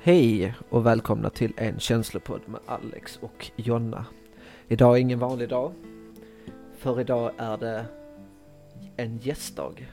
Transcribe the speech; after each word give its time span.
Hej 0.00 0.54
och 0.70 0.86
välkomna 0.86 1.30
till 1.30 1.52
en 1.56 1.78
känslopodd 1.78 2.40
med 2.46 2.60
Alex 2.66 3.18
och 3.22 3.50
Jonna. 3.56 4.06
Idag 4.68 4.96
är 4.96 5.00
ingen 5.00 5.18
vanlig 5.18 5.48
dag. 5.48 5.72
För 6.78 7.00
idag 7.00 7.30
är 7.38 7.56
det 7.56 7.84
en 8.96 9.18
gästdag. 9.18 9.88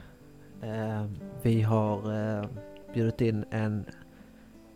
Eh, 0.62 1.06
vi 1.42 1.62
har 1.62 1.98
eh, 2.38 2.44
bjudit 2.94 3.20
in 3.20 3.44
en 3.50 3.84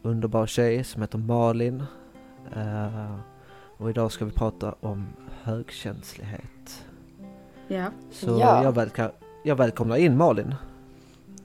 underbar 0.02 0.46
tjej 0.46 0.84
som 0.84 1.02
heter 1.02 1.18
Malin. 1.18 1.82
Eh, 2.56 3.16
och 3.76 3.90
idag 3.90 4.12
ska 4.12 4.24
vi 4.24 4.32
prata 4.32 4.74
om 4.80 5.06
högkänslighet. 5.42 6.86
Ja. 7.68 7.86
Så 8.10 8.30
Ja. 8.40 8.62
jag, 8.64 8.72
välka, 8.72 9.10
jag 9.44 9.56
välkomnar 9.56 9.96
in 9.96 10.16
Malin. 10.16 10.54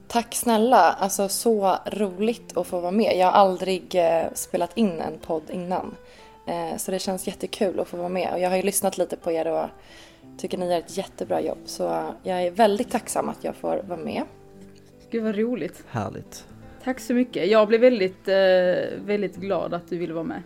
Tack 0.08 0.34
snälla, 0.34 0.92
alltså 0.92 1.28
så 1.28 1.76
roligt 1.86 2.56
att 2.56 2.66
få 2.66 2.80
vara 2.80 2.90
med. 2.92 3.16
Jag 3.16 3.26
har 3.26 3.32
aldrig 3.32 3.94
eh, 3.94 4.24
spelat 4.34 4.78
in 4.78 5.00
en 5.00 5.18
podd 5.18 5.42
innan. 5.50 5.94
Eh, 6.46 6.76
så 6.76 6.90
det 6.90 6.98
känns 6.98 7.26
jättekul 7.26 7.80
att 7.80 7.88
få 7.88 7.96
vara 7.96 8.08
med. 8.08 8.32
Och 8.32 8.40
jag 8.40 8.50
har 8.50 8.56
ju 8.56 8.62
lyssnat 8.62 8.98
lite 8.98 9.16
på 9.16 9.32
er 9.32 9.46
och 9.46 9.66
tycker 10.38 10.58
ni 10.58 10.70
gör 10.70 10.78
ett 10.78 10.96
jättebra 10.96 11.40
jobb. 11.40 11.58
Så 11.64 11.82
jag 12.22 12.42
är 12.42 12.50
väldigt 12.50 12.90
tacksam 12.90 13.28
att 13.28 13.44
jag 13.44 13.54
får 13.54 13.82
vara 13.88 14.00
med. 14.00 14.22
Gud 15.10 15.24
vad 15.24 15.36
roligt. 15.36 15.84
Härligt. 15.88 16.46
Tack 16.84 17.00
så 17.00 17.14
mycket. 17.14 17.48
Jag 17.48 17.68
blev 17.68 17.80
väldigt, 17.80 18.28
eh, 18.28 19.04
väldigt 19.04 19.36
glad 19.36 19.74
att 19.74 19.88
du 19.88 19.98
ville 19.98 20.14
vara 20.14 20.24
med. 20.24 20.42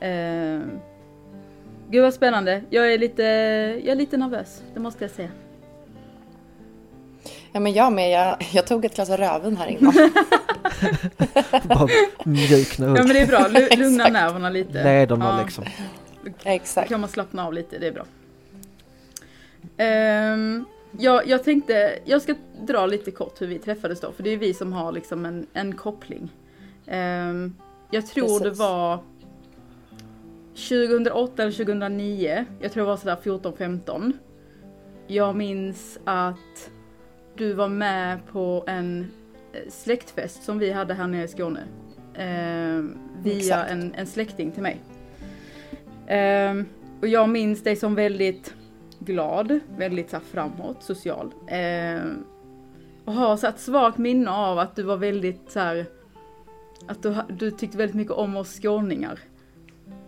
Eh, 0.00 0.62
gud 1.90 2.02
vad 2.02 2.14
spännande. 2.14 2.62
Jag 2.70 2.92
är 2.92 2.98
lite, 2.98 3.22
jag 3.84 3.92
är 3.92 3.96
lite 3.96 4.16
nervös, 4.16 4.62
det 4.74 4.80
måste 4.80 5.04
jag 5.04 5.10
säga. 5.10 5.30
Ja 7.52 7.60
men 7.60 7.72
jag 7.72 7.92
med, 7.92 8.10
jag, 8.10 8.36
jag 8.52 8.66
tog 8.66 8.84
ett 8.84 8.94
glas 8.94 9.10
rödvin 9.10 9.56
här 9.56 9.66
innan. 9.66 9.92
Bara 11.68 11.88
mjukna 12.24 12.86
upp 12.86 12.98
Ja 12.98 13.04
men 13.04 13.08
det 13.14 13.20
är 13.20 13.26
bra, 13.26 13.38
Lu- 13.48 13.76
lugna 13.78 14.08
nerverna 14.08 14.50
lite. 14.50 14.84
lederna 14.84 15.24
Ja, 15.38 15.44
liksom. 15.44 15.64
Då 16.24 16.30
Exakt. 16.44 16.88
kan 16.88 17.00
man 17.00 17.10
slappna 17.10 17.46
av 17.46 17.52
lite, 17.52 17.78
det 17.78 17.86
är 17.86 17.92
bra. 17.92 18.04
Ehm, 19.76 20.64
jag, 20.98 21.26
jag 21.28 21.44
tänkte, 21.44 21.98
jag 22.04 22.22
ska 22.22 22.34
dra 22.66 22.86
lite 22.86 23.10
kort 23.10 23.40
hur 23.40 23.46
vi 23.46 23.58
träffades 23.58 24.00
då, 24.00 24.12
för 24.12 24.22
det 24.22 24.30
är 24.30 24.36
vi 24.36 24.54
som 24.54 24.72
har 24.72 24.92
liksom 24.92 25.24
en, 25.26 25.46
en 25.52 25.74
koppling. 25.76 26.28
Ehm, 26.86 27.54
jag 27.90 28.06
tror 28.06 28.38
det 28.38 28.44
Precis. 28.44 28.58
var 28.58 28.98
2008 30.54 31.42
eller 31.42 31.52
2009, 31.52 32.44
jag 32.60 32.72
tror 32.72 32.82
det 32.84 32.88
var 32.88 32.96
sådär 32.96 33.16
14-15. 33.22 34.12
Jag 35.06 35.36
minns 35.36 35.98
att 36.04 36.70
du 37.38 37.52
var 37.52 37.68
med 37.68 38.26
på 38.32 38.64
en 38.66 39.10
eh, 39.52 39.70
släktfest 39.70 40.42
som 40.42 40.58
vi 40.58 40.72
hade 40.72 40.94
här 40.94 41.06
nere 41.06 41.24
i 41.24 41.28
Skåne. 41.28 41.60
Ehm, 42.14 42.98
via 43.22 43.66
en, 43.66 43.94
en 43.94 44.06
släkting 44.06 44.52
till 44.52 44.62
mig. 44.62 44.80
Ehm, 46.06 46.66
och 47.00 47.08
jag 47.08 47.28
minns 47.28 47.62
dig 47.62 47.76
som 47.76 47.94
väldigt 47.94 48.54
glad, 48.98 49.60
väldigt 49.76 50.10
så 50.10 50.20
framåt, 50.32 50.82
social. 50.82 51.32
Ehm, 51.48 52.24
och 53.04 53.12
har 53.12 53.36
så 53.36 53.46
ett 53.46 53.60
svagt 53.60 53.98
minne 53.98 54.30
av 54.30 54.58
att 54.58 54.76
du 54.76 54.82
var 54.82 54.96
väldigt 54.96 55.50
så 55.50 55.60
här, 55.60 55.86
att 56.86 57.02
du, 57.02 57.14
du 57.28 57.50
tyckte 57.50 57.78
väldigt 57.78 57.96
mycket 57.96 58.12
om 58.12 58.36
oss 58.36 58.60
skåningar. 58.62 59.18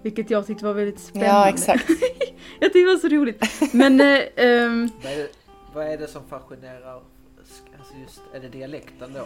Vilket 0.03 0.31
jag 0.31 0.47
tyckte 0.47 0.65
var 0.65 0.75
väldigt 0.75 1.01
spännande. 1.01 1.35
Ja 1.35 1.49
exakt. 1.49 1.89
Jag 2.61 2.73
tyckte 2.73 2.79
det 2.79 2.87
var 2.87 2.97
så 2.97 3.09
roligt. 3.09 3.45
Men 3.73 4.01
eh, 4.01 4.21
ehm, 4.37 4.91
Vad 5.03 5.13
är, 5.13 5.17
det, 5.17 5.29
vad 5.75 5.87
är 5.87 5.99
det 5.99 6.07
som 6.07 6.23
fascinerar? 6.29 7.03
Just, 8.03 8.21
är 8.35 8.41
det 8.41 8.49
dialekten 8.49 9.13
då? 9.15 9.21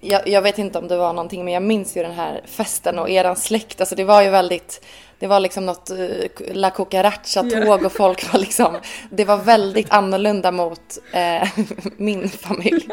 Jag, 0.00 0.28
jag 0.28 0.42
vet 0.42 0.58
inte 0.58 0.78
om 0.78 0.88
det 0.88 0.96
var 0.96 1.12
någonting 1.12 1.44
men 1.44 1.54
jag 1.54 1.62
minns 1.62 1.96
ju 1.96 2.02
den 2.02 2.12
här 2.12 2.40
festen 2.46 2.98
och 2.98 3.10
eran 3.10 3.36
släkt. 3.36 3.80
Alltså 3.80 3.94
det 3.94 4.04
var 4.04 4.22
ju 4.22 4.30
väldigt, 4.30 4.84
det 5.18 5.26
var 5.26 5.40
liksom 5.40 5.66
något 5.66 5.90
uh, 5.90 6.26
La 6.52 6.70
Cucaracha-tåg 6.70 7.84
och 7.84 7.92
folk 7.92 8.32
var 8.32 8.40
liksom, 8.40 8.76
det 9.10 9.24
var 9.24 9.36
väldigt 9.36 9.90
annorlunda 9.90 10.52
mot 10.52 10.98
eh, 11.12 11.48
min 11.96 12.28
familj. 12.28 12.88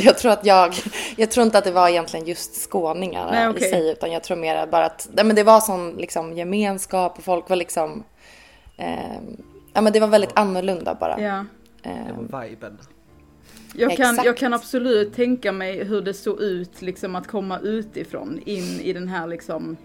Så 0.00 0.06
jag 0.06 0.18
tror 0.18 0.32
att 0.32 0.46
jag, 0.46 0.74
jag 1.16 1.30
tror 1.30 1.46
inte 1.46 1.58
att 1.58 1.64
det 1.64 1.70
var 1.72 1.88
egentligen 1.88 2.26
just 2.26 2.70
skåningar 2.70 3.28
Nej, 3.30 3.46
i 3.46 3.48
okej. 3.50 3.70
sig 3.70 3.90
utan 3.90 4.12
jag 4.12 4.22
tror 4.22 4.36
mer 4.36 4.66
bara 4.66 4.84
att, 4.86 5.08
nej, 5.12 5.24
men 5.24 5.36
det 5.36 5.42
var 5.42 5.60
sån 5.60 5.90
liksom 5.96 6.32
gemenskap 6.36 7.18
och 7.18 7.24
folk 7.24 7.48
var 7.48 7.56
liksom, 7.56 8.04
eh, 8.76 8.96
ja 9.72 9.80
men 9.80 9.92
det 9.92 10.00
var 10.00 10.08
väldigt 10.08 10.32
annorlunda 10.38 10.94
bara. 10.94 11.20
ja. 11.20 11.44
Det 11.82 11.88
Eh, 11.88 12.28
var 12.30 12.42
viben. 12.42 12.78
Jag 13.78 13.96
kan, 13.96 14.10
Exakt. 14.10 14.26
jag 14.26 14.36
kan 14.36 14.54
absolut 14.54 15.14
tänka 15.14 15.52
mig 15.52 15.84
hur 15.84 16.00
det 16.02 16.14
såg 16.14 16.40
ut 16.40 16.82
liksom 16.82 17.14
att 17.16 17.26
komma 17.26 17.58
utifrån 17.60 18.40
in 18.44 18.80
i 18.80 18.92
den 18.92 19.08
här 19.08 19.26
liksom 19.26 19.76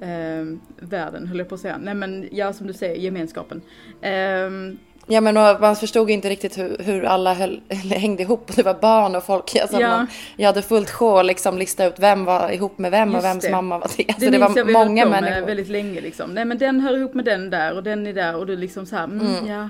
eh, 0.00 0.58
världen 0.88 1.26
höll 1.26 1.38
jag 1.38 1.48
på 1.48 1.54
att 1.54 1.60
säga. 1.60 1.78
Nej 1.82 1.94
men 1.94 2.28
ja 2.32 2.52
som 2.52 2.66
du 2.66 2.72
säger 2.72 2.96
gemenskapen. 2.96 3.62
Ehm, 4.02 4.78
Ja 5.10 5.20
men 5.20 5.34
man 5.34 5.76
förstod 5.76 6.10
inte 6.10 6.28
riktigt 6.30 6.58
hur, 6.58 6.76
hur 6.78 7.04
alla 7.04 7.34
höll, 7.34 7.60
hängde 7.90 8.22
ihop. 8.22 8.56
Det 8.56 8.62
var 8.62 8.74
barn 8.74 9.16
och 9.16 9.24
folk. 9.24 9.56
Alltså 9.56 9.80
Ja. 9.80 9.88
man, 9.88 10.06
jag 10.36 10.46
hade 10.46 10.62
fullt 10.62 10.90
sjå 10.90 11.18
att 11.18 11.26
liksom 11.26 11.58
lista 11.58 11.86
ut 11.86 11.94
vem 11.98 12.24
var 12.24 12.50
ihop 12.50 12.78
med 12.78 12.90
vem 12.90 13.08
Just 13.08 13.18
och 13.18 13.24
vems 13.24 13.44
det. 13.44 13.50
mamma 13.50 13.78
var 13.78 13.90
det. 13.96 14.04
Alltså 14.08 14.24
det 14.24 14.30
det, 14.30 14.38
var 14.38 14.64
vi 14.64 14.72
många 14.72 15.04
på 15.04 15.10
med 15.10 15.22
människor. 15.22 15.46
väldigt 15.46 15.68
länge 15.68 16.00
liksom. 16.00 16.30
Nej 16.30 16.44
men 16.44 16.58
den 16.58 16.80
hör 16.80 16.96
ihop 16.96 17.14
med 17.14 17.24
den 17.24 17.50
där 17.50 17.76
och 17.76 17.82
den 17.82 18.06
är 18.06 18.12
där 18.12 18.36
och 18.36 18.46
du 18.46 18.56
liksom 18.56 18.86
så 18.86 18.96
här, 18.96 19.04
mm, 19.04 19.26
Mm. 19.26 19.46
ja. 19.46 19.68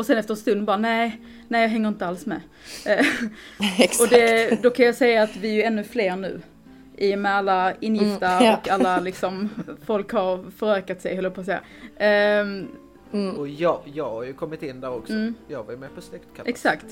Och 0.00 0.06
sen 0.06 0.18
efter 0.18 0.34
en 0.34 0.36
stund 0.38 0.64
bara 0.64 0.76
nej, 0.76 1.20
nej 1.48 1.62
jag 1.62 1.68
hänger 1.68 1.88
inte 1.88 2.06
alls 2.06 2.26
med. 2.26 2.40
Eh, 2.86 3.06
Exakt. 3.80 4.00
och 4.00 4.08
det, 4.08 4.62
då 4.62 4.70
kan 4.70 4.86
jag 4.86 4.94
säga 4.94 5.22
att 5.22 5.36
vi 5.36 5.48
är 5.48 5.54
ju 5.54 5.62
ännu 5.62 5.84
fler 5.84 6.16
nu. 6.16 6.40
I 6.96 7.14
och 7.14 7.18
med 7.18 7.32
alla 7.34 7.74
ingifta 7.80 8.26
Mm, 8.30 8.44
ja. 8.44 8.56
och 8.56 8.68
alla 8.68 9.00
liksom, 9.00 9.48
folk 9.86 10.12
har 10.12 10.50
förökat 10.50 11.02
sig 11.02 11.14
höll 11.14 11.24
jag 11.24 11.34
på 11.34 11.40
att 11.40 11.46
säga. 11.46 11.60
Ehm, 11.96 12.68
Mm. 13.12 13.36
Och 13.36 13.48
jag, 13.48 13.80
jag 13.94 14.10
har 14.10 14.22
ju 14.22 14.32
kommit 14.32 14.62
in 14.62 14.80
där 14.80 14.90
också. 14.90 15.12
Mm. 15.12 15.34
Jag 15.48 15.64
var 15.64 15.72
ju 15.72 15.78
med 15.78 15.94
på 15.94 16.00
släktkalas. 16.00 16.48
Exakt. 16.48 16.86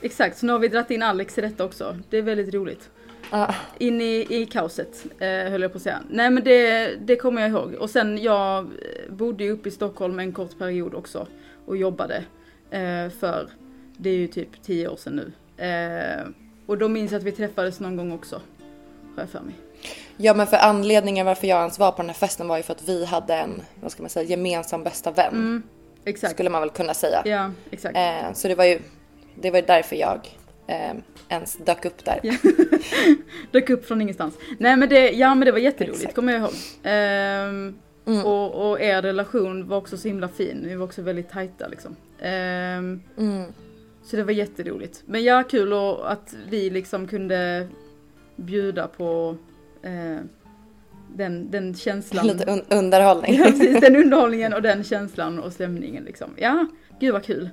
Exakt, 0.00 0.38
så 0.38 0.46
nu 0.46 0.52
har 0.52 0.58
vi 0.58 0.68
dragit 0.68 0.90
in 0.90 1.02
Alex 1.02 1.38
i 1.38 1.40
detta 1.40 1.64
också. 1.64 1.96
Det 2.10 2.18
är 2.18 2.22
väldigt 2.22 2.54
roligt. 2.54 2.90
Ja. 3.30 3.54
In 3.78 4.00
i, 4.00 4.26
i 4.30 4.46
kaoset, 4.46 5.06
eh, 5.18 5.28
höll 5.28 5.62
jag 5.62 5.72
på 5.72 5.76
att 5.76 5.82
säga. 5.82 6.00
Nej 6.10 6.30
men 6.30 6.44
det, 6.44 6.88
det 7.00 7.16
kommer 7.16 7.42
jag 7.42 7.50
ihåg. 7.50 7.74
Och 7.74 7.90
sen 7.90 8.22
jag 8.22 8.70
bodde 9.08 9.44
ju 9.44 9.50
uppe 9.50 9.68
i 9.68 9.72
Stockholm 9.72 10.18
en 10.18 10.32
kort 10.32 10.58
period 10.58 10.94
också. 10.94 11.26
Och 11.66 11.76
jobbade. 11.76 12.24
Eh, 12.70 13.10
för, 13.20 13.48
det 13.96 14.10
är 14.10 14.14
ju 14.16 14.26
typ 14.26 14.62
tio 14.62 14.88
år 14.88 14.96
sedan 14.96 15.16
nu. 15.16 15.32
Eh, 15.64 16.26
och 16.66 16.78
då 16.78 16.88
minns 16.88 17.12
jag 17.12 17.18
att 17.18 17.24
vi 17.24 17.32
träffades 17.32 17.80
någon 17.80 17.96
gång 17.96 18.12
också. 18.12 18.40
Har 19.16 19.22
jag 19.22 19.28
för 19.30 19.40
mig. 19.40 19.54
ja 20.16 20.34
men 20.34 20.46
för 20.46 20.56
anledningen 20.56 21.26
varför 21.26 21.46
jag 21.46 21.58
ens 21.60 21.78
var 21.78 21.92
på 21.92 22.02
den 22.02 22.08
här 22.08 22.14
festen 22.14 22.48
var 22.48 22.56
ju 22.56 22.62
för 22.62 22.72
att 22.72 22.88
vi 22.88 23.04
hade 23.04 23.34
en, 23.34 23.62
vad 23.80 23.92
ska 23.92 24.02
man 24.02 24.10
säga, 24.10 24.28
gemensam 24.28 24.84
bästa 24.84 25.10
vän. 25.10 25.34
Mm, 25.34 25.62
exakt. 26.04 26.32
Skulle 26.32 26.50
man 26.50 26.60
väl 26.60 26.70
kunna 26.70 26.94
säga. 26.94 27.22
Ja, 27.24 27.50
exakt. 27.70 27.96
Eh, 27.96 28.32
så 28.34 28.48
det 28.48 28.54
var 28.54 28.64
ju, 28.64 28.78
det 29.34 29.50
var 29.50 29.58
ju 29.58 29.66
därför 29.66 29.96
jag 29.96 30.28
eh, 30.66 30.94
ens 31.28 31.56
dök 31.56 31.84
upp 31.84 32.04
där. 32.04 32.20
Ja. 32.22 32.34
Dök 33.50 33.70
upp 33.70 33.86
från 33.86 34.00
ingenstans. 34.00 34.34
Nej 34.58 34.76
men 34.76 34.88
det, 34.88 35.10
ja 35.10 35.34
men 35.34 35.46
det 35.46 35.52
var 35.52 35.58
jätteroligt, 35.58 35.98
Exakt. 35.98 36.14
kommer 36.14 36.32
jag 36.32 36.42
ihåg. 36.42 36.52
Ehm, 36.82 37.78
Mm. 38.06 38.24
och, 38.26 38.70
och 38.70 38.80
er 38.80 39.02
relation 39.02 39.68
var 39.68 39.76
också 39.76 39.96
så 39.96 40.08
himla 40.08 40.28
fin, 40.28 40.56
ni 40.58 40.74
var 40.76 40.84
också 40.84 41.02
väldigt 41.02 41.30
tajta 41.30 41.68
liksom. 41.68 41.96
Ehm, 42.20 43.00
Mm. 43.18 43.44
så 44.04 44.16
det 44.16 44.22
var 44.24 44.32
jätteroligt. 44.32 45.02
Men 45.06 45.24
ja, 45.24 45.42
kul 45.42 45.72
och 45.72 46.12
att 46.12 46.34
vi 46.48 46.70
liksom 46.70 47.06
kunde 47.08 47.68
bjuda 48.36 48.86
på 48.88 49.36
eh, 49.82 50.24
den, 51.14 51.50
den 51.50 51.74
känslan. 51.74 52.26
Lite 52.36 52.44
un- 52.44 52.64
underhållning. 52.78 53.34
Ja, 53.38 53.44
precis, 53.44 53.80
den 53.80 53.96
underhållningen 53.96 54.52
och 54.54 54.62
den 54.62 54.84
känslan 54.84 55.38
och 55.38 55.52
stämningen 55.52 56.04
liksom. 56.04 56.30
Ja, 56.36 56.66
gud 57.00 57.12
vad 57.12 57.24
kul. 57.24 57.50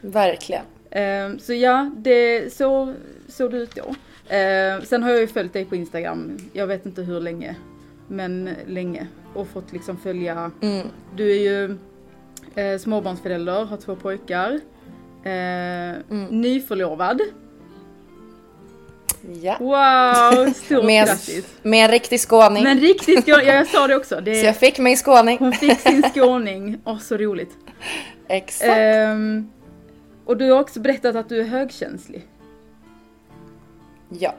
Verkligen. 0.00 0.64
Ehm, 0.90 1.38
så 1.38 1.52
ja, 1.54 1.90
det, 1.96 2.52
så 2.52 2.94
såg 3.28 3.50
det 3.50 3.58
ut 3.58 3.74
då. 3.74 3.94
Ehm, 4.34 4.82
sen 4.82 5.02
har 5.02 5.10
jag 5.10 5.20
ju 5.20 5.26
följt 5.26 5.52
dig 5.52 5.64
på 5.64 5.76
Instagram, 5.76 6.36
jag 6.52 6.66
vet 6.66 6.86
inte 6.86 7.02
hur 7.02 7.20
länge, 7.20 7.56
men 8.12 8.50
länge. 8.66 9.06
Och 9.34 9.48
fått 9.48 9.72
liksom 9.72 9.96
följa, 9.96 10.50
Mm. 10.60 10.86
du 11.16 11.30
är 11.32 11.40
ju 11.40 11.78
eh, 12.54 12.78
småbarnsförälder, 12.78 13.64
har 13.64 13.76
två 13.76 13.96
pojkar. 13.96 14.60
Eh, 15.24 16.16
Nyförlovad. 16.30 17.20
Ja. 19.42 19.56
Wow, 19.60 20.52
stort 20.52 20.84
Med, 20.84 21.06
grattis! 21.06 21.46
med 21.62 21.84
en 21.84 21.90
riktig 21.90 22.20
skåning. 22.20 22.62
Men 22.64 22.80
riktigt 22.80 23.22
skåning, 23.24 23.46
ja 23.46 23.54
jag 23.54 23.66
sa 23.66 23.86
det 23.86 23.96
också. 23.96 24.14
Så 24.14 24.20
Det, 24.20 24.42
jag 24.42 24.56
fick 24.56 24.78
mig 24.78 24.96
skåning. 24.96 25.38
hon 25.38 25.52
fick 25.52 25.80
sin 25.80 26.02
skåning, 26.14 26.78
åh 26.84 26.98
så 26.98 27.16
roligt. 27.16 27.50
Exakt. 28.28 28.70
Ehm, 28.76 29.50
och 30.24 30.36
du 30.36 30.50
har 30.50 30.60
också 30.60 30.80
berättat 30.80 31.16
att 31.16 31.28
du 31.28 31.40
är 31.40 31.44
högkänslig. 31.44 32.26
Ja. 34.08 34.34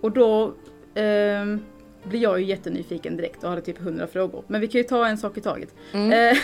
Och 0.00 0.12
då 0.12 0.54
ehm, 0.94 1.60
blir 2.04 2.20
jag 2.20 2.40
ju 2.40 2.46
jättenyfiken 2.46 3.16
direkt 3.16 3.44
och 3.44 3.50
hade 3.50 3.62
typ 3.62 3.80
100 3.80 4.06
frågor. 4.06 4.44
Men 4.46 4.60
vi 4.60 4.68
kan 4.68 4.78
ju 4.78 4.84
ta 4.84 5.06
en 5.06 5.18
sak 5.18 5.38
i 5.38 5.40
taget. 5.40 5.74
Mm. 5.92 6.12
Eh, 6.12 6.38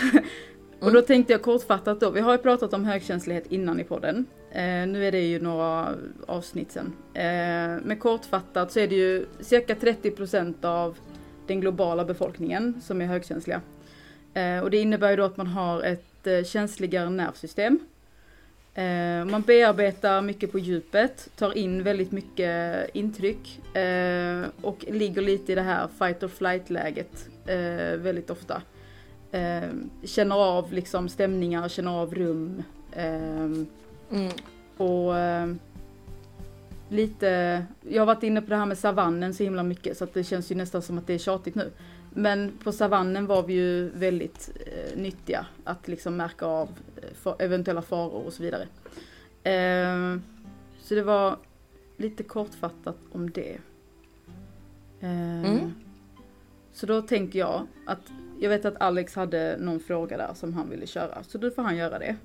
och 0.79 0.93
då 0.93 1.01
tänkte 1.01 1.33
jag 1.33 1.41
kortfattat 1.41 1.99
då, 1.99 2.09
vi 2.09 2.19
har 2.19 2.31
ju 2.31 2.37
pratat 2.37 2.73
om 2.73 2.85
högkänslighet 2.85 3.45
innan 3.51 3.79
i 3.79 3.83
podden. 3.83 4.25
Eh, 4.51 4.61
nu 4.61 5.07
är 5.07 5.11
det 5.11 5.21
ju 5.21 5.39
några 5.39 5.95
avsnitt 6.27 6.71
sen. 6.71 6.93
Eh, 7.13 7.83
men 7.83 7.97
kortfattat 7.99 8.71
så 8.71 8.79
är 8.79 8.87
det 8.87 8.95
ju 8.95 9.25
cirka 9.39 9.75
30% 9.75 10.65
av 10.65 10.97
den 11.47 11.61
globala 11.61 12.05
befolkningen 12.05 12.81
som 12.81 13.01
är 13.01 13.05
högkänsliga. 13.05 13.61
Och 14.63 14.71
det 14.71 14.77
innebär 14.77 15.09
ju 15.09 15.15
då 15.15 15.23
att 15.23 15.37
man 15.37 15.47
har 15.47 15.83
ett 15.83 16.47
känsligare 16.47 17.09
nervsystem. 17.09 17.79
Eh, 18.73 19.25
man 19.25 19.41
bearbetar 19.41 20.21
mycket 20.21 20.51
på 20.51 20.59
djupet, 20.59 21.29
tar 21.35 21.57
in 21.57 21.83
väldigt 21.83 22.11
mycket 22.11 22.89
intryck 22.93 23.75
eh, 23.75 24.45
och 24.61 24.85
ligger 24.87 25.21
lite 25.21 25.51
i 25.51 25.55
det 25.55 25.61
här 25.61 25.87
fight 25.99 26.23
or 26.23 26.27
flight 26.27 26.69
läget 26.69 27.29
eh, 27.45 27.97
väldigt 27.97 28.29
ofta. 28.29 28.61
Känner 30.03 30.35
av 30.35 30.73
liksom 30.73 31.09
stämningar, 31.09 31.69
känner 31.69 31.91
av 31.91 32.15
rum. 32.15 32.63
Mm. 34.11 34.31
Och 34.77 35.13
lite, 36.89 37.65
jag 37.89 38.01
har 38.01 38.05
varit 38.05 38.23
inne 38.23 38.41
på 38.41 38.49
det 38.49 38.55
här 38.55 38.65
med 38.65 38.77
savannen 38.77 39.33
så 39.33 39.43
himla 39.43 39.63
mycket 39.63 39.97
så 39.97 40.03
att 40.03 40.13
det 40.13 40.23
känns 40.23 40.51
ju 40.51 40.55
nästan 40.55 40.81
som 40.81 40.97
att 40.97 41.07
det 41.07 41.13
är 41.13 41.17
tjatigt 41.17 41.55
nu. 41.55 41.71
Men 42.13 42.51
på 42.63 42.71
savannen 42.71 43.27
var 43.27 43.43
vi 43.43 43.53
ju 43.53 43.89
väldigt 43.89 44.49
eh, 44.65 44.97
nyttiga 44.97 45.45
att 45.63 45.87
liksom 45.87 46.17
märka 46.17 46.45
av 46.45 46.69
eh, 46.97 47.13
för 47.13 47.35
eventuella 47.39 47.81
faror 47.81 48.25
och 48.25 48.33
så 48.33 48.43
vidare. 48.43 48.67
Eh, 49.43 50.19
så 50.81 50.95
det 50.95 51.03
var 51.03 51.37
lite 51.97 52.23
kortfattat 52.23 52.97
om 53.11 53.31
det. 53.31 53.57
Eh, 54.99 55.41
Mm. 55.45 55.73
Så 56.73 56.85
då 56.85 57.01
tänker 57.01 57.39
jag 57.39 57.67
att 57.85 57.99
jag 58.39 58.49
vet 58.49 58.65
att 58.65 58.81
Alex 58.81 59.15
hade 59.15 59.57
någon 59.59 59.79
fråga 59.79 60.17
där 60.17 60.33
som 60.33 60.53
han 60.53 60.69
ville 60.69 60.87
köra 60.87 61.23
så 61.23 61.37
då 61.37 61.51
får 61.51 61.61
han 61.61 61.75
göra 61.77 61.99
det. 61.99 62.15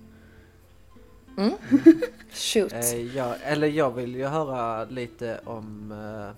Mm. 1.39 1.53
Shoot. 2.31 2.73
Eh, 2.73 3.17
ja, 3.17 3.35
eller 3.35 3.67
jag 3.69 3.91
vill 3.95 4.15
ju 4.17 4.25
höra 4.25 4.85
lite 4.85 5.41
om 5.45 5.93
eh, 5.93 6.37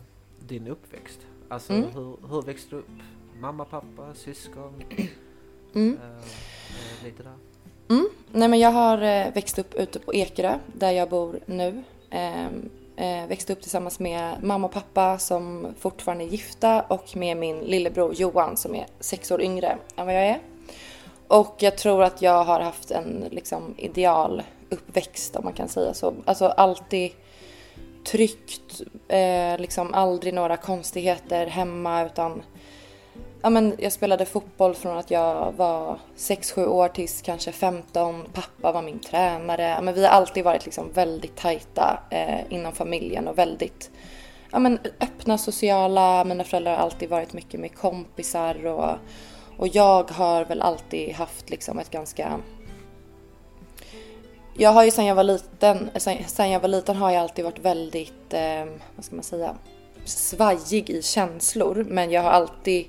din 0.48 0.66
uppväxt. 0.68 1.18
Alltså 1.48 1.72
Mm. 1.72 1.90
hur, 1.94 2.16
hur 2.28 2.42
växte 2.42 2.70
du 2.70 2.76
upp? 2.76 2.88
Mamma, 3.40 3.64
pappa, 3.64 4.14
syskon? 4.14 4.82
Mm. 5.75 5.99
Eh, 6.02 6.08
eh, 6.08 7.05
lite 7.05 7.23
där. 7.23 7.32
Mm. 7.88 8.08
Nej, 8.32 8.49
men 8.49 8.58
jag 8.58 8.70
har 8.70 9.02
eh, 9.02 9.32
växt 9.32 9.58
upp 9.58 9.75
ute 9.75 9.99
på 9.99 10.14
Ekerö 10.14 10.58
där 10.67 10.90
jag 10.90 11.08
bor 11.08 11.40
nu. 11.46 11.82
Ehm, 12.11 12.70
eh, 12.96 13.26
växte 13.26 13.52
upp 13.52 13.62
tillsammans 13.62 13.99
med 13.99 14.43
mamma 14.43 14.67
och 14.67 14.73
pappa 14.73 15.19
som 15.19 15.75
fortfarande 15.79 16.25
är 16.25 16.29
gifta 16.29 16.82
och 16.82 17.17
med 17.17 17.37
min 17.37 17.58
lillebror 17.58 18.14
Johan 18.14 18.56
som 18.56 18.75
är 18.75 18.87
sex 19.00 19.31
år 19.31 19.43
yngre 19.43 19.79
än 19.96 20.06
vad 20.06 20.14
jag 20.14 20.26
är. 20.26 20.40
Och 21.29 21.55
jag 21.58 21.79
tror 21.79 22.02
att 22.02 22.23
jag 22.23 22.44
har 22.44 22.61
haft 22.61 22.90
en 22.90 23.25
liksom, 23.31 23.75
ideal 23.76 24.43
uppväxt 24.70 25.37
om 25.37 25.44
man 25.44 25.52
kan 25.52 25.69
säga 25.69 25.94
så. 25.94 26.14
Alltså 26.25 26.46
alltid 26.46 27.12
tryggt, 28.05 28.81
eh, 29.08 29.58
liksom 29.58 29.94
aldrig 29.94 30.35
några 30.35 30.56
konstigheter 30.56 31.46
hemma 31.46 32.06
utan 32.06 32.43
Ja, 33.43 33.50
men 33.50 33.75
jag 33.79 33.93
spelade 33.93 34.25
fotboll 34.25 34.75
från 34.75 34.96
att 34.96 35.11
jag 35.11 35.52
var 35.56 35.99
6-7 36.17 36.67
år 36.67 36.88
tills 36.88 37.23
kanske 37.23 37.52
15. 37.52 38.25
Pappa 38.32 38.73
var 38.73 38.82
min 38.82 38.99
tränare. 38.99 39.62
Ja, 39.62 39.81
men 39.81 39.94
vi 39.94 40.05
har 40.05 40.11
alltid 40.11 40.44
varit 40.44 40.64
liksom 40.64 40.93
väldigt 40.93 41.37
tajta 41.37 42.00
eh, 42.11 42.52
inom 42.52 42.73
familjen 42.73 43.29
och 43.29 43.38
väldigt 43.38 43.90
ja, 44.50 44.58
men 44.58 44.79
öppna, 45.00 45.38
sociala. 45.38 46.25
Mina 46.25 46.44
föräldrar 46.44 46.76
har 46.76 46.82
alltid 46.82 47.08
varit 47.08 47.32
mycket 47.32 47.61
med 47.61 47.75
kompisar 47.75 48.67
och, 48.67 48.94
och 49.56 49.69
jag 49.69 50.11
har 50.11 50.44
väl 50.44 50.62
alltid 50.62 51.12
haft 51.12 51.50
liksom 51.50 51.79
ett 51.79 51.90
ganska 51.90 52.40
jag 54.61 54.70
har 54.70 54.85
ju 54.85 54.90
sen 54.90 55.06
jag 55.06 55.14
var 55.14 55.25
liten, 55.25 55.90
sen, 55.96 56.19
sen 56.26 56.50
jag 56.50 56.61
var 56.61 56.69
liten 56.69 56.96
har 56.96 57.11
jag 57.11 57.23
alltid 57.23 57.44
varit 57.44 57.58
väldigt, 57.58 58.35
eh, 58.35 58.64
vad 58.96 59.05
ska 59.05 59.14
man 59.14 59.23
säga, 59.23 59.56
svajig 60.05 60.90
i 60.90 61.02
känslor. 61.02 61.87
Men 61.88 62.11
jag 62.11 62.23
har 62.23 62.31
alltid 62.31 62.87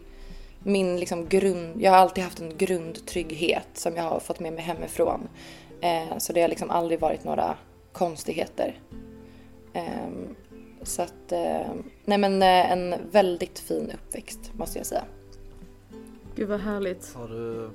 min 0.63 0.99
liksom 0.99 1.27
grund, 1.27 1.81
jag 1.81 1.91
har 1.91 1.97
alltid 1.97 2.23
haft 2.23 2.39
en 2.39 2.57
grundtrygghet 2.57 3.67
som 3.73 3.95
jag 3.95 4.03
har 4.03 4.19
fått 4.19 4.39
med 4.39 4.53
mig 4.53 4.63
hemifrån. 4.63 5.27
Eh, 5.81 6.17
så 6.17 6.33
det 6.33 6.41
har 6.41 6.47
liksom 6.47 6.69
aldrig 6.69 6.99
varit 6.99 7.23
några 7.23 7.57
konstigheter. 7.91 8.79
Eh, 9.73 10.09
så 10.83 11.01
att, 11.01 11.31
eh, 11.31 11.67
nej 12.05 12.17
men 12.17 12.41
eh, 12.41 12.71
en 12.71 12.95
väldigt 13.11 13.59
fin 13.59 13.91
uppväxt 13.93 14.51
måste 14.53 14.79
jag 14.79 14.85
säga. 14.85 15.03
Gud 16.35 16.49
vad 16.49 16.59
härligt. 16.59 17.13
Har 17.13 17.27
du... 17.27 17.69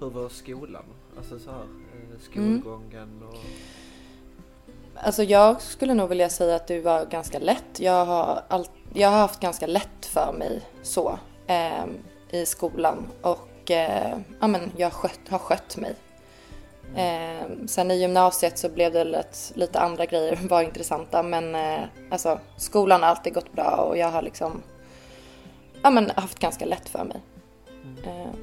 Hur 0.00 0.10
var 0.10 0.28
skolan? 0.28 0.84
Alltså 1.16 1.38
så 1.38 1.50
här, 1.50 1.60
eh, 1.60 2.20
skolgången 2.20 3.22
och... 3.28 3.38
Alltså 4.94 5.22
jag 5.22 5.62
skulle 5.62 5.94
nog 5.94 6.08
vilja 6.08 6.28
säga 6.28 6.56
att 6.56 6.66
det 6.66 6.80
var 6.80 7.06
ganska 7.06 7.38
lätt. 7.38 7.80
Jag 7.80 8.04
har, 8.04 8.42
all, 8.48 8.66
jag 8.94 9.08
har 9.08 9.18
haft 9.18 9.40
ganska 9.40 9.66
lätt 9.66 10.06
för 10.06 10.32
mig 10.32 10.62
så 10.82 11.18
eh, 11.50 11.84
i 12.30 12.46
skolan 12.46 13.08
och 13.22 13.70
eh, 13.70 14.18
ja, 14.40 14.46
men 14.46 14.72
jag 14.76 14.92
skött, 14.92 15.28
har 15.28 15.38
skött 15.38 15.76
mig. 15.76 15.94
Eh, 16.96 17.66
sen 17.66 17.90
i 17.90 17.94
gymnasiet 17.94 18.58
så 18.58 18.68
blev 18.68 18.92
det 18.92 19.04
lite, 19.04 19.36
lite 19.54 19.80
andra 19.80 20.06
grejer 20.06 20.38
var 20.48 20.62
intressanta 20.62 21.22
men 21.22 21.54
eh, 21.54 21.84
alltså 22.10 22.40
skolan 22.56 23.02
har 23.02 23.08
alltid 23.08 23.34
gått 23.34 23.52
bra 23.52 23.86
och 23.88 23.98
jag 23.98 24.08
har 24.08 24.22
liksom 24.22 24.62
ja, 25.82 25.90
men 25.90 26.10
haft 26.10 26.38
ganska 26.38 26.64
lätt 26.64 26.88
för 26.88 27.04
mig. 27.04 27.20
Eh, 28.04 28.34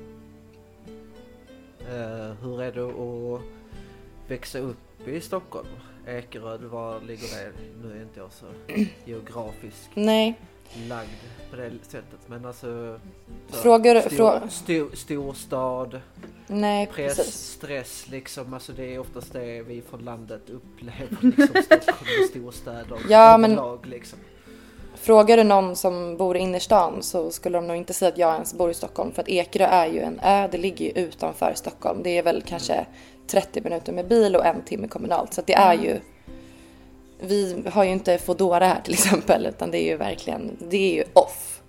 Eh, 1.90 2.34
hur 2.42 2.62
är 2.62 2.72
det 2.72 2.84
att 2.84 3.42
växa 4.28 4.60
upp 4.60 5.08
i 5.08 5.22
Stockholm? 5.22 5.68
Ekerö, 6.08 6.58
var 6.58 7.02
ligger 7.02 7.28
det? 7.28 7.52
Nu 7.84 7.98
är 7.98 8.02
inte 8.02 8.20
jag 8.20 8.32
så 8.32 8.46
geografiskt 9.06 9.90
nej, 9.94 10.40
lagd 10.90 11.10
på 11.52 11.56
det 11.56 11.72
sättet 11.88 12.20
men 12.28 12.46
alltså... 12.46 13.00
så, 13.52 13.58
Frågor- 13.58 14.02
stor, 14.02 14.10
frå- 14.10 14.50
stor, 14.50 14.90
storstad, 14.96 16.02
nej 16.48 16.88
press, 16.88 17.18
precis. 17.18 17.36
stress 17.36 18.08
liksom. 18.08 18.54
Alltså 18.54 18.72
det 18.72 18.96
är 18.96 19.00
oftast 19.00 19.34
det 19.34 19.62
vi 19.62 19.82
från 19.90 20.00
landet 20.06 20.42
upplever 20.50 21.18
liksom. 21.22 21.64
Stockholm 21.64 22.10
och 22.24 22.30
storstäder 22.30 22.98
Ja, 23.10 23.38
men- 23.38 23.52
överlag 23.52 23.86
liksom. 23.86 24.20
Frågar 24.96 25.38
du 25.38 25.44
någon 25.44 25.76
som 25.76 26.18
bor 26.18 26.38
i 26.38 26.40
innerstan 26.40 27.04
så 27.04 27.32
skulle 27.32 27.58
de 27.58 27.68
nog 27.68 27.78
inte 27.78 27.94
säga 27.94 28.10
att 28.10 28.18
jag 28.18 28.34
ens 28.34 28.54
bor 28.54 28.70
i 28.72 28.74
Stockholm 28.74 29.12
för 29.12 29.22
att 29.22 29.30
Ekerö 29.30 29.66
är 29.66 29.88
ju 29.88 30.00
en 30.00 30.20
ö, 30.24 30.48
det 30.52 30.58
ligger 30.58 30.86
ju 30.86 30.92
utanför 30.92 31.54
Stockholm. 31.56 32.04
Det 32.04 32.18
är 32.18 32.24
väl 32.24 32.44
kanske 32.48 32.86
30 33.28 33.62
minuter 33.62 33.94
med 33.94 34.08
bil 34.08 34.36
och 34.36 34.46
en 34.46 34.62
timme 34.62 34.88
kommunalt 34.88 35.34
så 35.34 35.42
att 35.42 35.48
det 35.48 35.54
är 35.54 35.74
ju 35.74 36.00
vi 37.20 37.64
har 37.72 37.84
ju 37.84 37.92
inte 37.92 38.18
Foodora 38.18 38.68
här 38.68 38.82
till 38.82 38.94
exempel 38.94 39.46
utan 39.46 39.72
det 39.72 39.78
är 39.78 39.86
ju 39.86 39.98
verkligen, 39.98 40.58
det 40.60 40.78
är 40.78 40.96
ju 40.96 41.04
off. 41.14 41.62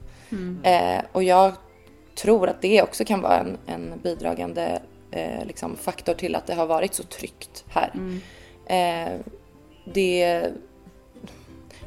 Eh, 0.63 1.05
och 1.13 1.23
jag 1.23 1.53
tror 2.15 2.49
att 2.49 2.63
det 2.63 2.83
också 2.83 3.05
kan 3.05 3.21
vara 3.21 3.39
en, 3.39 3.59
en 3.67 4.01
bidragande 4.03 4.83
eh, 5.11 5.45
liksom 5.45 5.77
faktor 5.77 6.15
till 6.15 6.35
att 6.35 6.47
det 6.47 6.55
har 6.55 6.67
varit 6.67 6.95
så 6.95 7.03
tryggt 7.03 7.65
här. 7.69 7.93
Eh, 8.67 9.21
det 9.85 10.51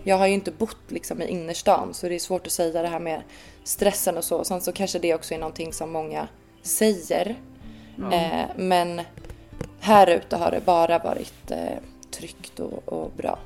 jag 0.04 0.18
har 0.18 0.28
ju 0.28 0.34
inte 0.34 0.52
bott 0.52 0.78
liksom 0.92 1.22
i 1.22 1.28
innerstan 1.28 1.94
så 1.94 2.10
det 2.10 2.16
är 2.16 2.20
svårt 2.20 2.48
att 2.48 2.54
säga 2.54 2.82
det 2.82 2.88
här 2.88 3.00
med 3.00 3.22
stressen 3.64 4.18
och 4.18 4.24
så. 4.24 4.44
Sen 4.44 4.62
så 4.62 4.72
kanske 4.72 5.00
det 5.00 5.14
också 5.14 5.34
är 5.34 5.40
någonting 5.40 5.74
som 5.74 5.92
många 5.92 6.28
säger. 6.62 7.36
Eh, 8.14 8.46
men 8.56 9.02
här 9.80 10.08
ute 10.08 10.36
har 10.36 10.52
det 10.52 10.66
bara 10.66 11.00
varit 11.00 11.52
eh, 11.52 11.78
tryggt 12.12 12.60
och, 12.60 12.94
och 12.94 13.12
bra. 13.18 13.40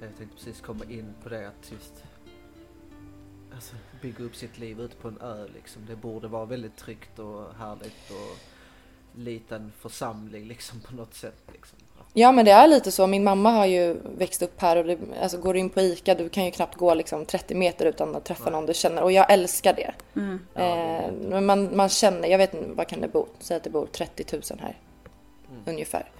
Jag 0.00 0.16
tänkte 0.18 0.36
precis 0.36 0.60
komma 0.60 0.84
in 0.84 1.14
på 1.22 1.28
det 1.28 1.48
att 1.48 1.72
just 1.72 2.04
alltså, 3.54 3.74
bygga 4.02 4.24
upp 4.24 4.36
sitt 4.36 4.58
liv 4.58 4.80
ute 4.80 4.96
på 4.96 5.08
en 5.08 5.20
ö 5.20 5.46
liksom. 5.54 5.86
Det 5.86 5.96
borde 5.96 6.28
vara 6.28 6.44
väldigt 6.44 6.76
tryggt 6.76 7.18
och 7.18 7.54
härligt 7.58 8.10
och 8.10 8.38
liten 9.18 9.72
församling 9.80 10.48
liksom 10.48 10.80
på 10.80 10.94
något 10.94 11.14
sätt 11.14 11.42
liksom. 11.52 11.78
Ja 12.12 12.32
men 12.32 12.44
det 12.44 12.50
är 12.50 12.68
lite 12.68 12.90
så. 12.90 13.06
Min 13.06 13.24
mamma 13.24 13.50
har 13.50 13.66
ju 13.66 13.96
växt 14.18 14.42
upp 14.42 14.60
här 14.60 14.76
och 14.76 14.84
det, 14.84 14.98
alltså, 15.22 15.38
går 15.38 15.56
in 15.56 15.70
på 15.70 15.80
ICA 15.80 16.14
du 16.14 16.28
kan 16.28 16.44
ju 16.44 16.50
knappt 16.50 16.76
gå 16.76 16.94
liksom 16.94 17.24
30 17.24 17.54
meter 17.54 17.86
utan 17.86 18.16
att 18.16 18.24
träffa 18.24 18.50
någon 18.50 18.66
du 18.66 18.74
känner 18.74 19.02
och 19.02 19.12
jag 19.12 19.32
älskar 19.32 19.72
det. 19.74 19.94
Mm. 20.16 20.40
Eh, 20.54 21.12
men 21.30 21.46
man, 21.46 21.76
man 21.76 21.88
känner, 21.88 22.28
jag 22.28 22.38
vet 22.38 22.54
inte 22.54 22.68
vad 22.68 22.88
kan 22.88 23.00
det 23.00 23.08
bo, 23.08 23.26
säg 23.38 23.56
att 23.56 23.64
det 23.64 23.70
bor 23.70 23.86
30 23.86 24.24
000 24.32 24.42
här 24.60 24.76
ungefär. 25.66 26.10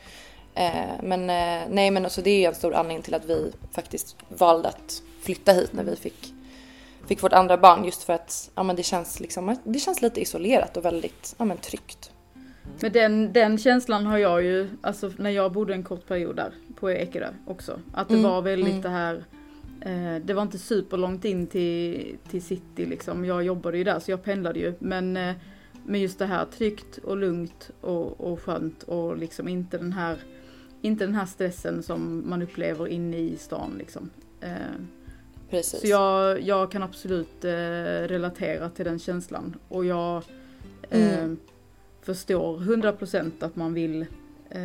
Eh, 0.59 1.03
men 1.03 1.21
eh, 1.21 1.69
nej 1.71 1.91
men 1.91 2.05
alltså 2.05 2.23
det 2.23 2.31
är 2.31 2.39
ju 2.39 2.45
en 2.45 2.55
stor 2.55 2.75
anledning 2.75 3.03
till 3.03 3.15
att 3.15 3.25
vi 3.25 3.53
faktiskt 3.73 4.17
valde 4.29 4.69
att 4.69 5.03
flytta 5.21 5.53
hit 5.53 5.73
när 5.73 5.85
vi 5.85 5.97
fick, 5.97 6.35
fick 7.07 7.23
vårt 7.23 7.33
andra 7.33 7.57
barn 7.57 7.85
just 7.85 8.03
för 8.03 8.13
att 8.13 8.51
ja, 8.55 8.63
men 8.63 8.77
det, 8.77 8.83
känns 8.83 9.21
liksom, 9.21 9.57
det 9.65 9.79
känns 9.79 10.03
lite 10.03 10.21
isolerat 10.21 10.77
och 10.77 10.85
väldigt 10.85 11.35
ja, 11.39 11.45
men 11.45 11.57
tryggt. 11.57 12.11
Men 12.81 12.93
den, 12.93 13.33
den 13.33 13.59
känslan 13.59 14.07
har 14.07 14.19
jag 14.19 14.43
ju, 14.43 14.69
alltså 14.81 15.13
när 15.17 15.31
jag 15.31 15.53
bodde 15.53 15.75
en 15.75 15.83
kort 15.83 16.07
period 16.07 16.37
där 16.37 16.53
på 16.77 16.91
Ekerö 16.91 17.31
också. 17.47 17.81
Att 17.93 18.09
det 18.09 18.15
Mm, 18.15 18.31
var 18.31 18.43
väldigt 18.43 18.71
mm. 18.71 18.83
det 18.83 18.89
här, 18.89 19.25
eh, 19.81 20.23
det 20.25 20.35
var 20.35 20.43
inte 20.43 20.59
superlångt 20.59 21.25
in 21.25 21.47
till, 21.47 22.17
till 22.31 22.43
city 22.43 22.87
liksom. 22.87 23.25
Jag 23.25 23.43
jobbade 23.43 23.79
ju 23.79 23.85
där 23.85 23.99
så 23.99 24.11
jag 24.11 24.25
pendlade 24.25 24.59
ju. 24.59 24.75
Men, 24.79 25.17
eh, 25.17 25.35
men 25.87 26.01
just 26.01 26.19
det 26.19 26.27
här 26.27 26.45
tryggt 26.45 26.99
och 26.99 27.17
lugnt 27.17 27.71
och, 27.81 28.21
och 28.21 28.43
skönt 28.43 28.83
och 28.83 29.19
liksom 29.19 29.49
inte 29.49 29.79
den 29.79 29.93
här 29.93 30.19
inte 30.83 31.07
den 31.07 31.15
här 31.15 31.27
stressen 31.27 31.83
som 31.83 32.31
man 32.31 32.43
upplever 32.43 32.89
inne 32.89 33.17
i 33.19 33.37
stan 33.37 33.75
liksom. 33.79 34.11
Eh, 34.41 34.51
Precis. 35.51 35.81
så 35.81 35.87
jag, 35.87 36.41
jag 36.43 36.71
kan 36.71 36.83
absolut 36.83 37.45
eh, 37.45 37.51
relatera 38.09 38.71
till 38.71 38.85
den 38.85 38.99
känslan 38.99 39.57
och 39.69 39.85
jag 39.85 40.23
eh, 40.91 41.19
Mm. 41.19 41.37
förstår 42.03 42.59
100% 42.59 43.31
att 43.41 43.57
man 43.57 43.75
vill, 43.75 44.07
eh, 44.51 44.61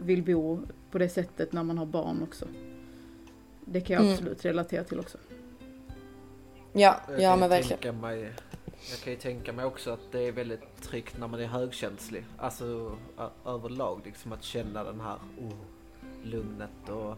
vill 0.00 0.22
bo 0.22 0.60
på 0.90 0.98
det 0.98 1.08
sättet 1.08 1.52
när 1.52 1.62
man 1.62 1.78
har 1.78 1.86
barn 1.86 2.22
också. 2.22 2.44
Det 3.64 3.80
kan 3.80 3.94
jag 3.94 4.02
Mm. 4.02 4.14
absolut 4.14 4.44
relatera 4.44 4.84
till 4.84 5.00
också. 5.00 5.18
Ja, 6.72 7.00
Jag 7.08 7.20
ja 7.22 7.30
kan 7.30 7.38
men 7.40 7.48
verkligen. 7.48 8.00
Jag 8.90 8.98
kan 9.04 9.12
ju 9.12 9.18
tänka 9.18 9.52
mig 9.52 9.64
också 9.64 9.90
att 9.90 10.12
det 10.12 10.20
är 10.28 10.32
väldigt 10.32 10.82
tryggt 10.82 11.18
när 11.18 11.28
man 11.28 11.40
är 11.40 11.46
högkänslig. 11.46 12.24
Alltså 12.38 12.96
överlag 13.44 14.00
liksom 14.04 14.32
att 14.32 14.42
känna 14.42 14.84
den 14.84 15.00
här 15.00 15.16
oh, 15.40 15.52
lugnet 16.22 16.88
och 16.88 17.16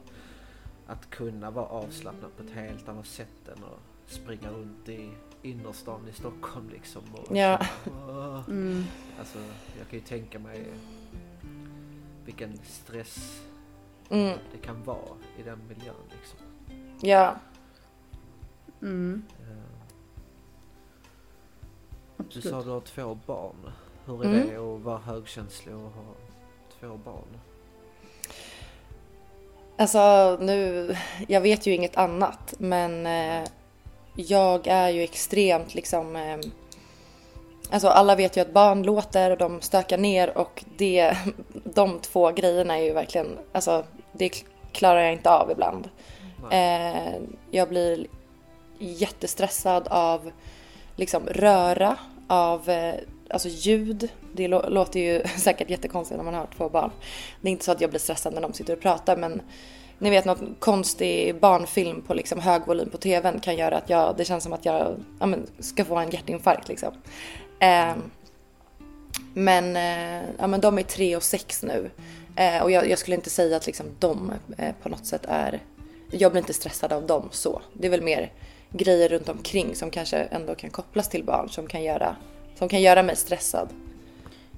att 0.87 1.11
kunna 1.11 1.51
vara 1.51 1.67
avslappnad 1.67 2.31
på 2.37 2.43
ett 2.43 2.51
helt 2.51 2.89
annat 2.89 3.07
sätt 3.07 3.49
än 3.49 3.65
att 3.65 4.13
springa 4.13 4.51
runt 4.51 4.89
i 4.89 5.11
innerstan 5.43 6.09
i 6.09 6.13
Stockholm 6.13 6.69
liksom. 6.71 7.03
Och 7.15 7.37
Ja. 7.37 7.67
"Åh." 7.87 8.43
Mm. 8.49 8.85
Alltså 9.19 9.39
jag 9.79 9.89
kan 9.91 9.99
ju 9.99 10.05
tänka 10.05 10.39
mig 10.39 10.67
vilken 12.25 12.59
stress 12.65 13.43
Mm, 14.11 14.39
det 14.53 14.59
kan 14.59 14.83
vara 14.85 15.17
i 15.39 15.43
den 15.43 15.59
miljön 15.69 15.95
liksom. 16.11 16.39
ja. 17.01 17.37
Mm. 18.83 19.23
Eh, 22.21 22.25
Du 22.33 22.39
Absolut. 22.39 22.51
sa 22.55 22.63
du 22.63 22.71
har 22.71 22.81
två 22.81 23.19
barn. 23.27 23.73
Hur 24.07 24.25
är 24.25 24.29
Mm. 24.29 24.49
det 24.49 24.57
att 24.57 24.81
vara 24.81 24.99
högkänslig 24.99 25.75
och 25.75 25.81
ha 25.81 26.03
två 26.81 26.97
barn? 27.05 27.39
Alltså 29.77 30.37
nu, 30.41 30.97
jag 31.29 31.41
vet 31.41 31.67
ju 31.67 31.75
inget 31.75 31.97
annat 31.97 32.55
men 32.59 33.07
eh, 33.07 33.49
jag 34.17 34.67
är 34.67 34.89
ju 34.89 35.03
extremt 35.03 35.75
liksom 35.75 36.17
eh, 36.17 36.39
Alltså 37.73 37.89
alla 37.89 38.17
vet 38.17 38.37
ju 38.37 38.41
att 38.41 38.53
barn 38.53 38.83
låter 38.83 39.31
och 39.31 39.39
de 39.39 39.61
stökar 39.61 39.99
ner 39.99 40.39
och 40.39 40.65
det, 40.77 41.17
de 41.65 41.99
två 41.99 42.31
grejerna 42.31 42.79
är 42.79 42.83
ju 42.83 42.93
verkligen, 42.93 43.39
alltså 43.53 43.85
det 44.13 44.45
klarar 44.73 45.01
jag 45.01 45.13
inte 45.13 45.31
av 45.31 45.51
ibland. 45.51 45.89
Eh, 46.51 47.13
jag 47.51 47.69
blir 47.69 48.07
jättestressad 48.79 49.89
av 49.89 50.31
liksom 50.97 51.27
röra, 51.27 51.97
av 52.31 52.71
eh, 52.71 52.95
alltså 53.31 53.49
ljud. 53.49 54.09
Det 54.33 54.49
låter 54.49 55.01
ju 55.01 55.23
säkert 55.39 55.71
jättekonstigt 55.71 56.17
när 56.17 56.25
man 56.25 56.35
har 56.35 56.49
två 56.57 56.69
barn. 56.69 56.91
Det 57.41 57.49
är 57.49 57.53
inte 57.53 57.65
så 57.65 57.73
att 57.73 57.81
jag 57.81 57.91
blir 57.91 58.01
stressad 58.01 58.35
när 58.35 58.41
de 58.41 58.53
sitter 58.53 58.73
och 58.73 58.81
pratar 58.81 59.17
men 59.17 59.43
ni 59.99 60.11
vet 60.11 60.25
något 60.25 60.41
konstig 60.59 61.41
barnfilm 61.41 62.03
på 62.03 62.15
liksom 62.15 62.41
hög 62.41 62.67
volym 62.67 62.91
på 62.91 62.99
tvn 62.99 63.41
kan 63.41 63.57
göra 63.57 63.77
att 63.77 63.91
jag, 63.91 64.17
det 64.17 64.25
känns 64.25 64.45
som 64.45 64.53
att 64.53 64.65
jag 64.65 64.97
ja, 65.21 65.27
men, 65.27 65.47
ska 65.59 65.85
få 65.85 65.97
en 65.97 66.11
hjärtinfarkt 66.11 66.69
liksom. 66.69 66.95
Eh, 67.61 67.95
men, 69.35 69.77
eh, 69.77 70.29
ja, 70.39 70.47
men 70.47 70.61
de 70.61 70.79
är 70.79 70.83
tre 70.83 71.17
och 71.17 71.23
sex 71.23 71.63
nu. 71.63 71.91
Eh, 72.37 72.63
och 72.63 72.71
jag, 72.71 72.91
jag 72.91 72.99
skulle 72.99 73.17
inte 73.17 73.31
säga 73.31 73.57
att 73.57 73.67
liksom 73.67 73.87
de 73.99 74.33
eh, 74.59 74.75
på 74.83 74.89
något 74.89 75.07
sätt 75.07 75.23
är... 75.29 75.61
Jag 76.11 76.33
blir 76.33 76.41
inte 76.41 76.55
stressad 76.55 76.93
av 76.93 77.07
dem 77.07 77.29
så. 77.33 77.63
Det 77.73 77.87
är 77.87 77.91
väl 77.91 78.03
mer 78.03 78.33
grejer 78.73 79.09
runt 79.09 79.29
omkring 79.29 79.75
som 79.75 79.91
kanske 79.91 80.17
ändå 80.17 80.55
kan 80.55 80.71
kopplas 80.71 81.09
till 81.09 81.25
barn 81.25 81.49
som 81.49 81.67
kan 81.67 81.83
göra, 81.83 82.17
som 82.55 82.69
kan 82.69 82.83
göra 82.83 83.03
mig 83.03 83.17
stressad. 83.17 83.69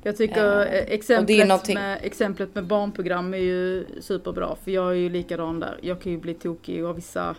Jag 0.02 0.16
tycker 0.16 0.66
Eh, 0.66 0.72
exemplet, 0.88 1.48
någonting- 1.48 1.74
med, 1.74 1.98
exemplet 2.02 2.54
med 2.54 2.64
barnprogram 2.64 3.34
är 3.34 3.38
ju 3.38 3.86
superbra 4.00 4.56
för 4.64 4.70
jag 4.70 4.90
är 4.90 4.94
ju 4.94 5.08
likadan 5.08 5.60
där. 5.60 5.78
Jag 5.82 6.00
kan 6.02 6.12
ju 6.12 6.18
bli 6.18 6.34
tokig 6.34 6.82
av 6.82 6.94
vissa, 6.96 7.36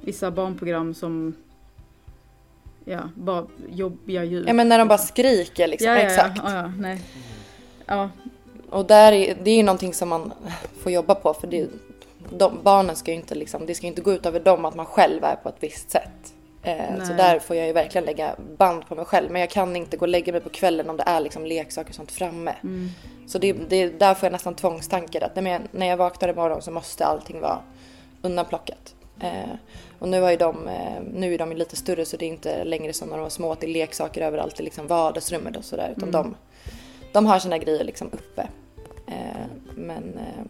vissa 0.00 0.30
barnprogram 0.30 0.94
som 0.94 1.34
ja, 2.84 3.00
bara 3.14 3.46
jobbiga 3.70 4.24
ljud. 4.24 4.48
Ja 4.48 4.52
men 4.52 4.68
när 4.68 4.78
de 4.78 4.88
bara 4.88 4.98
skriker 4.98 5.66
liksom. 5.68 5.88
ja, 5.88 5.96
ja, 5.98 6.02
Exakt. 6.02 6.40
Ja, 6.44 6.54
ja, 6.56 6.72
nej. 6.78 7.00
Ja, 7.86 8.10
Och 8.70 8.86
där 8.86 9.12
är, 9.12 9.36
det 9.42 9.50
är 9.50 9.56
ju 9.56 9.62
någonting 9.62 9.94
som 9.94 10.08
man 10.08 10.32
får 10.82 10.92
jobba 10.92 11.14
på 11.14 11.34
för 11.34 11.46
det, 11.46 11.66
de, 12.30 12.58
barnen 12.62 12.96
ska 12.96 13.10
ju 13.10 13.16
inte 13.16 13.34
liksom, 13.34 13.66
det 13.66 13.74
ska 13.74 13.86
inte 13.86 14.02
gå 14.02 14.12
ut 14.12 14.26
över 14.26 14.40
dem 14.40 14.64
att 14.64 14.74
man 14.74 14.86
själv 14.86 15.24
är 15.24 15.36
på 15.36 15.48
ett 15.48 15.56
visst 15.60 15.90
sätt. 15.90 16.34
Eh, 16.62 17.04
så 17.04 17.12
där 17.12 17.38
får 17.38 17.56
jag 17.56 17.66
ju 17.66 17.72
verkligen 17.72 18.04
lägga 18.04 18.34
band 18.58 18.86
på 18.86 18.94
mig 18.94 19.04
själv. 19.04 19.30
Men 19.30 19.40
jag 19.40 19.50
kan 19.50 19.76
inte 19.76 19.96
gå 19.96 20.02
och 20.04 20.08
lägga 20.08 20.32
mig 20.32 20.40
på 20.40 20.48
kvällen 20.48 20.90
om 20.90 20.96
det 20.96 21.02
är 21.06 21.20
liksom 21.20 21.46
leksaker 21.46 21.90
och 21.90 21.94
sånt 21.94 22.12
framme. 22.12 22.54
mm, 22.62 22.88
Så 23.26 23.38
det, 23.38 23.52
det, 23.52 23.86
där 23.98 24.14
får 24.14 24.26
jag 24.26 24.32
nästan 24.32 24.54
tvångstankar 24.54 25.20
att 25.20 25.36
nej, 25.36 25.60
när 25.72 25.86
jag 25.86 25.96
vaknar 25.96 26.28
imorgon 26.28 26.62
så 26.62 26.70
måste 26.70 27.06
allting 27.06 27.40
vara 27.40 27.58
undanplockat. 28.22 28.94
Eh, 29.20 29.50
och 29.98 30.08
nu, 30.08 30.20
har 30.20 30.30
ju 30.30 30.36
de, 30.36 30.68
eh, 30.68 31.02
nu 31.14 31.34
är 31.34 31.38
de 31.38 31.52
lite 31.52 31.76
större 31.76 32.04
så 32.04 32.16
det 32.16 32.24
är 32.24 32.28
inte 32.28 32.64
längre 32.64 32.92
som 32.92 33.08
när 33.08 33.16
de 33.16 33.22
var 33.22 33.30
små 33.30 33.52
att 33.52 33.60
det 33.60 33.66
är 33.66 33.72
leksaker 33.72 34.20
överallt 34.22 34.60
i 34.60 34.62
liksom 34.62 34.86
vardagsrummet 34.86 35.56
och 35.56 35.64
sådär. 35.64 35.94
Utan 35.96 36.08
Mm. 36.08 36.12
de, 36.12 36.34
de 37.12 37.26
har 37.26 37.38
sina 37.38 37.58
grejer 37.58 37.84
liksom 37.84 38.10
uppe. 38.12 38.48
Eh, 39.06 39.46
men 39.74 40.18
eh, 40.18 40.44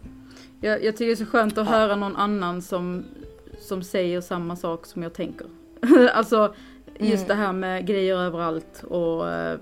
jag, 0.61 0.83
jag 0.83 0.97
tycker 0.97 1.05
det 1.05 1.11
är 1.11 1.25
så 1.25 1.25
skönt 1.25 1.57
att 1.57 1.67
höra 1.67 1.95
någon 1.95 2.15
annan 2.15 2.61
som, 2.61 3.05
som 3.59 3.83
säger 3.83 4.21
samma 4.21 4.55
sak 4.55 4.85
som 4.85 5.03
jag 5.03 5.13
tänker. 5.13 5.47
alltså 6.13 6.55
just 6.99 7.25
Mm. 7.25 7.27
det 7.27 7.33
här 7.33 7.53
med 7.53 7.85
grejer 7.87 8.17
överallt 8.17 8.83
och 8.83 9.29
eh, 9.29 9.59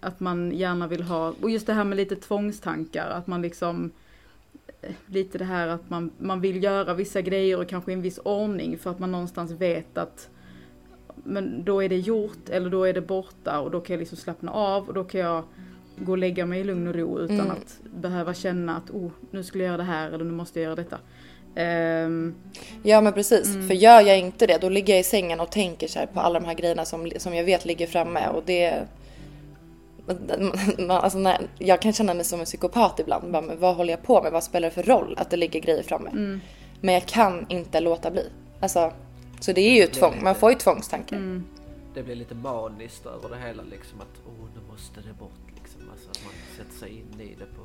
att 0.00 0.20
man 0.20 0.52
gärna 0.52 0.86
vill 0.86 1.02
ha, 1.02 1.34
och 1.40 1.50
just 1.50 1.66
det 1.66 1.72
här 1.72 1.84
med 1.84 1.96
lite 1.96 2.16
tvångstankar, 2.16 3.10
att 3.10 3.26
man 3.26 3.42
liksom 3.42 3.90
eh, 4.82 4.90
Lite 5.06 5.38
det 5.38 5.44
här 5.44 5.68
att 5.68 5.90
man, 5.90 6.10
man 6.18 6.40
vill 6.40 6.62
göra 6.62 6.94
vissa 6.94 7.20
grejer 7.20 7.60
och 7.60 7.68
kanske 7.68 7.90
i 7.90 7.94
en 7.94 8.02
viss 8.02 8.18
ordning 8.24 8.78
för 8.78 8.90
att 8.90 8.98
man 8.98 9.12
någonstans 9.12 9.52
vet 9.52 9.98
att 9.98 10.28
Men 11.24 11.64
då 11.64 11.82
är 11.82 11.88
det 11.88 11.96
gjort 11.96 12.48
eller 12.48 12.70
då 12.70 12.84
är 12.84 12.92
det 12.92 13.00
borta 13.00 13.60
och 13.60 13.70
då 13.70 13.80
kan 13.80 13.94
jag 13.94 13.98
liksom 13.98 14.18
slappna 14.18 14.52
av 14.52 14.88
och 14.88 14.94
då 14.94 15.04
kan 15.04 15.20
jag 15.20 15.44
gå 16.04 16.12
och 16.12 16.18
lägga 16.18 16.46
mig 16.46 16.60
i 16.60 16.64
lugn 16.64 16.86
och 16.86 16.94
ro 16.94 17.18
utan 17.18 17.40
Mm. 17.40 17.50
att 17.50 17.78
behöva 17.94 18.34
känna 18.34 18.76
att 18.76 18.90
oh, 18.90 19.10
nu 19.30 19.42
skulle 19.42 19.64
jag 19.64 19.68
göra 19.68 19.76
det 19.76 19.82
här 19.82 20.06
eller 20.10 20.24
nu 20.24 20.32
måste 20.32 20.60
jag 20.60 20.64
göra 20.64 20.76
detta. 20.76 20.98
Ehm, 21.54 22.34
ja 22.82 23.00
men 23.00 23.12
precis. 23.12 23.46
Mm. 23.54 23.68
För 23.68 23.74
gör 23.74 24.00
jag 24.00 24.18
inte 24.18 24.46
det 24.46 24.58
då 24.60 24.68
ligger 24.68 24.92
jag 24.92 25.00
i 25.00 25.04
sängen 25.04 25.40
och 25.40 25.50
tänker 25.50 25.88
så 25.88 25.98
här 25.98 26.06
på 26.06 26.20
alla 26.20 26.40
de 26.40 26.46
här 26.46 26.54
grejerna 26.54 26.84
som, 26.84 27.10
som 27.16 27.34
jag 27.34 27.44
vet 27.44 27.64
ligger 27.64 27.86
framme 27.86 28.28
och 28.28 28.42
det 28.46 28.82
man, 30.78 30.90
alltså 30.90 31.18
när, 31.18 31.38
jag 31.58 31.82
kan 31.82 31.92
känna 31.92 32.14
mig 32.14 32.24
som 32.24 32.40
en 32.40 32.46
psykopat 32.46 33.00
ibland. 33.00 33.32
Bara, 33.32 33.42
men 33.42 33.60
vad 33.60 33.76
håller 33.76 33.92
jag 33.92 34.02
på 34.02 34.22
med? 34.22 34.32
Vad 34.32 34.44
spelar 34.44 34.68
det 34.68 34.74
för 34.74 34.82
roll 34.82 35.14
att 35.18 35.30
det 35.30 35.36
ligger 35.36 35.60
grejer 35.60 35.82
framme? 35.82 36.10
mm, 36.10 36.40
Men 36.80 36.94
jag 36.94 37.06
kan 37.06 37.46
inte 37.48 37.80
låta 37.80 38.10
bli. 38.10 38.28
Alltså, 38.60 38.92
så 39.40 39.52
det 39.52 39.60
är 39.60 39.74
ju 39.76 39.82
ett 39.82 39.92
tvång. 39.92 40.14
Man 40.22 40.34
får 40.34 40.50
ju 40.50 40.58
tvångstankar. 40.58 41.16
mm, 41.16 41.44
Det 41.94 42.02
blir 42.02 42.14
lite 42.14 42.34
maniskt 42.34 43.06
över 43.06 43.36
det 43.36 43.42
hela 43.48 43.62
liksom 43.62 44.00
att 44.00 44.20
åh 44.26 44.48
nu 44.54 44.72
måste 44.72 45.00
det 45.00 45.12
bort 45.18 45.30
liksom. 45.74 45.90
Alltså 45.92 46.10
att 46.10 46.24
man 46.24 46.32
sätter 46.56 46.78
sig 46.78 46.88
in 46.90 47.20
i 47.20 47.34
det 47.38 47.44
på... 47.44 47.62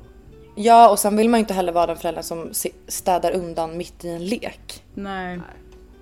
Ja, 0.54 0.90
och 0.90 0.98
sen 0.98 1.16
vill 1.16 1.28
man 1.28 1.38
ju 1.38 1.42
inte 1.42 1.54
heller 1.54 1.72
vara 1.72 1.86
den 1.86 1.96
föräldern 1.96 2.24
som 2.24 2.50
städar 2.88 3.32
undan 3.32 3.76
mitt 3.76 4.04
i 4.04 4.08
en 4.08 4.24
lek. 4.24 4.84
nej, 4.94 5.36
Nej, 5.36 5.46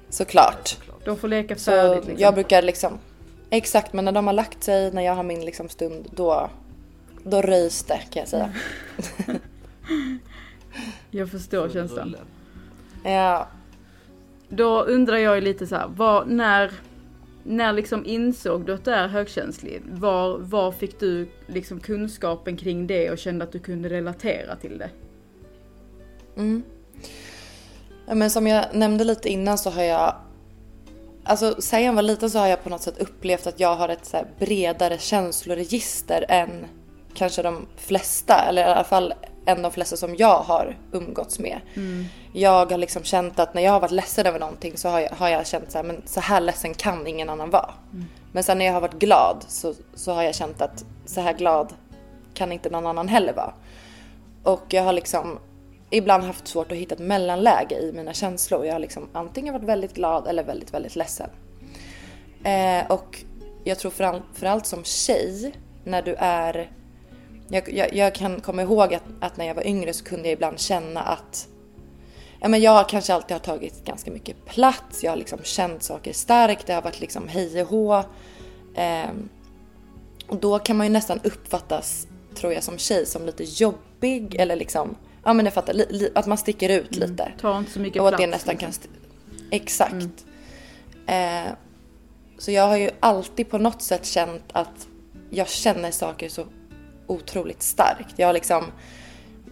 Såklart. 0.08 0.68
såklart. 0.68 1.04
de 1.04 1.16
får 1.16 1.28
leka 1.28 1.56
Så 1.56 1.70
färdigt 1.70 2.04
liksom. 2.04 2.22
jag 2.22 2.34
brukar 2.34 2.62
liksom... 2.62 2.98
Exakt, 3.50 3.92
men 3.92 4.04
när 4.04 4.12
de 4.12 4.26
har 4.26 4.34
lagt 4.34 4.62
sig, 4.64 4.92
när 4.92 5.02
jag 5.02 5.14
har 5.14 5.22
min 5.22 5.44
liksom 5.44 5.68
stund, 5.68 6.06
då, 6.14 6.50
då 7.24 7.42
röjs 7.42 7.82
det 7.82 8.00
kan 8.10 8.20
jag 8.20 8.28
säga. 8.28 8.52
Jag 11.10 11.30
förstår 11.30 11.68
känslan. 11.68 12.16
Ja, 13.04 13.48
Då 14.48 14.82
undrar 14.82 15.16
jag 15.16 15.34
ju 15.34 15.40
lite 15.40 15.66
så 15.66 15.76
här, 15.76 15.88
vad, 15.88 16.28
när, 16.28 16.72
när 17.46 17.72
liksom 17.72 18.06
insåg 18.06 18.66
du 18.66 18.74
att 18.74 18.84
du 18.84 18.90
är 18.90 19.08
högkänslig? 19.08 19.82
Var, 19.86 20.38
var 20.38 20.72
fick 20.72 21.00
du 21.00 21.28
liksom 21.46 21.80
kunskapen 21.80 22.56
kring 22.56 22.86
det 22.86 23.10
och 23.10 23.18
kände 23.18 23.44
att 23.44 23.52
du 23.52 23.58
kunde 23.58 23.88
relatera 23.88 24.56
till 24.56 24.78
det? 24.78 24.90
Mm. 26.36 26.62
Men 28.06 28.30
som 28.30 28.46
jag 28.46 28.64
nämnde 28.72 29.04
lite 29.04 29.28
innan 29.28 29.58
så 29.58 29.70
har 29.70 29.82
jag 29.82 30.14
Alltså 31.28 31.54
sen 31.58 31.84
jag 31.84 31.92
var 31.92 32.02
liten 32.02 32.30
så 32.30 32.38
har 32.38 32.46
jag 32.46 32.64
på 32.64 32.70
något 32.70 32.82
sätt 32.82 32.98
upplevt 32.98 33.46
att 33.46 33.60
jag 33.60 33.76
har 33.76 33.88
ett 33.88 34.06
så 34.06 34.16
här 34.16 34.26
bredare 34.38 34.98
känsloregister 34.98 36.24
än 36.28 36.66
kanske 37.14 37.42
de 37.42 37.66
flesta, 37.76 38.44
eller 38.48 38.62
i 38.62 38.64
alla 38.64 38.84
fall 38.84 39.14
än 39.46 39.62
de 39.62 39.72
flesta 39.72 39.96
som 39.96 40.16
jag 40.16 40.38
har 40.38 40.76
umgåtts 40.92 41.38
med. 41.38 41.60
Jag 42.32 42.70
har 42.70 42.78
liksom 42.78 43.02
känt 43.02 43.38
att 43.38 43.54
när 43.54 43.62
jag 43.62 43.72
har 43.72 43.80
varit 43.80 43.90
ledsen 43.90 44.26
över 44.26 44.38
någonting 44.38 44.76
så 44.76 44.88
har 44.88 45.00
jag, 45.00 45.10
har 45.10 45.28
jag 45.28 45.46
känt 45.46 45.70
så 45.70 45.78
här, 45.78 45.84
men 45.84 46.02
så 46.06 46.20
här 46.20 46.40
ledsen 46.40 46.74
kan 46.74 47.06
ingen 47.06 47.30
annan 47.30 47.50
vara. 47.50 47.74
Men 48.32 48.44
sen 48.44 48.58
när 48.58 48.64
jag 48.64 48.72
har 48.72 48.80
varit 48.80 48.98
glad 48.98 49.44
så, 49.48 49.74
så 49.94 50.12
har 50.12 50.22
jag 50.22 50.34
känt 50.34 50.62
att 50.62 50.84
så 51.06 51.20
här 51.20 51.32
glad 51.32 51.74
kan 52.34 52.52
inte 52.52 52.70
någon 52.70 52.86
annan 52.86 53.08
heller 53.08 53.32
vara. 53.32 53.52
Och 54.42 54.64
jag 54.68 54.82
har 54.82 54.92
liksom 54.92 55.38
ibland 55.90 56.24
haft 56.24 56.48
svårt 56.48 56.72
att 56.72 56.78
hitta 56.78 56.94
ett 56.94 57.00
mellanläge 57.00 57.78
i 57.78 57.92
mina 57.92 58.12
känslor. 58.12 58.66
Jag 58.66 58.72
har 58.72 58.80
liksom 58.80 59.08
antingen 59.12 59.54
varit 59.54 59.68
väldigt 59.68 59.94
glad 59.94 60.26
eller 60.26 60.44
väldigt, 60.44 60.74
väldigt 60.74 60.96
ledsen. 60.96 61.30
Eh, 62.44 62.86
och 62.90 63.24
jag 63.64 63.78
tror 63.78 63.90
framförallt 63.90 64.66
som 64.66 64.84
tjej, 64.84 65.54
när 65.84 66.02
du 66.02 66.14
är 66.18 66.70
jag, 67.48 67.72
jag, 67.72 67.94
jag 67.94 68.14
kan 68.14 68.40
komma 68.40 68.62
ihåg 68.62 68.94
att, 68.94 69.02
att, 69.20 69.36
när 69.36 69.46
jag 69.46 69.54
var 69.54 69.66
yngre 69.66 69.92
så 69.92 70.04
kunde 70.04 70.28
jag 70.28 70.32
ibland 70.32 70.60
känna 70.60 71.00
att 71.00 71.48
ja, 72.40 72.48
men 72.48 72.60
jag 72.60 72.88
kanske 72.88 73.14
alltid 73.14 73.34
har 73.34 73.38
tagit 73.38 73.84
ganska 73.84 74.10
mycket 74.10 74.44
plats. 74.44 75.04
Jag 75.04 75.10
har 75.10 75.16
liksom 75.16 75.38
känt 75.42 75.82
saker 75.82 76.12
starkt. 76.12 76.66
Det 76.66 76.72
har 76.72 76.82
varit 76.82 77.00
liksom 77.00 77.28
hej 77.28 77.62
och 77.62 77.68
hå. 77.68 77.96
Eh, 78.74 79.10
och 80.28 80.36
då 80.36 80.58
kan 80.58 80.76
man 80.76 80.86
ju 80.86 80.92
nästan 80.92 81.20
uppfattas, 81.24 82.06
tror 82.34 82.52
jag 82.52 82.62
som 82.62 82.78
tjej, 82.78 83.06
som 83.06 83.26
lite 83.26 83.44
jobbig 83.44 84.34
eller 84.34 84.56
liksom, 84.56 84.96
ja 85.24 85.32
men 85.32 85.44
jag 85.44 85.54
fattar, 85.54 85.72
li, 85.72 85.86
li, 85.90 86.10
att 86.14 86.26
man 86.26 86.38
sticker 86.38 86.68
ut 86.68 86.96
mm. 86.96 87.10
lite. 87.10 87.32
Ta 87.40 87.58
inte 87.58 87.70
så 87.70 87.80
mycket 87.80 88.02
och 88.02 88.08
plats. 88.08 88.20
Och 88.20 88.24
att 88.24 88.30
det 88.30 88.36
nästan 88.36 88.54
liksom. 88.54 88.72
kan... 88.72 89.48
Exakt. 89.50 89.92
Mm. 91.06 91.46
Eh, 91.46 91.52
så 92.38 92.50
jag 92.50 92.66
har 92.66 92.76
ju 92.76 92.90
alltid 93.00 93.50
på 93.50 93.58
något 93.58 93.82
sätt 93.82 94.06
känt 94.06 94.44
att 94.52 94.88
jag 95.30 95.48
känner 95.48 95.90
saker 95.90 96.28
så 96.28 96.46
otroligt 97.06 97.62
starkt. 97.62 98.14
Jag 98.16 98.34
liksom 98.34 98.64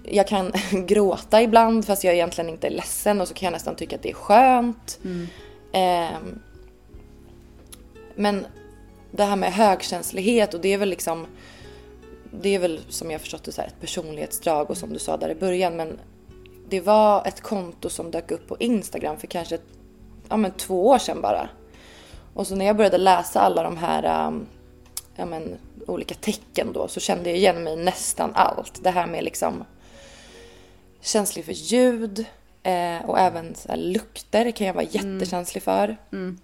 jag 0.04 0.28
kan 0.28 0.52
gråta 0.86 1.42
ibland 1.42 1.86
fast 1.86 2.04
jag 2.04 2.14
egentligen 2.14 2.50
inte 2.50 2.66
är 2.66 2.70
ledsen 2.70 3.20
och 3.20 3.28
så 3.28 3.34
kan 3.34 3.46
jag 3.46 3.52
nästan 3.52 3.76
tycka 3.76 3.96
att 3.96 4.02
det 4.02 4.10
är 4.10 4.14
skönt. 4.14 4.98
Mm. 5.04 5.26
Eh, 5.72 6.18
men 8.14 8.46
det 9.10 9.24
här 9.24 9.36
med 9.36 9.52
högkänslighet 9.52 10.54
och 10.54 10.60
det 10.60 10.68
är 10.68 10.78
väl 10.78 10.88
liksom 10.88 11.26
det 12.40 12.48
är 12.48 12.58
väl 12.58 12.80
som 12.88 13.10
jag 13.10 13.20
förstått 13.20 13.44
det 13.44 13.52
så 13.52 13.62
ett 13.62 13.80
personlighetsdrag 13.80 14.70
och 14.70 14.76
som 14.76 14.92
du 14.92 14.98
sa 14.98 15.16
där 15.16 15.28
i 15.28 15.34
början 15.34 15.76
men 15.76 15.98
det 16.68 16.80
var 16.80 17.26
ett 17.26 17.40
konto 17.40 17.90
som 17.90 18.10
dök 18.10 18.30
upp 18.30 18.48
på 18.48 18.56
Instagram 18.58 19.16
för 19.16 19.26
kanske 19.26 19.58
ja, 20.28 20.36
men 20.36 20.50
två 20.50 20.88
år 20.88 20.98
sedan 20.98 21.20
bara. 21.20 21.48
Och 22.34 22.46
så 22.46 22.54
när 22.54 22.66
jag 22.66 22.76
började 22.76 22.98
läsa 22.98 23.40
alla 23.40 23.62
de 23.62 23.76
här 23.76 24.26
um, 24.26 24.46
ja, 25.16 25.24
men, 25.24 25.58
olika 25.86 26.14
tecken 26.14 26.72
då 26.72 26.88
så 26.88 27.00
kände 27.00 27.30
jag 27.30 27.38
igen 27.38 27.64
mig 27.64 27.76
nästan 27.76 28.30
allt. 28.34 28.80
Det 28.82 28.90
här 28.90 29.06
med 29.06 29.24
liksom 29.24 29.64
känslig 31.00 31.44
för 31.44 31.52
ljud 31.52 32.26
eh, 32.62 33.04
och 33.04 33.18
även 33.18 33.54
här, 33.68 33.76
lukter 33.76 34.50
kan 34.50 34.66
jag 34.66 34.74
vara 34.74 34.86
mm. 34.86 35.18
jättekänslig 35.18 35.62
för. 35.62 35.96
Mm. 36.12 36.38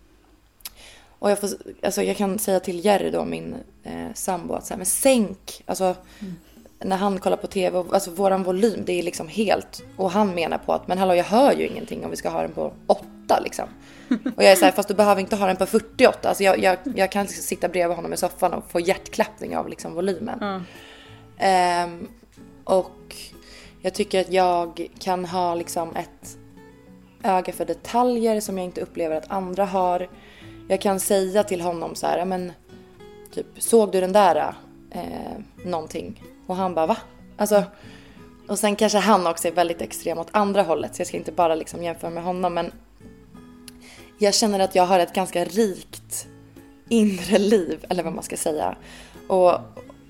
Och 1.19 1.31
jag, 1.31 1.41
får, 1.41 1.51
alltså 1.83 2.03
jag 2.03 2.17
kan 2.17 2.39
säga 2.39 2.61
till 2.61 2.85
Jerry 2.85 3.11
då, 3.11 3.25
min 3.25 3.55
eh, 3.83 4.15
sambo, 4.15 4.55
att 4.55 4.67
så 4.67 4.75
här, 4.75 4.79
men 4.79 4.87
sänk, 4.87 5.63
alltså 5.67 5.85
mm. 6.21 6.37
när 6.79 6.97
han 6.97 7.19
kollar 7.19 7.37
på 7.37 7.47
tv, 7.47 7.85
alltså 7.93 8.11
våran 8.11 8.43
volym, 8.43 8.83
det 8.87 8.93
är 8.93 9.03
liksom 9.03 9.29
helt, 9.29 9.83
och 9.97 10.11
han 10.11 10.35
menar 10.35 10.59
på 10.59 10.73
att, 10.73 10.89
men 10.89 10.99
hallå 10.99 11.15
jag 11.15 11.25
hör 11.25 11.53
ju 11.53 11.67
ingenting 11.67 12.05
om 12.05 12.11
vi 12.11 12.17
ska 12.17 12.29
ha 12.29 12.43
den 12.43 12.53
på 12.53 12.73
8 12.87 13.41
liksom. 13.41 13.69
Och 14.37 14.43
jag 14.43 14.53
är 14.53 14.57
så 14.57 14.65
här, 14.65 14.73
fast 14.73 14.89
du 14.89 14.95
behöver 14.95 15.21
inte 15.21 15.37
ha 15.37 15.47
den 15.47 15.57
på 15.57 15.67
48, 15.67 16.29
alltså 16.29 16.45
jag, 16.45 16.59
jag, 16.59 16.79
jag 16.95 17.13
kan 17.13 17.29
sitta 17.29 17.69
bredvid 17.69 17.97
honom 17.97 18.13
i 18.13 18.17
soffan 18.17 18.53
och 18.55 18.71
få 18.71 18.81
hjärtklappning 18.81 19.57
av 19.57 19.69
liksom 19.69 19.95
volymen. 19.95 20.65
Mm. 21.39 21.91
Um, 21.91 22.09
och 22.65 23.17
jag 23.81 23.95
tycker 23.95 24.21
att 24.21 24.33
jag 24.33 24.89
kan 24.99 25.25
ha 25.25 25.55
liksom 25.55 25.97
ett 25.97 26.39
öga 27.23 27.53
för 27.53 27.65
detaljer 27.65 28.41
som 28.41 28.59
jag 28.59 28.65
inte 28.65 28.81
upplever 28.81 29.17
att 29.17 29.31
andra 29.31 29.65
har. 29.65 30.09
Jag 30.69 30.81
kan 30.81 31.01
säga 31.01 31.45
till 31.45 31.61
honom 31.61 31.95
så 31.95 32.07
här, 32.07 32.25
men 32.25 32.53
typ 33.35 33.47
såg 33.59 33.93
du 33.93 34.01
den 34.01 34.13
där 34.13 34.55
eh, 34.91 35.65
någonting? 35.65 36.23
Och 36.47 36.57
han 36.57 36.75
bara 36.75 36.87
va? 36.87 36.97
Alltså, 37.37 37.65
och 38.49 38.59
sen 38.59 38.77
kanske 38.77 38.99
han 38.99 39.27
också 39.27 39.49
är 39.49 39.53
väldigt 39.53 39.81
extrem 39.81 40.19
åt 40.19 40.29
andra 40.31 40.63
hållet 40.63 40.95
så 40.95 41.01
jag 41.01 41.07
ska 41.07 41.17
inte 41.17 41.33
bara 41.33 41.55
liksom 41.55 41.83
jämföra 41.83 42.11
med 42.11 42.23
honom 42.23 42.55
men 42.55 42.73
jag 44.21 44.35
känner 44.35 44.61
att 44.61 44.75
jag 44.75 44.87
har 44.87 44.99
ett 44.99 45.13
ganska 45.13 45.45
rikt 45.45 46.27
inre 46.89 47.39
liv 47.39 47.87
eller 47.89 48.03
vad 48.03 48.13
man 48.13 48.25
ska 48.25 48.37
säga. 48.37 48.77
Och, 49.29 49.53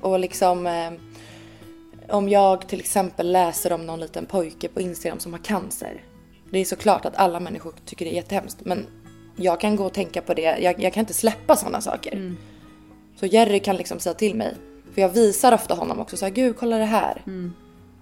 och 0.01 0.19
liksom 0.19 0.67
eh, 0.67 0.91
om 2.09 2.29
jag 2.29 2.69
till 2.69 2.81
exempel 2.81 3.33
läser 3.33 3.73
om 3.73 3.87
någon 3.87 4.01
liten 4.01 4.27
pojke 4.27 4.69
på 4.69 4.81
Instagram 4.81 5.19
som 5.19 5.33
har 5.33 5.41
cancer. 5.41 6.05
Det 6.51 6.59
är 6.59 6.65
såklart 6.65 7.05
att 7.05 7.17
alla 7.17 7.41
människor 7.41 7.75
tycker 7.85 8.05
det 8.05 8.13
är 8.13 8.15
jättehemskt 8.15 8.59
men 8.61 8.87
jag 9.37 9.61
kan 9.61 9.77
gå 9.77 9.85
och 9.85 9.95
tänka 9.95 10.23
på 10.23 10.35
det. 10.35 10.43
Jag, 10.43 10.83
jag 10.83 10.93
kan 10.93 11.01
inte 11.01 11.15
släppa 11.15 11.57
sådana 11.57 11.81
saker. 11.81 12.13
Mm. 12.13 12.37
Så 13.17 13.27
Jerry 13.27 13.61
kan 13.61 13.77
liksom 13.77 13.99
säga 13.99 14.15
till 14.15 14.35
mig. 14.35 14.55
För 14.95 15.01
jag 15.01 15.09
visar 15.09 15.53
ofta 15.53 15.75
honom 15.75 16.01
också 16.01 16.17
så 16.17 16.25
här, 16.25 16.33
gud 16.33 16.57
kolla 16.59 16.79
det 16.79 16.85
här. 16.85 17.23
Mm. 17.27 17.53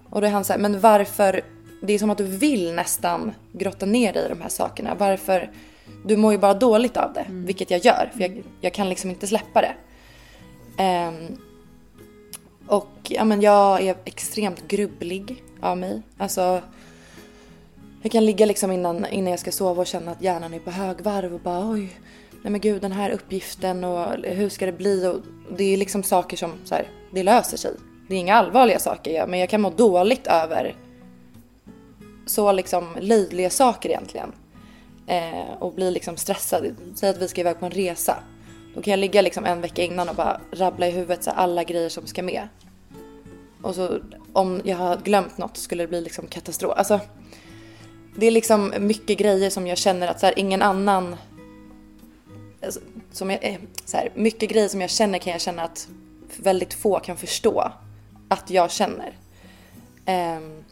Och 0.09 0.21
då 0.21 0.27
är 0.27 0.31
han 0.31 0.45
så 0.45 0.53
här, 0.53 0.59
men 0.59 0.79
varför? 0.79 1.41
Det 1.81 1.93
är 1.93 1.99
som 1.99 2.09
att 2.09 2.17
du 2.17 2.23
vill 2.23 2.73
nästan 2.73 3.31
grotta 3.51 3.85
ner 3.85 4.13
dig 4.13 4.25
i 4.25 4.29
de 4.29 4.41
här 4.41 4.49
sakerna. 4.49 4.95
Varför? 4.95 5.51
Du 6.05 6.17
mår 6.17 6.31
ju 6.31 6.37
bara 6.37 6.53
dåligt 6.53 6.97
av 6.97 7.13
det, 7.13 7.21
mm. 7.21 7.45
vilket 7.45 7.71
jag 7.71 7.85
gör. 7.85 8.11
För 8.13 8.21
jag, 8.21 8.43
jag 8.61 8.73
kan 8.73 8.89
liksom 8.89 9.09
inte 9.09 9.27
släppa 9.27 9.61
det. 9.61 9.75
Um, 10.83 11.37
och 12.67 12.89
ja, 13.03 13.25
men 13.25 13.41
jag 13.41 13.81
är 13.81 13.95
extremt 14.05 14.67
grubblig 14.67 15.43
av 15.61 15.77
mig. 15.77 16.01
Alltså, 16.17 16.61
jag 18.01 18.11
kan 18.11 18.25
ligga 18.25 18.45
liksom 18.45 18.71
innan, 18.71 19.05
innan 19.05 19.31
jag 19.31 19.39
ska 19.39 19.51
sova 19.51 19.81
och 19.81 19.87
känna 19.87 20.11
att 20.11 20.21
hjärnan 20.21 20.53
är 20.53 20.59
på 20.59 20.71
högvarv 20.71 21.33
och 21.33 21.39
bara 21.39 21.69
oj, 21.69 21.99
nej 22.41 22.51
men 22.51 22.61
gud 22.61 22.81
den 22.81 22.91
här 22.91 23.09
uppgiften 23.09 23.83
och 23.83 24.15
hur 24.23 24.49
ska 24.49 24.65
det 24.65 24.71
bli? 24.71 25.07
Och 25.07 25.19
det 25.57 25.63
är 25.63 25.77
liksom 25.77 26.03
saker 26.03 26.37
som 26.37 26.51
så 26.65 26.75
här, 26.75 26.87
det 27.13 27.23
löser 27.23 27.57
sig. 27.57 27.71
Det 28.07 28.15
är 28.15 28.19
inga 28.19 28.35
allvarliga 28.35 28.79
saker 28.79 29.27
men 29.27 29.39
jag 29.39 29.49
kan 29.49 29.61
må 29.61 29.69
dåligt 29.69 30.27
över 30.27 30.75
så 32.25 32.51
liksom 32.51 32.87
löjliga 32.99 33.49
saker 33.49 33.89
egentligen. 33.89 34.31
Eh, 35.09 35.53
och 35.59 35.73
blir 35.73 35.91
liksom 35.91 36.17
stressad. 36.17 36.75
Säg 36.95 37.09
att 37.09 37.17
vi 37.17 37.27
ska 37.27 37.41
iväg 37.41 37.59
på 37.59 37.65
en 37.65 37.71
resa. 37.71 38.23
Då 38.75 38.81
kan 38.81 38.91
jag 38.91 38.99
ligga 38.99 39.21
liksom 39.21 39.45
en 39.45 39.61
vecka 39.61 39.83
innan 39.83 40.09
och 40.09 40.15
bara 40.15 40.41
rabbla 40.51 40.87
i 40.87 40.91
huvudet 40.91 41.23
så 41.23 41.31
alla 41.31 41.63
grejer 41.63 41.89
som 41.89 42.07
ska 42.07 42.23
med. 42.23 42.47
Och 43.61 43.75
så 43.75 43.99
om 44.33 44.61
jag 44.63 44.77
har 44.77 44.97
glömt 44.97 45.37
något 45.37 45.57
skulle 45.57 45.83
det 45.83 45.87
bli 45.87 46.01
liksom 46.01 46.27
katastrof. 46.27 46.73
Alltså, 46.77 46.99
det 48.15 48.25
är 48.25 48.31
liksom 48.31 48.73
mycket 48.79 49.17
grejer 49.17 49.49
som 49.49 49.67
jag 49.67 49.77
känner 49.77 50.07
att 50.07 50.19
så 50.19 50.25
här, 50.25 50.39
ingen 50.39 50.61
annan... 50.61 51.15
Alltså, 52.61 52.79
som 53.11 53.29
jag, 53.29 53.43
eh, 53.43 53.59
så 53.85 53.97
här, 53.97 54.11
mycket 54.15 54.49
grejer 54.49 54.67
som 54.67 54.81
jag 54.81 54.89
känner 54.89 55.19
kan 55.19 55.31
jag 55.31 55.41
känna 55.41 55.63
att 55.63 55.87
väldigt 56.37 56.73
få 56.73 56.99
kan 56.99 57.17
förstå 57.17 57.71
att 58.27 58.49
jag 58.49 58.71
känner. 58.71 59.13
Um, 60.07 60.63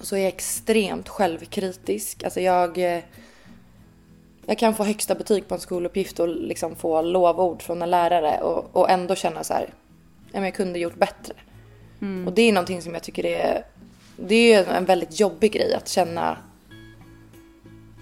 så 0.00 0.16
är 0.16 0.20
jag 0.20 0.28
extremt 0.28 1.08
självkritisk. 1.08 2.24
Alltså 2.24 2.40
jag... 2.40 2.78
Eh, 2.78 3.02
jag 4.46 4.58
kan 4.58 4.74
få 4.74 4.84
högsta 4.84 5.14
betyg 5.14 5.48
på 5.48 5.54
en 5.54 5.60
skoluppgift 5.60 6.20
och 6.20 6.28
liksom 6.28 6.76
få 6.76 7.02
lovord 7.02 7.62
från 7.62 7.82
en 7.82 7.90
lärare 7.90 8.40
och, 8.40 8.76
och 8.76 8.90
ändå 8.90 9.14
känna 9.14 9.44
så 9.44 9.54
här, 9.54 9.74
jag 10.32 10.54
kunde 10.54 10.78
gjort 10.78 10.94
bättre. 10.94 11.34
Mm. 12.00 12.26
Och 12.26 12.32
det 12.32 12.42
är 12.42 12.52
någonting 12.52 12.82
som 12.82 12.94
jag 12.94 13.02
tycker 13.02 13.26
är, 13.26 13.64
det 14.16 14.52
är 14.52 14.66
en 14.66 14.84
väldigt 14.84 15.20
jobbig 15.20 15.52
grej 15.52 15.74
att 15.74 15.88
känna 15.88 16.38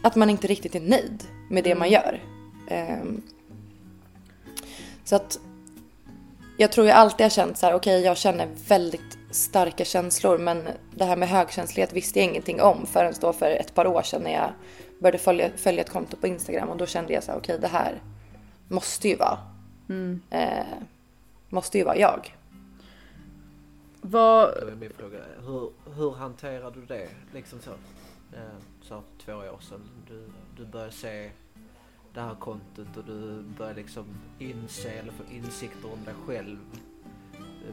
att 0.02 0.16
man 0.16 0.30
inte 0.30 0.46
riktigt 0.46 0.74
är 0.74 0.80
nöjd 0.80 1.24
med 1.50 1.64
det 1.64 1.70
mm. 1.70 1.78
man 1.78 1.90
gör. 1.90 2.22
Um, 2.70 3.22
så 5.04 5.16
att 5.16 5.38
jag 6.56 6.72
tror 6.72 6.86
jag 6.86 6.96
alltid 6.96 7.24
har 7.24 7.30
känt 7.30 7.58
så 7.58 7.66
här, 7.66 7.74
okej 7.74 7.96
okay, 7.96 8.04
jag 8.04 8.16
känner 8.16 8.48
väldigt 8.68 9.18
starka 9.30 9.84
känslor 9.84 10.38
men 10.38 10.68
det 10.94 11.04
här 11.04 11.16
med 11.16 11.28
högkänslighet 11.28 11.92
visste 11.92 12.18
jag 12.18 12.28
ingenting 12.28 12.60
om 12.60 12.86
förrän 12.86 13.14
då 13.20 13.32
för 13.32 13.50
ett 13.50 13.74
par 13.74 13.86
år 13.86 14.02
sedan 14.02 14.22
när 14.22 14.32
jag 14.32 14.52
började 14.98 15.18
följa, 15.18 15.50
följa 15.56 15.80
ett 15.80 15.90
konto 15.90 16.16
på 16.16 16.26
Instagram 16.26 16.68
och 16.68 16.76
då 16.76 16.86
kände 16.86 17.12
jag 17.12 17.24
så 17.24 17.32
här, 17.32 17.38
okej 17.38 17.56
okay, 17.56 17.68
det 17.68 17.76
här 17.76 18.02
måste 18.68 19.08
ju 19.08 19.16
vara, 19.16 19.38
mm. 19.88 20.20
eh, 20.30 20.64
måste 21.48 21.78
ju 21.78 21.84
vara 21.84 21.96
jag. 21.96 22.36
Vad... 24.00 24.54
Min 24.80 24.92
fråga. 24.92 25.18
Hur, 25.46 25.72
hur 25.94 26.10
hanterar 26.10 26.70
du 26.70 26.84
det? 26.86 27.08
Liksom 27.34 27.60
så, 27.60 27.70
eh, 28.36 28.58
så 28.82 29.02
två 29.24 29.32
år 29.32 29.60
sedan. 29.60 29.88
Du, 30.08 30.30
du 30.56 30.66
börjar 30.66 30.90
se 30.90 31.30
det 32.14 32.20
här 32.20 32.34
kontot 32.34 32.96
och 32.96 33.04
du 33.04 33.42
börjar 33.58 33.74
liksom 33.74 34.04
inse 34.38 34.90
eller 34.90 35.12
få 35.12 35.22
insikter 35.34 35.92
om 35.92 36.04
dig 36.04 36.14
själv. 36.26 36.58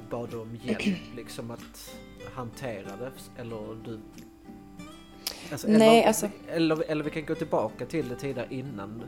Bad 0.09 0.33
om 0.33 0.57
hjälp 0.63 0.97
liksom 1.15 1.51
att 1.51 1.95
hantera 2.33 2.97
det? 2.97 3.11
Eller 3.41 3.83
du... 3.85 3.99
Alltså, 5.51 5.67
Nej, 5.67 5.97
eller, 5.97 6.07
alltså... 6.07 6.29
Eller, 6.47 6.83
eller 6.91 7.03
vi 7.03 7.09
kan 7.09 7.25
gå 7.25 7.35
tillbaka 7.35 7.85
till 7.85 8.09
det 8.09 8.15
tidigare 8.15 8.47
innan, 8.49 9.03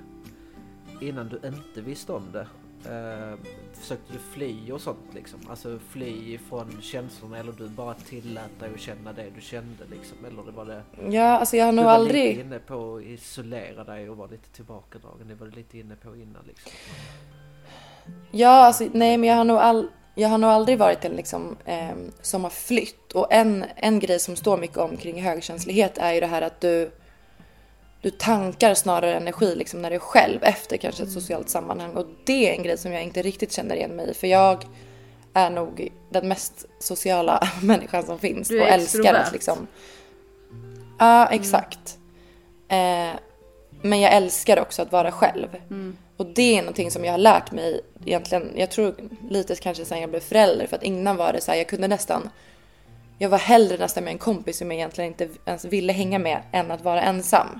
innan 1.01 1.29
du 1.29 1.47
inte 1.47 1.81
visste 1.81 2.13
om 2.13 2.31
det. 2.31 2.47
Uh, 2.85 3.35
försökte 3.73 4.13
du 4.13 4.19
fly 4.19 4.71
och 4.71 4.81
sånt 4.81 5.13
liksom? 5.13 5.39
Alltså 5.49 5.79
fly 5.89 6.37
från 6.37 6.81
känslorna 6.81 7.37
eller 7.37 7.51
du 7.51 7.67
bara 7.67 7.93
tillät 7.93 8.59
dig 8.59 8.71
att 8.73 8.79
känna 8.79 9.13
det 9.13 9.29
du 9.35 9.41
kände 9.41 9.83
liksom? 9.91 10.17
Eller 10.25 10.43
det 10.43 10.51
var 10.51 10.65
det... 10.65 10.83
Ja, 11.09 11.23
alltså 11.23 11.57
jag 11.57 11.65
har 11.65 11.71
nog 11.71 11.85
aldrig... 11.85 12.23
Du 12.23 12.27
var 12.27 12.33
lite 12.35 12.47
inne 12.47 12.59
på 12.59 12.95
att 12.95 13.03
isolera 13.03 13.83
dig 13.83 14.09
och 14.09 14.17
vara 14.17 14.27
lite 14.27 14.49
tillbakadragen. 14.49 15.27
Det 15.27 15.35
var 15.35 15.47
du 15.47 15.51
lite 15.55 15.77
inne 15.77 15.95
på 15.95 16.15
innan 16.15 16.43
liksom. 16.47 16.71
Ja, 18.31 18.65
alltså 18.65 18.89
nej 18.93 19.17
men 19.17 19.29
jag 19.29 19.35
har 19.35 19.43
nog, 19.43 19.57
all... 19.57 19.87
jag 20.19 20.29
har 20.29 20.37
nog 20.37 20.49
aldrig 20.49 20.77
varit 20.77 21.05
en 21.05 21.11
liksom 21.11 21.57
eh, 21.65 21.95
som 22.21 22.43
har 22.43 22.51
flytt. 22.51 23.11
Och 23.11 23.33
en, 23.33 23.65
en 23.75 23.99
grej 23.99 24.19
som 24.19 24.35
står 24.35 24.57
mycket 24.57 24.77
om 24.77 24.97
kring 24.97 25.23
högkänslighet 25.23 25.97
är 25.97 26.13
ju 26.13 26.19
det 26.19 26.27
här 26.27 26.41
att 26.41 26.61
du 26.61 26.91
du 28.01 28.09
tankar 28.09 28.73
snarare 28.73 29.15
energi 29.15 29.55
liksom 29.55 29.81
när 29.81 29.89
du 29.89 29.95
är 29.95 29.99
själv 29.99 30.43
efter 30.43 30.77
kanske 30.77 31.03
ett 31.03 31.11
socialt 31.11 31.49
sammanhang 31.49 31.91
och 31.91 32.05
det 32.25 32.49
är 32.49 32.57
en 32.57 32.63
grej 32.63 32.77
som 32.77 32.91
jag 32.91 33.03
inte 33.03 33.21
riktigt 33.21 33.51
känner 33.51 33.75
igen 33.75 33.95
mig 33.95 34.09
i 34.09 34.13
för 34.13 34.27
jag 34.27 34.65
är 35.33 35.49
nog 35.49 35.91
den 36.09 36.27
mest 36.27 36.65
sociala 36.79 37.49
människan 37.61 38.03
som 38.03 38.19
finns. 38.19 38.47
Du 38.47 38.59
är 38.59 38.61
och 38.61 38.67
älskar 38.67 39.13
att 39.13 39.33
liksom... 39.33 39.67
Ja, 40.99 41.27
exakt. 41.27 41.97
Eh, 42.67 43.19
men 43.81 44.01
jag 44.01 44.13
älskar 44.13 44.59
också 44.59 44.81
att 44.81 44.91
vara 44.91 45.11
själv. 45.11 45.47
Mm. 45.69 45.97
Och 46.19 46.25
det 46.25 46.57
är 46.57 46.61
någonting 46.61 46.91
som 46.91 47.05
jag 47.05 47.13
har 47.13 47.17
lärt 47.17 47.51
mig 47.51 47.81
egentligen, 48.05 48.51
jag 48.55 48.71
tror 48.71 48.95
lite 49.29 49.55
kanske 49.55 49.85
sen 49.85 50.01
jag 50.01 50.09
blev 50.09 50.19
förälder. 50.19 50.67
För 50.67 50.75
att 50.75 50.83
innan 50.83 51.17
var 51.17 51.33
det 51.33 51.41
så 51.41 51.51
här, 51.51 51.57
jag 51.57 51.67
kunde 51.67 51.87
nästan, 51.87 52.29
jag 53.17 53.29
var 53.29 53.37
hellre 53.37 53.77
nästan 53.77 54.03
med 54.03 54.13
en 54.13 54.17
kompis 54.17 54.57
som 54.57 54.71
jag 54.71 54.77
egentligen 54.77 55.07
inte 55.11 55.29
ens 55.45 55.65
ville 55.65 55.93
hänga 55.93 56.19
med 56.19 56.41
än 56.51 56.71
att 56.71 56.83
vara 56.83 57.01
ensam. 57.01 57.59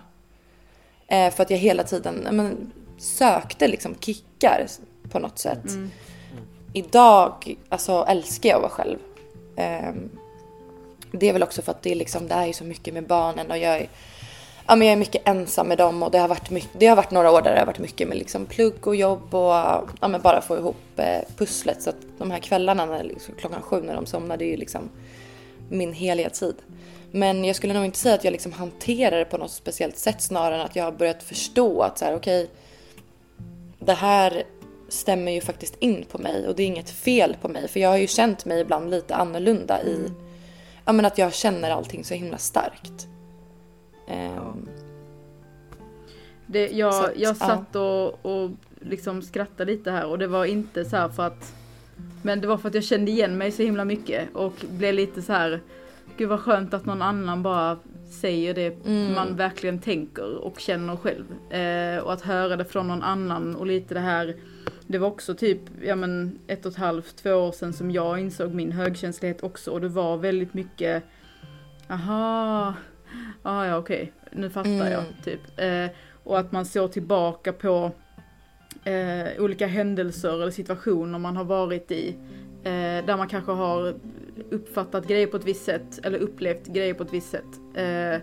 Eh, 1.08 1.34
för 1.34 1.44
att 1.44 1.50
jag 1.50 1.58
hela 1.58 1.84
tiden 1.84 2.28
men, 2.32 2.72
sökte 2.98 3.68
liksom 3.68 3.96
kickar 4.00 4.68
på 5.10 5.20
något 5.20 5.40
sätt. 5.40 5.66
Idag 6.74 7.56
alltså, 7.70 8.06
älskar 8.10 8.50
jag 8.50 8.56
att 8.56 8.62
vara 8.62 8.72
själv. 8.72 8.98
Ehm, 9.56 10.10
det 11.12 11.30
är 11.30 11.34
väl 11.34 11.44
också 11.44 11.62
för 11.62 11.72
att 11.72 11.82
det 11.82 11.92
är, 11.92 11.96
liksom, 11.96 12.28
det 12.28 12.34
är 12.34 12.54
så 12.54 12.64
mycket 12.64 12.94
med 12.94 13.08
barnen 13.08 13.52
och 13.52 13.58
jag 13.58 13.78
är, 13.78 13.90
ja, 14.70 14.76
men 14.76 14.88
jag 14.88 14.94
är 14.94 14.98
mycket 14.98 15.28
ensam 15.28 15.68
med 15.68 15.78
dem 15.78 16.04
och 16.04 16.12
det 16.12 16.18
har 16.18 16.28
varit, 16.28 16.50
mycket, 16.50 16.70
det 16.80 16.88
har 16.88 16.96
varit 16.96 17.12
några 17.12 17.32
år 17.32 17.42
där 17.42 17.54
det 17.54 17.60
har 17.60 17.66
varit 17.66 17.80
mycket 17.80 18.08
med 18.08 18.18
liksom 18.18 18.46
plugg 18.46 18.88
och 18.88 18.96
jobb 18.96 19.36
och 19.36 19.54
ja, 20.02 20.08
men 20.08 20.22
bara 20.22 20.42
få 20.42 20.58
ihop 20.58 20.76
eh, 20.98 21.22
pusslet. 21.38 21.82
Så 21.82 21.90
att 21.90 21.96
de 22.18 22.32
här 22.32 22.40
kvällarna 22.40 22.86
när, 22.86 23.04
liksom, 23.04 23.36
klockan 23.40 23.62
sju 23.62 23.82
när 23.82 23.96
de 23.96 24.06
somnar 24.06 24.38
det 24.38 24.46
är 24.46 24.50
ju 24.50 24.58
liksom 24.58 24.90
min 25.70 25.94
heliga 25.94 26.30
tid. 26.30 26.56
Men 27.12 27.46
jag 27.46 27.56
skulle 27.56 27.74
nog 27.74 27.86
inte 27.86 27.98
säga 27.98 28.16
att 28.16 28.24
jag 28.24 28.32
liksom 28.32 28.54
hanterar 28.54 29.18
det 29.18 29.26
på 29.26 29.38
något 29.38 29.52
speciellt 29.52 29.98
sätt 29.98 30.22
snarare 30.22 30.56
än 30.56 30.62
att 30.62 30.76
jag 30.76 30.84
har 30.84 30.92
börjat 30.92 31.24
förstå 31.24 31.82
att 31.82 31.98
så 31.98 32.06
här, 32.06 32.16
okej, 32.16 32.50
det 33.80 33.94
här 33.94 34.44
stämmer 34.90 35.32
ju 35.32 35.42
faktiskt 35.42 35.76
in 35.80 36.06
på 36.12 36.18
mig 36.18 36.48
och 36.48 36.56
det 36.56 36.64
är 36.64 36.68
inget 36.68 36.90
fel 36.90 37.36
på 37.42 37.48
mig 37.48 37.68
för 37.68 37.80
jag 37.80 37.90
har 37.90 37.98
ju 37.98 38.08
känt 38.08 38.46
mig 38.46 38.62
ibland 38.62 38.92
lite 38.92 39.16
annorlunda 39.16 39.84
i, 39.84 40.12
ja 40.86 40.92
men 40.92 41.06
att 41.06 41.18
jag 41.18 41.34
känner 41.34 41.72
allting 41.72 42.04
så 42.04 42.14
himla 42.14 42.38
starkt. 42.38 43.08
Ehm, 44.10 44.70
Det, 46.48 46.70
Så 46.70 46.76
jag, 46.78 47.06
att, 47.06 47.12
jag 47.16 47.30
ja. 47.30 47.34
satt 47.34 47.76
och, 47.76 48.26
och 48.26 48.52
liksom 48.80 49.22
skrattade 49.22 49.72
lite 49.72 49.92
här 49.92 50.06
och 50.06 50.20
det 50.20 50.28
var 50.28 50.46
inte 50.46 50.86
så 50.86 50.96
här 50.96 51.10
för 51.10 51.24
att 51.28 51.54
Men 52.22 52.42
det 52.42 52.48
var 52.48 52.58
för 52.58 52.68
att 52.70 52.76
jag 52.76 52.84
kände 52.84 53.12
igen 53.12 53.38
mig 53.38 53.52
så 53.52 53.64
himla 53.64 53.86
mycket 53.86 54.36
och 54.36 54.54
blev 54.70 54.94
lite 54.94 55.22
så 55.22 55.34
här 55.34 55.60
Gud 56.18 56.30
vad 56.30 56.40
skönt 56.40 56.74
att 56.74 56.86
någon 56.86 57.02
annan 57.02 57.44
bara 57.44 57.78
säger 58.22 58.54
det 58.54 58.86
Mm. 58.86 59.14
man 59.14 59.36
verkligen 59.36 59.80
tänker 59.80 60.36
och 60.36 60.60
känner 60.60 60.96
själv. 60.96 61.54
Eh, 61.54 62.00
och 62.04 62.14
att 62.14 62.22
höra 62.22 62.56
det 62.56 62.66
från 62.66 62.88
någon 62.88 63.04
annan 63.04 63.56
och 63.56 63.66
lite 63.66 63.94
det 63.94 64.00
här 64.00 64.36
Det 64.88 64.98
var 64.98 65.08
också 65.08 65.36
typ, 65.36 65.60
ja 65.82 65.96
men 65.96 66.40
ett 66.48 66.66
och 66.66 66.72
ett 66.72 66.78
halvt, 66.78 67.16
två 67.16 67.34
år 67.34 67.52
sedan 67.52 67.74
som 67.74 67.92
jag 67.92 68.20
insåg 68.20 68.54
min 68.54 68.72
högkänslighet 68.72 69.44
också 69.44 69.72
och 69.72 69.82
det 69.82 69.88
var 69.90 70.18
väldigt 70.18 70.54
mycket 70.54 71.04
Aha, 71.90 72.74
ah, 73.50 73.66
ja 73.68 73.78
okej, 73.78 74.12
nu 74.32 74.50
fattar 74.50 74.70
Mm. 74.70 74.92
jag 74.92 75.04
typ. 75.24 75.40
Eh, 75.58 75.86
och 76.24 76.40
att 76.40 76.52
man 76.52 76.66
såg 76.66 76.92
tillbaka 76.92 77.54
på 77.54 77.92
eh, 78.84 79.44
olika 79.44 79.68
händelser 79.68 80.34
eller 80.34 80.52
situationer 80.52 81.20
man 81.20 81.38
har 81.38 81.44
varit 81.44 81.92
i. 81.92 82.16
Eh, 82.64 83.06
där 83.06 83.18
man 83.18 83.28
kanske 83.28 83.52
har 83.52 83.94
uppfattat 84.52 85.08
grejer 85.08 85.28
på 85.28 85.38
ett 85.38 85.46
visst 85.46 85.66
sätt 85.66 86.00
eller 86.04 86.20
upplevt 86.20 86.68
grejer 86.68 86.94
på 86.94 87.04
ett 87.04 87.14
visst 87.14 87.30
sätt. 87.30 87.46
Eh, 87.76 88.22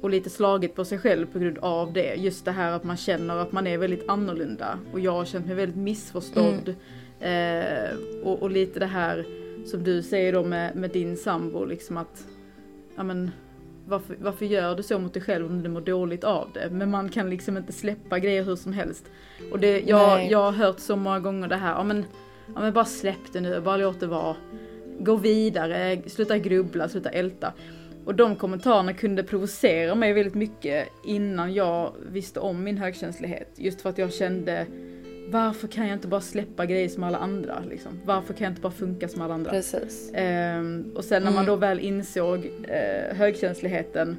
och 0.00 0.10
lite 0.10 0.30
slagit 0.30 0.74
på 0.74 0.84
sig 0.84 0.98
själv 0.98 1.26
på 1.26 1.38
grund 1.38 1.58
av 1.58 1.92
det. 1.92 2.14
Just 2.14 2.44
det 2.44 2.50
här 2.52 2.72
att 2.72 2.84
man 2.84 2.96
känner 2.96 3.36
att 3.36 3.52
man 3.52 3.66
är 3.66 3.78
väldigt 3.78 4.08
annorlunda. 4.08 4.78
Och 4.92 5.00
jag 5.00 5.12
har 5.12 5.24
känt 5.24 5.46
mig 5.46 5.54
väldigt 5.54 5.76
missförstådd. 5.76 6.74
Eh, 7.20 7.96
och, 8.24 8.42
och 8.42 8.50
lite 8.50 8.78
det 8.80 8.86
här 8.86 9.26
som 9.66 9.84
du 9.84 10.02
säger 10.02 10.32
då 10.32 10.44
med, 10.44 10.76
med 10.76 10.90
din 10.90 11.16
sambo, 11.16 11.64
liksom 11.64 11.96
att 11.96 12.24
ja 12.96 13.02
men 13.02 13.30
varför, 13.88 14.16
varför 14.20 14.46
gör 14.46 14.74
du 14.74 14.82
så 14.82 14.98
mot 14.98 15.14
dig 15.14 15.22
själv 15.22 15.46
om 15.46 15.62
du 15.62 15.68
mår 15.68 15.80
dåligt 15.80 16.24
av 16.24 16.48
det? 16.54 16.70
Men 16.70 16.90
man 16.90 17.08
kan 17.08 17.30
liksom 17.30 17.56
inte 17.56 17.72
släppa 17.72 18.18
grejer 18.18 18.42
hur 18.42 18.56
som 18.56 18.72
helst. 18.72 19.04
Och 19.52 19.58
det, 19.58 19.80
jag, 19.80 20.08
Nej. 20.08 20.30
jag 20.30 20.38
har 20.38 20.52
hört 20.52 20.80
så 20.80 20.96
många 20.96 21.20
gånger 21.20 21.48
det 21.48 21.56
här, 21.56 21.74
ja 21.74 21.84
men, 21.84 22.04
ja 22.54 22.60
men 22.60 22.72
bara 22.72 22.84
släpp 22.84 23.32
det 23.32 23.40
nu, 23.40 23.60
bara 23.60 23.76
låt 23.76 24.00
det 24.00 24.06
vara. 24.06 24.36
Gå 24.98 25.16
vidare, 25.16 26.02
sluta 26.06 26.38
grubbla, 26.38 26.88
sluta 26.88 27.10
älta. 27.10 27.52
Och 28.04 28.14
de 28.14 28.36
kommentarerna 28.36 28.92
kunde 28.92 29.22
provocera 29.22 29.94
mig 29.94 30.12
väldigt 30.12 30.34
mycket 30.34 30.88
innan 31.04 31.54
jag 31.54 31.92
visste 32.10 32.40
om 32.40 32.64
min 32.64 32.78
högkänslighet. 32.78 33.52
Just 33.56 33.80
för 33.80 33.90
att 33.90 33.98
jag 33.98 34.12
kände, 34.12 34.66
varför 35.30 35.68
kan 35.68 35.86
jag 35.86 35.96
inte 35.96 36.08
bara 36.08 36.20
släppa 36.20 36.66
grejer 36.66 36.88
som 36.88 37.02
alla 37.04 37.18
andra? 37.18 37.62
Liksom? 37.70 38.00
Varför 38.04 38.34
kan 38.34 38.44
jag 38.44 38.50
inte 38.52 38.60
bara 38.62 38.72
funka 38.72 39.08
som 39.08 39.22
alla 39.22 39.34
andra? 39.34 39.50
precis. 39.50 40.10
Ehm, 40.14 40.92
och 40.96 41.04
sen 41.04 41.22
när 41.22 41.30
man 41.30 41.44
Mm. 41.44 41.46
då 41.46 41.56
väl 41.56 41.80
insåg 41.80 42.50
eh, 42.68 43.16
högkänsligheten 43.16 44.16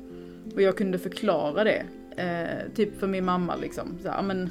och 0.55 0.61
jag 0.61 0.77
kunde 0.77 0.99
förklara 0.99 1.63
det, 1.63 1.83
eh, 2.17 2.73
typ 2.75 2.99
för 2.99 3.07
min 3.07 3.25
mamma 3.25 3.55
liksom. 3.55 3.97
Så, 4.01 4.07
här, 4.09 4.15
"Ja, 4.15 4.21
men, 4.21 4.49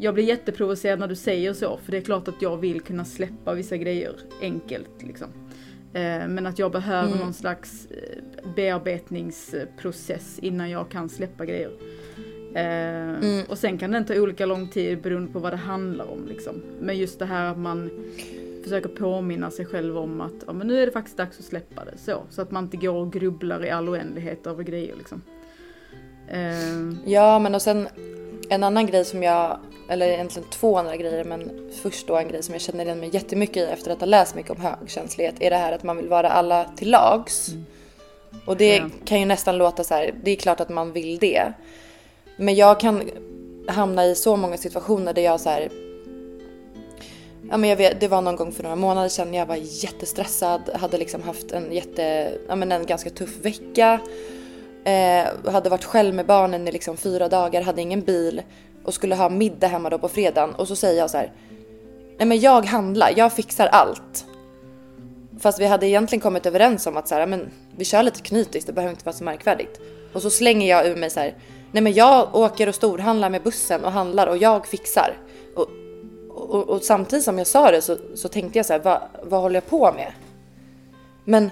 jag 0.00 0.14
blir 0.14 0.24
jätteprovocerad 0.24 0.98
när 0.98 1.08
du 1.08 1.14
säger 1.16 1.52
så, 1.52 1.76
för 1.84 1.92
det 1.92 1.98
är 1.98 2.02
klart 2.02 2.28
att 2.28 2.42
jag 2.42 2.56
vill 2.56 2.80
kunna 2.80 3.04
släppa 3.04 3.54
vissa 3.54 3.76
grejer 3.76 4.12
enkelt. 4.42 5.02
Liksom. 5.02 5.28
Eh, 5.92 6.28
men 6.28 6.46
att 6.46 6.58
jag 6.58 6.72
behöver 6.72 7.08
Mm. 7.08 7.18
någon 7.18 7.32
slags 7.34 7.88
eh, 7.90 8.48
bearbetningsprocess 8.56 10.38
innan 10.42 10.70
jag 10.70 10.88
kan 10.90 11.08
släppa 11.08 11.46
grejer. 11.46 11.70
Eh, 12.58 12.98
Mm. 13.22 13.44
Och 13.48 13.58
sen 13.58 13.78
kan 13.78 13.90
den 13.90 14.04
ta 14.06 14.14
olika 14.14 14.46
lång 14.46 14.68
tid 14.68 15.02
beroende 15.02 15.32
på 15.32 15.38
vad 15.38 15.52
det 15.52 15.56
handlar 15.56 16.10
om. 16.10 16.26
Liksom. 16.28 16.62
Men 16.80 16.96
just 16.98 17.18
det 17.18 17.24
här 17.24 17.50
att 17.50 17.58
man 17.58 17.90
försöker 18.62 18.88
påminna 18.88 19.50
sig 19.50 19.66
själv 19.66 19.98
om 19.98 20.20
att 20.20 20.32
ja, 20.46 20.52
men 20.52 20.66
nu 20.66 20.82
är 20.82 20.86
det 20.86 20.92
faktiskt 20.92 21.16
dags 21.16 21.38
att 21.38 21.44
släppa 21.44 21.84
det. 21.84 21.98
Så, 21.98 22.22
så 22.30 22.42
att 22.42 22.50
man 22.50 22.64
inte 22.64 22.76
går 22.76 22.94
och 22.94 23.12
grubblar 23.12 23.64
i 23.64 23.70
all 23.70 23.88
oändlighet 23.88 24.46
över 24.46 24.62
grejer. 24.64 24.94
Liksom. 24.98 25.22
Eh, 26.28 27.10
Ja, 27.12 27.38
men 27.38 27.54
och 27.54 27.62
sen 27.62 27.88
en 28.50 28.64
annan 28.64 28.86
grej 28.86 29.04
som 29.04 29.22
jag, 29.22 29.58
eller 29.88 30.06
egentligen 30.08 30.48
två 30.50 30.76
andra 30.78 30.96
grejer, 30.96 31.24
men 31.24 31.70
först 31.82 32.06
då 32.06 32.16
en 32.16 32.28
grej 32.28 32.42
som 32.42 32.54
jag 32.54 32.62
känner 32.62 32.84
igen 32.84 33.00
mig 33.00 33.10
jättemycket 33.12 33.56
i 33.56 33.72
efter 33.72 33.90
att 33.90 34.00
ha 34.00 34.06
läst 34.06 34.34
mycket 34.34 34.50
om 34.50 34.60
högkänslighet 34.60 35.34
är 35.40 35.50
det 35.50 35.56
här 35.56 35.72
att 35.72 35.82
man 35.82 35.96
vill 35.96 36.08
vara 36.08 36.28
alla 36.28 36.64
till 36.76 36.90
lags. 36.90 37.50
Och 38.44 38.56
det 38.56 38.76
Ja. 38.76 38.88
kan 39.04 39.20
ju 39.20 39.26
nästan 39.26 39.58
låta 39.58 39.84
så 39.84 39.94
här, 39.94 40.14
det 40.24 40.30
är 40.30 40.36
klart 40.36 40.60
att 40.60 40.68
man 40.68 40.92
vill 40.92 41.18
det. 41.18 41.52
Men 42.38 42.54
jag 42.54 42.80
kan 42.80 43.10
hamna 43.68 44.06
i 44.06 44.14
så 44.14 44.36
många 44.36 44.56
situationer 44.56 45.12
där 45.12 45.22
jag 45.22 45.40
så 45.40 45.50
här 45.50 45.68
Ja, 47.50 47.56
men 47.56 47.70
jag 47.70 47.76
vet, 47.76 48.00
det 48.00 48.08
var 48.08 48.22
någon 48.22 48.36
gång 48.36 48.52
för 48.52 48.62
några 48.62 48.76
månader 48.76 49.08
sedan 49.08 49.34
jag 49.34 49.46
var 49.46 49.56
jättestressad, 49.56 50.70
hade 50.74 50.98
liksom 50.98 51.22
haft 51.22 51.52
en 51.52 51.72
jätte, 51.72 52.32
ja 52.48 52.56
men 52.56 52.72
en 52.72 52.86
ganska 52.86 53.10
tuff 53.10 53.44
vecka. 53.44 54.00
Eh, 54.84 55.52
hade 55.52 55.70
varit 55.70 55.84
själv 55.84 56.14
med 56.14 56.26
barnen 56.26 56.68
i 56.68 56.72
liksom 56.72 56.96
fyra 56.96 57.28
dagar, 57.28 57.62
hade 57.62 57.82
ingen 57.82 58.00
bil 58.00 58.42
och 58.84 58.94
skulle 58.94 59.14
ha 59.14 59.28
middag 59.28 59.66
hemma 59.66 59.90
då 59.90 59.98
på 59.98 60.08
fredagen 60.08 60.54
och 60.54 60.68
så 60.68 60.76
säger 60.76 60.98
jag 60.98 61.10
så 61.10 61.16
här. 61.16 61.32
Nej 62.18 62.26
men 62.26 62.40
jag 62.40 62.64
handlar, 62.64 63.12
jag 63.16 63.32
fixar 63.32 63.66
allt. 63.66 64.24
Fast 65.40 65.60
vi 65.60 65.66
hade 65.66 65.86
egentligen 65.86 66.20
kommit 66.20 66.46
överens 66.46 66.86
om 66.86 66.96
att 66.96 67.08
så 67.08 67.14
här, 67.14 67.26
men 67.26 67.50
vi 67.76 67.84
kör 67.84 68.02
lite 68.02 68.20
knytis, 68.20 68.64
det 68.64 68.72
behöver 68.72 68.92
inte 68.92 69.04
vara 69.04 69.16
så 69.16 69.24
märkvärdigt. 69.24 69.80
Och 70.12 70.22
så 70.22 70.30
slänger 70.30 70.68
jag 70.68 70.86
ur 70.86 70.96
mig 70.96 71.10
så 71.10 71.20
här. 71.20 71.34
Nej 71.72 71.82
men 71.82 71.92
jag 71.92 72.34
åker 72.34 72.68
och 72.68 72.74
storhandlar 72.74 73.30
med 73.30 73.42
bussen 73.42 73.84
och 73.84 73.92
handlar 73.92 74.26
och 74.26 74.36
jag 74.36 74.66
fixar. 74.66 75.16
Och, 75.54 75.68
och, 76.28 76.68
och 76.68 76.82
samtidigt 76.82 77.24
som 77.24 77.38
jag 77.38 77.46
sa 77.46 77.70
det 77.70 77.82
så, 77.82 77.96
så 78.14 78.28
tänkte 78.28 78.58
jag 78.58 78.66
så 78.66 78.72
här, 78.72 78.80
vad, 78.80 79.00
vad 79.22 79.40
håller 79.40 79.54
jag 79.56 79.66
på 79.66 79.92
med? 79.92 80.12
Men 81.24 81.50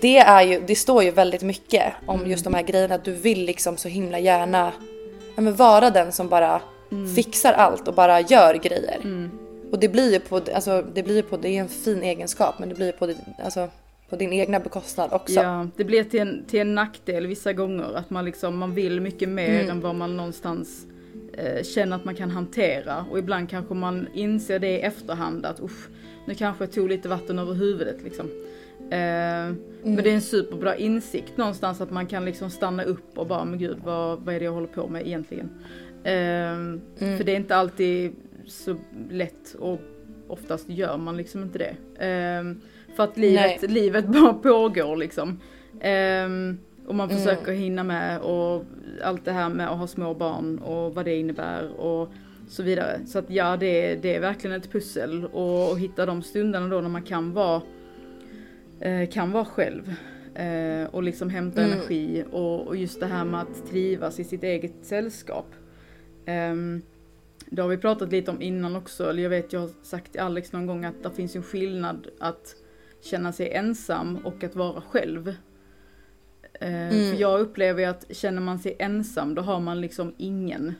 det, 0.00 0.18
är 0.18 0.42
ju, 0.42 0.60
det 0.66 0.74
står 0.74 1.02
ju 1.02 1.10
väldigt 1.10 1.42
mycket 1.42 1.92
om 2.06 2.26
just 2.26 2.44
de 2.44 2.54
här 2.54 2.62
grejerna. 2.62 2.94
Att 2.94 3.04
du 3.04 3.12
vill 3.12 3.44
liksom 3.44 3.76
så 3.76 3.88
himla 3.88 4.18
gärna 4.18 4.72
ja, 5.36 5.42
men 5.42 5.54
vara 5.54 5.90
den 5.90 6.12
som 6.12 6.28
bara 6.28 6.60
fixar 7.16 7.52
allt 7.52 7.88
och 7.88 7.94
bara 7.94 8.20
gör 8.20 8.54
grejer. 8.54 9.00
Och 9.72 9.78
det 9.78 9.88
blir 9.88 10.12
ju 10.12 10.20
på, 10.20 10.40
alltså, 10.54 10.82
det 10.94 11.02
blir 11.02 11.22
på, 11.22 11.36
det 11.36 11.48
är 11.48 11.60
en 11.60 11.68
fin 11.68 12.02
egenskap 12.02 12.58
men 12.58 12.68
det 12.68 12.74
blir 12.74 12.92
på, 12.92 13.12
alltså, 13.44 13.68
på 14.08 14.16
din 14.16 14.32
egna 14.32 14.60
bekostnad 14.60 15.12
också. 15.12 15.40
Ja, 15.40 15.66
det 15.76 15.84
blir 15.84 16.04
till 16.04 16.20
en, 16.20 16.44
till 16.46 16.60
en 16.60 16.74
nackdel 16.74 17.26
vissa 17.26 17.52
gånger 17.52 17.96
att 17.96 18.10
man 18.10 18.24
liksom, 18.24 18.58
man 18.58 18.74
vill 18.74 19.00
mycket 19.00 19.28
mer 19.28 19.48
Mm. 19.60 19.70
än 19.70 19.80
vad 19.80 19.94
man 19.94 20.16
någonstans 20.16 20.86
eh, 21.32 21.62
känner 21.62 21.96
att 21.96 22.04
man 22.04 22.14
kan 22.14 22.30
hantera. 22.30 23.04
Och 23.10 23.18
ibland 23.18 23.50
kanske 23.50 23.74
man 23.74 24.08
inser 24.14 24.58
det 24.58 24.70
i 24.70 24.80
efterhand 24.80 25.46
att 25.46 25.60
usch, 25.60 25.88
nu 26.26 26.34
kanske 26.34 26.64
jag 26.64 26.72
tog 26.72 26.88
lite 26.88 27.08
vatten 27.08 27.38
över 27.38 27.54
huvudet 27.54 28.02
liksom. 28.04 28.26
Eh, 28.80 28.88
Men 28.90 29.96
det 30.02 30.10
är 30.10 30.14
en 30.14 30.20
superbra 30.20 30.76
insikt 30.76 31.36
någonstans 31.36 31.80
att 31.80 31.90
man 31.90 32.06
kan 32.06 32.24
liksom 32.24 32.50
stanna 32.50 32.82
upp 32.84 33.18
och 33.18 33.26
bara, 33.26 33.44
men 33.44 33.58
gud 33.58 33.76
vad, 33.84 34.20
vad 34.20 34.34
är 34.34 34.38
det 34.38 34.44
jag 34.44 34.52
håller 34.52 34.66
på 34.66 34.88
med 34.88 35.06
egentligen? 35.06 35.50
Eh, 36.04 36.78
För 37.16 37.24
det 37.24 37.32
är 37.32 37.36
inte 37.36 37.56
alltid 37.56 38.12
så 38.46 38.76
lätt 39.10 39.54
och 39.58 39.80
oftast 40.28 40.68
gör 40.68 40.96
man 40.96 41.16
liksom 41.16 41.42
inte 41.42 41.58
det. 41.58 42.04
Eh, 42.06 42.44
för 42.98 43.04
att 43.04 43.16
livet, 43.16 43.62
Nej. 43.62 43.70
livet 43.70 44.06
bara 44.06 44.34
pågår 44.34 44.96
liksom. 44.96 45.40
Ehm, 45.80 46.58
och 46.86 46.94
man 46.94 47.08
försöker 47.08 47.52
hinna 47.52 47.84
med 47.84 48.20
och 48.20 48.64
allt 49.02 49.24
det 49.24 49.32
här 49.32 49.48
med 49.48 49.68
att 49.70 49.78
ha 49.78 49.86
små 49.86 50.14
barn 50.14 50.58
och 50.58 50.94
vad 50.94 51.04
det 51.04 51.16
innebär. 51.16 51.80
Och 51.80 52.12
så 52.48 52.62
vidare. 52.62 53.00
Så 53.06 53.18
att 53.18 53.30
ja, 53.30 53.56
det, 53.56 53.94
det 53.94 54.14
är 54.14 54.20
verkligen 54.20 54.56
ett 54.56 54.72
pussel 54.72 55.24
och, 55.24 55.70
och 55.70 55.78
hitta 55.78 56.06
de 56.06 56.22
stunderna 56.22 56.68
då 56.68 56.80
när 56.80 56.88
man 56.88 57.02
kan 57.02 57.32
vara, 57.32 57.62
eh, 58.80 59.08
kan 59.08 59.32
vara 59.32 59.44
själv. 59.44 59.94
Eh, 60.34 60.88
och 60.90 61.02
liksom 61.02 61.30
hämta 61.30 61.62
Mm. 61.62 61.72
energi 61.72 62.24
och, 62.32 62.66
och 62.66 62.76
just 62.76 63.00
det 63.00 63.06
här 63.06 63.24
med 63.24 63.40
att 63.40 63.70
trivas 63.70 64.20
i 64.20 64.24
sitt 64.24 64.42
eget 64.42 64.74
sällskap. 64.82 65.46
Ehm, 66.26 66.82
det 67.46 67.62
har 67.62 67.68
vi 67.68 67.76
pratat 67.76 68.12
lite 68.12 68.30
om 68.30 68.42
innan 68.42 68.76
också, 68.76 69.10
eller 69.10 69.22
jag 69.22 69.30
vet 69.30 69.52
jag 69.52 69.60
har 69.60 69.70
sagt 69.82 70.12
till 70.12 70.20
Alex 70.20 70.52
någon 70.52 70.66
gång 70.66 70.84
att 70.84 71.02
det 71.02 71.10
finns 71.10 71.36
en 71.36 71.42
skillnad 71.42 72.06
att 72.20 72.54
känna 73.00 73.32
sig 73.32 73.52
ensam 73.52 74.16
och 74.16 74.44
att 74.44 74.56
vara 74.56 74.80
själv. 74.80 75.28
Eh, 75.28 75.34
Mm. 76.60 76.90
För 77.12 77.20
jag 77.20 77.40
upplever 77.40 77.80
ju 77.80 77.86
att 77.88 78.04
känner 78.16 78.40
man 78.40 78.58
sig 78.58 78.76
ensam 78.78 79.34
då 79.34 79.42
har 79.42 79.60
man 79.60 79.80
liksom 79.80 80.14
ingen 80.16 80.74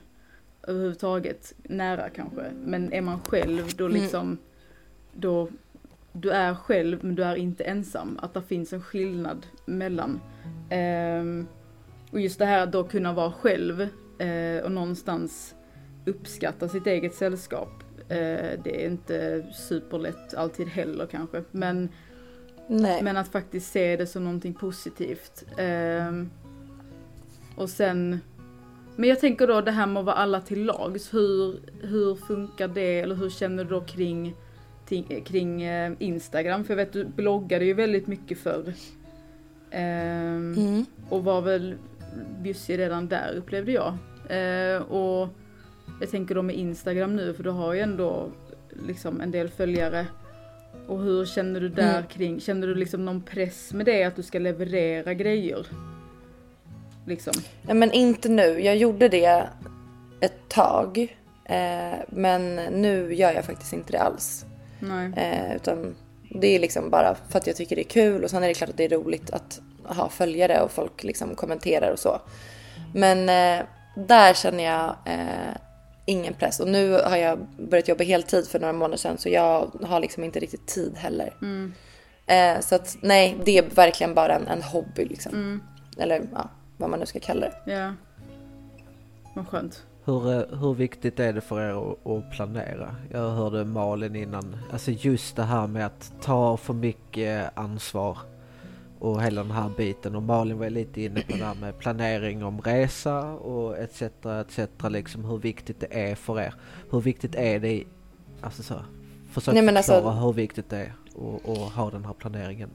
överhuvudtaget 0.62 1.54
nära 1.62 2.08
kanske. 2.10 2.50
Men 2.64 2.92
är 2.92 3.00
man 3.00 3.20
själv 3.20 3.68
då 3.76 3.84
Mm. 3.86 4.00
liksom, 4.02 4.38
då, 5.14 5.48
du 6.12 6.30
är 6.30 6.54
själv 6.54 6.98
men 7.04 7.14
du 7.14 7.24
är 7.24 7.36
inte 7.36 7.64
ensam. 7.64 8.18
Att 8.22 8.34
det 8.34 8.42
finns 8.42 8.72
en 8.72 8.82
skillnad 8.82 9.46
mellan. 9.66 10.20
Ehm, 10.70 11.46
och 12.10 12.20
just 12.20 12.38
det 12.38 12.46
här 12.46 12.62
att 12.62 12.72
då 12.72 12.84
kunna 12.84 13.12
vara 13.12 13.32
själv 13.32 13.80
eh, 14.18 14.64
och 14.64 14.72
någonstans 14.72 15.54
uppskatta 16.06 16.68
sitt 16.68 16.86
eget 16.86 17.14
sällskap. 17.14 17.70
Eh, 18.08 18.60
det 18.64 18.84
är 18.84 18.86
inte 18.86 19.46
superlätt 19.54 20.34
alltid 20.34 20.68
heller 20.68 21.06
kanske. 21.06 21.44
Men, 21.50 21.88
Nej. 22.68 23.02
men 23.02 23.16
att 23.16 23.28
faktiskt 23.28 23.72
se 23.72 23.96
det 23.96 24.06
som 24.06 24.24
någonting 24.24 24.54
positivt. 24.54 25.44
Ehm, 25.58 26.30
och 27.56 27.70
sen, 27.70 28.20
men 28.96 29.08
jag 29.08 29.20
tänker 29.20 29.46
då 29.46 29.60
det 29.60 29.70
här 29.70 29.86
med 29.86 30.00
att 30.00 30.06
vara 30.06 30.16
alla 30.16 30.40
till 30.40 30.64
lags. 30.64 31.14
Hur, 31.14 31.60
hur 31.82 32.14
funkar 32.14 32.68
det 32.68 33.00
eller 33.00 33.14
hur 33.14 33.30
känner 33.30 33.64
du 33.64 33.70
då 33.70 33.80
kring, 33.80 34.34
ting- 34.86 35.22
kring 35.26 35.62
eh, 35.62 35.92
Instagram? 35.98 36.64
För 36.64 36.70
jag 36.72 36.76
vet 36.76 36.92
du 36.92 37.04
bloggade 37.04 37.64
ju 37.64 37.74
väldigt 37.74 38.06
mycket 38.06 38.38
förr. 38.38 38.72
Ehm, 39.70 40.54
Mm. 40.56 40.84
och 41.08 41.24
var 41.24 41.40
väl 41.40 41.74
bjussig 42.42 42.78
redan 42.78 43.08
där 43.08 43.34
upplevde 43.36 43.72
jag. 43.72 43.94
Eh, 44.28 44.82
och 44.82 45.28
jag 46.00 46.10
tänker 46.10 46.34
då 46.34 46.42
med 46.42 46.56
Instagram 46.56 47.16
nu 47.16 47.34
för 47.34 47.42
du 47.44 47.50
har 47.50 47.74
ju 47.74 47.80
ändå 47.80 48.28
liksom 48.86 49.20
en 49.20 49.30
del 49.30 49.48
följare. 49.48 50.06
Och 50.88 51.02
hur 51.02 51.26
känner 51.26 51.60
du 51.60 51.68
där 51.68 51.90
Mm. 51.98 52.06
kring, 52.06 52.40
känner 52.40 52.66
du 52.66 52.74
liksom 52.74 53.04
någon 53.04 53.22
press 53.22 53.72
med 53.72 53.86
det 53.86 54.04
att 54.04 54.16
du 54.16 54.22
ska 54.22 54.38
leverera 54.38 55.14
grejer? 55.14 55.66
Liksom. 57.06 57.32
Ja, 57.66 57.74
men 57.74 57.92
inte 57.92 58.28
nu. 58.28 58.60
Jag 58.60 58.76
gjorde 58.76 59.08
det 59.08 59.48
ett 60.20 60.48
tag. 60.48 61.16
Eh, 61.44 61.98
men 62.08 62.54
nu 62.56 63.14
gör 63.14 63.32
jag 63.32 63.44
faktiskt 63.44 63.72
inte 63.72 63.92
det 63.92 63.98
alls. 64.00 64.44
Nej. 64.80 65.12
Eh, 65.16 65.56
utan 65.56 65.94
det 66.30 66.46
är 66.46 66.58
liksom 66.58 66.90
bara 66.90 67.16
för 67.28 67.38
att 67.38 67.46
jag 67.46 67.56
tycker 67.56 67.76
det 67.76 67.82
är 67.82 67.90
kul 67.90 68.24
och 68.24 68.30
sen 68.30 68.42
är 68.42 68.48
det 68.48 68.54
klart 68.54 68.70
att 68.70 68.76
det 68.76 68.84
är 68.84 68.88
roligt 68.88 69.30
att 69.30 69.60
ha 69.84 70.08
följare 70.08 70.60
och 70.60 70.70
folk 70.70 71.04
liksom 71.04 71.34
kommenterar 71.34 71.92
och 71.92 71.98
så. 71.98 72.20
Men 72.94 73.18
eh, 73.28 73.64
där 73.96 74.34
känner 74.34 74.64
jag 74.64 74.96
eh, 75.04 75.54
ingen 76.08 76.34
press 76.34 76.60
och 76.60 76.68
nu 76.68 76.92
har 76.92 77.16
jag 77.16 77.38
börjat 77.56 77.88
jobba 77.88 78.04
heltid 78.04 78.48
för 78.48 78.60
några 78.60 78.72
månader 78.72 78.96
sedan 78.96 79.18
så 79.18 79.28
jag 79.28 79.70
har 79.82 80.00
liksom 80.00 80.24
inte 80.24 80.40
riktigt 80.40 80.66
tid 80.66 80.96
heller. 80.96 81.34
Mm. 81.42 81.72
Eh, 82.26 82.60
så 82.60 82.74
att 82.74 82.96
nej, 83.00 83.36
det 83.44 83.58
är 83.58 83.62
verkligen 83.74 84.14
bara 84.14 84.34
en, 84.34 84.46
en 84.46 84.62
hobby 84.62 85.04
liksom. 85.04 85.32
Mm. 85.32 85.62
Eller 85.98 86.28
ja, 86.32 86.48
vad 86.76 86.90
man 86.90 87.00
nu 87.00 87.06
ska 87.06 87.20
kalla 87.20 87.40
det. 87.40 87.72
Ja. 87.72 87.94
Vad 89.34 89.48
skönt. 89.48 89.82
Hur, 90.04 90.32
eh, 90.32 90.58
hur 90.58 90.74
viktigt 90.74 91.20
är 91.20 91.32
det 91.32 91.40
för 91.40 91.60
er 91.60 91.92
att, 91.92 92.06
att 92.06 92.30
planera? 92.30 92.96
Jag 93.10 93.30
hörde 93.30 93.64
Malin 93.64 94.16
innan, 94.16 94.56
alltså 94.72 94.90
just 94.90 95.36
det 95.36 95.42
här 95.42 95.66
med 95.66 95.86
att 95.86 96.12
ta 96.22 96.56
för 96.56 96.74
mycket 96.74 97.58
ansvar 97.58 98.18
och 98.98 99.22
hela 99.22 99.42
den 99.42 99.50
här 99.50 99.70
biten 99.76 100.16
och 100.16 100.22
Malin 100.22 100.58
var 100.58 100.70
lite 100.70 101.02
inne 101.02 101.20
på 101.20 101.36
det 101.36 101.44
här 101.44 101.54
med 101.54 101.78
planering 101.78 102.44
om 102.44 102.60
resa 102.60 103.20
och 103.32 103.78
etc. 103.78 104.02
etc. 104.26 104.58
liksom 104.90 105.24
hur 105.24 105.38
viktigt 105.38 105.80
det 105.80 106.10
är 106.10 106.14
för 106.14 106.40
er. 106.40 106.54
Hur 106.90 107.00
viktigt 107.00 107.34
är 107.34 107.58
det, 107.60 107.68
i- 107.72 107.86
alltså 108.40 108.62
så, 108.62 108.74
försök 109.32 109.54
Nej, 109.54 109.62
men 109.62 109.74
förklara 109.76 110.08
alltså- 110.08 110.26
hur 110.26 110.32
viktigt 110.32 110.70
det 110.70 110.76
är 110.76 110.92
att 111.66 111.72
ha 111.72 111.90
den 111.90 112.04
här 112.04 112.12
planeringen. 112.12 112.70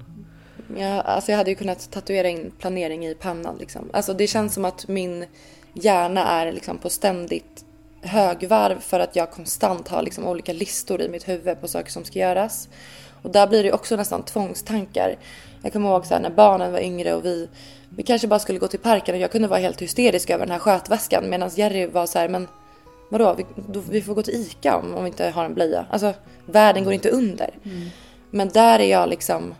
Ja, 0.77 1.01
alltså 1.01 1.31
jag 1.31 1.37
hade 1.37 1.49
ju 1.49 1.55
kunnat 1.55 1.91
tatuera 1.91 2.29
in 2.29 2.51
planering 2.59 3.05
i 3.05 3.15
pannan 3.15 3.57
liksom. 3.57 3.89
Alltså 3.93 4.13
det 4.13 4.27
känns 4.27 4.53
som 4.53 4.65
att 4.65 4.87
min 4.87 5.25
hjärna 5.73 6.23
är 6.27 6.51
liksom 6.51 6.77
på 6.77 6.89
ständigt 6.89 7.65
högvarv 8.01 8.79
för 8.79 8.99
att 8.99 9.15
jag 9.15 9.31
konstant 9.31 9.87
har 9.87 10.01
liksom 10.01 10.27
olika 10.27 10.53
listor 10.53 11.01
i 11.01 11.09
mitt 11.09 11.27
huvud 11.27 11.61
på 11.61 11.67
saker 11.67 11.91
som 11.91 12.03
ska 12.03 12.19
göras. 12.19 12.69
Och 13.23 13.31
där 13.31 13.47
blir 13.47 13.63
det 13.63 13.73
också 13.73 13.95
nästan 13.95 14.23
tvångstankar. 14.23 15.15
Jag 15.61 15.73
kommer 15.73 15.89
ihåg 15.89 16.05
så 16.05 16.13
här 16.13 16.21
när 16.21 16.29
barnen 16.29 16.71
var 16.71 16.79
yngre 16.79 17.13
och 17.13 17.25
vi, 17.25 17.49
vi 17.89 18.03
kanske 18.03 18.27
bara 18.27 18.39
skulle 18.39 18.59
gå 18.59 18.67
till 18.67 18.79
parken 18.79 19.15
och 19.15 19.21
jag 19.21 19.31
kunde 19.31 19.47
vara 19.47 19.59
helt 19.59 19.81
hysterisk 19.81 20.29
över 20.29 20.45
den 20.45 20.51
här 20.51 20.59
skötväskan 20.59 21.29
medan 21.29 21.49
Jerry 21.55 21.85
var 21.85 22.05
så 22.05 22.19
här, 22.19 22.29
men 22.29 22.47
vadå, 23.09 23.33
vi, 23.33 23.45
då, 23.55 23.79
vi 23.89 24.01
får 24.01 24.15
gå 24.15 24.23
till 24.23 24.33
ICA 24.33 24.77
om, 24.77 24.95
om 24.95 25.03
vi 25.03 25.09
inte 25.09 25.29
har 25.29 25.45
en 25.45 25.53
blöja. 25.53 25.85
Alltså 25.89 26.13
världen 26.45 26.83
går 26.83 26.93
inte 26.93 27.09
under. 27.09 27.49
Men 28.31 28.49
där 28.49 28.79
är 28.79 28.89
jag 28.91 29.09
liksom 29.09 29.53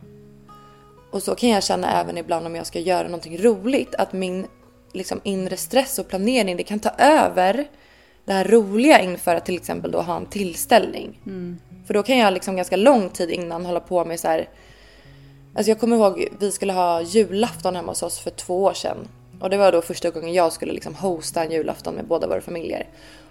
och 1.14 1.24
så 1.24 1.36
kan 1.36 1.50
jag 1.50 1.64
känna 1.64 2.02
även 2.02 2.18
ibland 2.18 2.46
om 2.46 2.56
jag 2.56 2.68
ska 2.68 2.80
göra 2.80 3.04
någonting 3.04 3.38
roligt 3.38 3.96
att 3.96 4.14
min 4.14 4.48
liksom, 4.94 5.22
inre 5.24 5.58
stress 5.58 6.00
och 6.00 6.08
planering 6.08 6.58
det 6.58 6.64
kan 6.64 6.80
ta 6.80 6.90
över 6.98 7.68
det 8.26 8.34
här 8.34 8.46
roliga 8.46 9.00
inför 9.02 9.36
att 9.36 9.46
till 9.46 9.56
exempel 9.56 9.92
då 9.92 10.02
ha 10.02 10.18
en 10.18 10.26
tillställning. 10.26 11.20
För 11.88 11.94
då 11.94 12.04
kan 12.04 12.18
jag 12.18 12.34
liksom 12.34 12.56
ganska 12.56 12.76
lång 12.76 13.10
tid 13.10 13.30
innan 13.30 13.66
hålla 13.66 13.80
på 13.80 14.06
med 14.06 14.20
så 14.20 14.28
här. 14.28 14.50
Alltså 15.56 15.72
jag 15.72 15.80
kommer 15.80 15.96
ihåg 15.96 16.28
vi 16.40 16.52
skulle 16.52 16.74
ha 16.74 17.02
julafton 17.02 17.76
hemma 17.76 17.92
hos 17.92 18.04
oss 18.04 18.20
för 18.20 18.30
två 18.32 18.64
år 18.64 18.74
sedan. 18.74 18.98
Och 19.40 19.50
det 19.50 19.58
var 19.58 19.72
då 19.72 19.82
första 19.82 20.10
gången 20.10 20.34
jag 20.34 20.54
skulle 20.54 20.74
liksom 20.74 20.96
hosta 20.96 21.44
en 21.44 21.52
julafton 21.52 21.96
med 21.96 22.06
båda 22.06 22.28
våra 22.28 22.42
familjer. 22.42 22.88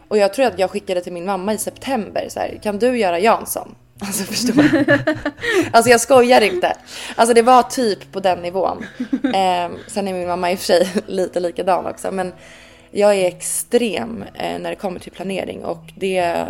Och 0.09 0.18
jag 0.18 0.35
tror 0.35 0.46
att 0.46 0.59
jag 0.59 0.70
skickade 0.70 1.00
till 1.00 1.12
min 1.12 1.24
mamma 1.24 1.55
i 1.55 1.59
september 1.59 2.26
så 2.28 2.40
här, 2.40 2.61
kan 2.62 2.78
du 2.78 2.98
göra 2.98 3.18
Jansson? 3.18 3.74
Alltså 4.00 4.24
förstår 4.24 4.62
du? 4.62 4.98
Alltså 5.72 5.90
jag 5.90 6.00
skojar 6.00 6.40
inte. 6.40 6.76
Alltså 7.16 7.35
det 7.35 7.42
var 7.42 7.62
typ 7.62 8.12
på 8.12 8.20
den 8.20 8.38
nivån. 8.38 8.87
Eh, 9.12 9.70
sen 9.87 10.09
är 10.09 10.12
min 10.12 10.28
mamma 10.28 10.52
i 10.52 10.55
och 10.55 10.59
för 10.59 10.66
sig 10.66 10.88
lite 11.07 11.40
likadan 11.40 11.87
också. 11.87 12.11
Men 12.11 12.33
jag 12.92 13.14
är 13.14 13.26
extrem 13.28 14.22
eh, 14.35 14.59
när 14.59 14.70
det 14.70 14.76
kommer 14.76 15.00
till 15.00 15.12
planering 15.12 15.64
och 15.64 15.83
det... 15.96 16.46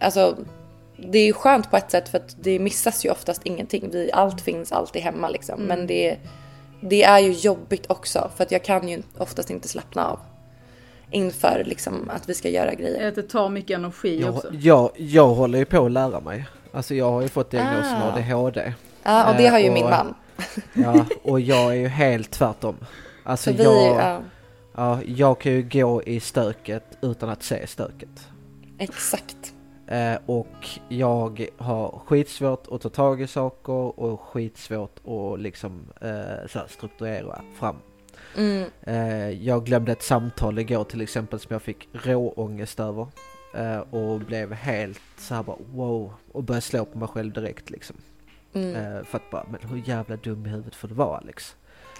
Alltså 0.00 0.36
det 0.96 1.18
är 1.18 1.26
ju 1.26 1.32
skönt 1.32 1.70
på 1.70 1.76
ett 1.76 1.90
sätt 1.90 2.08
för 2.08 2.18
att 2.18 2.36
det 2.40 2.58
missas 2.58 3.04
ju 3.04 3.10
oftast 3.10 3.40
ingenting. 3.44 3.88
Vi, 3.92 4.10
allt 4.12 4.40
finns 4.40 4.72
alltid 4.72 5.02
hemma 5.02 5.28
liksom. 5.28 5.60
Men 5.60 5.86
det, 5.86 6.16
det 6.80 7.04
är 7.04 7.18
ju 7.18 7.32
jobbigt 7.32 7.90
också 7.90 8.30
för 8.36 8.44
att 8.44 8.52
jag 8.52 8.64
kan 8.64 8.88
ju 8.88 9.02
oftast 9.18 9.50
inte 9.50 9.68
slappna 9.68 10.06
av. 10.10 10.18
Inför 11.10 11.62
liksom 11.66 12.10
att 12.14 12.28
vi 12.28 12.34
ska 12.34 12.48
göra 12.48 12.74
grejer. 12.74 13.08
Att 13.08 13.14
det 13.14 13.22
tar 13.22 13.48
mycket 13.48 13.78
energi 13.78 14.20
Jag, 14.20 14.34
också. 14.34 14.48
jag, 14.54 14.90
jag 14.96 15.26
håller 15.28 15.58
ju 15.58 15.64
på 15.64 15.84
att 15.86 15.92
lära 15.92 16.20
mig. 16.20 16.44
Alltså 16.72 16.94
jag 16.94 17.10
har 17.10 17.22
ju 17.22 17.28
fått 17.28 17.50
diagnosen 17.50 18.02
Ah. 18.02 18.12
ADHD. 18.12 18.72
Ja 19.02 19.30
och 19.30 19.36
det 19.36 19.46
Eh, 19.46 19.50
har 19.52 19.58
ju 19.58 19.68
och- 19.68 19.74
min 19.74 19.84
man. 19.90 20.14
Ja, 20.74 21.06
och 21.22 21.40
jag 21.40 21.70
är 21.70 21.74
ju 21.74 21.88
helt 21.88 22.30
tvärtom. 22.30 22.76
Alltså 23.24 23.50
Så 23.50 23.56
vi, 23.56 23.64
jag, 23.64 23.96
ja, 23.96 24.20
ja, 24.74 25.02
jag 25.02 25.40
kan 25.40 25.52
ju 25.52 25.62
gå 25.62 26.02
i 26.02 26.20
stöket 26.20 26.84
utan 27.02 27.28
att 27.28 27.42
se 27.42 27.66
stöket. 27.66 28.28
exakt. 28.78 29.54
Eh, 29.86 30.16
och 30.26 30.68
jag 30.88 31.46
har 31.56 32.00
skitsvårt 32.06 32.66
att 32.70 32.80
ta 32.80 32.88
tag 32.88 33.22
i 33.22 33.26
saker 33.26 34.00
och 34.00 34.20
skitsvårt 34.20 35.00
att 35.06 35.40
liksom 35.40 35.86
eh, 36.00 36.46
så 36.48 36.60
strukturera 36.68 37.40
fram. 37.58 37.76
Mm, 38.36 38.70
Eh, 38.82 39.30
jag 39.30 39.64
glömde 39.64 39.92
ett 39.92 40.02
samtal 40.02 40.58
igår 40.58 40.84
till 40.84 41.00
exempel 41.00 41.40
som 41.40 41.48
jag 41.52 41.62
fick 41.62 41.88
råångest 41.92 42.80
över. 42.80 43.06
Eh, 43.54 43.78
och 43.78 44.20
blev 44.20 44.52
helt 44.52 45.00
så 45.18 45.34
här 45.34 45.42
bara 45.42 45.56
wow 45.72 46.12
och 46.32 46.44
började 46.44 46.60
slå 46.60 46.84
på 46.84 46.98
mig 46.98 47.08
själv 47.08 47.32
direkt 47.32 47.70
liksom. 47.70 47.96
mm, 48.52 48.74
Eh, 48.76 49.04
för 49.04 49.18
att 49.18 49.30
bara, 49.30 49.46
men 49.50 49.70
hur 49.70 49.82
jävla 49.88 50.16
dum 50.16 50.46
i 50.46 50.48
huvudet 50.48 50.74
får 50.74 50.88
du 50.88 50.94
vara 50.94 51.18
Alex? 51.18 51.56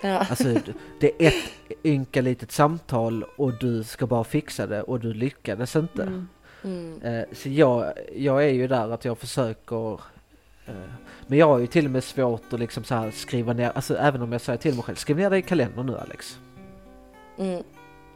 Ja. 0.08 0.18
Alltså 0.18 0.54
det 1.00 1.22
är 1.26 1.28
ett 1.28 1.84
ynka 1.84 2.20
litet 2.20 2.52
samtal 2.52 3.24
och 3.36 3.58
du 3.58 3.84
ska 3.84 4.06
bara 4.06 4.24
fixa 4.24 4.66
det 4.66 4.82
och 4.82 5.00
du 5.00 5.14
lyckades 5.14 5.76
inte. 5.76 6.02
Mm. 6.02 6.28
Mm. 6.64 7.24
Så 7.32 7.48
jag, 7.48 7.92
jag 8.16 8.44
är 8.44 8.52
ju 8.52 8.66
där 8.66 8.90
att 8.90 9.04
jag 9.04 9.18
försöker 9.18 9.92
eh, 10.66 10.74
men 11.26 11.38
jag 11.38 11.46
har 11.46 11.58
ju 11.58 11.66
till 11.66 11.84
och 11.84 11.90
med 11.90 12.04
svårt 12.04 12.52
att 12.52 12.60
liksom 12.60 12.84
så 12.84 13.10
skriva 13.12 13.52
ner, 13.52 13.72
alltså 13.74 13.96
även 13.96 14.22
om 14.22 14.32
jag 14.32 14.40
säger 14.40 14.58
till 14.58 14.74
mig 14.74 14.82
själv, 14.82 14.96
skriv 14.96 15.16
ner 15.16 15.30
det 15.30 15.38
i 15.38 15.42
kalendern 15.42 15.86
nu 15.86 15.98
Alex. 15.98 16.38
Mm. 17.38 17.62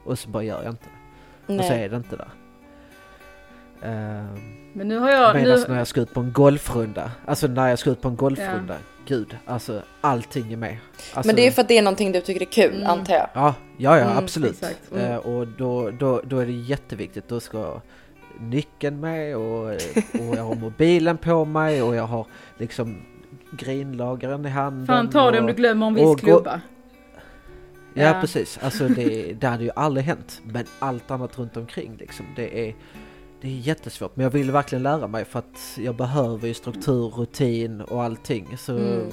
Och 0.04 0.18
så 0.18 0.28
bara 0.28 0.42
gör 0.42 0.62
jag 0.62 0.72
inte 0.72 0.84
det. 1.46 1.58
Och 1.58 1.64
så 1.64 1.72
är 1.72 1.88
det 1.88 1.96
inte 1.96 2.16
där. 2.16 2.28
Uh, 3.84 4.38
Men 4.72 4.88
nu 4.88 4.98
har 4.98 5.10
jag... 5.10 5.36
Medan 5.36 5.60
Nu, 5.60 5.66
när 5.68 5.78
jag 5.78 5.86
ska 5.86 6.00
ut 6.00 6.14
på 6.14 6.20
en 6.20 6.32
golfrunda, 6.32 7.10
alltså 7.26 7.46
när 7.46 7.68
jag 7.68 7.78
ska 7.78 7.90
ut 7.90 8.00
på 8.00 8.08
en 8.08 8.16
golfrunda, 8.16 8.76
gud, 9.06 9.36
alltså 9.46 9.82
allting 10.00 10.52
är 10.52 10.56
med. 10.56 10.76
Alltså, 11.14 11.28
Men 11.28 11.36
det 11.36 11.46
är 11.46 11.50
för 11.50 11.62
att 11.62 11.68
det 11.68 11.78
är 11.78 11.82
någonting 11.82 12.12
du 12.12 12.20
tycker 12.20 12.40
är 12.40 12.44
kul 12.44 12.76
Mm. 12.76 12.86
antar 12.90 13.14
jag. 13.14 13.28
Ja, 13.34 13.54
ja, 13.76 13.98
ja 13.98 14.04
Mm, 14.04 14.18
absolut. 14.18 14.64
Mm. 14.92 15.12
Eh, 15.12 15.16
och 15.16 15.46
då, 15.48 15.90
då, 15.90 16.22
då 16.24 16.38
är 16.38 16.46
det 16.46 16.52
jätteviktigt, 16.52 17.28
då 17.28 17.40
ska 17.40 17.80
nyckeln 18.40 19.00
med 19.00 19.36
och, 19.36 19.64
och 20.12 20.36
jag 20.36 20.44
har 20.44 20.54
mobilen 20.60 21.16
på 21.16 21.44
mig 21.44 21.82
och 21.82 21.94
jag 21.94 22.06
har 22.06 22.26
liksom 22.58 22.96
grinlagaren 23.50 24.46
i 24.46 24.48
handen. 24.48 24.86
Fan 24.86 25.10
ta 25.10 25.30
det 25.30 25.40
om 25.40 25.46
du 25.46 25.52
glömmer 25.52 25.86
en 25.86 25.94
viss 25.94 26.20
klubba. 26.20 26.60
Ja, 27.94 28.04
ja, 28.04 28.20
precis, 28.20 28.58
alltså 28.62 28.88
det, 28.88 29.32
det 29.32 29.46
hade 29.46 29.64
ju 29.64 29.70
aldrig 29.76 30.06
hänt. 30.06 30.40
Men 30.44 30.64
allt 30.78 31.10
annat 31.10 31.38
runt 31.38 31.56
omkring 31.56 31.96
liksom, 31.98 32.26
det 32.36 32.68
är, 32.68 32.74
det 33.40 33.48
är 33.48 33.52
jättesvårt. 33.52 34.16
Men 34.16 34.24
jag 34.24 34.30
vill 34.30 34.50
verkligen 34.50 34.82
lära 34.82 35.06
mig 35.06 35.24
för 35.24 35.38
att 35.38 35.78
jag 35.78 35.94
behöver 35.94 36.48
ju 36.48 36.54
struktur, 36.54 37.08
rutin 37.08 37.80
och 37.80 38.02
allting. 38.02 38.56
Så 38.58 38.72
mm. 38.72 39.10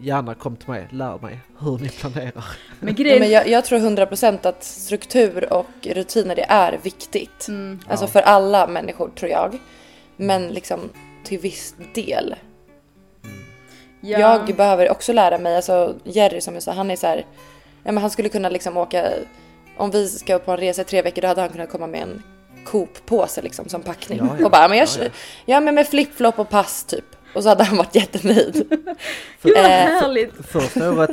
gärna 0.00 0.34
kom 0.34 0.56
till 0.56 0.68
mig, 0.68 0.88
lär 0.90 1.18
mig 1.18 1.40
hur 1.58 1.78
ni 1.78 1.88
planerar. 1.88 2.44
Men, 2.80 2.94
grejen... 2.94 3.18
men 3.18 3.30
jag, 3.30 3.48
jag 3.48 3.64
tror 3.64 3.78
100% 3.78 4.48
att 4.48 4.64
struktur 4.64 5.52
och 5.52 5.86
rutiner 5.86 6.36
det 6.36 6.46
är 6.48 6.78
viktigt. 6.82 7.48
Mm. 7.48 7.80
Alltså 7.88 8.04
ja. 8.04 8.08
för 8.08 8.20
alla 8.20 8.66
människor 8.66 9.08
tror 9.08 9.30
jag. 9.30 9.58
Men 10.16 10.48
liksom 10.48 10.80
till 11.24 11.38
viss 11.38 11.74
del. 11.94 12.34
Mm. 13.24 13.36
Ja. 14.00 14.18
Jag 14.18 14.56
behöver 14.56 14.90
också 14.90 15.12
lära 15.12 15.38
mig, 15.38 15.56
alltså 15.56 15.94
Jerry 16.04 16.40
som 16.40 16.54
jag 16.54 16.62
sa, 16.62 16.72
han 16.72 16.90
är 16.90 16.96
så 16.96 17.06
här 17.06 17.26
ja, 17.84 17.92
men 17.92 17.98
han 17.98 18.10
skulle 18.10 18.28
kunna 18.28 18.48
liksom 18.48 18.76
åka, 18.76 19.08
om 19.76 19.90
vi 19.90 20.08
ska 20.08 20.38
på 20.38 20.52
en 20.52 20.56
resa 20.56 20.82
i 20.82 20.84
tre 20.84 21.02
veckor 21.02 21.22
då 21.22 21.28
hade 21.28 21.40
han 21.40 21.50
kunnat 21.50 21.70
komma 21.70 21.86
med 21.86 22.02
en 22.02 22.22
Coop-påse 22.70 23.42
liksom 23.42 23.68
som 23.68 23.82
packning. 23.82 24.18
Ja, 24.18 24.36
ja. 24.38 24.44
Och 24.44 24.50
bara, 24.50 24.68
men 24.68 24.78
jag, 24.78 24.88
ja, 24.88 25.04
ja. 25.04 25.10
ja 25.46 25.60
men 25.60 25.74
med 25.74 25.88
flipflop 25.88 26.38
och 26.38 26.48
pass 26.48 26.84
typ. 26.84 27.04
Och 27.34 27.42
så 27.42 27.48
hade 27.48 27.64
han 27.64 27.76
varit 27.76 27.94
jättenöjd. 27.94 28.54
Gud 29.42 29.56
vad 29.56 29.64
eh, 29.64 29.70
härligt! 29.70 30.34
För, 30.34 30.42
första 30.42 30.92
året, 30.92 31.10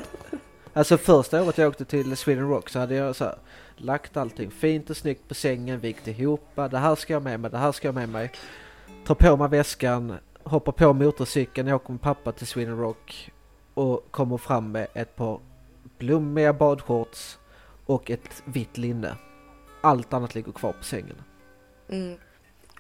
alltså 0.74 0.98
första 0.98 1.44
året 1.44 1.58
jag 1.58 1.68
åkte 1.68 1.86
till 1.86 2.18
Sweden 2.18 2.50
Rock 2.50 2.70
så 2.70 2.80
hade 2.80 2.96
jag 2.96 3.16
så 3.16 3.24
här, 3.24 3.36
lagt 3.78 4.18
allting 4.18 4.52
fint 4.52 4.90
och 4.90 4.98
snyggt 4.98 5.28
på 5.28 5.34
sängen, 5.34 5.80
vikt 5.80 6.08
ihop. 6.08 6.50
Det 6.56 6.78
här 6.78 6.96
ska 6.96 7.14
jag 7.14 7.24
med 7.24 7.40
mig, 7.40 7.52
det 7.52 7.58
här 7.58 7.72
ska 7.72 7.88
jag 7.88 7.96
med 7.96 8.10
mig. 8.10 8.32
Tar 9.06 9.16
på 9.16 9.38
mig 9.38 9.50
väskan, 9.50 10.18
hoppar 10.44 10.72
på 10.72 10.94
motorcykeln, 10.94 11.68
jag 11.68 11.76
åker 11.76 11.92
med 11.92 12.02
pappa 12.02 12.32
till 12.32 12.48
Sweden 12.48 12.78
Rock 12.78 13.32
och 13.74 14.12
kommer 14.12 14.38
fram 14.38 14.72
med 14.72 14.88
ett 14.94 15.16
par 15.16 15.40
blommiga 15.98 16.54
badshorts 16.54 17.38
och 17.86 18.12
ett 18.12 18.44
vitt 18.46 18.78
linne. 18.78 19.18
Allt 19.82 20.14
annat 20.14 20.36
ligger 20.36 20.52
kvar 20.52 20.72
på 20.72 20.84
sängen. 20.84 21.16
Mm. 21.90 22.18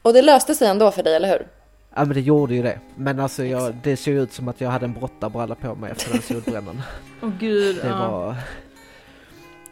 Och 0.01 0.13
det 0.13 0.21
löste 0.21 0.55
sig 0.55 0.67
ändå 0.67 0.91
för 0.91 1.03
dig, 1.03 1.15
eller 1.15 1.29
hur? 1.29 1.47
Ja 1.95 2.05
men 2.05 2.13
det 2.13 2.21
gjorde 2.21 2.55
ju 2.55 2.61
det. 2.61 2.79
Men 2.95 3.19
alltså 3.19 3.45
jag, 3.45 3.75
det 3.83 3.97
såg 3.97 4.13
ut 4.13 4.33
som 4.33 4.47
att 4.47 4.61
jag 4.61 4.69
hade 4.69 4.85
en 4.85 4.93
brottarbralla 4.93 5.55
på 5.55 5.75
mig 5.75 5.91
efter 5.91 6.11
den 6.11 6.21
solbrännan. 6.21 6.81
Åh 7.21 7.29
oh, 7.29 7.33
gud, 7.39 7.75
det 7.75 7.87
ja. 7.87 8.11
var... 8.11 8.35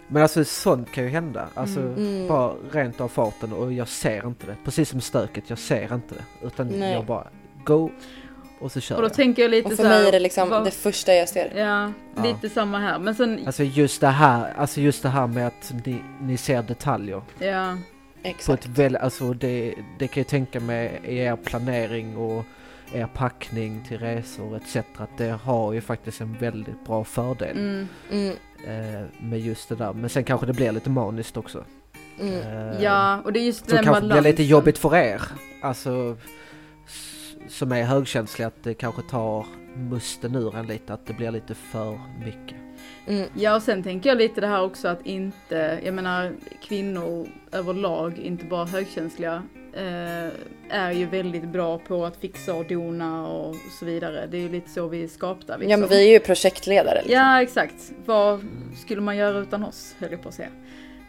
Men 0.07 0.23
alltså 0.23 0.45
sånt 0.45 0.91
kan 0.91 1.03
ju 1.03 1.09
hända. 1.09 1.47
Alltså 1.53 1.79
mm. 1.79 1.97
mm. 1.97 2.27
bara 2.27 2.53
rent 2.71 3.01
av 3.01 3.07
farten 3.07 3.53
och 3.53 3.73
jag 3.73 3.87
ser 3.87 4.27
inte 4.27 4.45
det. 4.45 4.55
Precis 4.65 4.89
som 4.89 5.01
stöket, 5.01 5.43
jag 5.47 5.59
ser 5.59 5.93
inte 5.93 6.15
det. 6.15 6.47
Utan 6.47 6.67
Nej. 6.67 6.93
jag 6.93 7.05
bara 7.05 7.27
go 7.65 7.89
och 8.59 8.71
så 8.71 8.79
kör 8.79 8.95
Och 8.95 9.01
då 9.01 9.05
jag. 9.05 9.13
tänker 9.13 9.41
jag 9.41 9.51
lite 9.51 9.69
Och 9.69 9.73
för 9.73 9.83
mig 9.83 10.07
är 10.07 10.11
det 10.11 10.19
liksom 10.19 10.49
vad... 10.49 10.65
det 10.65 10.71
första 10.71 11.13
jag 11.13 11.29
ser. 11.29 11.53
Ja, 11.55 11.91
lite 12.23 12.39
ja. 12.41 12.49
samma 12.49 12.79
här. 12.79 12.99
Men 12.99 13.15
sen... 13.15 13.39
Alltså 13.45 13.63
just 13.63 14.01
det 14.01 14.07
här, 14.07 14.53
alltså 14.57 14.81
just 14.81 15.03
det 15.03 15.09
här 15.09 15.27
med 15.27 15.47
att 15.47 15.73
ni, 15.85 16.01
ni 16.21 16.37
ser 16.37 16.63
detaljer. 16.63 17.21
Ja. 17.39 17.77
Exakt. 18.23 18.45
På 18.45 18.53
ett 18.53 18.77
väl, 18.77 18.95
alltså 18.95 19.33
det, 19.33 19.75
det 19.99 20.07
kan 20.07 20.21
jag 20.21 20.27
tänka 20.27 20.59
mig 20.59 21.01
i 21.03 21.17
er 21.17 21.35
planering 21.35 22.17
och 22.17 22.45
er 22.93 23.07
packning 23.13 23.85
till 23.87 23.99
resor 23.99 24.55
etc. 24.55 24.77
Att 24.97 25.17
det 25.17 25.29
har 25.29 25.73
ju 25.73 25.81
faktiskt 25.81 26.21
en 26.21 26.33
väldigt 26.33 26.85
bra 26.85 27.03
fördel. 27.03 27.57
Mm. 27.57 27.87
Mm. 28.11 28.35
Eh, 28.67 29.07
med 29.21 29.39
just 29.39 29.69
det 29.69 29.75
där. 29.75 29.93
Men 29.93 30.09
sen 30.09 30.23
kanske 30.23 30.45
det 30.45 30.53
blir 30.53 30.71
lite 30.71 30.89
maniskt 30.89 31.37
också. 31.37 31.63
Mm. 32.19 32.33
Eh, 32.33 32.83
ja, 32.83 33.21
och 33.25 33.33
det 33.33 33.39
är 33.39 33.43
just 33.43 33.67
den 33.67 33.75
balansen. 33.75 33.93
kanske 33.93 34.21
blir 34.21 34.31
lite 34.31 34.43
jobbigt 34.43 34.77
för 34.77 34.95
er. 34.95 35.21
Alltså 35.61 36.17
som 37.47 37.71
är 37.71 37.83
högkänsliga 37.83 38.47
att 38.47 38.63
det 38.63 38.73
kanske 38.73 39.01
tar 39.01 39.45
musten 39.75 40.35
ur 40.35 40.55
en 40.55 40.67
lite, 40.67 40.93
att 40.93 41.05
det 41.05 41.13
blir 41.13 41.31
lite 41.31 41.55
för 41.55 41.99
mycket. 42.25 42.62
Mm. 43.07 43.29
Ja 43.33 43.55
och 43.55 43.61
sen 43.61 43.83
tänker 43.83 44.09
jag 44.09 44.17
lite 44.17 44.41
det 44.41 44.47
här 44.47 44.63
också 44.63 44.87
att 44.87 45.05
inte, 45.05 45.79
jag 45.83 45.93
menar 45.93 46.31
kvinnor 46.61 47.27
överlag, 47.51 48.19
inte 48.19 48.45
bara 48.45 48.65
högkänsliga, 48.65 49.43
eh, 49.73 50.29
är 50.69 50.91
ju 50.91 51.05
väldigt 51.05 51.43
bra 51.43 51.77
på 51.77 52.05
att 52.05 52.17
fixa 52.17 52.53
och 52.53 52.65
dona 52.65 53.27
och 53.27 53.55
så 53.79 53.85
vidare. 53.85 54.27
Det 54.31 54.37
är 54.37 54.41
ju 54.41 54.49
lite 54.49 54.69
så 54.69 54.87
vi 54.87 55.03
är 55.03 55.07
skapta. 55.07 55.57
Liksom. 55.57 55.71
Ja 55.71 55.77
men 55.77 55.89
vi 55.89 56.07
är 56.07 56.11
ju 56.13 56.19
projektledare. 56.19 56.95
Liksom. 56.95 57.13
Ja 57.13 57.41
exakt. 57.41 57.91
Vad 58.05 58.45
skulle 58.75 59.01
man 59.01 59.17
göra 59.17 59.37
utan 59.37 59.63
oss 59.63 59.95
höll 59.99 60.11
jag 60.11 60.21
på 60.21 60.29
att 60.29 60.35
säga. 60.35 60.49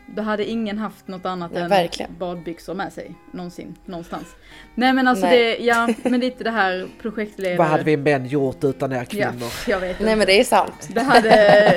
Då 0.07 0.23
hade 0.23 0.45
ingen 0.45 0.79
haft 0.79 1.09
något 1.09 1.27
annat 1.27 1.51
ja, 1.55 1.61
än 1.61 1.69
verkligen. 1.69 2.19
badbyxor 2.19 2.75
med 2.75 2.93
sig 2.93 3.15
någonsin, 3.33 3.77
någonstans. 3.85 4.27
Nej 4.75 4.93
men 4.93 5.09
alltså 5.09 5.27
Nej. 5.27 5.39
det, 5.39 5.65
ja 5.65 5.89
men 6.03 6.21
lite 6.21 6.45
det 6.45 6.51
här 6.51 6.89
projektledare. 7.03 7.59
Vad 7.59 7.67
hade 7.67 7.85
vi 7.85 7.97
män 7.97 8.27
gjort 8.27 8.65
utan 8.65 8.93
er 8.93 9.05
kvinnor? 9.05 9.35
Ja, 9.41 9.51
jag 9.67 9.81
vet 9.81 9.91
inte. 9.91 10.05
Nej 10.05 10.17
men 10.17 10.27
det 10.27 10.41
är 10.41 10.45
sant. 10.45 10.89
Det 10.95 11.01
hade, 11.01 11.29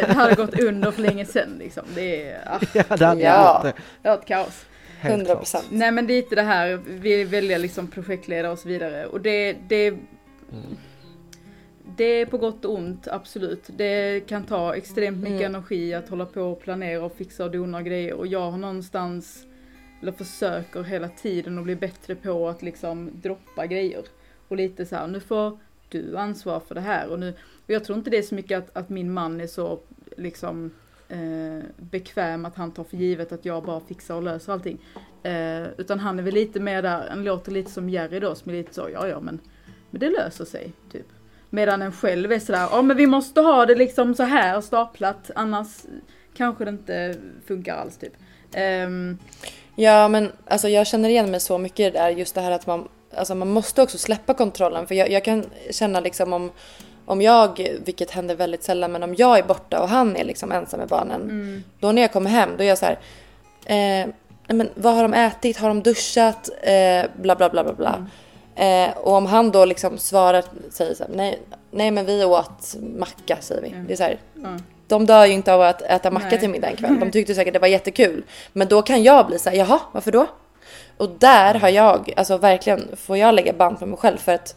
det 0.08 0.14
hade 0.14 0.36
gått 0.36 0.60
under 0.60 0.92
för 0.92 1.02
länge 1.02 1.26
sedan 1.26 1.56
liksom. 1.60 1.84
Det 1.96 2.30
är, 2.30 2.42
ah. 2.48 2.60
Ja 2.74 2.98
det 2.98 3.06
hade 3.06 3.22
ja. 3.22 3.62
gjort 3.64 3.76
det. 3.76 3.82
Det 4.02 4.10
var 4.10 4.18
ett 4.18 4.26
kaos. 4.26 4.66
100 5.02 5.36
procent. 5.36 5.66
Nej 5.70 5.92
men 5.92 6.08
lite 6.08 6.36
det 6.36 6.42
här, 6.42 6.80
vi 6.88 7.24
väljer 7.24 7.60
liksom 7.60 7.88
projektledare 7.88 8.52
och 8.52 8.60
så 8.60 8.68
vidare. 8.68 9.06
Och 9.06 9.22
det, 9.22 9.56
det 9.68 9.88
mm 9.88 10.78
det 11.96 12.04
är 12.04 12.26
på 12.26 12.38
gott 12.38 12.66
och 12.66 12.74
ont, 12.74 13.08
absolut. 13.08 13.70
Det 13.78 14.28
kan 14.28 14.44
ta 14.44 14.76
extremt 14.76 15.18
mycket 15.18 15.42
mm. 15.42 15.56
energi 15.56 15.94
att 15.94 16.10
hålla 16.10 16.26
på 16.26 16.42
och 16.42 16.62
planera 16.62 17.06
och 17.06 17.16
fixa 17.16 17.46
och 17.46 17.52
dona 17.52 17.82
grejer. 17.82 18.14
Och 18.14 18.28
jag 18.28 18.52
har 18.52 18.58
någonstans, 18.58 19.46
eller 20.02 20.12
försöker 20.12 20.84
hela 20.84 21.10
tiden 21.10 21.58
att 21.58 21.64
bli 21.64 21.76
bättre 21.76 22.16
på 22.16 22.50
att 22.50 22.62
liksom 22.62 23.12
droppa 23.14 23.68
grejer. 23.68 24.04
Och 24.48 24.58
lite 24.58 24.86
så 24.86 24.96
här, 24.96 25.08
nu 25.08 25.20
får 25.20 25.58
du 25.90 26.18
ansvar 26.18 26.60
för 26.60 26.76
det 26.76 26.82
här. 26.82 27.10
Och, 27.10 27.20
nu, 27.20 27.34
och 27.66 27.70
jag 27.70 27.84
tror 27.84 27.98
inte 27.98 28.10
det 28.10 28.18
är 28.18 28.22
så 28.22 28.36
mycket 28.36 28.58
att, 28.58 28.78
att 28.78 28.90
min 28.90 29.14
man 29.14 29.42
är 29.42 29.48
så 29.48 29.80
liksom 30.18 30.72
eh, 31.10 31.64
bekväm 31.78 32.46
att 32.46 32.56
han 32.56 32.72
tar 32.72 32.84
för 32.84 32.98
givet 32.98 33.32
att 33.32 33.46
jag 33.46 33.64
bara 33.64 33.80
fixar 33.80 34.16
och 34.16 34.24
löser 34.24 34.54
allting. 34.54 34.78
Eh, 35.24 35.64
utan 35.78 36.00
han 36.00 36.20
är 36.20 36.24
väl 36.24 36.34
lite 36.34 36.60
mer 36.60 36.82
där, 36.82 37.10
han 37.10 37.24
låter 37.24 37.52
lite 37.52 37.72
som 37.72 37.90
Jerry 37.90 38.20
då 38.20 38.36
som 38.36 38.52
är 38.52 38.56
lite 38.56 38.74
så, 38.74 38.90
ja 38.94 39.08
ja 39.08 39.20
men, 39.20 39.40
men 39.90 40.00
det 40.00 40.10
löser 40.10 40.46
sig, 40.46 40.74
typ. 40.92 41.06
Medan 41.50 41.82
en 41.82 41.92
själv 41.92 42.32
är 42.32 42.40
sådär, 42.40 42.68
ja 42.72 42.82
men 42.82 42.98
vi 42.98 43.08
måste 43.08 43.42
ha 43.42 43.66
det 43.66 43.76
liksom 43.76 44.16
så 44.16 44.24
här 44.24 44.62
staplat 44.62 45.32
annars 45.36 45.68
kanske 46.38 46.66
det 46.66 46.70
inte 46.70 47.16
funkar 47.48 47.76
alls 47.76 47.98
typ. 47.98 48.14
Um... 48.86 49.18
Ja 49.76 50.08
men 50.08 50.32
alltså 50.46 50.70
jag 50.70 50.88
känner 50.88 51.10
igen 51.10 51.32
mig 51.32 51.40
så 51.40 51.58
mycket 51.58 51.80
i 51.80 51.84
det 51.84 52.00
där 52.00 52.10
just 52.10 52.36
det 52.36 52.42
här 52.42 52.52
att 52.52 52.68
man, 52.68 52.88
alltså 53.16 53.36
man 53.36 53.48
måste 53.48 53.82
också 53.82 53.98
släppa 53.98 54.34
kontrollen 54.34 54.88
för 54.88 54.96
jag, 54.96 55.12
jag 55.12 55.24
kan 55.24 55.46
känna 55.72 56.00
liksom 56.00 56.34
om 56.34 56.52
om 57.08 57.22
jag, 57.22 57.78
vilket 57.86 58.12
händer 58.12 58.36
väldigt 58.36 58.64
sällan, 58.64 58.92
men 58.92 59.04
om 59.04 59.16
jag 59.18 59.40
är 59.40 59.44
borta 59.44 59.82
och 59.82 59.90
han 59.90 60.16
är 60.16 60.24
liksom 60.24 60.52
ensam 60.52 60.80
med 60.80 60.90
barnen. 60.90 61.22
Mm. 61.22 61.64
Då 61.80 61.92
när 61.92 62.02
jag 62.02 62.14
kommer 62.14 62.30
hem, 62.30 62.50
då 62.58 62.64
är 62.64 62.68
jag 62.68 62.78
så 62.78 62.86
här, 62.86 63.00
eh, 63.66 64.08
men 64.48 64.70
vad 64.76 64.96
har 64.96 65.02
de 65.02 65.14
ätit? 65.14 65.58
Har 65.58 65.68
de 65.68 65.84
duschat? 65.84 66.50
Eh, 66.62 67.06
bla 67.22 67.36
bla 67.36 67.50
bla 67.50 67.64
bla 67.64 67.74
bla. 67.74 67.94
Mm. 67.94 68.10
Eh, 68.58 68.98
och 68.98 69.14
om 69.14 69.26
han 69.26 69.52
då 69.52 69.66
liksom 69.66 69.98
svarar, 69.98 70.44
säger 70.70 70.94
så 70.94 71.04
här, 71.04 71.12
nej, 71.16 71.40
nej 71.72 71.92
men 71.92 72.06
vi 72.06 72.24
åt 72.24 72.76
macka 72.98 73.38
säger 73.42 73.62
vi. 73.62 73.70
Mm. 73.70 73.88
Det 73.88 73.94
är 73.94 73.98
så 73.98 74.04
här, 74.04 74.20
mm. 74.36 74.64
De 74.88 75.06
dör 75.06 75.26
ju 75.26 75.34
inte 75.34 75.54
av 75.54 75.62
att 75.62 75.82
äta 75.82 76.12
macka 76.12 76.28
nej. 76.30 76.40
till 76.40 76.50
middag 76.50 76.70
en 76.70 76.76
kväll. 76.76 77.00
De 77.00 77.12
tyckte 77.12 77.36
säkert 77.36 77.54
det 77.54 77.60
var 77.60 77.68
jättekul. 77.68 78.24
Men 78.54 78.68
då 78.68 78.82
kan 78.82 79.04
jag 79.04 79.28
bli 79.28 79.40
så 79.40 79.50
här, 79.50 79.58
jaha, 79.58 79.80
varför 79.92 80.12
då? 80.12 80.28
Och 80.98 81.10
där 81.10 81.54
har 81.56 81.70
jag, 81.70 82.14
alltså 82.18 82.38
verkligen, 82.38 82.88
får 82.96 83.18
jag 83.18 83.36
lägga 83.36 83.54
band 83.54 83.80
på 83.80 83.86
mig 83.86 83.98
själv 83.98 84.18
för 84.18 84.32
att 84.32 84.56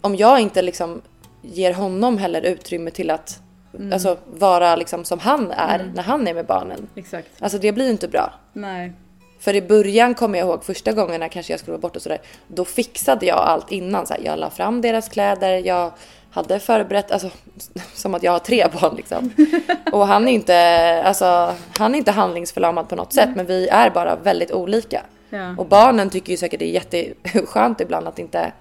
om 0.00 0.16
jag 0.16 0.40
inte 0.40 0.62
liksom 0.62 1.02
ger 1.42 1.72
honom 1.72 2.18
heller 2.18 2.42
utrymme 2.42 2.90
till 2.90 3.10
att 3.10 3.40
mm. 3.74 3.92
alltså, 3.92 4.16
vara 4.26 4.76
liksom 4.76 5.04
som 5.04 5.18
han 5.18 5.50
är 5.50 5.78
mm. 5.78 5.92
när 5.92 6.02
han 6.02 6.28
är 6.28 6.34
med 6.34 6.46
barnen. 6.46 6.88
Exakt. 6.94 7.28
Alltså 7.38 7.58
det 7.58 7.72
blir 7.72 7.90
inte 7.90 8.08
bra. 8.08 8.34
Nej. 8.52 8.92
För 9.38 9.54
i 9.54 9.62
början 9.62 10.14
kommer 10.14 10.38
jag 10.38 10.48
ihåg 10.48 10.64
första 10.64 10.92
gångerna 10.92 11.28
kanske 11.28 11.52
jag 11.52 11.60
skulle 11.60 11.72
vara 11.72 11.80
borta 11.80 11.98
och 11.98 12.02
sådär. 12.02 12.20
Då 12.48 12.64
fixade 12.64 13.26
jag 13.26 13.38
allt 13.38 13.72
innan. 13.72 14.06
Så 14.06 14.14
här, 14.14 14.20
jag 14.24 14.38
la 14.38 14.50
fram 14.50 14.80
deras 14.80 15.08
kläder, 15.08 15.62
jag 15.66 15.92
hade 16.30 16.60
förberett, 16.60 17.10
alltså 17.10 17.30
som 17.94 18.14
att 18.14 18.22
jag 18.22 18.32
har 18.32 18.38
tre 18.38 18.66
barn 18.80 18.96
liksom. 18.96 19.30
Och 19.92 20.06
han 20.06 20.28
är 20.28 20.32
inte, 20.32 21.02
alltså, 21.04 21.54
han 21.78 21.94
är 21.94 21.98
inte 21.98 22.12
handlingsförlamad 22.12 22.88
på 22.88 22.96
något 22.96 23.12
sätt 23.12 23.30
men 23.36 23.46
vi 23.46 23.68
är 23.68 23.90
bara 23.90 24.16
väldigt 24.16 24.52
olika. 24.52 25.02
Ja. 25.30 25.54
Och 25.58 25.66
barnen 25.66 26.10
tycker 26.10 26.30
ju 26.30 26.36
säkert 26.36 26.58
det 26.58 26.66
är 26.66 26.72
jätteskönt 26.72 27.80
ibland 27.80 28.08
att 28.08 28.18
inte, 28.18 28.52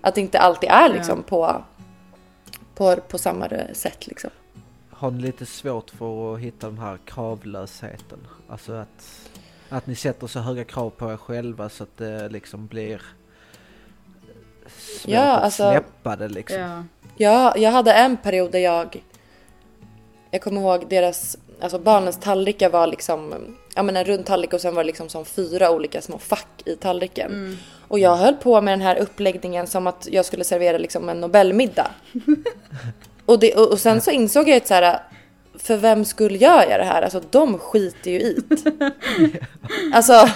att 0.00 0.18
inte 0.18 0.38
alltid 0.38 0.70
är 0.70 0.88
liksom 0.88 1.24
ja. 1.28 1.28
på, 1.28 1.64
på, 2.74 3.00
på 3.08 3.18
samma 3.18 3.48
sätt 3.72 4.06
liksom. 4.06 4.30
Har 4.90 5.10
ni 5.10 5.22
lite 5.22 5.46
svårt 5.46 5.90
för 5.90 6.34
att 6.34 6.40
hitta 6.40 6.66
den 6.66 6.78
här 6.78 6.98
kravlösheten? 7.04 8.18
Alltså 8.48 8.72
att 8.72 9.27
att 9.68 9.86
ni 9.86 9.94
sätter 9.94 10.26
så 10.26 10.40
höga 10.40 10.64
krav 10.64 10.90
på 10.90 11.12
er 11.12 11.16
själva 11.16 11.68
så 11.68 11.82
att 11.82 11.96
det 11.96 12.28
liksom 12.28 12.66
blir 12.66 13.02
svårt 14.66 15.12
ja, 15.12 15.36
att 15.36 15.44
alltså, 15.44 15.70
släppa 15.70 16.16
det 16.16 16.28
liksom. 16.28 16.60
Ja. 16.60 16.84
ja, 17.16 17.54
jag 17.56 17.70
hade 17.70 17.92
en 17.92 18.16
period 18.16 18.52
där 18.52 18.58
jag 18.58 19.02
jag 20.30 20.42
kommer 20.42 20.60
ihåg 20.60 20.88
deras, 20.88 21.38
alltså 21.60 21.78
barnens 21.78 22.16
tallrikar 22.20 22.70
var 22.70 22.86
liksom, 22.86 23.34
ja 23.74 23.82
men 23.82 23.96
en 23.96 24.04
rund 24.04 24.26
tallrik 24.26 24.52
och 24.52 24.60
sen 24.60 24.74
var 24.74 24.82
det 24.82 24.86
liksom 24.86 25.08
som 25.08 25.24
fyra 25.24 25.70
olika 25.70 26.02
små 26.02 26.18
fack 26.18 26.62
i 26.64 26.76
tallriken. 26.76 27.30
Mm. 27.30 27.56
Och 27.88 27.98
jag 27.98 28.16
höll 28.16 28.34
på 28.34 28.60
med 28.60 28.72
den 28.72 28.80
här 28.80 28.96
uppläggningen 28.96 29.66
som 29.66 29.86
att 29.86 30.08
jag 30.10 30.24
skulle 30.24 30.44
servera 30.44 30.78
liksom 30.78 31.08
en 31.08 31.20
Nobelmiddag. 31.20 31.90
och, 33.26 33.38
det, 33.38 33.54
och, 33.54 33.72
och 33.72 33.78
sen 33.78 34.00
så 34.00 34.10
insåg 34.10 34.48
jag 34.48 34.56
att 34.56 34.66
så 34.66 34.74
här, 34.74 35.00
för 35.68 35.76
vem 35.76 36.04
skulle 36.04 36.38
jag 36.38 36.70
göra 36.70 36.78
det 36.78 36.84
här? 36.84 37.02
Alltså 37.02 37.22
de 37.30 37.58
skiter 37.58 38.10
ju 38.10 38.20
i 38.20 38.38
det. 38.48 38.92
Alltså 39.92 40.28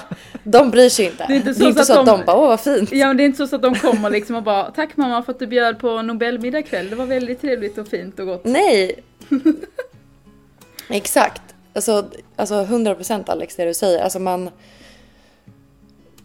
de 0.45 0.71
bryr 0.71 0.89
sig 0.89 1.05
inte. 1.05 1.25
Det 1.27 1.33
är 1.33 1.37
inte 1.37 1.55
så, 1.55 1.69
inte 1.69 1.85
så 1.85 2.01
att 2.01 2.07
de, 2.07 2.23
bara 2.27 2.37
åh 2.37 2.49
vad 2.49 2.61
fint. 2.61 2.93
Ja 2.93 3.07
men 3.07 3.17
det 3.17 3.23
är 3.23 3.25
inte 3.25 3.47
så 3.47 3.57
att 3.57 3.63
de 3.63 3.75
kommer 3.75 4.11
liksom 4.11 4.37
och 4.37 4.43
bara 4.43 4.71
tack 4.71 4.97
mamma 4.97 5.23
för 5.23 5.33
att 5.33 5.39
du 5.39 5.47
bjöd 5.47 5.79
på 5.79 6.03
Nobelmiddag 6.03 6.63
kväll. 6.63 6.91
Det 6.91 6.97
var 6.97 7.07
väldigt 7.07 7.41
trevligt 7.41 7.79
och 7.79 7.89
fint 7.89 8.19
och 8.21 8.27
gott. 8.27 8.45
Nej. 8.45 9.03
Exakt. 10.89 11.43
Alltså, 11.75 12.05
alltså 12.37 12.55
100% 12.55 13.31
Alex 13.31 13.57
det 13.57 13.65
du 13.65 13.75
säger. 13.75 14.03
Alltså 14.03 14.19
man 14.19 14.51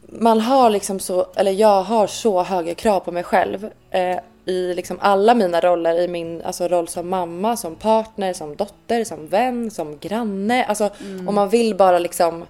man 0.10 0.41
har 0.41 0.70
liksom 0.70 0.99
så, 0.99 1.28
eller 1.36 1.51
jag 1.51 1.84
har 1.84 2.08
så 2.08 2.43
höga 2.43 2.76
krav 2.76 2.99
på 2.99 3.12
mig 3.12 3.24
själv 3.24 3.70
eh, 3.91 4.18
i 4.48 4.74
liksom 4.74 4.98
alla 5.02 5.34
mina 5.34 5.60
roller, 5.60 6.00
i 6.00 6.08
min 6.08 6.41
alltså, 6.41 6.68
roll 6.68 6.88
som 6.88 7.10
mamma, 7.10 7.58
som 7.58 7.76
partner, 7.76 8.34
som 8.34 8.56
dotter, 8.56 9.04
som 9.04 9.28
vän, 9.28 9.72
som 9.72 9.98
granne. 9.98 10.64
Alltså 10.66 10.89
Mm. 11.02 11.28
om 11.28 11.36
man 11.36 11.50
vill 11.50 11.76
bara 11.76 12.00
liksom. 12.00 12.45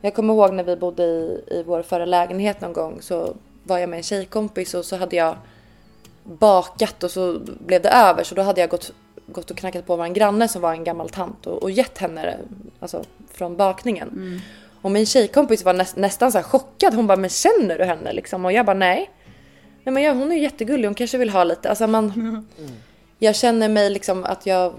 Jag 0.00 0.14
kommer 0.14 0.34
ihåg 0.34 0.52
när 0.54 0.64
vi 0.64 0.76
bodde 0.76 1.02
i, 1.02 1.44
i 1.46 1.62
vår 1.66 1.82
förra 1.82 2.04
lägenhet 2.04 2.60
någon 2.60 2.72
gång 2.72 2.98
så 3.00 3.34
var 3.64 3.78
jag 3.78 3.88
med 3.88 3.96
en 3.96 4.02
tjejkompis 4.02 4.74
och 4.74 4.84
så 4.84 4.96
hade 4.96 5.16
jag 5.16 5.36
bakat 6.24 7.02
och 7.02 7.10
så 7.10 7.38
blev 7.44 7.82
det 7.82 7.88
över 7.90 8.24
så 8.24 8.34
då 8.34 8.42
hade 8.42 8.60
jag 8.60 8.70
gått, 8.70 8.92
gått 9.26 9.50
och 9.50 9.56
knackat 9.56 9.86
på 9.86 9.96
vår 9.96 10.06
granne 10.06 10.48
som 10.48 10.62
var 10.62 10.72
en 10.72 10.84
gammal 10.84 11.08
tant 11.08 11.46
och, 11.46 11.62
och 11.62 11.70
gett 11.70 11.98
henne 11.98 12.22
det, 12.22 12.38
alltså 12.80 13.04
från 13.32 13.56
bakningen. 13.56 14.08
Mm. 14.08 14.40
Och 14.82 14.90
min 14.90 15.06
tjejkompis 15.06 15.64
var 15.64 15.72
näst, 15.72 15.96
nästan 15.96 16.32
så 16.32 16.42
chockad. 16.42 16.94
Hon 16.94 17.06
bara, 17.06 17.16
men 17.16 17.30
känner 17.30 17.78
du 17.78 17.84
henne 17.84 18.12
liksom? 18.12 18.44
Och 18.44 18.52
jag 18.52 18.66
bara, 18.66 18.76
nej. 18.76 19.10
Nej 19.84 19.92
men 19.92 20.02
ja, 20.02 20.12
hon 20.12 20.32
är 20.32 20.36
ju 20.36 20.42
jättegullig, 20.42 20.88
hon 20.88 20.94
kanske 20.94 21.18
vill 21.18 21.30
ha 21.30 21.44
lite. 21.44 21.68
Alltså 21.68 21.86
man... 21.86 22.46
Jag 23.18 23.36
känner 23.36 23.68
mig 23.68 23.90
liksom 23.90 24.24
att 24.24 24.46
jag 24.46 24.74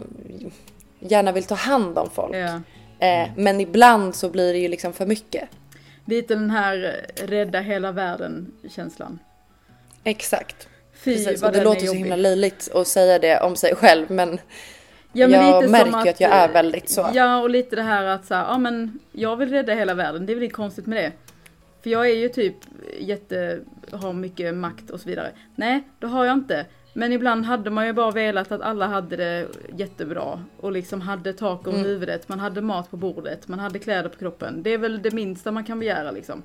gärna 0.99 1.32
vill 1.32 1.43
ta 1.43 1.56
hand 1.56 1.97
om 1.97 2.10
folk. 2.10 2.36
Ja. 2.36 2.62
Eh, 2.99 3.30
men 3.38 3.62
ibland 3.62 4.16
så 4.16 4.30
blir 4.30 4.54
det 4.54 4.60
ju 4.60 4.68
liksom 4.68 4.93
för 4.93 5.06
mycket. 5.06 5.49
Lite 6.06 6.36
den 6.36 6.49
här 6.49 7.06
rädda 7.16 7.60
hela 7.60 7.91
världen 7.91 8.51
känslan. 8.76 9.20
Exakt. 10.04 10.68
Fy 10.93 11.16
Precis. 11.16 11.43
Och 11.43 11.51
det 11.51 11.64
låter 11.64 11.86
så 11.86 11.93
himla 11.93 12.16
löjligt 12.16 12.70
att 12.74 12.88
säga 12.88 13.20
det 13.20 13.39
om 13.39 13.56
sig 13.56 13.76
själv 13.76 14.12
men, 14.12 14.39
Ja, 15.16 15.28
men 15.28 15.45
jag 15.45 15.62
lite 15.62 15.72
märker 15.72 15.91
som 15.91 16.04
ju 16.04 16.10
att 16.10 16.20
jag 16.20 16.32
är 16.32 16.54
väldigt 16.54 16.89
så. 16.89 17.10
Ja, 17.14 17.41
och 17.41 17.49
lite 17.49 17.76
det 17.76 17.82
här 17.82 18.04
att 18.04 18.26
så 18.26 18.36
här, 18.36 18.43
ja 18.43 18.58
men 18.58 18.99
jag 19.12 19.36
vill 19.36 19.49
rädda 19.49 19.74
hela 19.74 19.93
världen, 19.93 20.26
det 20.26 20.34
är 20.34 20.36
väl 20.36 20.43
inget 20.43 20.56
konstigt 20.56 20.86
med 20.86 21.04
det. 21.04 21.12
För 21.84 21.90
jag 21.90 22.10
är 22.10 22.16
ju 22.16 22.30
typ 22.30 22.56
jätte, 23.00 23.60
har 23.92 24.14
mycket 24.14 24.54
makt 24.56 24.90
och 24.90 25.00
så 25.00 25.10
vidare. 25.10 25.32
Nej, 25.56 25.84
det 26.00 26.08
har 26.08 26.26
jag 26.26 26.34
inte. 26.34 26.66
Men 26.94 27.14
ibland 27.14 27.46
hade 27.46 27.70
man 27.70 27.86
ju 27.88 27.94
bara 27.94 28.12
velat 28.12 28.52
att 28.52 28.62
alla 28.62 28.88
hade 28.88 29.16
det 29.16 29.48
jättebra. 29.78 30.44
Och 30.58 30.72
liksom 30.72 31.02
hade 31.02 31.34
tak 31.34 31.68
över 31.68 31.78
Mm. 31.78 31.90
huvudet, 31.90 32.30
man 32.30 32.40
hade 32.40 32.62
mat 32.62 32.92
på 32.92 32.98
bordet, 32.98 33.48
man 33.48 33.60
hade 33.60 33.80
kläder 33.80 34.10
på 34.10 34.18
kroppen. 34.20 34.64
Det 34.64 34.70
är 34.74 34.78
väl 34.78 35.02
det 35.02 35.12
minsta 35.14 35.52
man 35.52 35.64
kan 35.64 35.80
begära 35.80 36.12
liksom. 36.12 36.44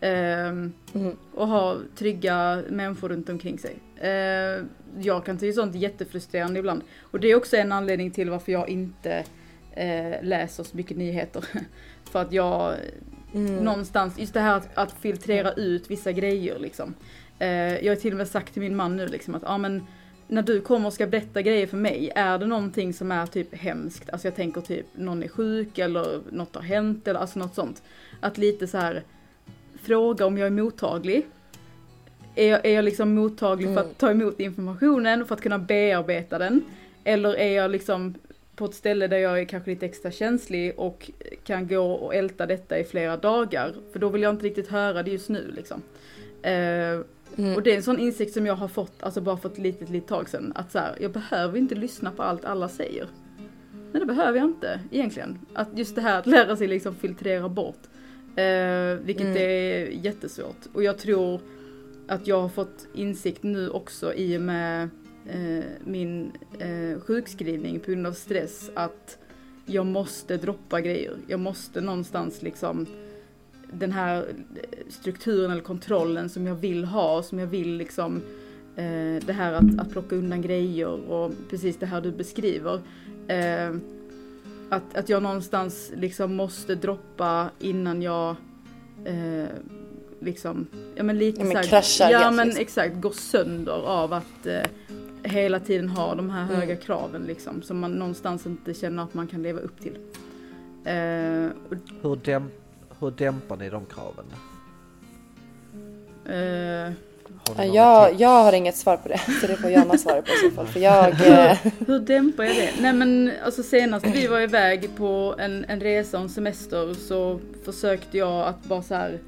Ehm, 0.00 0.72
Mm. 0.94 1.16
och 1.34 1.48
ha 1.48 1.76
trygga 1.96 2.62
människor 2.68 3.08
runt 3.08 3.28
omkring 3.28 3.58
sig. 3.58 3.76
Eh, 3.96 4.64
jag 5.00 5.24
kan 5.24 5.38
tycka 5.38 5.52
sånt 5.52 5.74
jättefrustrerande 5.74 6.58
ibland. 6.58 6.82
Och 7.00 7.20
det 7.20 7.28
är 7.28 7.34
också 7.36 7.56
en 7.56 7.72
anledning 7.72 8.10
till 8.10 8.30
varför 8.30 8.52
jag 8.52 8.68
inte 8.68 9.24
eh, 9.72 10.22
läser 10.22 10.64
så 10.64 10.76
mycket 10.76 10.96
nyheter. 10.96 11.44
För 12.10 12.22
att 12.22 12.32
jag 12.32 12.74
Mm. 13.34 13.54
någonstans, 13.56 14.18
just 14.18 14.34
det 14.34 14.40
här 14.40 14.56
att, 14.56 14.68
att 14.78 14.92
filtrera 14.92 15.52
ut 15.52 15.90
vissa 15.90 16.12
grejer 16.12 16.58
liksom. 16.58 16.94
Eh, 17.38 17.48
jag 17.84 17.90
har 17.90 17.96
till 18.00 18.12
och 18.12 18.18
med 18.18 18.28
sagt 18.28 18.52
till 18.52 18.62
min 18.62 18.76
man 18.76 18.96
nu 18.96 19.06
liksom 19.06 19.34
att, 19.34 19.42
ja 19.42 19.58
men 19.58 19.86
när 20.28 20.42
du 20.42 20.60
kommer 20.60 20.86
och 20.86 20.92
ska 20.92 21.06
berätta 21.06 21.42
grejer 21.42 21.66
för 21.66 21.76
mig, 21.76 22.12
är 22.14 22.38
det 22.38 22.46
någonting 22.46 22.94
som 22.94 23.12
är 23.12 23.26
typ 23.26 23.54
hemskt? 23.54 24.10
Alltså 24.10 24.26
jag 24.28 24.34
tänker 24.34 24.60
typ 24.60 24.86
någon 24.94 25.22
är 25.22 25.28
sjuk 25.28 25.78
eller 25.78 26.20
något 26.30 26.54
har 26.54 26.62
hänt 26.62 27.08
eller 27.08 27.20
alltså 27.20 27.38
något 27.38 27.54
sånt. 27.54 27.82
Att 28.20 28.38
lite 28.38 28.66
så 28.66 28.78
här 28.78 29.02
fråga 29.82 30.26
om 30.26 30.38
jag 30.38 30.46
är 30.46 30.50
mottaglig. 30.50 31.26
Är 32.34 32.48
jag, 32.48 32.66
är 32.66 32.74
jag 32.74 32.84
liksom 32.84 33.14
mottaglig 33.14 33.66
för 33.66 33.72
Mm. 33.72 33.84
att 33.90 33.98
ta 33.98 34.10
emot 34.10 34.40
informationen, 34.40 35.26
för 35.26 35.34
att 35.34 35.40
kunna 35.40 35.58
bearbeta 35.58 36.38
den? 36.38 36.60
Eller 37.04 37.34
är 37.34 37.56
jag 37.56 37.70
liksom 37.70 38.14
på 38.58 38.64
ett 38.64 38.74
ställe 38.74 39.06
där 39.06 39.18
jag 39.18 39.40
är 39.40 39.44
kanske 39.44 39.70
lite 39.70 39.86
extra 39.86 40.10
känslig 40.10 40.74
och 40.78 41.10
kan 41.44 41.66
gå 41.68 41.92
och 41.92 42.14
älta 42.14 42.46
detta 42.46 42.78
i 42.78 42.84
flera 42.84 43.16
dagar? 43.16 43.74
För 43.92 43.98
då 43.98 44.08
vill 44.08 44.22
jag 44.22 44.30
inte 44.34 44.44
riktigt 44.46 44.68
höra 44.68 45.02
det 45.02 45.10
just 45.10 45.28
nu 45.28 45.52
liksom. 45.56 45.82
Eh, 46.42 47.00
Mm. 47.36 47.54
och 47.54 47.62
det 47.62 47.72
är 47.72 47.76
en 47.76 47.82
sån 47.82 47.98
insikt 47.98 48.32
som 48.34 48.46
jag 48.46 48.54
har 48.54 48.68
fått, 48.68 49.02
alltså 49.02 49.20
bara 49.20 49.36
för 49.36 49.48
ett 49.48 49.58
litet, 49.58 49.90
litet 49.90 50.08
tag 50.08 50.28
sedan. 50.28 50.52
Att 50.54 50.72
så 50.72 50.78
här, 50.78 50.96
jag 51.00 51.10
behöver 51.12 51.58
inte 51.58 51.74
lyssna 51.74 52.10
på 52.10 52.22
allt 52.22 52.44
alla 52.44 52.68
säger. 52.68 53.06
Men 53.92 54.00
det 54.00 54.06
behöver 54.06 54.38
jag 54.38 54.46
inte 54.48 54.80
egentligen. 54.90 55.38
Att 55.54 55.68
just 55.78 55.94
det 55.94 56.00
här 56.00 56.18
att 56.18 56.26
lära 56.26 56.56
sig 56.56 56.66
liksom 56.66 56.94
filtrera 56.94 57.48
bort. 57.48 57.78
Eh, 58.36 58.94
vilket 59.04 59.26
Mm. 59.26 59.36
är 59.36 59.86
jättesvårt. 60.04 60.56
Och 60.72 60.82
jag 60.82 60.98
tror 60.98 61.40
att 62.08 62.26
jag 62.26 62.40
har 62.40 62.48
fått 62.48 62.86
insikt 62.94 63.42
nu 63.42 63.68
också 63.70 64.14
i 64.14 64.36
och 64.36 64.42
med 64.42 64.88
min 65.80 66.32
eh, 66.58 67.00
sjukskrivning 67.00 67.80
på 67.80 67.90
grund 67.90 68.06
av 68.06 68.12
stress. 68.12 68.70
Att 68.74 69.18
jag 69.66 69.86
måste 69.86 70.36
droppa 70.36 70.80
grejer. 70.80 71.16
Jag 71.26 71.40
måste 71.40 71.80
någonstans 71.80 72.42
liksom 72.42 72.86
den 73.72 73.92
här 73.92 74.24
strukturen 74.88 75.50
eller 75.50 75.62
kontrollen 75.62 76.28
som 76.28 76.46
jag 76.46 76.54
vill 76.54 76.84
ha, 76.84 77.22
som 77.22 77.38
jag 77.38 77.46
vill 77.46 77.76
liksom 77.76 78.22
eh, 78.76 79.26
det 79.26 79.32
här 79.32 79.52
att, 79.52 79.78
att 79.78 79.90
plocka 79.92 80.16
undan 80.16 80.42
grejer 80.42 81.10
och 81.10 81.32
precis 81.50 81.76
det 81.76 81.86
här 81.86 82.00
du 82.00 82.12
beskriver. 82.12 82.80
Eh, 83.28 83.76
att, 84.70 84.96
att 84.96 85.08
jag 85.08 85.22
någonstans 85.22 85.92
liksom 85.96 86.34
måste 86.34 86.74
droppa 86.74 87.50
innan 87.58 88.02
jag 88.02 88.36
eh, 89.04 89.48
liksom, 90.20 90.66
ja 90.94 91.02
men 91.02 91.18
lite 91.18 91.40
Ja, 91.40 91.46
men 91.46 91.62
kraschar 91.62 92.10
Ja 92.10 92.30
men 92.30 92.46
liksom. 92.46 92.62
exakt, 92.62 93.00
går 93.00 93.10
sönder 93.10 93.86
av 93.86 94.12
att 94.12 94.46
eh, 94.46 94.62
hela 95.22 95.60
tiden 95.60 95.88
ha 95.88 96.14
de 96.14 96.30
här 96.30 96.42
Mm. 96.44 96.54
höga 96.56 96.76
kraven 96.76 97.22
liksom 97.22 97.62
som 97.62 97.78
man 97.78 97.92
någonstans 97.92 98.46
inte 98.46 98.74
känner 98.74 99.02
att 99.02 99.14
man 99.14 99.26
kan 99.26 99.42
leva 99.42 99.60
upp 99.60 99.80
till. 99.80 99.96
Eh, 100.84 101.50
och, 101.70 101.76
Hur, 102.02 102.16
däm, 102.24 102.50
hur 103.00 103.10
dämpar 103.10 103.56
ni 103.56 103.70
de 103.70 103.86
kraven? 103.86 104.24
eh, 106.26 106.92
Har 107.56 107.64
jag, 107.64 108.08
tips? 108.08 108.20
jag 108.20 108.28
har 108.44 108.52
inget 108.52 108.76
svar 108.76 108.96
på 108.96 109.08
det, 109.08 109.18
så 109.40 109.46
det 109.46 109.56
får 109.56 109.70
Jonna 109.70 109.98
svara 109.98 110.22
på 110.22 110.28
i 110.28 110.50
så 110.50 110.56
fall. 110.56 110.66
För 110.66 110.80
jag... 110.80 111.08
Eh, 111.10 111.56
Hur 111.86 111.98
dämpar 111.98 112.44
jag 112.44 112.56
det? 112.56 112.70
Nej 112.80 112.92
men 112.92 113.32
alltså 113.44 113.62
senast 113.62 114.06
vi 114.06 114.26
var 114.26 114.40
iväg 114.40 114.90
på 114.96 115.34
en, 115.38 115.64
en 115.64 115.80
resa 115.80 116.16
och 116.16 116.22
en 116.22 116.28
semester 116.28 116.94
så 116.94 117.40
försökte 117.64 118.18
jag 118.18 118.46
att 118.48 118.64
bara 118.64 118.82
så 118.82 118.94
här. 118.94 119.18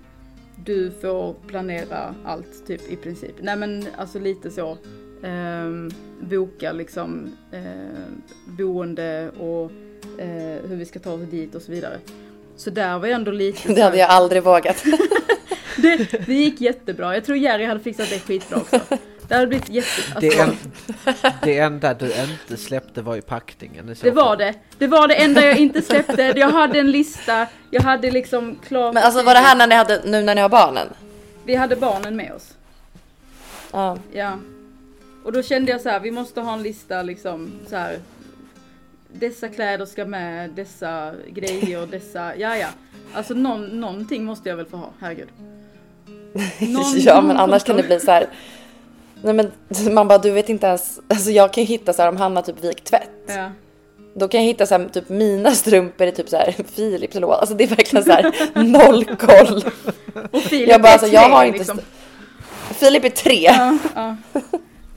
Du 0.65 0.91
får 0.91 1.35
planera 1.47 2.15
allt 2.25 2.67
typ 2.67 2.91
i 2.91 2.97
princip. 2.97 3.35
Nej 3.41 3.57
men 3.57 3.87
alltså 3.97 4.19
lite 4.19 4.51
så. 4.51 4.79
Ehm, 5.23 5.91
boka 6.21 6.73
liksom 6.73 7.37
eh, 7.53 7.63
boende 8.47 9.31
och 9.39 9.71
eh, 10.19 10.69
hur 10.69 10.77
vi 10.77 10.85
ska 10.85 10.99
ta 10.99 11.13
oss 11.13 11.21
dit 11.31 11.55
och 11.55 11.63
så 11.63 11.73
vidare. 11.73 11.99
Så 12.57 12.71
där 12.71 12.99
var 12.99 13.07
jag 13.07 13.15
ändå 13.15 13.31
lite 13.31 13.69
det 13.69 13.75
så 13.75 13.83
hade 13.83 13.99
jag 13.99 14.11
aldrig 14.11 14.43
vågat. 14.43 14.85
det, 15.77 16.27
det 16.27 16.35
gick 16.35 16.61
jättebra. 16.61 17.15
Jag 17.15 17.25
tror 17.25 17.39
Jerry 17.39 17.65
hade 17.65 17.81
fixat 17.81 18.11
det 18.11 18.19
skitbra 18.19 18.59
också. 18.59 18.81
Det 19.29 19.35
hade 19.35 19.47
blivit 19.47 19.69
jätte... 19.69 19.89
Alltså, 20.15 20.21
Det, 20.21 20.39
en, 20.39 20.57
det 21.43 21.59
enda 21.59 21.95
du 21.95 22.13
inte 22.15 22.57
släppte 22.57 23.03
var 23.03 23.15
ju 23.15 23.23
packningen 23.23 23.97
Det 24.03 24.11
var 24.11 24.37
det. 24.37 24.55
Det 24.79 24.87
var 24.87 25.09
det 25.09 25.15
enda 25.15 25.47
jag 25.47 25.57
inte 25.57 25.83
släppte. 25.83 26.33
Jag 26.37 26.51
hade 26.51 26.79
en 26.79 26.91
lista, 26.91 27.47
jag 27.71 27.83
hade 27.83 28.11
liksom 28.11 28.59
klart... 28.69 28.95
Men 28.95 29.03
alltså 29.03 29.23
var 29.23 29.35
det 29.35 29.41
här 29.41 29.57
när 29.57 29.67
ni 29.67 29.75
hade, 29.75 30.03
nu 30.05 30.23
när 30.23 30.35
ni 30.35 30.41
har 30.41 30.49
barnen? 30.49 30.89
Vi 31.45 31.55
hade 31.55 31.77
barnen 31.77 32.17
med 32.17 32.33
oss. 32.33 32.55
Ja. 33.73 33.99
Ja. 34.13 34.39
Och 35.25 35.33
då 35.33 35.43
kände 35.43 35.73
jag 35.73 35.81
så 35.81 35.89
här, 35.89 36.01
vi 36.01 36.11
måste 36.11 36.41
ha 36.41 36.53
en 36.53 36.63
lista 36.63 37.03
liksom 37.03 37.53
så 37.69 37.77
här. 37.77 37.99
Dessa 39.13 39.49
kläder 39.49 39.87
ska 39.87 40.05
med, 40.05 40.51
dessa 40.51 41.13
grejer, 41.29 41.87
dessa, 41.91 42.37
ja 42.37 42.57
ja. 42.57 42.67
Alltså 43.15 43.35
någon, 43.35 43.81
någonting 43.81 44.25
måste 44.25 44.49
jag 44.49 44.57
väl 44.57 44.67
få 44.67 44.77
ha, 44.77 44.91
herregud. 45.01 45.29
Någon- 46.59 46.99
ja 47.01 47.21
men 47.21 47.37
annars 47.37 47.65
kan 47.65 47.77
det 47.77 47.83
bli 47.83 48.01
så 48.01 48.11
här. 48.11 48.27
Nej 49.23 49.35
men 49.35 49.51
man 49.95 50.09
bara 50.09 50.19
du 50.19 50.31
vet 50.31 50.49
inte 50.49 50.67
ens, 50.67 51.01
alltså 51.09 51.31
jag 51.31 51.53
kan 51.53 51.65
ju 51.65 51.69
hitta 51.69 51.93
så 51.93 52.03
här 52.03 52.09
om 52.09 52.17
han 52.17 52.37
har 52.37 52.43
typ 52.43 52.65
vikt 52.65 52.85
tvätt. 52.85 53.11
Ja. 53.27 53.51
Då 54.15 54.29
kan 54.29 54.41
jag 54.41 54.47
hitta 54.47 54.67
så 54.67 54.79
här, 54.79 54.89
typ 54.89 55.09
mina 55.09 55.51
strumpor 55.51 56.07
i 56.07 56.13
typ 56.13 56.29
så 56.29 56.37
här 56.37 56.53
Philips 56.77 57.15
låda. 57.15 57.35
Alltså 57.37 57.55
det 57.55 57.65
är 57.65 57.69
verkligen 57.69 58.05
så 58.05 58.13
här 58.13 58.33
noll 58.65 59.05
koll. 59.05 59.63
Och 60.33 60.43
Filip 60.43 60.69
Jag 60.69 60.83
bara 60.83 60.89
är 60.89 60.93
alltså 60.93 61.09
jag 61.09 61.25
tre, 61.25 61.33
har 61.33 61.45
inte, 61.45 61.59
liksom. 61.59 61.81
Filip 62.75 63.05
är 63.05 63.09
tre. 63.11 63.43
Ja, 63.43 63.79
ja. 63.95 64.17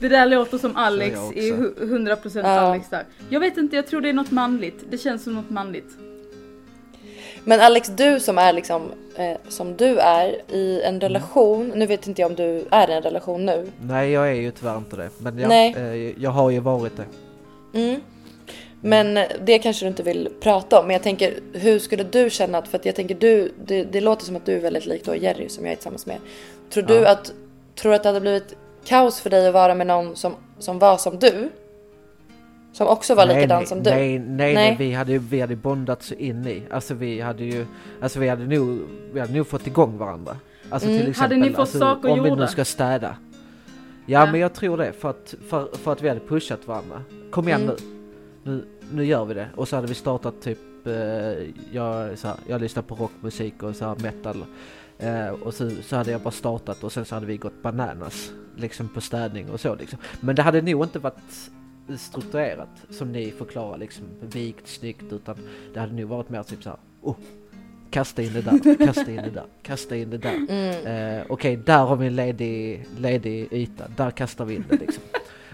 Det 0.04 0.16
där 0.16 0.26
låter 0.26 0.58
som 0.58 0.76
Alex 0.76 1.16
jag 1.16 1.36
i 1.36 1.52
hu- 1.52 1.74
100% 1.80 2.40
Ja. 2.42 2.48
Alex 2.48 2.88
där. 2.88 3.04
Jag 3.28 3.40
vet 3.40 3.56
inte, 3.56 3.76
jag 3.76 3.86
tror 3.86 4.00
det 4.00 4.08
är 4.08 4.12
något 4.12 4.30
manligt. 4.30 4.84
Det 4.90 4.98
känns 4.98 5.24
som 5.24 5.34
något 5.34 5.50
manligt. 5.50 5.86
Men 7.44 7.60
Alex, 7.60 7.88
du 7.88 8.20
som 8.20 8.38
är 8.38 8.52
liksom 8.52 8.82
eh, 9.16 9.36
som 9.48 9.76
du 9.76 9.98
är 9.98 10.36
i 10.52 10.82
en 10.82 11.00
relation. 11.00 11.72
Nu 11.74 11.86
vet 11.86 12.06
inte 12.06 12.20
jag 12.22 12.30
om 12.30 12.34
du 12.36 12.64
är 12.70 12.90
i 12.90 12.92
en 12.92 13.02
relation 13.02 13.46
nu. 13.46 13.66
Nej, 13.82 14.10
jag 14.10 14.28
är 14.28 14.34
ju 14.34 14.50
tyvärr 14.50 14.76
inte 14.78 14.96
det. 14.96 15.08
Men 15.18 15.38
ja, 15.38 15.48
Nej. 15.48 15.74
eh, 15.76 16.22
jag 16.22 16.30
har 16.30 16.50
ju 16.50 16.60
varit 16.60 16.92
det. 16.96 17.06
Mm. 17.80 18.00
Men 18.80 19.14
det 19.44 19.58
kanske 19.58 19.84
du 19.84 19.88
inte 19.88 20.02
vill 20.02 20.28
prata 20.40 20.80
om. 20.80 20.86
Men 20.86 20.92
jag 20.94 21.02
tänker, 21.02 21.34
hur 21.52 21.78
skulle 21.78 22.04
du 22.04 22.30
känna 22.30 22.58
att, 22.58 22.68
för 22.68 22.78
att 22.78 22.84
jag 22.86 22.94
tänker 22.94 23.14
du, 23.14 23.52
det, 23.66 23.84
det 23.84 24.00
låter 24.00 24.24
som 24.24 24.36
att 24.36 24.46
du 24.46 24.52
är 24.52 24.60
väldigt 24.60 24.86
lik 24.86 25.04
då 25.04 25.16
Jerry 25.16 25.48
som 25.48 25.64
jag 25.64 25.72
är 25.72 25.76
tillsammans 25.76 26.06
med. 26.06 26.18
Tror 26.70 26.84
du 26.84 26.94
Ja. 26.94 27.08
att, 27.10 27.32
tror 27.74 27.90
du 27.90 27.96
att 27.96 28.02
det 28.02 28.08
hade 28.08 28.20
blivit 28.20 28.54
kaos 28.84 29.20
för 29.20 29.30
dig 29.30 29.48
att 29.48 29.54
vara 29.54 29.74
med 29.74 29.86
någon 29.86 30.16
som, 30.16 30.32
som 30.58 30.78
var 30.78 30.96
som 30.96 31.18
du? 31.18 31.50
Som 32.72 32.86
också 32.86 33.14
var 33.14 33.26
nej, 33.26 33.36
likadan 33.36 33.58
nej, 33.58 33.66
som 33.66 33.82
du? 33.82 33.90
Nej, 33.90 34.18
nej, 34.18 34.28
nej. 34.28 34.54
Nej. 34.54 34.76
vi 34.78 34.92
hade 34.92 35.12
ju 35.12 35.18
vi 35.18 35.40
hade 35.40 35.56
bondat 35.56 36.02
så 36.02 36.14
in 36.14 36.46
i. 36.46 36.62
Alltså 36.70 36.94
vi 36.94 37.20
hade 37.20 37.44
ju, 37.44 37.66
alltså 38.02 38.18
vi 38.20 38.28
hade 38.28 38.46
nog, 38.46 38.78
vi 39.12 39.20
hade 39.20 39.32
nog 39.32 39.46
fått 39.46 39.66
igång 39.66 39.98
varandra. 39.98 40.36
Alltså 40.70 40.88
Mm. 40.88 41.00
till 41.00 41.10
exempel, 41.10 41.36
Hade 41.38 41.48
ni 41.48 41.50
fått 41.52 41.60
alltså, 41.60 41.78
saker 41.78 42.08
om 42.08 42.22
vi 42.22 42.30
nu 42.30 42.46
ska 42.46 42.64
städa. 42.64 43.16
Ja, 44.06 44.20
Ja. 44.24 44.30
men 44.32 44.40
jag 44.40 44.54
tror 44.54 44.76
det 44.76 44.92
för 44.92 45.10
att, 45.10 45.34
för, 45.48 45.68
för 45.76 45.92
att 45.92 46.02
vi 46.02 46.08
hade 46.08 46.20
pushat 46.20 46.66
varandra. 46.66 47.02
Kom 47.30 47.48
igen 47.48 47.62
Mm. 47.62 47.76
nu. 48.44 48.52
nu, 48.52 48.64
nu 48.92 49.04
gör 49.04 49.24
vi 49.24 49.34
det. 49.34 49.48
Och 49.56 49.68
så 49.68 49.76
hade 49.76 49.88
vi 49.88 49.94
startat 49.94 50.40
typ, 50.40 50.86
eh, 50.86 50.92
jag, 51.72 52.18
så 52.18 52.28
här, 52.28 52.36
jag 52.46 52.60
lyssnar 52.60 52.82
på 52.82 52.94
rockmusik 52.94 53.62
och 53.62 53.76
så 53.76 53.84
här 53.84 53.96
metal. 53.96 54.44
Eh, 54.98 55.28
och 55.28 55.54
så, 55.54 55.70
så 55.70 55.96
hade 55.96 56.10
jag 56.10 56.20
bara 56.20 56.30
startat 56.30 56.84
och 56.84 56.92
sen 56.92 57.04
så 57.04 57.14
hade 57.14 57.26
vi 57.26 57.36
gått 57.36 57.62
bananas. 57.62 58.32
Liksom 58.56 58.88
på 58.88 59.00
städning 59.00 59.50
och 59.50 59.60
så 59.60 59.74
liksom. 59.74 59.98
Men 60.20 60.36
det 60.36 60.42
hade 60.42 60.62
nog 60.62 60.84
inte 60.84 60.98
varit 60.98 61.50
strukturerat 61.98 62.68
som 62.90 63.12
ni 63.12 63.30
förklarar 63.30 63.78
liksom 63.78 64.04
vikt 64.20 64.68
snyggt 64.68 65.12
utan 65.12 65.36
det 65.74 65.80
hade 65.80 65.92
nog 65.92 66.08
varit 66.08 66.28
mer 66.28 66.42
typ 66.42 66.62
så 66.62 66.70
här. 66.70 66.78
Oh, 67.02 67.16
kasta 67.90 68.22
in 68.22 68.32
det 68.32 68.40
där, 68.40 68.86
kasta 68.86 69.10
in 69.10 69.16
det 69.16 69.30
där, 69.30 69.44
kasta 69.62 69.96
in 69.96 70.10
det 70.10 70.18
där. 70.18 70.34
Mm. 70.48 70.86
Eh, 70.86 71.24
Okej, 71.28 71.56
där 71.56 71.84
har 71.84 71.96
vi 71.96 72.06
en 72.06 72.16
ledig, 72.16 72.86
ledig 72.98 73.52
yta, 73.52 73.84
där 73.96 74.10
kastar 74.10 74.44
vi 74.44 74.54
in 74.54 74.64
det 74.70 74.76
liksom. 74.76 75.02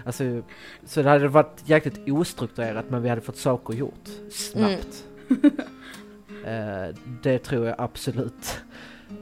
Alltså, 0.05 0.41
så 0.85 1.01
det 1.01 1.09
hade 1.09 1.27
varit 1.27 1.63
jäkligt 1.65 2.09
ostrukturerat 2.09 2.85
men 2.89 3.01
vi 3.01 3.09
hade 3.09 3.21
fått 3.21 3.37
saker 3.37 3.73
gjort 3.73 4.09
snabbt. 4.31 5.05
Eh, 6.45 6.95
det 7.23 7.39
tror 7.39 7.65
jag 7.65 7.75
absolut. 7.77 8.59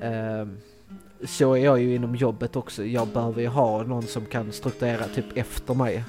Eh, 0.02 0.48
så 1.26 1.54
är 1.54 1.66
jag 1.66 1.82
ju 1.82 1.96
inom 1.96 2.16
jobbet 2.16 2.56
också. 2.56 2.86
Jag 2.86 3.08
behöver 3.08 3.42
ju 3.42 3.48
ha 3.48 3.84
någon 3.84 4.04
som 4.04 4.26
kan 4.26 4.52
strukturera 4.52 5.04
typ 5.04 5.38
efter 5.38 5.74
mig. 5.74 6.04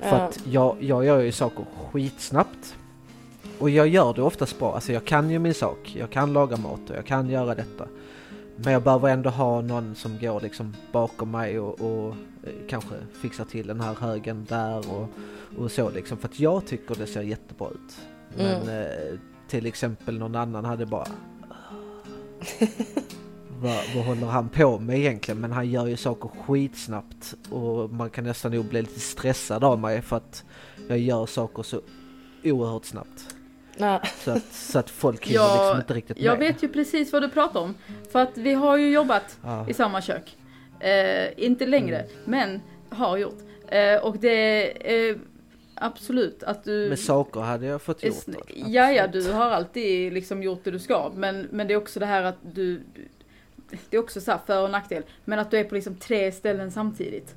För 0.00 0.16
att 0.16 0.40
jag, 0.46 0.76
jag 0.80 1.04
gör 1.04 1.20
ju 1.20 1.32
saker 1.32 1.64
skitsnabbt. 1.90 2.76
Och 3.58 3.70
jag 3.70 3.88
gör 3.88 4.14
det 4.14 4.22
oftast 4.22 4.58
bra. 4.58 4.74
Alltså 4.74 4.92
jag 4.92 5.04
kan 5.04 5.30
ju 5.30 5.38
min 5.38 5.54
sak. 5.54 5.96
Jag 5.98 6.10
kan 6.10 6.32
laga 6.32 6.56
mat 6.56 6.90
och 6.90 6.96
jag 6.96 7.06
kan 7.06 7.30
göra 7.30 7.54
detta. 7.54 7.88
Men 8.64 8.72
jag 8.72 8.82
behöver 8.82 9.08
ändå 9.08 9.30
ha 9.30 9.60
någon 9.60 9.94
som 9.94 10.18
går 10.18 10.40
liksom 10.40 10.76
bakom 10.92 11.30
mig 11.30 11.58
och, 11.58 11.80
och 11.80 12.14
eh, 12.42 12.52
kanske 12.68 12.94
fixar 13.22 13.44
till 13.44 13.66
den 13.66 13.80
här 13.80 13.94
högen 13.94 14.46
där 14.48 14.92
och, 14.92 15.08
och 15.58 15.70
så 15.70 15.90
liksom. 15.90 16.18
För 16.18 16.28
att 16.28 16.40
jag 16.40 16.66
tycker 16.66 16.94
det 16.94 17.06
ser 17.06 17.22
jättebra 17.22 17.68
ut. 17.68 17.98
Men 18.36 18.68
eh, 18.68 19.18
till 19.48 19.66
exempel 19.66 20.18
någon 20.18 20.36
annan 20.36 20.64
hade 20.64 20.86
bara 20.86 21.06
vad, 23.60 23.84
vad 23.94 24.04
håller 24.04 24.26
han 24.26 24.48
på 24.48 24.78
med 24.78 24.98
egentligen? 24.98 25.40
Men 25.40 25.52
han 25.52 25.70
gör 25.70 25.86
ju 25.86 25.96
saker 25.96 26.28
skitsnabbt 26.28 27.34
och 27.50 27.90
man 27.90 28.10
kan 28.10 28.24
nästan 28.24 28.52
nog 28.52 28.64
bli 28.64 28.82
lite 28.82 29.00
stressad 29.00 29.64
av 29.64 29.78
mig 29.78 30.02
för 30.02 30.16
att 30.16 30.44
jag 30.88 30.98
gör 30.98 31.26
saker 31.26 31.62
så 31.62 31.80
oerhört 32.44 32.84
snabbt. 32.84 33.37
Ja. 33.78 34.02
Så 34.24 34.30
att, 34.30 34.52
så 34.52 34.78
att 34.78 34.90
folk 34.90 35.26
hinner 35.26 35.40
Jag- 35.40 35.58
liksom 35.58 35.80
inte 35.80 35.94
riktigt 35.94 36.16
med. 36.16 36.24
Jag 36.26 36.36
vet 36.36 36.62
ju 36.62 36.68
precis 36.68 37.12
vad 37.12 37.22
du 37.22 37.28
pratar 37.28 37.60
om. 37.60 37.74
För 38.12 38.18
att 38.18 38.38
vi 38.38 38.52
har 38.54 38.76
ju 38.76 38.90
jobbat 38.90 39.38
Ja. 39.44 39.66
i 39.68 39.74
samma 39.74 40.02
kök. 40.02 40.36
Eh, 40.80 41.44
inte 41.44 41.66
längre, 41.66 41.96
Mm. 41.98 42.10
men 42.24 42.60
har 42.98 43.16
gjort. 43.16 43.38
Eh, 43.68 43.96
och 43.96 44.16
det 44.18 44.98
är 45.08 45.18
absolut 45.74 46.42
att 46.42 46.64
du... 46.64 46.88
Med 46.88 46.98
saker 46.98 47.40
hade 47.40 47.66
jag 47.66 47.82
fått 47.82 48.02
gjort. 48.02 48.24
Ja, 48.66 48.92
ja, 48.92 49.06
du 49.06 49.32
har 49.32 49.50
alltid 49.50 50.12
liksom 50.12 50.42
gjort 50.42 50.64
det 50.64 50.70
du 50.70 50.78
ska. 50.78 51.12
Men, 51.14 51.48
men 51.50 51.66
det 51.68 51.74
är 51.74 51.78
också 51.78 52.00
det 52.00 52.06
här 52.06 52.22
att 52.22 52.36
du... 52.42 52.80
du- 52.94 53.08
Det 53.90 53.96
är 53.96 54.00
också 54.00 54.20
så 54.20 54.30
här 54.30 54.38
för 54.46 54.62
och 54.62 54.70
nackdel. 54.70 55.02
Men 55.24 55.38
att 55.38 55.50
du 55.50 55.58
är 55.58 55.64
på 55.64 55.74
liksom 55.74 55.94
tre 55.96 56.32
ställen 56.32 56.70
samtidigt. 56.72 57.34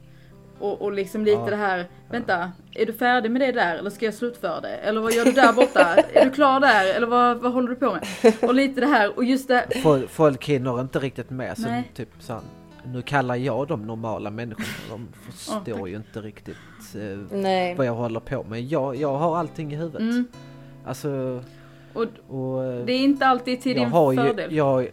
Och, 0.62 0.82
och 0.82 0.92
liksom 0.92 1.26
lite 1.26 1.38
Ja. 1.40 1.50
det 1.50 1.56
här, 1.56 1.86
vänta, 2.10 2.52
är 2.76 2.86
du 2.86 2.94
färdig 2.94 3.32
med 3.32 3.42
det 3.42 3.52
där 3.52 3.76
eller 3.76 3.90
ska 3.90 4.06
jag 4.06 4.14
slutföra 4.14 4.62
det? 4.62 4.76
Eller 4.78 5.02
vad 5.02 5.14
gör 5.14 5.26
du 5.26 5.32
där 5.32 5.54
borta? 5.54 5.96
är 6.14 6.26
du 6.26 6.32
klar 6.32 6.60
där? 6.60 6.96
Eller 6.96 7.08
vad, 7.08 7.38
vad 7.38 7.54
håller 7.54 7.70
du 7.70 7.76
på 7.76 7.94
med? 7.94 8.34
Och 8.42 8.54
lite 8.54 8.82
det 8.82 8.88
här, 8.88 9.18
och 9.18 9.24
just 9.24 9.48
det, 9.48 9.66
Folk, 9.84 10.10
folk 10.10 10.46
hinner 10.46 10.82
inte 10.82 11.00
riktigt 11.00 11.30
med. 11.30 11.58
Så 11.58 11.68
Nej. 11.70 11.92
typ 11.96 12.10
så 12.20 12.34
här, 12.34 12.42
nu 12.94 13.02
kallar 13.02 13.36
jag 13.36 13.68
dem 13.68 13.88
normala 13.88 14.30
människor. 14.30 14.66
De 14.90 15.08
förstår 15.32 15.78
tack. 15.80 15.90
ju 15.90 15.96
inte 15.96 16.22
riktigt 16.22 16.56
eh, 16.96 17.78
vad 17.78 17.86
jag 17.86 17.94
håller 17.94 18.20
på 18.20 18.44
med. 18.44 18.62
Jag, 18.62 18.96
jag 18.96 19.18
har 19.18 19.38
allting 19.38 19.74
i 19.74 19.76
huvudet. 19.76 20.00
mm, 20.02 20.28
Alltså, 20.86 21.44
och 21.94 22.06
och... 22.28 22.64
eh, 22.64 22.86
det 22.86 22.94
är 22.94 23.00
inte 23.00 23.26
alltid 23.28 23.62
till 23.62 23.72
jag 23.78 23.86
din 23.86 23.92
har 23.92 24.14
fördel. 24.16 24.52
Ju, 24.52 24.58
jag, 24.58 24.88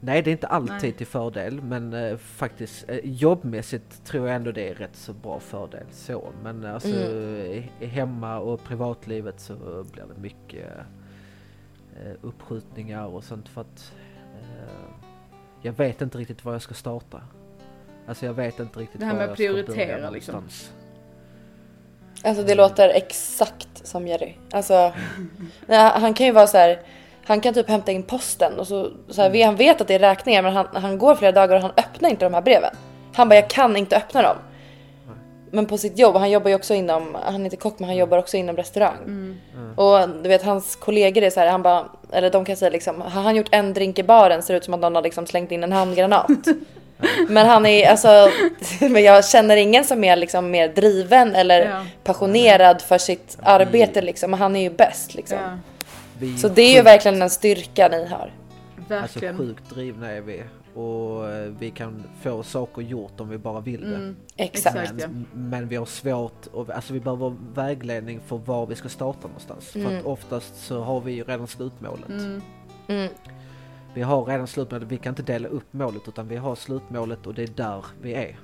nej, 0.00 0.22
det 0.22 0.30
är 0.30 0.32
inte 0.32 0.46
alltid 0.46 0.76
Nej. 0.82 0.92
till 0.92 1.06
fördel, 1.06 1.62
men 1.62 1.92
eh, 1.92 2.16
faktiskt 2.16 2.84
eh, 2.88 2.98
jobbmässigt 3.02 4.04
tror 4.04 4.26
jag 4.26 4.36
ändå 4.36 4.52
det 4.52 4.68
är 4.68 4.74
rätt 4.74 4.96
så 4.96 5.12
bra 5.12 5.40
fördel 5.40 5.84
så. 5.90 6.32
Men 6.42 6.64
eh, 6.64 6.74
alltså 6.74 6.88
Mm. 6.88 7.64
i- 7.80 7.86
hemma 7.86 8.38
och 8.38 8.64
privatlivet 8.64 9.40
så 9.40 9.54
blir 9.92 10.04
det 10.14 10.20
mycket 10.20 10.66
eh, 12.04 12.12
uppskjutningar 12.22 13.06
och 13.06 13.24
sånt 13.24 13.48
för 13.48 13.60
att 13.60 13.92
eh, 14.34 15.04
jag 15.62 15.72
vet 15.72 16.00
inte 16.02 16.18
riktigt 16.18 16.44
var 16.44 16.52
jag 16.52 16.62
ska 16.62 16.74
starta. 16.74 17.22
Alltså 18.06 18.26
jag 18.26 18.34
vet 18.34 18.60
inte 18.60 18.80
riktigt 18.80 19.00
Det 19.00 19.06
här 19.06 19.12
var 19.12 19.18
med 19.18 19.24
jag 19.28 19.32
att 19.32 19.38
ska 19.38 19.52
börja 19.52 19.64
prioritera, 19.64 20.10
liksom. 20.10 20.34
någonstans. 20.34 20.72
Alltså 22.24 22.42
det 22.42 22.54
låter 22.54 22.88
exakt 22.88 23.86
som 23.86 24.06
Jerry. 24.08 24.34
Alltså, 24.52 24.92
han 25.68 26.14
kan 26.14 26.26
ju 26.26 26.32
vara 26.32 26.46
så 26.46 26.56
här. 26.58 26.80
Han 27.28 27.40
kan 27.40 27.54
typ 27.54 27.68
hämta 27.68 27.92
in 27.92 28.02
posten 28.02 28.58
och 28.58 28.66
så, 28.66 28.90
så 29.08 29.22
här, 29.22 29.44
han 29.44 29.56
vet 29.56 29.80
att 29.80 29.88
det 29.88 29.94
är 29.94 29.98
räkningar 29.98 30.42
men 30.42 30.52
han, 30.52 30.66
han 30.72 30.98
går 30.98 31.14
flera 31.14 31.32
dagar 31.32 31.56
och 31.56 31.62
han 31.62 31.72
öppnar 31.76 32.10
inte 32.10 32.24
de 32.24 32.34
här 32.34 32.40
breven. 32.40 32.74
Han 33.14 33.28
bara 33.28 33.34
jag 33.34 33.50
kan 33.50 33.76
inte 33.76 33.96
öppna 33.96 34.22
dem. 34.22 34.36
Men 35.50 35.66
på 35.66 35.78
sitt 35.78 35.98
jobb, 35.98 36.16
han 36.16 36.30
jobbar 36.30 36.48
ju 36.48 36.54
också 36.54 36.74
inom, 36.74 37.16
han 37.24 37.40
är 37.40 37.44
inte 37.44 37.56
kock 37.56 37.78
men 37.78 37.88
han 37.88 37.96
jobbar 37.96 38.18
också 38.18 38.36
inom 38.36 38.56
restaurang. 38.56 38.96
Mm. 39.04 39.38
Och 39.76 40.08
du 40.22 40.28
vet 40.28 40.42
hans 40.42 40.76
kollegor 40.76 41.22
är 41.22 41.30
så 41.30 41.40
här, 41.40 41.46
han 41.46 41.62
bara, 41.62 41.84
eller 42.12 42.30
de 42.30 42.44
kan 42.44 42.56
säga 42.56 42.70
liksom, 42.70 43.00
har 43.00 43.22
han 43.22 43.36
gjort 43.36 43.48
en 43.50 43.74
drink 43.74 43.98
i 43.98 44.02
baren 44.02 44.42
ser 44.42 44.54
det 44.54 44.58
ut 44.58 44.64
som 44.64 44.74
att 44.74 44.80
någon 44.80 44.94
har 44.94 45.02
liksom 45.02 45.26
slängt 45.26 45.52
in 45.52 45.64
en 45.64 45.72
handgranat. 45.72 46.30
men 47.28 47.46
han 47.46 47.66
är 47.66 47.90
alltså, 47.90 48.30
men 48.80 49.02
jag 49.02 49.24
känner 49.24 49.56
ingen 49.56 49.84
som 49.84 50.04
är 50.04 50.16
liksom 50.16 50.50
mer 50.50 50.68
driven 50.68 51.34
eller 51.34 51.66
Ja. 51.66 51.84
passionerad 52.04 52.82
för 52.82 52.98
sitt 52.98 53.38
arbete 53.42 54.02
liksom. 54.02 54.30
Men 54.30 54.40
han 54.40 54.56
är 54.56 54.60
ju 54.60 54.70
bäst 54.70 55.14
liksom. 55.14 55.38
Ja, 55.38 55.58
Vi 56.18 56.36
Så 56.38 56.48
det 56.48 56.62
är 56.62 56.76
ju 56.76 56.82
verkligen 56.82 57.22
en 57.22 57.30
styrka 57.30 57.88
ni 57.88 58.06
har. 58.06 58.32
Alltså 58.78 58.94
verkligen. 58.94 59.36
sjukt 59.36 59.70
drivna 59.70 60.10
är 60.10 60.20
vi 60.20 60.42
och 60.74 61.30
eh, 61.30 61.52
vi 61.58 61.70
kan 61.70 62.02
få 62.22 62.42
saker 62.42 62.82
gjort 62.82 63.20
om 63.20 63.28
vi 63.28 63.38
bara 63.38 63.60
vill 63.60 63.80
det. 63.80 63.96
Mm. 63.96 64.16
Exakt. 64.36 64.92
Men, 64.94 65.26
men 65.32 65.68
vi 65.68 65.76
har 65.76 65.86
svårt, 65.86 66.46
och, 66.46 66.70
alltså 66.70 66.92
vi 66.92 67.00
behöver 67.00 67.36
vägledning 67.54 68.20
för 68.26 68.36
var 68.36 68.66
vi 68.66 68.74
ska 68.74 68.88
starta 68.88 69.26
någonstans. 69.26 69.68
För 69.68 69.80
Mm. 69.80 69.98
att 69.98 70.04
oftast 70.04 70.56
så 70.66 70.80
har 70.82 71.00
vi 71.00 71.12
ju 71.12 71.24
redan 71.24 71.46
slutmålet. 71.46 72.08
Mm. 72.08 72.42
Mm. 72.88 73.08
Vi 73.94 74.02
har 74.02 74.24
redan 74.24 74.46
slutmålet, 74.46 74.88
vi 74.88 74.96
kan 74.96 75.10
inte 75.10 75.22
dela 75.22 75.48
upp 75.48 75.72
målet 75.72 76.08
utan 76.08 76.28
vi 76.28 76.36
har 76.36 76.54
slutmålet 76.54 77.26
och 77.26 77.34
det 77.34 77.42
är 77.42 77.46
där 77.46 77.84
vi 78.02 78.14
är. 78.14 78.38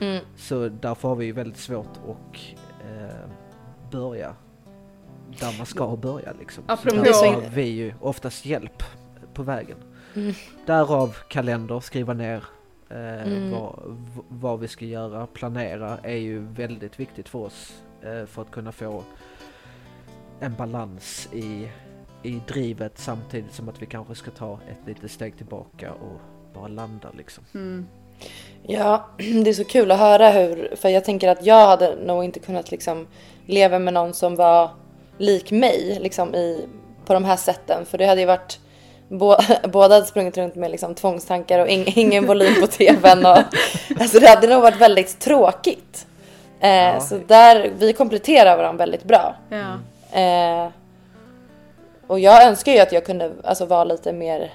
Mm. 0.00 0.24
Så 0.36 0.68
därför 0.68 1.08
har 1.08 1.16
vi 1.16 1.24
ju 1.26 1.32
väldigt 1.32 1.58
svårt 1.58 1.86
att 1.96 2.36
eh, 2.90 3.16
börja 3.90 4.34
där 5.40 5.54
man 5.58 5.66
ska 5.66 5.96
börja 5.96 6.32
liksom. 6.38 6.64
Apropå- 6.66 6.96
Så 7.04 7.24
där 7.24 7.32
har 7.32 7.40
vi 7.54 7.62
ju 7.62 7.94
oftast 8.00 8.46
hjälp 8.46 8.82
på 9.34 9.42
vägen. 9.42 9.76
Mm. 10.16 10.32
Därav 10.66 11.16
kalender, 11.28 11.80
skriva 11.80 12.12
ner 12.12 12.44
eh, 12.90 12.96
Mm. 13.26 13.50
vad, 13.50 13.74
vad 14.28 14.60
vi 14.60 14.68
ska 14.68 14.84
göra, 14.84 15.26
planera 15.26 15.98
är 16.02 16.16
ju 16.16 16.38
väldigt 16.46 17.00
viktigt 17.00 17.28
för 17.28 17.38
oss 17.38 17.72
eh, 18.02 18.26
för 18.26 18.42
att 18.42 18.50
kunna 18.50 18.72
få 18.72 19.02
en 20.40 20.54
balans 20.54 21.28
i, 21.32 21.68
i 22.22 22.40
drivet 22.48 22.98
samtidigt 22.98 23.52
som 23.52 23.68
att 23.68 23.82
vi 23.82 23.86
kanske 23.86 24.14
ska 24.14 24.30
ta 24.30 24.58
ett 24.70 24.86
litet 24.88 25.10
steg 25.10 25.36
tillbaka 25.36 25.92
och 25.92 26.20
bara 26.54 26.68
landa 26.68 27.08
liksom. 27.16 27.44
Mm. 27.54 27.86
Ja, 28.62 29.08
det 29.16 29.50
är 29.50 29.54
så 29.54 29.64
kul 29.64 29.90
att 29.90 29.98
höra 29.98 30.30
hur, 30.30 30.76
för 30.76 30.88
jag 30.88 31.04
tänker 31.04 31.28
att 31.28 31.46
jag 31.46 31.66
hade 31.66 31.96
nog 32.06 32.24
inte 32.24 32.40
kunnat 32.40 32.70
liksom 32.70 33.06
leva 33.46 33.78
med 33.78 33.94
någon 33.94 34.14
som 34.14 34.36
var 34.36 34.70
lik 35.18 35.50
mig 35.50 35.98
liksom 36.00 36.34
i, 36.34 36.66
på 37.06 37.14
de 37.14 37.24
här 37.24 37.36
sätten. 37.36 37.86
För 37.86 37.98
det 37.98 38.06
hade 38.06 38.20
ju 38.20 38.26
varit, 38.26 38.58
bå, 39.08 39.36
båda 39.72 39.94
hade 39.94 40.06
sprungit 40.06 40.36
runt 40.36 40.54
med 40.54 40.70
liksom 40.70 40.94
tvångstankar 40.94 41.58
och 41.58 41.68
ing, 41.68 41.84
ingen 41.96 42.26
volym 42.26 42.60
på 42.60 42.66
tvn 42.66 43.26
och 43.26 43.38
Alltså 44.00 44.18
det 44.20 44.28
hade 44.28 44.46
nog 44.46 44.62
varit 44.62 44.80
väldigt 44.80 45.18
tråkigt. 45.20 46.06
Eh, 46.60 46.68
Ja. 46.70 47.00
Så 47.00 47.18
där, 47.26 47.72
vi 47.78 47.92
kompletterar 47.92 48.56
varandra 48.56 48.78
väldigt 48.78 49.04
bra. 49.04 49.34
Ja. 49.48 49.78
Eh, 50.20 50.68
och 52.06 52.20
jag 52.20 52.44
önskar 52.46 52.72
ju 52.72 52.78
att 52.78 52.92
jag 52.92 53.06
kunde 53.06 53.32
alltså, 53.44 53.64
vara 53.66 53.84
lite 53.84 54.12
mer 54.12 54.52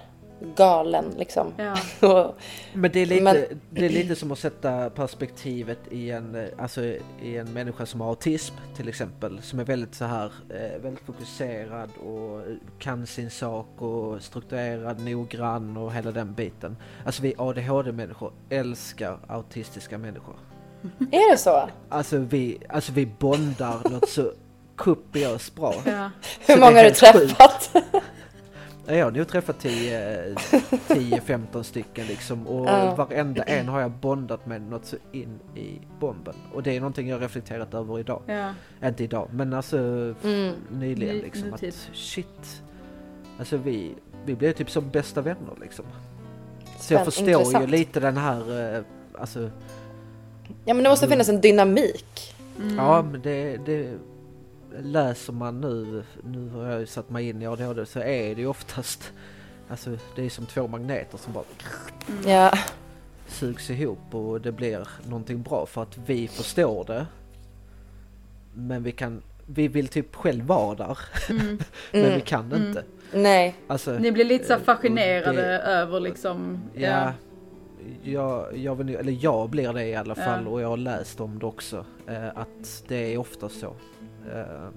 galen 0.55 1.05
liksom. 1.17 1.53
Ja. 1.57 2.33
Men 2.73 2.91
det 2.91 2.99
är, 2.99 3.05
lite, 3.05 3.23
Men- 3.23 3.61
det 3.69 3.85
är 3.85 3.89
lite 3.89 4.15
som 4.15 4.31
att 4.31 4.39
sätta 4.39 4.89
perspektivet 4.89 5.79
i 5.89 6.11
en, 6.11 6.35
eh, 6.35 6.47
alltså, 6.57 6.83
i 7.21 7.37
en 7.37 7.53
människa 7.53 7.85
som 7.85 8.01
har 8.01 8.09
autism 8.09 8.55
till 8.75 8.89
exempel. 8.89 9.41
Som 9.41 9.59
är 9.59 9.63
väldigt 9.65 9.95
så 9.95 10.05
här, 10.05 10.31
eh, 10.49 10.81
väldigt 10.81 11.05
fokuserad 11.05 11.89
och 11.97 12.41
kan 12.79 13.07
sin 13.07 13.29
sak 13.29 13.67
och 13.81 14.21
strukturerad, 14.21 14.99
noggrann 14.99 15.77
och 15.77 15.93
hela 15.93 16.11
den 16.11 16.33
biten. 16.33 16.77
Alltså 17.05 17.21
vi 17.21 17.33
ADHD-människor 17.37 18.33
älskar 18.49 19.19
autistiska 19.27 19.97
människor. 19.97 20.35
är 21.11 21.31
det 21.31 21.37
så? 21.37 21.69
Alltså 21.89 22.17
vi, 22.17 22.57
alltså 22.69 22.91
vi 22.91 23.05
bondar 23.05 23.89
något 23.91 24.09
så 24.09 24.31
kopiöst 24.75 25.55
bra. 25.55 25.73
Ja. 25.85 26.09
Hur 26.47 26.55
många 26.57 26.65
har 26.65 26.73
du 26.73 26.79
helt 26.79 27.15
sjukt. 27.15 27.71
Jag 28.97 29.05
har 29.05 29.11
nog 29.11 29.27
träffat 29.27 29.59
10 29.59 30.35
10-15 30.87 31.63
stycken 31.63 32.07
liksom 32.07 32.47
och 32.47 32.65
Ja. 32.69 32.95
varenda 32.95 33.43
en 33.43 33.67
har 33.67 33.81
jag 33.81 33.91
bondat 33.91 34.45
med 34.45 34.61
något 34.61 34.85
så 34.85 34.95
in 35.11 35.39
i 35.55 35.79
bomben. 35.99 36.33
Och 36.53 36.63
det 36.63 36.75
är 36.75 36.79
någonting 36.79 37.07
jag 37.09 37.21
reflekterat 37.21 37.73
över 37.73 37.99
idag. 37.99 38.21
Ja. 38.25 38.53
Inte 38.87 39.03
idag, 39.03 39.27
men 39.31 39.53
alltså 39.53 39.77
Mm. 40.23 40.53
nyligen 40.71 41.15
Ny- 41.15 41.21
liksom 41.23 41.49
nutid. 41.49 41.69
att 41.69 41.95
shit. 41.97 42.61
Alltså 43.39 43.57
vi, 43.57 43.95
vi 44.25 44.35
blev 44.35 44.53
typ 44.53 44.69
som 44.71 44.89
bästa 44.89 45.21
vänner 45.21 45.53
liksom. 45.61 45.85
Så 46.79 46.93
jag 46.93 47.05
förstår 47.05 47.27
ju 47.27 47.33
intressant. 47.33 47.69
lite 47.69 47.99
den 47.99 48.17
här, 48.17 48.75
eh, 48.77 48.83
alltså 49.19 49.39
Ja 50.65 50.73
men 50.73 50.83
det 50.83 50.89
måste 50.89 51.07
finnas 51.07 51.29
en 51.29 51.41
dynamik. 51.41 52.35
Mm. 52.59 52.75
ja 52.75 53.01
men 53.01 53.21
det, 53.21 53.57
det 53.65 53.93
läser 54.83 55.33
man 55.33 55.61
nu, 55.61 56.03
nu 56.23 56.49
har 56.49 56.65
jag 56.65 56.79
ju 56.79 56.85
satt 56.85 57.09
mig 57.09 57.29
in 57.29 57.41
i 57.41 57.47
ADHD 57.47 57.85
så 57.85 57.99
är 57.99 58.35
det 58.35 58.41
ju 58.41 58.47
oftast, 58.47 59.11
alltså 59.69 59.97
det 60.15 60.25
är 60.25 60.29
som 60.29 60.45
två 60.45 60.67
magneter 60.67 61.17
som 61.17 61.33
bara 61.33 61.43
Ja. 62.25 62.51
sugs 63.27 63.69
ihop 63.69 63.99
och 64.15 64.41
det 64.41 64.51
blir 64.51 64.87
någonting 65.07 65.41
bra 65.41 65.65
för 65.65 65.83
att 65.83 65.97
vi 66.05 66.27
förstår 66.27 66.85
det. 66.85 67.05
Men 68.53 68.83
vi 68.83 68.91
kan, 68.91 69.21
vi 69.45 69.67
vill 69.67 69.87
typ 69.87 70.15
själv 70.15 70.45
vara 70.45 70.75
där, 70.75 70.97
Mm. 71.29 71.47
men 71.91 72.01
vi 72.01 72.07
Mm. 72.07 72.21
kan 72.21 72.51
Mm. 72.53 72.67
inte. 72.67 72.83
Nej. 73.13 73.55
Alltså, 73.67 73.91
Ni 73.91 74.11
blir 74.11 74.25
lite 74.25 74.45
så 74.45 74.53
eh, 74.53 74.59
fascinerade 74.59 75.41
det- 75.41 75.59
över 75.59 75.99
liksom... 75.99 76.59
Ja, 76.73 77.13
jag, 78.03 78.57
jag, 78.57 78.75
vill, 78.75 78.95
eller 78.95 79.17
jag 79.21 79.49
blir 79.49 79.73
det 79.73 79.85
i 79.85 79.95
alla 79.95 80.15
Ja. 80.17 80.23
fall 80.23 80.47
och 80.47 80.61
jag 80.61 80.67
har 80.69 80.77
läst 80.77 81.19
om 81.21 81.39
det 81.39 81.45
också. 81.45 81.85
Eh, 82.07 82.27
att 82.27 82.83
det 82.87 83.13
är 83.13 83.17
ofta 83.17 83.49
så. 83.49 83.73
Ehm, 84.29 84.73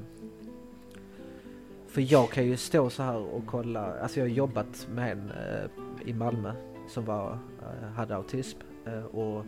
för 1.86 2.12
jag 2.12 2.30
kan 2.30 2.44
ju 2.46 2.56
stå 2.56 2.90
så 2.90 3.02
här 3.02 3.16
och 3.16 3.46
kolla, 3.46 4.00
alltså 4.02 4.20
jag 4.20 4.24
har 4.24 4.30
jobbat 4.30 4.88
med 4.90 5.12
en 5.12 5.30
eh, 5.30 6.08
i 6.08 6.12
Malmö 6.12 6.52
som 6.88 7.04
var, 7.04 7.38
eh, 7.62 7.88
hade 7.88 8.16
autism. 8.16 8.58
Eh, 8.86 9.04
och 9.04 9.44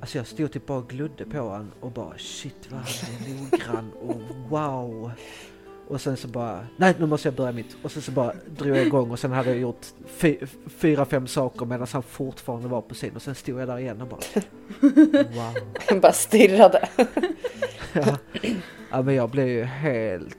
Alltså 0.00 0.18
jag 0.18 0.26
stod 0.26 0.52
typ 0.52 0.66
bara 0.66 0.78
och 0.78 0.88
glodde 0.88 1.24
på 1.24 1.38
honom 1.38 1.72
och 1.80 1.92
bara 1.92 2.18
shit 2.18 2.68
vad 2.70 2.80
han 2.80 3.26
är 3.26 3.42
noggrann 3.42 3.92
och 3.92 4.50
wow. 4.50 5.12
Och 5.88 6.00
sen 6.00 6.16
så 6.16 6.28
bara, 6.28 6.66
nej 6.76 6.94
nu 6.98 7.06
måste 7.06 7.28
jag 7.28 7.34
börja 7.34 7.52
mitt. 7.52 7.76
Och 7.82 7.92
sen 7.92 8.02
så 8.02 8.10
bara 8.12 8.32
drog 8.46 8.76
jag 8.76 8.86
igång 8.86 9.10
och 9.10 9.18
sen 9.18 9.32
hade 9.32 9.48
jag 9.50 9.58
gjort 9.58 9.86
fy, 10.06 10.36
fyra, 10.66 11.04
fem 11.04 11.26
saker 11.26 11.66
medan 11.66 11.86
han 11.92 12.02
fortfarande 12.02 12.68
var 12.68 12.80
på 12.80 12.94
sin. 12.94 13.16
Och 13.16 13.22
sen 13.22 13.34
stod 13.34 13.60
jag 13.60 13.68
där 13.68 13.78
igen 13.78 14.02
och 14.02 14.08
bara 14.08 14.20
wow. 15.90 16.00
Bara 16.00 16.12
stirrade. 16.12 16.88
Ja, 17.92 18.18
ja 18.90 19.02
men 19.02 19.14
jag 19.14 19.30
blev 19.30 19.48
ju 19.48 19.64
helt, 19.64 20.38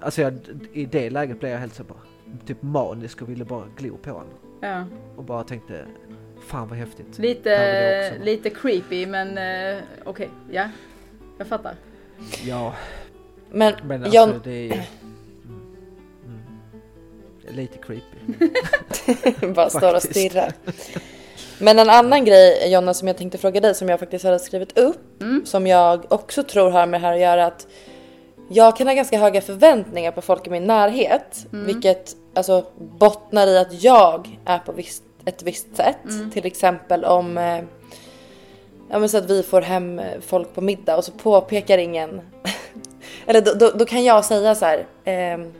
alltså 0.00 0.22
jag, 0.22 0.38
i 0.72 0.86
det 0.86 1.10
läget 1.10 1.40
blev 1.40 1.52
jag 1.52 1.58
helt 1.58 1.74
så 1.74 1.84
bara, 1.84 1.98
typ 2.46 2.62
manisk 2.62 3.22
och 3.22 3.28
ville 3.28 3.44
bara 3.44 3.64
glo 3.76 3.96
på 3.96 4.10
honom. 4.10 4.34
ja. 4.60 4.84
Och 5.16 5.24
bara 5.24 5.44
tänkte, 5.44 5.86
fan 6.46 6.68
vad 6.68 6.78
häftigt. 6.78 7.18
Lite, 7.18 8.18
lite 8.22 8.50
creepy 8.50 9.06
men 9.06 9.38
eh, 9.38 9.82
okej, 10.04 10.30
ja. 10.50 10.68
Jag 11.38 11.46
fattar. 11.46 11.74
Ja, 12.44 12.74
Men, 13.54 13.74
men 13.84 14.02
alltså 14.02 14.14
jag, 14.14 14.40
det 14.44 14.50
är 14.50 14.62
ju, 14.62 14.72
mm, 14.72 14.84
mm, 16.24 17.56
lite 17.56 17.78
creepy. 17.78 19.46
bara 19.54 19.70
står 19.70 19.94
och 19.94 20.02
stirrar. 20.02 20.52
Men 21.58 21.78
en 21.78 21.90
annan 21.90 22.24
grej 22.24 22.72
Jonna 22.72 22.94
som 22.94 23.08
jag 23.08 23.16
tänkte 23.16 23.38
fråga 23.38 23.60
dig 23.60 23.74
som 23.74 23.88
jag 23.88 24.00
faktiskt 24.00 24.24
hade 24.24 24.38
skrivit 24.38 24.78
upp. 24.78 25.22
Mm. 25.22 25.46
Som 25.46 25.66
jag 25.66 26.12
också 26.12 26.42
tror 26.42 26.70
har 26.70 26.86
med 26.86 27.00
det 27.00 27.06
här 27.06 27.14
att 27.14 27.20
göra 27.20 27.46
att 27.46 27.66
jag 28.48 28.76
kan 28.76 28.86
ha 28.86 28.94
ganska 28.94 29.18
höga 29.18 29.40
förväntningar 29.40 30.12
på 30.12 30.20
folk 30.20 30.46
i 30.46 30.50
min 30.50 30.64
närhet. 30.64 31.46
Mm. 31.52 31.66
Vilket 31.66 32.16
alltså 32.34 32.64
bottnar 32.78 33.46
i 33.46 33.58
att 33.58 33.82
jag 33.82 34.38
är 34.44 34.58
på 34.58 34.72
visst, 34.72 35.02
ett 35.24 35.42
visst 35.42 35.76
sätt. 35.76 36.04
Mm. 36.04 36.30
Till 36.30 36.46
exempel 36.46 37.04
om 37.04 37.38
eh, 37.38 37.60
ja, 38.90 38.98
men 38.98 39.08
så 39.08 39.18
att 39.18 39.30
vi 39.30 39.42
får 39.42 39.60
hem 39.60 39.98
eh, 39.98 40.20
folk 40.20 40.54
på 40.54 40.60
middag 40.60 40.96
och 40.96 41.04
så 41.04 41.12
påpekar 41.12 41.78
ingen. 41.78 42.20
Eller 43.26 43.40
då, 43.40 43.54
då, 43.54 43.70
då 43.70 43.84
kan 43.84 44.04
jag 44.04 44.24
säga 44.24 44.54
så 44.54 44.64
här. 44.64 44.86
ehm, 45.04 45.52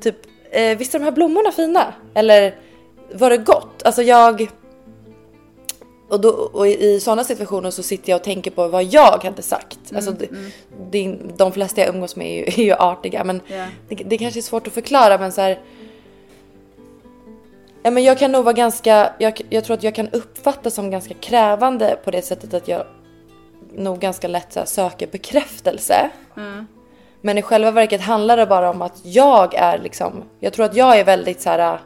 typ, 0.00 0.16
eh, 0.50 0.78
visst 0.78 0.94
är 0.94 0.98
de 0.98 1.04
här 1.04 1.12
blommorna 1.12 1.52
fina? 1.52 1.94
Eller 2.14 2.54
var 3.14 3.30
det 3.30 3.36
gott? 3.36 3.82
Alltså 3.84 4.02
jag... 4.02 4.48
Och, 6.08 6.20
då, 6.20 6.28
och 6.30 6.68
i, 6.68 7.00
sådana 7.00 7.24
situationer 7.24 7.70
så 7.70 7.82
sitter 7.82 8.10
jag 8.10 8.16
och 8.16 8.24
tänker 8.24 8.50
på 8.50 8.68
vad 8.68 8.84
jag 8.84 9.24
hade 9.24 9.42
sagt. 9.42 9.78
alltså, 9.94 10.10
det, 10.10 10.28
det, 10.90 11.16
de 11.36 11.52
flesta 11.52 11.80
jag 11.80 11.94
umgås 11.94 12.16
med 12.16 12.26
är 12.26 12.34
ju, 12.36 12.44
är 12.44 12.66
ju 12.66 12.72
artiga 12.72 13.24
men 13.24 13.40
Ja. 13.46 13.66
det, 13.88 13.94
det 13.94 14.18
kanske 14.18 14.40
är 14.40 14.42
svårt 14.42 14.66
att 14.66 14.72
förklara 14.72 15.18
men 15.18 15.32
så 15.32 15.40
här. 15.40 15.60
Ja, 17.82 17.90
men 17.90 18.04
jag 18.04 18.18
kan 18.18 18.32
nog 18.32 18.44
vara 18.44 18.52
ganska, 18.52 19.12
jag, 19.18 19.40
jag 19.48 19.64
tror 19.64 19.76
att 19.76 19.82
jag 19.82 19.94
kan 19.94 20.08
uppfattas 20.08 20.74
som 20.74 20.90
ganska 20.90 21.14
krävande 21.14 21.98
på 22.04 22.10
det 22.10 22.22
sättet 22.22 22.54
att 22.54 22.68
jag 22.68 22.86
nog 23.74 23.98
ganska 23.98 24.28
lätt 24.28 24.52
så 24.52 24.58
här, 24.58 24.66
söker 24.66 25.06
bekräftelse. 25.06 26.10
Mm. 26.36 26.66
Men 27.20 27.38
i 27.38 27.42
själva 27.42 27.70
verket 27.70 28.00
handlar 28.00 28.36
det 28.36 28.46
bara 28.46 28.70
om 28.70 28.82
att 28.82 29.00
jag 29.02 29.54
är 29.54 29.78
liksom, 29.78 30.24
jag 30.40 30.52
tror 30.52 30.66
att 30.66 30.76
jag 30.76 30.98
är 30.98 31.04
väldigt 31.04 31.40
så 31.40 31.50
här 31.50 31.80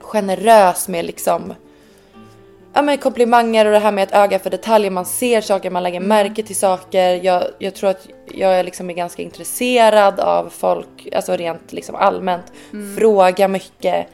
generös 0.00 0.88
med 0.88 1.04
liksom 1.04 1.54
Ja 2.72 2.82
men 2.82 2.98
komplimanger 2.98 3.66
och 3.66 3.72
det 3.72 3.78
här 3.78 3.92
med 3.92 4.04
ett 4.04 4.14
öga 4.14 4.38
för 4.38 4.50
detaljer, 4.50 4.90
man 4.90 5.04
ser 5.04 5.40
saker, 5.40 5.70
man 5.70 5.82
lägger 5.82 6.00
märke 6.00 6.42
till 6.42 6.56
saker. 6.56 7.24
Jag, 7.24 7.44
jag 7.58 7.74
tror 7.74 7.90
att 7.90 8.08
jag 8.34 8.58
är 8.58 8.64
liksom 8.64 8.90
är 8.90 8.94
ganska 8.94 9.22
intresserad 9.22 10.20
av 10.20 10.52
folk, 10.58 11.08
alltså 11.14 11.36
rent 11.36 11.72
liksom 11.72 11.94
allmänt. 11.94 12.52
Fråga 12.98 13.48
mycket. 13.48 14.06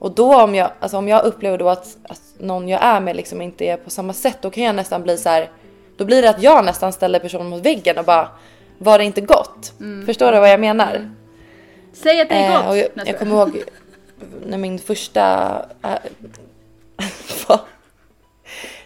Och 0.00 0.14
då 0.14 0.42
om 0.42 0.54
jag, 0.54 0.70
alltså 0.80 0.96
om 0.96 1.08
jag 1.08 1.24
upplever 1.24 1.58
då 1.58 1.68
att, 1.68 1.96
att 2.08 2.22
någon 2.38 2.68
jag 2.68 2.82
är 2.82 3.00
med 3.00 3.16
liksom 3.16 3.42
inte 3.42 3.64
är 3.64 3.76
på 3.76 3.90
samma 3.90 4.12
sätt, 4.12 4.38
då 4.40 4.50
kan 4.50 4.64
jag 4.64 4.74
nästan 4.74 5.02
bli 5.02 5.18
så 5.18 5.28
här. 5.28 5.50
Då 5.96 6.04
blir 6.04 6.22
det 6.22 6.30
att 6.30 6.42
jag 6.42 6.64
nästan 6.64 6.92
ställer 6.92 7.18
personen 7.18 7.46
mot 7.46 7.62
väggen 7.62 7.98
och 7.98 8.04
bara, 8.04 8.28
var 8.78 8.98
det 8.98 9.04
inte 9.04 9.20
gott? 9.20 9.72
Förstår 10.06 10.32
du 10.32 10.40
vad 10.40 10.50
jag 10.50 10.60
menar? 10.60 11.10
Säg 11.92 12.20
att 12.20 12.28
det 12.28 12.34
är 12.34 12.50
Eh, 12.50 12.56
gott! 12.56 12.68
och 12.68 12.76
jag, 12.76 12.88
jag 12.94 13.00
skojar. 13.00 13.18
kommer 13.18 13.36
ihåg 13.36 13.62
när 14.46 14.58
min 14.58 14.78
första... 14.78 15.22
Äh? 15.82 17.58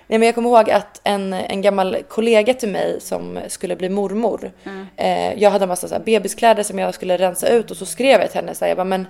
Nej, 0.07 0.19
men 0.19 0.23
jag 0.27 0.35
kommer 0.35 0.51
ihåg 0.51 0.71
att 0.71 1.01
en, 1.05 1.33
en 1.33 1.62
gammal 1.62 1.97
kollega 2.09 2.55
till 2.55 2.69
mig 2.69 3.01
som 3.01 3.41
skulle 3.49 3.77
bli 3.77 3.89
mormor. 3.89 4.53
Mm. 4.65 4.87
Eh, 4.97 5.43
jag 5.43 5.51
hade 5.51 5.65
en 5.65 5.69
massa 5.69 5.89
så 5.89 5.95
här 5.95 6.03
bebiskläder 6.03 6.62
som 6.62 6.79
jag 6.79 6.95
skulle 6.95 7.17
rensa 7.17 7.49
ut 7.49 7.71
och 7.71 7.77
så 7.77 7.87
skrev 7.87 8.21
jag 8.21 8.31
till 8.31 8.41
henne 8.41 8.55
så 8.55 8.65
här, 8.65 8.71
jag 8.71 8.77
bara, 8.77 8.85
men 8.85 9.07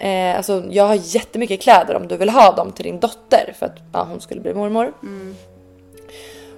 eh, 0.00 0.36
alltså, 0.36 0.64
jag 0.70 0.84
har 0.84 0.94
jättemycket 0.94 1.62
kläder 1.62 1.96
om 1.96 2.08
du 2.08 2.16
vill 2.16 2.30
ha 2.30 2.52
dem 2.52 2.72
till 2.72 2.84
din 2.84 3.00
dotter 3.00 3.54
för 3.58 3.66
att 3.66 3.76
ja, 3.92 4.06
hon 4.10 4.20
skulle 4.20 4.40
bli 4.40 4.54
mormor. 4.54 4.92
Mm. 5.02 5.34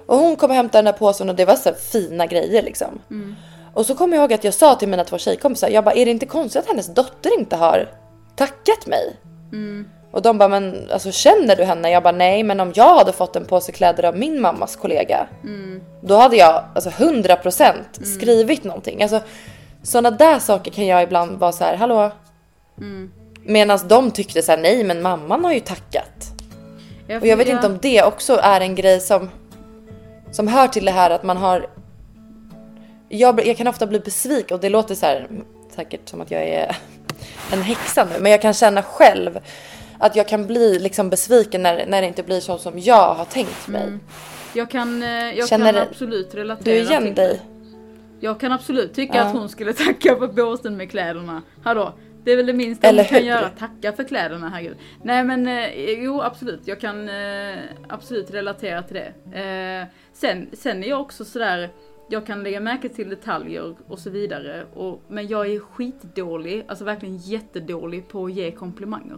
Och 0.05 0.17
hon 0.17 0.35
kom 0.35 0.49
och 0.49 0.55
hämtade 0.55 0.77
den 0.77 0.85
där 0.85 0.99
påsen 0.99 1.29
och 1.29 1.35
det 1.35 1.45
var 1.45 1.55
så 1.55 1.73
fina 1.73 2.25
grejer 2.25 2.63
liksom. 2.63 2.99
Mm. 3.11 3.35
Och 3.73 3.85
så 3.85 3.95
kommer 3.95 4.17
jag 4.17 4.21
ihåg 4.23 4.33
att 4.33 4.43
jag 4.43 4.53
sa 4.53 4.75
till 4.75 4.87
mina 4.87 5.03
två 5.03 5.17
tjejkompisar, 5.17 5.69
jag 5.69 5.83
bara 5.83 5.95
är 5.95 6.05
det 6.05 6.11
inte 6.11 6.25
konstigt 6.25 6.61
att 6.61 6.67
hennes 6.67 6.93
dotter 6.93 7.39
inte 7.39 7.55
har 7.55 7.89
tackat 8.35 8.87
mig? 8.87 9.15
Mm. 9.51 9.89
Och 10.11 10.21
de 10.21 10.37
bara 10.37 10.49
men 10.49 10.89
alltså 10.93 11.11
känner 11.11 11.55
du 11.55 11.63
henne? 11.63 11.91
Jag 11.91 12.03
bara 12.03 12.11
nej 12.11 12.43
men 12.43 12.59
om 12.59 12.71
jag 12.75 12.97
hade 12.97 13.11
fått 13.11 13.35
en 13.35 13.45
påse 13.45 13.71
kläder 13.71 14.05
av 14.05 14.17
min 14.17 14.41
mammas 14.41 14.75
kollega 14.75 15.27
Mm. 15.43 15.81
då 16.01 16.15
hade 16.15 16.35
jag 16.35 16.63
alltså 16.75 16.89
100% 16.89 17.73
skrivit 18.03 18.63
någonting. 18.63 19.03
Alltså 19.03 19.21
sådana 19.83 20.11
där 20.11 20.39
saker 20.39 20.71
kan 20.71 20.87
jag 20.87 21.03
ibland 21.03 21.39
vara 21.39 21.51
så 21.51 21.63
här 21.63 21.75
hallå? 21.75 22.11
Medan 23.45 23.79
de 23.87 24.11
tyckte 24.11 24.41
så 24.41 24.51
här 24.51 24.59
nej 24.59 24.83
men 24.83 25.01
mamman 25.01 25.45
har 25.45 25.53
ju 25.53 25.59
tackat. 25.59 26.33
Och 27.07 27.27
jag 27.27 27.37
vet 27.37 27.47
ja. 27.47 27.55
inte 27.55 27.67
om 27.67 27.79
det 27.81 28.03
också 28.03 28.39
är 28.43 28.61
en 28.61 28.75
grej 28.75 28.99
som, 28.99 29.29
som 30.31 30.47
hör 30.47 30.67
till 30.67 30.85
det 30.85 30.91
här 30.91 31.09
att 31.09 31.23
man 31.23 31.37
har... 31.37 31.67
Jag, 33.09 33.47
jag 33.47 33.57
kan 33.57 33.67
ofta 33.67 33.87
bli 33.87 33.99
besviken 33.99 34.55
och 34.55 34.61
det 34.61 34.69
låter 34.69 34.95
så 34.95 35.05
här 35.05 35.27
säkert 35.75 36.09
som 36.09 36.21
att 36.21 36.31
jag 36.31 36.41
är 36.43 36.75
en 37.51 37.61
häxa 37.61 38.05
nu, 38.05 38.19
men 38.19 38.31
jag 38.31 38.41
kan 38.41 38.53
känna 38.53 38.83
själv 38.83 39.39
att 39.99 40.15
jag 40.15 40.27
kan 40.27 40.47
bli 40.47 40.79
liksom 40.79 41.09
besviken 41.09 41.63
när, 41.63 41.85
när 41.85 42.01
det 42.01 42.07
inte 42.07 42.23
blir 42.23 42.39
så 42.39 42.57
som 42.57 42.79
jag 42.79 43.13
har 43.13 43.25
tänkt 43.25 43.67
mig. 43.67 43.83
Mm. 43.83 43.99
Jag 44.53 44.69
kan, 44.69 45.03
eh, 45.03 45.09
jag 45.09 45.49
Känner 45.49 45.73
kan 45.73 45.81
absolut 45.81 46.35
relatera 46.35 46.75
Du 46.75 46.81
igen 46.81 47.03
till 47.03 47.15
dig? 47.15 47.41
Jag 48.19 48.39
kan 48.39 48.51
absolut 48.51 48.93
tycka 48.93 49.17
Ja. 49.17 49.23
att 49.23 49.33
hon 49.33 49.49
skulle 49.49 49.73
tacka 49.85 50.15
för 50.15 50.27
påsen 50.27 50.77
med 50.77 50.89
kläderna. 50.89 51.41
Hallå, 51.63 51.93
det 52.23 52.31
är 52.31 52.37
väl 52.37 52.45
det 52.45 52.53
minsta 52.53 52.87
Eller 52.87 53.03
hon 53.03 53.09
kan 53.09 53.17
hur? 53.19 53.27
göra, 53.27 53.49
tacka 53.49 53.93
för 53.93 54.03
kläderna, 54.03 54.49
herregud. 54.49 54.77
Nej 55.03 55.23
men 55.23 55.47
eh, 55.47 56.03
jo 56.03 56.21
absolut, 56.21 56.67
jag 56.67 56.79
kan 56.79 57.09
eh, 57.09 57.57
absolut 57.89 58.33
relatera 58.33 58.83
till 58.83 58.95
det. 58.95 59.39
Eh, 59.39 59.87
sen, 60.13 60.49
sen 60.53 60.83
är 60.83 60.87
jag 60.87 61.01
också 61.01 61.25
sådär, 61.25 61.69
jag 62.09 62.25
kan 62.25 62.43
lägga 62.43 62.59
märke 62.59 62.89
till 62.89 63.09
detaljer 63.09 63.75
och 63.87 63.99
så 63.99 64.09
vidare. 64.09 64.65
Och, 64.73 65.03
men 65.07 65.27
jag 65.27 65.51
är 65.51 65.59
skitdålig, 65.59 66.65
alltså 66.67 66.85
verkligen 66.85 67.17
jättedålig 67.17 68.07
på 68.07 68.25
att 68.25 68.33
ge 68.33 68.51
komplimanger. 68.51 69.17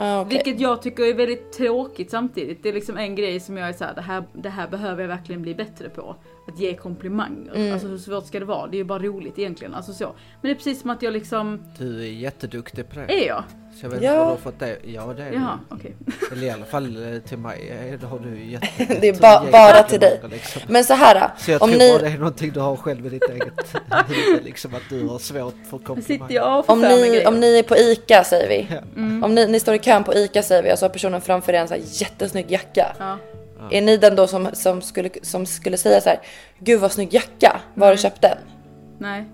Ah, 0.00 0.20
okej. 0.20 0.34
Vilket 0.34 0.60
jag 0.60 0.82
tycker 0.82 1.02
är 1.02 1.14
väldigt 1.14 1.52
tråkigt 1.52 2.10
samtidigt. 2.10 2.62
Det 2.62 2.68
är 2.68 2.72
liksom 2.72 2.96
en 2.96 3.14
grej 3.14 3.40
som 3.40 3.56
jag 3.56 3.68
är 3.68 3.72
såhär, 3.72 3.94
det 3.94 4.00
här, 4.00 4.24
det 4.32 4.48
här 4.48 4.68
behöver 4.68 5.02
jag 5.02 5.08
verkligen 5.08 5.42
bli 5.42 5.54
bättre 5.54 5.88
på. 5.88 6.16
Att 6.48 6.58
ge 6.58 6.74
komplimanger. 6.74 7.54
Mm. 7.54 7.72
Alltså 7.72 7.88
hur 7.88 7.98
svårt 7.98 8.26
ska 8.26 8.38
det 8.38 8.44
vara? 8.46 8.66
Det 8.66 8.76
är 8.76 8.78
ju 8.78 8.84
bara 8.84 9.02
roligt 9.02 9.38
egentligen. 9.38 9.74
Alltså 9.74 9.92
så. 9.92 10.04
Men 10.04 10.14
det 10.42 10.50
är 10.50 10.54
precis 10.54 10.80
som 10.80 10.90
att 10.90 11.02
jag 11.02 11.12
liksom, 11.12 11.62
Du 11.78 12.00
är 12.02 12.10
jätteduktig 12.10 12.88
på 12.88 12.94
det. 12.94 13.24
är 13.24 13.28
jag? 13.28 13.44
Så 13.80 13.86
jag 13.86 13.90
vet 13.90 14.02
Ja. 14.02 14.10
inte 14.10 14.18
var 14.18 14.24
du 14.24 14.30
har 14.30 14.36
fått 14.36 14.58
det. 14.58 14.76
Ja 14.84 15.14
det 15.16 15.22
är 15.22 15.32
Jaha, 15.32 15.58
okej. 15.68 15.94
du. 15.98 16.12
Eller 16.36 16.46
i 16.46 16.50
alla 16.50 16.64
fall 16.64 17.14
eh, 17.14 17.20
till 17.20 17.38
mig 17.38 17.68
eh, 17.92 18.00
det 18.00 18.06
har 18.06 18.18
du 18.18 18.28
ju 18.38 18.50
jätte... 18.52 18.66
Det 19.00 19.08
är 19.08 19.12
ba- 19.20 19.50
bara 19.52 19.82
till 19.82 20.00
dig. 20.00 20.20
Liksom. 20.30 20.62
Men 20.68 20.84
så 20.84 20.94
här, 20.94 21.30
Så 21.38 21.50
jag 21.50 21.62
om 21.62 21.68
tror 21.70 21.78
ni, 21.78 21.92
bara 21.92 22.02
det 22.02 22.08
är 22.08 22.18
någonting 22.18 22.50
du 22.52 22.60
har 22.60 22.76
själv 22.76 23.06
i 23.06 23.08
ditt 23.08 23.30
eget 23.30 23.76
huvud 24.08 24.44
liksom 24.44 24.74
att 24.74 24.82
du 24.90 25.06
har 25.08 25.18
svårt 25.18 25.54
för 25.70 25.78
komplimanger. 25.78 26.70
om 26.70 26.80
ni, 26.80 27.24
om 27.26 27.40
ni 27.40 27.58
är 27.58 27.62
på 27.62 27.76
ICA 27.76 28.24
säger 28.24 28.48
vi. 28.48 28.66
Ja. 28.70 28.80
Mm. 28.96 29.24
Om 29.24 29.34
ni, 29.34 29.46
ni 29.46 29.60
står 29.60 29.74
i 29.74 29.78
kön 29.78 30.04
på 30.04 30.14
ICA 30.14 30.42
säger 30.42 30.62
vi 30.62 30.72
och 30.74 30.78
så 30.78 30.84
har 30.84 30.90
personen 30.90 31.20
framför 31.20 31.52
er 31.52 31.58
en 31.58 31.68
så 31.68 31.74
här 31.74 31.82
jättesnygg 31.86 32.50
jacka. 32.50 32.86
Ja. 32.98 33.18
Är 33.70 33.82
ni 33.82 33.96
den 33.96 34.16
då 34.16 34.26
som, 34.26 34.48
som, 34.52 34.82
skulle, 34.82 35.10
som 35.22 35.46
skulle 35.46 35.76
säga 35.76 36.00
så 36.00 36.08
här, 36.08 36.20
gud 36.58 36.80
vad 36.80 36.92
snygg 36.92 37.14
jacka, 37.14 37.60
var 37.74 37.86
har 37.86 37.94
du 37.94 37.98
köpt 38.02 38.22
den? 38.22 38.38
Nej. 38.98 39.24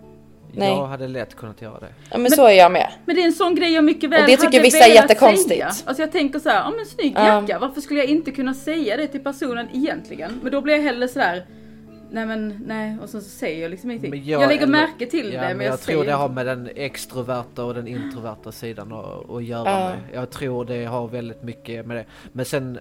Nej. 0.56 0.68
Jag 0.68 0.86
hade 0.86 1.08
lätt 1.08 1.34
kunnat 1.34 1.62
göra 1.62 1.80
det. 1.80 1.88
Ja 2.10 2.18
men, 2.18 2.30
så 2.30 2.46
är 2.46 2.52
jag 2.52 2.72
med. 2.72 2.92
Men 3.06 3.16
det 3.16 3.22
är 3.22 3.26
en 3.26 3.32
sån 3.32 3.54
grej 3.54 3.72
jag 3.72 3.84
mycket 3.84 4.10
väl 4.10 4.20
Och 4.22 4.26
det 4.26 4.36
tycker 4.36 4.46
hade 4.46 4.60
vissa 4.60 4.78
är 4.86 4.94
jättekonstigt. 4.94 5.48
Säga. 5.48 5.66
Alltså 5.66 6.02
jag 6.02 6.12
tänker 6.12 6.38
så 6.38 6.48
här, 6.48 6.56
ja 6.56 6.70
men 6.76 6.86
snygg 6.86 7.12
Ja. 7.16 7.26
jacka, 7.42 7.58
varför 7.58 7.80
skulle 7.80 8.00
jag 8.00 8.08
inte 8.08 8.30
kunna 8.30 8.54
säga 8.54 8.96
det 8.96 9.06
till 9.06 9.20
personen 9.24 9.68
egentligen? 9.72 10.40
Men 10.42 10.52
då 10.52 10.60
blir 10.60 10.74
jag 10.74 10.82
hellre 10.82 11.08
sådär, 11.08 11.46
nej 12.10 12.26
men 12.26 12.64
nej, 12.66 12.96
och 13.02 13.08
så 13.08 13.20
säger 13.20 13.62
jag 13.62 13.70
liksom 13.70 13.90
ingenting. 13.90 14.10
Men 14.10 14.24
Jag, 14.24 14.42
jag- 14.42 14.48
lägger 14.48 14.62
eller- 14.62 14.72
märke 14.72 15.06
till 15.06 15.32
Ja, 15.32 15.40
det 15.40 15.46
men 15.48 15.56
men 15.56 15.66
jag, 15.66 15.72
jag 15.72 15.78
säger 15.78 15.98
tror 15.98 16.06
det 16.06 16.12
har 16.12 16.28
med 16.28 16.46
den 16.46 16.68
extroverta 16.76 17.64
och 17.64 17.74
den 17.74 17.88
introverta 17.88 18.52
sidan 18.52 18.92
att, 18.92 19.30
att 19.30 19.44
göra 19.44 19.70
Ja. 19.70 19.88
med. 19.88 19.98
Jag 20.12 20.30
tror 20.30 20.64
det 20.64 20.84
har 20.84 21.08
väldigt 21.08 21.42
mycket 21.42 21.86
med 21.86 21.96
det. 21.96 22.04
Men 22.32 22.44
sen 22.44 22.78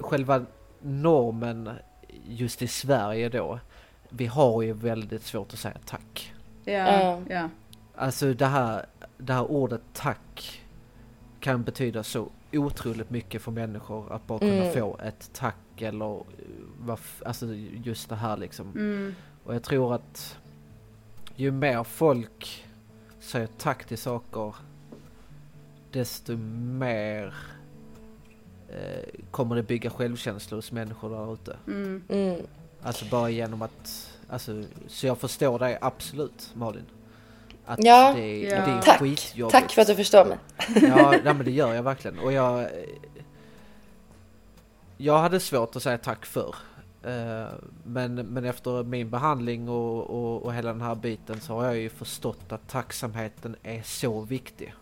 själva 0.00 0.44
normen 0.82 1.70
just 2.28 2.62
i 2.62 2.66
Sverige 2.68 3.28
då. 3.28 3.58
Vi 4.08 4.26
har 4.26 4.62
ju 4.62 4.72
väldigt 4.72 5.22
svårt 5.22 5.52
att 5.52 5.58
säga 5.58 5.74
tack. 5.86 6.33
Ja, 6.64 7.20
Ja. 7.28 7.48
Alltså 7.96 8.34
det 8.34 8.46
här, 8.46 8.86
det 9.18 9.32
här 9.32 9.50
ordet 9.50 9.80
tack 9.92 10.62
kan 11.40 11.62
betyda 11.62 12.02
så 12.02 12.28
otroligt 12.52 13.10
mycket 13.10 13.42
för 13.42 13.52
människor 13.52 14.12
att 14.12 14.26
bara 14.26 14.38
kunna 14.38 14.52
Mm. 14.52 14.72
få 14.72 14.98
ett 15.04 15.30
tack 15.32 15.56
eller 15.82 16.14
eh, 16.88 16.96
alltså 17.26 17.46
just 17.84 18.08
det 18.08 18.14
här 18.16 18.36
liksom. 18.36 18.66
Mm, 18.72 19.14
Och 19.44 19.54
jag 19.54 19.62
tror 19.62 19.94
att 19.94 20.38
ju 21.36 21.50
mer 21.50 21.84
folk 21.84 22.64
säger 23.20 23.46
tack 23.46 23.84
till 23.84 23.98
saker 23.98 24.54
desto 25.92 26.36
mer 26.36 27.34
eh, 28.68 29.04
kommer 29.30 29.56
det 29.56 29.62
bygga 29.62 29.90
självkänsla 29.90 30.56
hos 30.56 30.72
människor 30.72 31.10
där 31.10 31.32
ute. 31.34 31.56
mm. 31.66 32.02
Mm. 32.08 32.40
Alltså 32.82 33.04
bara 33.10 33.30
genom 33.30 33.62
att, 33.62 34.13
alltså, 34.28 34.62
så 34.86 35.06
jag 35.06 35.18
förstår 35.18 35.58
dig 35.58 35.78
absolut 35.80 36.50
Malin. 36.54 36.84
Att 37.66 37.84
Ja. 37.84 38.12
det, 38.16 38.42
Ja. 38.42 38.50
det 38.66 38.72
är 38.72 38.82
Tack. 38.82 38.98
skitjobbigt. 39.00 39.52
Tack 39.52 39.72
för 39.72 39.82
att 39.82 39.88
du 39.88 39.94
förstår 39.96 40.24
mig. 40.24 40.38
Ja, 40.82 41.10
nej, 41.10 41.34
men 41.34 41.44
det 41.44 41.50
gör 41.50 41.74
jag 41.74 41.82
verkligen. 41.82 42.18
Och 42.18 42.32
jag... 42.32 42.60
eh, 42.62 42.68
Jag 44.96 45.18
hade 45.18 45.40
svårt 45.40 45.76
att 45.76 45.82
säga 45.82 45.98
tack 45.98 46.26
för. 46.26 46.54
Men, 47.84 48.14
men 48.14 48.44
efter 48.44 48.82
min 48.84 49.10
behandling 49.10 49.68
och, 49.68 50.10
och, 50.10 50.42
och 50.42 50.54
hela 50.54 50.72
den 50.72 50.80
här 50.82 50.94
biten 50.94 51.40
så 51.40 51.54
har 51.54 51.64
jag 51.64 51.76
ju 51.76 51.88
förstått 51.88 52.52
att 52.52 52.68
tacksamheten 52.68 53.56
är 53.62 53.82
så 53.82 54.20
viktig. 54.20 54.74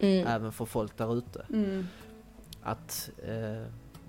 Mm. 0.00 0.26
Även 0.26 0.52
för 0.52 0.64
folk 0.64 0.96
där 0.96 1.18
ute. 1.18 1.46
Mm, 1.52 1.86
Att 2.62 3.10
eh, 3.26 3.66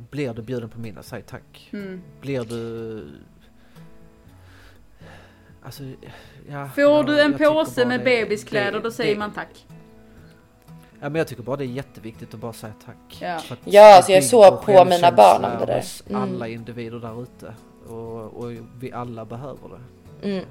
blir 0.10 0.34
du 0.34 0.42
bjuden 0.42 0.70
på 0.70 0.80
middag, 0.80 1.04
säg 1.04 1.22
tack. 1.22 1.70
mm. 1.74 2.02
Blir 2.22 2.44
du... 2.44 3.08
Alltså, 5.66 5.84
ja. 6.50 6.68
Får 6.76 6.82
jag- 6.84 7.06
du 7.06 7.22
en 7.22 7.34
påse 7.38 7.86
med 7.86 8.00
det- 8.00 8.04
bebiskläder 8.04 8.72
det- 8.72 8.80
då 8.80 8.92
säger 8.92 9.14
det- 9.14 9.20
man 9.20 9.32
tack. 9.34 9.66
Ja 11.00 11.10
men 11.10 11.16
jag 11.16 11.28
tycker 11.28 11.44
bara 11.44 11.56
det 11.58 11.64
är 11.64 11.68
jätteviktigt 11.68 12.34
att 12.34 12.40
bara 12.40 12.54
säga 12.54 12.74
tack. 12.86 13.18
Ja. 13.22 13.40
För 13.40 13.54
att 13.54 13.60
Ja, 13.66 13.96
alltså 13.96 14.12
jag 14.12 14.18
är 14.18 14.22
så 14.22 14.58
på 14.58 14.86
mina 14.86 15.12
barn 15.12 15.46
om 15.46 15.60
det 15.60 15.66
där. 15.66 15.84
Mm. 16.10 16.22
alla 16.22 16.48
individer 16.48 17.00
där 17.00 17.24
ute. 17.24 17.54
Och, 17.88 18.34
och 18.44 18.52
vi 18.80 18.92
alla 18.92 19.26
behöver 19.26 19.70
det, 19.70 20.30
Mm. 20.30 20.46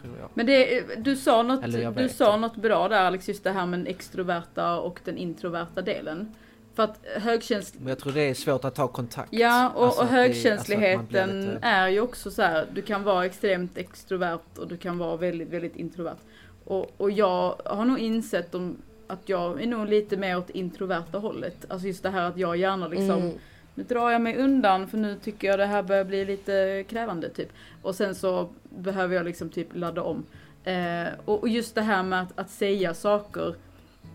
tror 0.00 0.14
jag. 0.20 0.28
Men 0.34 0.46
det, 0.46 0.80
du, 1.04 1.16
sa 1.16 1.42
något, 1.42 1.96
du 1.96 2.08
sa 2.08 2.36
något 2.36 2.56
bra 2.56 2.88
där 2.88 3.00
Alex, 3.04 3.28
just 3.28 3.44
det 3.44 3.50
här 3.50 3.66
med 3.66 3.78
den 3.78 3.86
extroverta 3.86 4.78
och 4.80 5.00
den 5.04 5.16
introverta 5.18 5.82
delen. 5.82 6.34
För 6.74 6.82
att 6.82 6.98
högkänsl... 7.20 7.76
Men 7.78 7.88
jag 7.88 7.98
tror 7.98 8.12
det 8.12 8.20
är 8.20 8.34
svårt 8.34 8.64
att 8.64 8.74
ta 8.74 8.88
kontakt. 8.88 9.28
Ja, 9.32 9.68
och, 9.74 9.84
Alltså 9.84 10.00
och 10.00 10.04
att 10.06 10.10
det- 10.12 10.16
högkänsligheten 10.16 11.30
alltså 11.30 11.50
lite- 11.54 11.58
är 11.66 11.88
ju 11.88 12.00
också 12.00 12.30
så 12.30 12.42
här. 12.42 12.66
du 12.74 12.82
kan 12.82 13.02
vara 13.04 13.26
extremt 13.26 13.78
extrovert 13.78 14.38
och 14.58 14.68
du 14.68 14.76
kan 14.76 14.98
vara 14.98 15.16
väldigt, 15.16 15.48
väldigt 15.48 15.76
introvert. 15.76 16.16
Och, 16.64 16.90
och 16.96 17.10
jag 17.10 17.54
har 17.64 17.84
nog 17.84 17.98
insett 17.98 18.54
om, 18.54 18.76
att 19.06 19.28
jag 19.28 19.62
är 19.62 19.66
nog 19.66 19.88
lite 19.88 20.16
mer 20.16 20.38
åt 20.38 20.50
introverta 20.50 21.18
hållet. 21.18 21.56
Alltså 21.68 21.86
just 21.86 22.02
det 22.02 22.10
här 22.10 22.22
att 22.28 22.36
jag 22.36 22.56
gärna 22.56 22.88
liksom, 22.88 23.10
Mm. 23.22 23.38
nu 23.74 23.82
drar 23.84 24.10
jag 24.10 24.20
mig 24.20 24.36
undan 24.36 24.88
för 24.88 24.98
nu 24.98 25.16
tycker 25.24 25.48
jag 25.48 25.58
det 25.58 25.66
här 25.66 25.82
börjar 25.82 26.04
bli 26.04 26.24
lite 26.24 26.84
krävande 26.88 27.28
typ. 27.28 27.48
Och 27.82 27.94
sen 27.94 28.14
så 28.14 28.48
behöver 28.70 29.14
jag 29.16 29.24
liksom 29.24 29.48
typ 29.48 29.68
ladda 29.72 30.02
om. 30.02 30.24
Eh, 30.64 31.08
och, 31.24 31.40
och 31.40 31.48
just 31.48 31.74
det 31.74 31.82
här 31.82 32.02
med 32.02 32.22
att, 32.22 32.38
att 32.38 32.50
säga 32.50 32.94
saker 32.94 33.54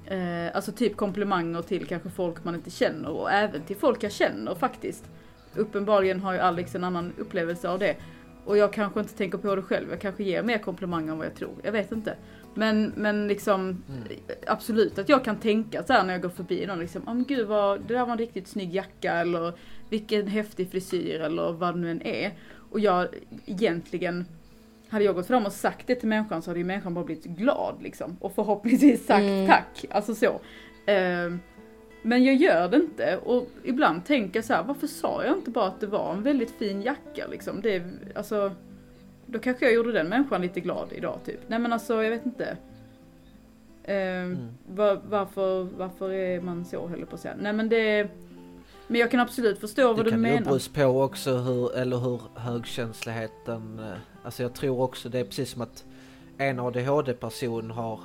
Eh, 0.07 0.55
alltså 0.55 0.71
typ 0.71 0.95
komplimanger 0.95 1.61
till 1.61 1.85
kanske 1.85 2.09
folk 2.09 2.43
man 2.43 2.55
inte 2.55 2.69
känner 2.69 3.09
och 3.09 3.31
även 3.31 3.61
till 3.61 3.75
folk 3.75 4.03
jag 4.03 4.11
känner 4.11 4.55
faktiskt. 4.55 5.03
Uppenbarligen 5.55 6.19
har 6.19 6.33
ju 6.33 6.39
Alex 6.39 6.75
en 6.75 6.83
annan 6.83 7.13
upplevelse 7.17 7.69
av 7.69 7.79
det. 7.79 7.95
Och 8.45 8.57
jag 8.57 8.73
kanske 8.73 8.99
inte 8.99 9.13
tänker 9.13 9.37
på 9.37 9.55
det 9.55 9.61
själv, 9.61 9.89
jag 9.89 10.01
kanske 10.01 10.23
ger 10.23 10.43
mer 10.43 10.57
komplimanger 10.57 11.11
än 11.11 11.17
vad 11.17 11.27
jag 11.27 11.35
tror. 11.35 11.53
Jag 11.63 11.71
vet 11.71 11.91
inte. 11.91 12.15
Men, 12.53 12.93
men 12.95 13.27
liksom 13.27 13.59
Mm. 13.89 14.03
absolut 14.47 14.99
att 14.99 15.09
jag 15.09 15.23
kan 15.23 15.35
tänka 15.35 15.83
så 15.83 15.93
här 15.93 16.03
när 16.03 16.13
jag 16.13 16.21
går 16.21 16.29
förbi 16.29 16.65
någon 16.65 16.79
liksom, 16.79 17.01
oh, 17.01 17.13
men 17.13 17.23
gud 17.23 17.47
vad, 17.47 17.81
det 17.81 17.93
där 17.93 18.05
var 18.05 18.11
en 18.11 18.17
riktigt 18.17 18.47
snygg 18.47 18.73
jacka 18.73 19.13
eller 19.13 19.53
vilken 19.89 20.27
häftig 20.27 20.71
frisyr 20.71 21.19
eller 21.19 21.51
vad 21.51 21.73
det 21.75 21.79
nu 21.79 21.91
än 21.91 22.01
är. 22.01 22.31
Och 22.71 22.79
jag 22.79 23.07
egentligen 23.45 24.25
hade 24.89 25.05
jag 25.05 25.15
gått 25.15 25.27
fram 25.27 25.45
och 25.45 25.53
sagt 25.53 25.87
det 25.87 25.95
till 25.95 26.07
människan 26.09 26.41
så 26.41 26.49
hade 26.49 26.59
ju 26.59 26.65
människan 26.65 26.93
bara 26.93 27.05
blivit 27.05 27.23
glad 27.25 27.75
liksom. 27.83 28.17
Och 28.19 28.31
förhoppningsvis 28.35 29.05
sagt 29.05 29.21
Mm. 29.21 29.47
tack. 29.47 29.85
Alltså 29.89 30.15
så. 30.15 30.39
Ehm, 30.85 31.39
men 32.01 32.23
jag 32.23 32.35
gör 32.35 32.69
det 32.69 32.77
inte 32.77 33.17
och 33.17 33.47
ibland 33.63 34.05
tänker 34.05 34.37
jag 34.37 34.45
så 34.45 34.53
här, 34.53 34.63
varför 34.63 34.87
sa 34.87 35.23
jag 35.25 35.37
inte 35.37 35.51
bara 35.51 35.65
att 35.67 35.79
det 35.79 35.87
var 35.87 36.13
en 36.13 36.23
väldigt 36.23 36.51
fin 36.51 36.81
jacka 36.81 37.27
liksom? 37.31 37.61
Det, 37.61 37.75
är- 37.75 37.91
alltså, 38.15 38.51
då 39.25 39.39
kanske 39.39 39.65
jag 39.65 39.73
gjorde 39.73 39.91
den 39.91 40.07
människan 40.09 40.41
lite 40.41 40.59
glad 40.59 40.87
idag 40.95 41.19
typ. 41.25 41.39
Nej 41.47 41.59
men 41.59 41.73
alltså 41.73 42.03
jag 42.03 42.09
vet 42.11 42.25
inte. 42.25 42.57
Ehm, 43.83 43.97
Mm. 44.31 44.37
var, 44.67 45.01
varför, 45.09 45.63
varför 45.77 46.11
är 46.13 46.41
man 46.41 46.65
så 46.65 46.87
höll 46.87 47.05
på 47.05 47.15
att 47.15 47.21
säga. 47.21 47.35
Nej 47.39 47.53
men 47.53 47.69
det 47.69 48.07
Men 48.87 48.99
jag 49.01 49.11
kan 49.11 49.19
absolut 49.19 49.59
förstå 49.59 49.87
vad 49.87 49.97
Det 49.97 50.03
du 50.03 50.09
kan 50.09 50.19
ju 50.19 50.23
menar. 50.23 50.41
beror 50.45 50.73
på 50.93 51.01
också 51.03 51.37
hur, 51.37 51.75
eller 51.75 51.97
hur 51.97 52.21
högkänsligheten, 52.35 53.79
eh, 53.79 53.97
alltså 54.23 54.43
jag 54.43 54.53
tror 54.53 54.81
också 54.81 55.09
det 55.09 55.19
är 55.19 55.23
precis 55.25 55.49
som 55.51 55.61
att 55.61 55.85
en 56.37 56.59
ADHD-person 56.59 57.71
har, 57.71 57.99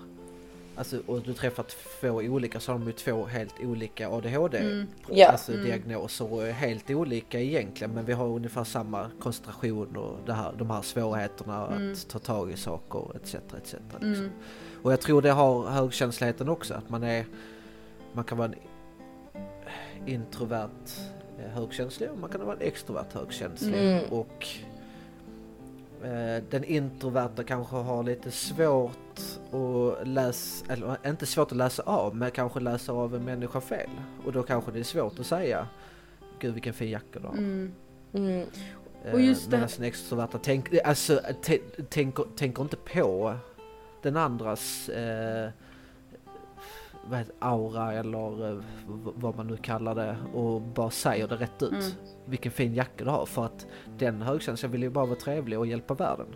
alltså 0.77 1.01
och 1.07 1.21
du 1.21 1.33
träffar 1.33 1.65
två 2.01 2.09
olika 2.09 2.61
så 2.61 2.73
har 2.73 2.79
de 2.79 2.87
ju 2.87 2.93
två 2.93 3.25
helt 3.27 3.55
olika 3.61 4.09
ADHD 4.11 4.59
Mm. 4.59 4.87
Ja. 5.11 5.29
alltså 5.29 5.53
Mm. 5.53 5.65
diagnoser 5.65 6.33
och 6.33 6.47
är 6.47 6.53
helt 6.53 6.91
olika 6.91 7.41
egentligen 7.41 7.95
men 7.95 8.05
vi 8.05 8.13
har 8.13 8.27
ungefär 8.29 8.65
samma 8.65 9.07
koncentration 9.21 9.97
och 9.97 10.17
det 10.27 10.33
här, 10.33 10.53
de 10.59 10.71
här 10.71 10.83
svårigheterna 10.83 11.67
Mm. 11.67 11.93
att 11.93 12.09
ta 12.09 12.19
tag 12.19 12.51
i 12.51 12.57
saker 12.57 13.17
etc. 13.17 13.35
etc. 13.35 13.73
Liksom. 13.73 14.03
Mm. 14.15 14.31
Och 14.83 14.93
jag 14.93 15.01
tror 15.01 15.23
det 15.23 15.31
har 15.31 15.67
högkänsligheten 15.67 16.49
också, 16.49 16.75
att 16.75 16.91
man 16.91 17.03
är, 17.03 17.25
man 18.13 18.25
kan 18.25 18.39
vara 18.39 18.49
en 18.49 18.55
introvert 20.07 20.69
eh, 21.39 21.51
högkänslig 21.51 22.11
och 22.11 22.19
man 22.19 22.31
kan 22.31 22.47
vara 22.47 22.57
en 22.57 22.63
extrovert 22.63 23.13
högkänslig. 23.13 23.75
Mm. 23.99 24.05
Och 24.13 24.47
eh, 26.05 26.43
den 26.51 26.65
introverta 26.65 27.45
kanske 27.45 27.77
har 27.77 28.03
lite 28.03 28.31
svårt 28.31 29.21
att 29.53 30.09
läsa, 30.09 30.73
eller 30.73 30.97
inte 31.07 31.27
svårt 31.27 31.53
att 31.53 31.59
läsa 31.59 31.83
av, 31.83 32.17
men 32.17 32.31
kanske 32.31 32.61
läsa 32.61 32.93
av 32.93 33.15
en 33.15 33.25
människa 33.25 33.61
fel. 33.61 33.91
Och 34.25 34.33
då 34.33 34.43
kanske 34.43 34.71
det 34.73 34.79
är 34.79 34.83
svårt 34.85 35.19
att 35.19 35.27
säga, 35.27 35.67
gud 36.39 36.53
vilken 36.55 36.75
fin 36.75 36.91
jacka 36.91 37.21
du 37.21 37.27
har. 37.27 37.35
Mm. 37.35 37.73
Mm. 38.13 38.47
Eh, 39.05 39.13
Och 39.15 39.21
just 39.21 39.51
det- 39.51 39.57
Medan 39.57 39.69
den 39.77 39.85
extroverta 39.87 40.39
tänk, 40.43 40.75
alltså, 40.85 41.21
tänker, 41.91 42.25
tänker 42.37 42.63
inte 42.63 42.77
på 42.77 43.35
den 44.03 44.17
andras 44.17 44.89
eh, 44.89 45.51
vad 47.05 47.19
heter, 47.19 47.35
aura 47.39 47.93
eller 47.93 48.51
eh, 48.51 48.59
vad 49.15 49.37
man 49.37 49.47
nu 49.47 49.57
kallar 49.57 49.95
det 49.95 50.17
och 50.35 50.61
bara 50.61 50.91
säger 50.91 51.29
det 51.29 51.35
rätt 51.35 51.63
ut. 51.63 51.73
Mm. 51.73 51.85
Vilken 52.25 52.53
fin 52.53 52.75
jacka 52.75 53.05
du 53.05 53.11
har 53.11 53.27
för 53.27 53.45
att 53.45 53.67
den 53.99 54.23
högkänslan 54.23 54.73
vill 54.73 54.83
ju 54.83 54.91
bara 54.91 55.07
vara 55.07 55.19
trevlig 55.19 55.59
och 55.59 55.67
hjälpa 55.67 55.95
världen. 55.95 56.27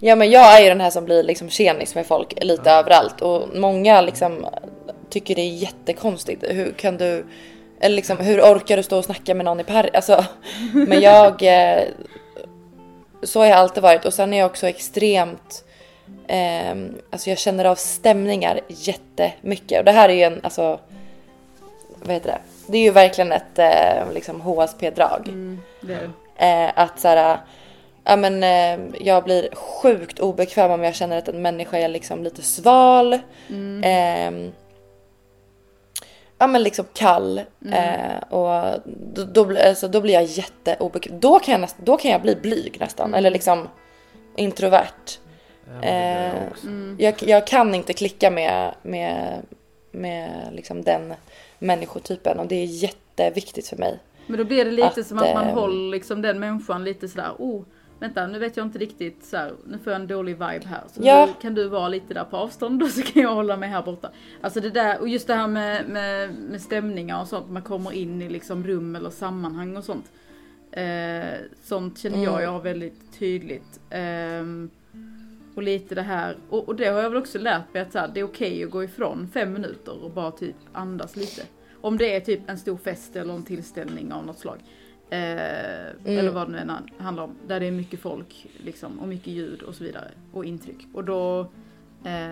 Ja 0.00 0.16
men 0.16 0.30
jag 0.30 0.58
är 0.58 0.62
ju 0.62 0.68
den 0.68 0.80
här 0.80 0.90
som 0.90 1.04
blir 1.04 1.22
liksom 1.22 1.48
tjenis 1.48 1.94
med 1.94 2.06
folk 2.06 2.44
lite 2.44 2.70
överallt 2.70 3.20
och 3.20 3.48
många 3.54 4.00
liksom 4.00 4.46
tycker 5.10 5.34
det 5.34 5.42
är 5.42 5.54
jättekonstigt. 5.54 6.44
Hur 6.48 6.72
kan 6.72 6.96
du, 6.96 7.26
eller 7.80 7.96
liksom 7.96 8.18
hur 8.18 8.40
orkar 8.40 8.76
du 8.76 8.82
stå 8.82 8.98
och 8.98 9.04
snacka 9.04 9.34
med 9.34 9.44
någon 9.44 9.60
i 9.60 9.64
par? 9.64 9.90
Alltså, 9.94 10.24
men 10.72 11.00
jag, 11.00 11.42
eh, 11.42 11.82
så 13.22 13.40
har 13.40 13.46
jag 13.46 13.58
alltid 13.58 13.82
varit 13.82 14.04
och 14.04 14.14
sen 14.14 14.32
är 14.32 14.38
jag 14.38 14.46
också 14.46 14.66
extremt, 14.66 15.64
eh, 16.26 16.76
alltså 17.10 17.30
jag 17.30 17.38
känner 17.38 17.64
av 17.64 17.74
stämningar 17.74 18.60
jättemycket 18.68 19.78
och 19.78 19.84
det 19.84 19.92
här 19.92 20.08
är 20.08 20.14
ju 20.14 20.22
en, 20.22 20.40
alltså, 20.42 20.80
vad 22.02 22.14
heter 22.14 22.28
det? 22.28 22.40
Det 22.66 22.78
är 22.78 22.82
ju 22.82 22.90
verkligen 22.90 23.32
ett 23.32 23.58
eh, 23.58 24.12
liksom 24.12 24.40
HSP-drag. 24.40 25.28
Mm. 25.28 25.60
Eh, 26.36 26.70
att 26.74 27.00
såhär, 27.00 27.38
ja 28.04 28.16
men 28.16 28.42
eh, 28.42 28.86
jag 29.00 29.24
blir 29.24 29.48
sjukt 29.54 30.18
obekväm 30.18 30.70
om 30.70 30.84
jag 30.84 30.94
känner 30.94 31.18
att 31.18 31.28
en 31.28 31.42
människa 31.42 31.78
är 31.78 31.88
liksom 31.88 32.24
lite 32.24 32.42
sval. 32.42 33.18
Mm. 33.48 33.82
ehm, 33.84 34.52
ja 36.38 36.46
men 36.46 36.62
liksom 36.62 36.84
kall. 36.92 37.38
Eh, 37.72 38.18
och 38.30 38.80
då, 38.86 39.24
då, 39.24 39.58
alltså, 39.68 39.88
då 39.88 40.00
blir 40.00 40.14
jag 40.14 40.24
jätteobekväm. 40.24 41.20
Då 41.20 41.38
kan 41.38 41.52
jag, 41.52 41.60
näst, 41.60 41.76
då 41.78 41.96
kan 41.96 42.10
jag 42.10 42.22
bli 42.22 42.36
blyg 42.36 42.76
nästan. 42.80 43.14
Eller 43.14 43.30
liksom 43.30 43.68
introvert. 44.36 45.18
Eh. 45.82 46.42
Mm. 46.64 46.96
Jag, 46.98 47.14
jag 47.20 47.46
kan 47.46 47.74
inte 47.74 47.92
klicka 47.92 48.30
med, 48.30 48.74
med, 48.82 49.42
med 49.92 50.48
liksom 50.52 50.82
den 50.82 51.14
människotypen 51.58 52.38
och 52.38 52.46
det 52.46 52.54
är 52.56 52.64
jätteviktigt 52.64 53.68
för 53.68 53.76
mig. 53.76 53.98
Men 54.26 54.38
då 54.38 54.44
blir 54.44 54.64
det 54.64 54.70
lite 54.70 54.86
Att, 55.00 55.06
som 55.06 55.18
att 55.18 55.34
man 55.34 55.46
eh, 55.48 55.54
håller 55.54 55.90
liksom 55.90 56.22
den 56.22 56.38
människan 56.40 56.84
lite 56.84 57.08
sådär, 57.08 57.30
oh, 57.38 57.62
vänta 58.00 58.26
nu 58.26 58.38
vet 58.38 58.56
jag 58.56 58.66
inte 58.66 58.78
riktigt 58.78 59.24
så 59.24 59.36
här, 59.36 59.52
nu 59.66 59.78
får 59.78 59.92
jag 59.92 60.00
en 60.02 60.06
dålig 60.08 60.32
vibe 60.32 60.66
här. 60.66 60.82
Så 60.92 61.00
Ja. 61.04 61.28
kan 61.42 61.54
du 61.54 61.68
vara 61.68 61.88
lite 61.88 62.14
där 62.14 62.24
på 62.24 62.36
avstånd 62.36 62.82
och 62.82 62.88
så 62.88 63.02
kan 63.02 63.22
jag 63.22 63.34
hålla 63.34 63.56
mig 63.56 63.68
här 63.68 63.82
borta. 63.82 64.10
Alltså 64.40 64.60
det 64.60 64.70
där, 64.70 65.00
och 65.00 65.08
just 65.08 65.26
det 65.26 65.34
här 65.34 65.46
med, 65.46 65.88
med, 65.88 66.34
med 66.34 66.60
stämningar 66.60 67.20
och 67.20 67.28
sånt, 67.28 67.50
man 67.50 67.62
kommer 67.62 67.92
in 67.92 68.22
i 68.22 68.28
liksom 68.28 68.64
rum 68.66 68.96
eller 68.96 69.10
sammanhang 69.10 69.76
och 69.76 69.84
sånt. 69.84 70.06
Eh, 70.72 71.34
sånt 71.64 71.98
känner 71.98 72.18
jag 72.24 72.32
Mm. 72.32 72.44
jag 72.44 72.50
har 72.50 72.60
väldigt 72.60 73.18
tydligt. 73.18 73.80
Ehm, 73.90 74.70
och 75.54 75.62
lite 75.62 75.94
det 75.94 76.02
här, 76.02 76.36
och, 76.50 76.68
och 76.68 76.76
det 76.76 76.86
har 76.86 77.00
jag 77.02 77.10
väl 77.10 77.18
också 77.18 77.38
lärt 77.38 77.74
mig 77.74 77.82
att 77.82 77.92
så 77.92 77.98
här, 77.98 78.08
det 78.14 78.20
är 78.20 78.24
okej 78.24 78.64
att 78.64 78.70
gå 78.70 78.84
ifrån 78.84 79.28
fem 79.34 79.52
minuter 79.52 80.04
och 80.04 80.10
bara 80.10 80.30
typ 80.30 80.56
andas 80.72 81.16
lite. 81.16 81.42
Om 81.80 81.98
det 81.98 82.16
är 82.16 82.20
typ 82.20 82.40
en 82.46 82.58
stor 82.58 82.76
fest 82.76 83.16
eller 83.16 83.34
en 83.34 83.42
tillställning 83.42 84.12
av 84.12 84.26
något 84.26 84.38
slag. 84.38 84.58
Eh, 85.10 85.18
Eller 86.04 86.30
vad 86.30 86.46
det 86.48 86.52
nu 86.52 86.58
än 86.58 86.70
handlar 86.98 87.24
om. 87.24 87.34
Där 87.46 87.60
det 87.60 87.66
är 87.66 87.70
mycket 87.72 88.00
folk 88.00 88.46
liksom, 88.64 88.98
och 88.98 89.08
mycket 89.08 89.26
ljud 89.26 89.62
och 89.62 89.74
så 89.74 89.84
vidare. 89.84 90.10
Och 90.32 90.44
intryck. 90.44 90.86
Och 90.94 91.04
då 91.04 91.40
eh, 92.04 92.30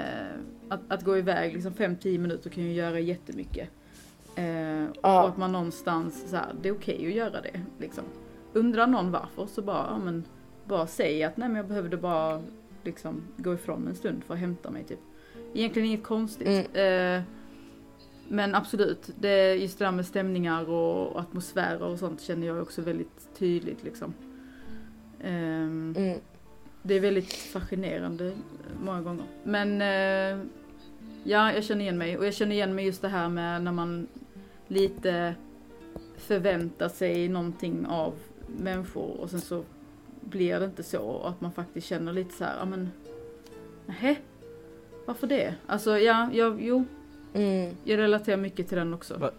att, 0.69 0.81
att 0.89 1.03
gå 1.05 1.19
iväg 1.19 1.55
liksom 1.55 1.73
5-10 1.73 2.19
minuter 2.19 2.51
kan 2.51 2.64
ju 2.64 2.73
göra 2.73 3.01
jättemycket. 3.01 3.69
Eh, 4.37 4.85
Ja. 5.03 5.23
Och 5.23 5.29
att 5.29 5.37
man 5.37 5.53
någonstans 5.53 6.31
så 6.31 6.37
här, 6.37 6.47
det 6.62 6.69
är 6.69 6.73
okej 6.75 7.07
att 7.07 7.14
göra 7.14 7.41
det. 7.41 7.61
Liksom. 7.79 8.05
Undrar 8.53 8.87
någon 8.87 9.11
varför 9.11 9.47
så 9.47 9.62
bara, 9.62 9.87
ja, 9.91 9.99
men, 9.99 10.25
bara 10.64 10.87
säg 10.87 11.25
att 11.25 11.37
nej 11.37 11.49
men 11.49 11.57
jag 11.57 11.67
behövde 11.67 11.97
bara 11.97 12.43
liksom, 12.87 13.22
gå 13.37 13.55
ifrån 13.55 13.89
en 13.89 13.95
stund 13.95 14.24
för 14.24 14.34
att 14.34 14.41
hämta 14.41 14.70
mig 14.70 14.84
typ. 14.84 14.99
Egentligen 15.55 15.89
inget 15.89 16.03
konstigt. 16.03 16.49
Mm. 16.74 17.16
Eh, 17.18 17.22
men 18.28 18.55
absolut, 18.55 19.11
det 19.20 19.28
är 19.28 19.55
just 19.55 19.78
det 19.78 19.84
där 19.84 19.93
med 19.93 20.07
stämningar 20.07 20.68
och, 20.70 21.07
och 21.12 21.20
atmosfärer 21.20 21.82
och 21.82 21.99
sånt 21.99 22.20
känner 22.20 22.47
jag 22.47 22.62
också 22.62 22.82
väldigt 22.82 23.28
tydligt 23.39 23.82
liksom. 23.84 24.14
Ehm, 25.20 25.95
Mm. 25.97 26.18
det 26.82 26.95
är 26.95 27.01
väldigt 27.01 27.32
fascinerande 27.32 28.32
många 28.84 29.03
gånger. 29.03 29.24
Men 29.45 29.80
eh, 29.82 30.47
ja, 31.24 31.53
jag 31.53 31.64
känner 31.64 31.80
igen 31.80 31.99
mig. 31.99 32.18
Och 32.18 32.26
jag 32.26 32.34
känner 32.34 32.53
igen 32.53 32.74
mig 32.74 32.87
just 32.87 33.03
det 33.03 33.09
här 33.09 33.28
med 33.28 33.62
när 33.62 33.72
man 33.72 34.07
lite 34.68 35.34
förväntar 36.16 36.89
sig 36.89 37.28
någonting 37.28 37.87
av 37.87 38.14
människor 38.47 39.20
och 39.20 39.30
sen 39.30 39.41
så 39.41 39.64
blir 40.27 40.61
det 40.61 40.66
inte 40.66 40.83
så. 40.83 41.03
Och 41.03 41.29
att 41.29 41.41
man 41.41 41.53
faktiskt 41.53 41.87
känner 41.87 42.12
lite 42.12 42.35
så 42.35 42.45
här, 42.45 42.57
ja 42.59 42.64
men, 42.64 42.91
nähä? 43.87 44.16
Varför 45.07 45.27
det? 45.27 45.55
Alltså 45.66 45.99
ja, 45.99 46.29
jag, 46.33 46.62
jo, 46.62 46.85
Mm. 47.35 47.77
jag 47.85 47.99
relaterar 47.99 48.37
mycket 48.37 48.68
till 48.68 48.79
den 48.79 48.95
också. 48.95 49.18
Va- 49.18 49.31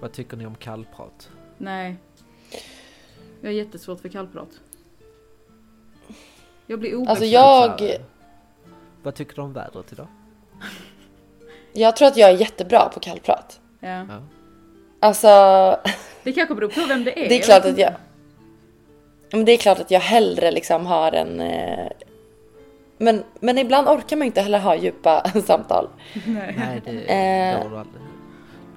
Vad 0.00 0.12
tycker 0.12 0.36
ni 0.36 0.46
om 0.46 0.54
kallprat? 0.54 1.30
Nej. 1.58 1.96
Jag 3.40 3.48
har 3.48 3.54
jättesvårt 3.54 4.00
för 4.00 4.08
kallprat. 4.08 4.48
Jag 6.66 6.80
blir 6.80 6.94
obekväm. 6.94 7.10
Alltså 7.10 7.24
Så 7.24 7.30
jag, 7.30 7.98
Vad 9.02 9.14
tycker 9.14 9.34
du 9.34 9.40
om 9.42 9.52
vädret 9.52 9.92
idag? 9.92 10.06
jag 11.72 11.96
tror 11.96 12.08
att 12.08 12.16
jag 12.16 12.30
är 12.30 12.34
jättebra 12.36 12.88
på 12.94 13.00
kallprat. 13.00 13.60
Ja. 13.80 13.88
Ja. 13.88 14.22
Alltså, 15.00 15.28
Det 16.22 16.32
kanske 16.32 16.54
beror 16.54 16.68
på 16.68 16.86
vem 16.88 17.04
det 17.04 17.24
är. 17.24 17.28
det 17.28 17.38
är 17.38 17.42
klart 17.42 17.64
att 17.64 17.78
jag... 17.78 17.94
Men 19.30 19.44
det 19.44 19.52
är 19.52 19.56
klart 19.56 19.78
att 19.78 19.90
jag 19.90 20.00
hellre 20.00 20.50
liksom 20.50 20.86
har 20.86 21.12
en... 21.12 21.40
Eh, 21.40 21.86
men, 22.98 23.24
men 23.40 23.58
ibland 23.58 23.88
orkar 23.88 24.16
man 24.16 24.26
inte 24.26 24.40
heller 24.40 24.58
ha 24.58 24.76
djupa 24.76 25.30
samtal. 25.46 25.88
Nej. 26.26 26.54
Nej, 26.58 26.82
det, 26.84 26.90
Eh. 27.14 27.70
du 27.70 27.76
aldrig. 27.78 28.02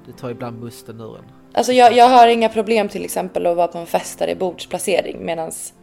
det 0.06 0.14
tar 0.14 0.30
ibland 0.30 0.64
musten 0.64 1.00
ur 1.02 1.18
en. 1.18 1.24
Alltså 1.54 1.74
jag, 1.74 1.94
jag 1.94 2.10
har 2.10 2.28
inga 2.28 2.50
problem 2.50 2.90
till 2.90 3.06
exempel 3.06 3.46
att 3.48 3.58
vara 3.58 3.68
på 3.68 3.78
en 3.78 3.86
fest 3.86 4.20
där 4.20 4.26
det 4.26 4.32
är 4.32 4.36
bordsplacering 4.36 5.26
medans... 5.26 5.74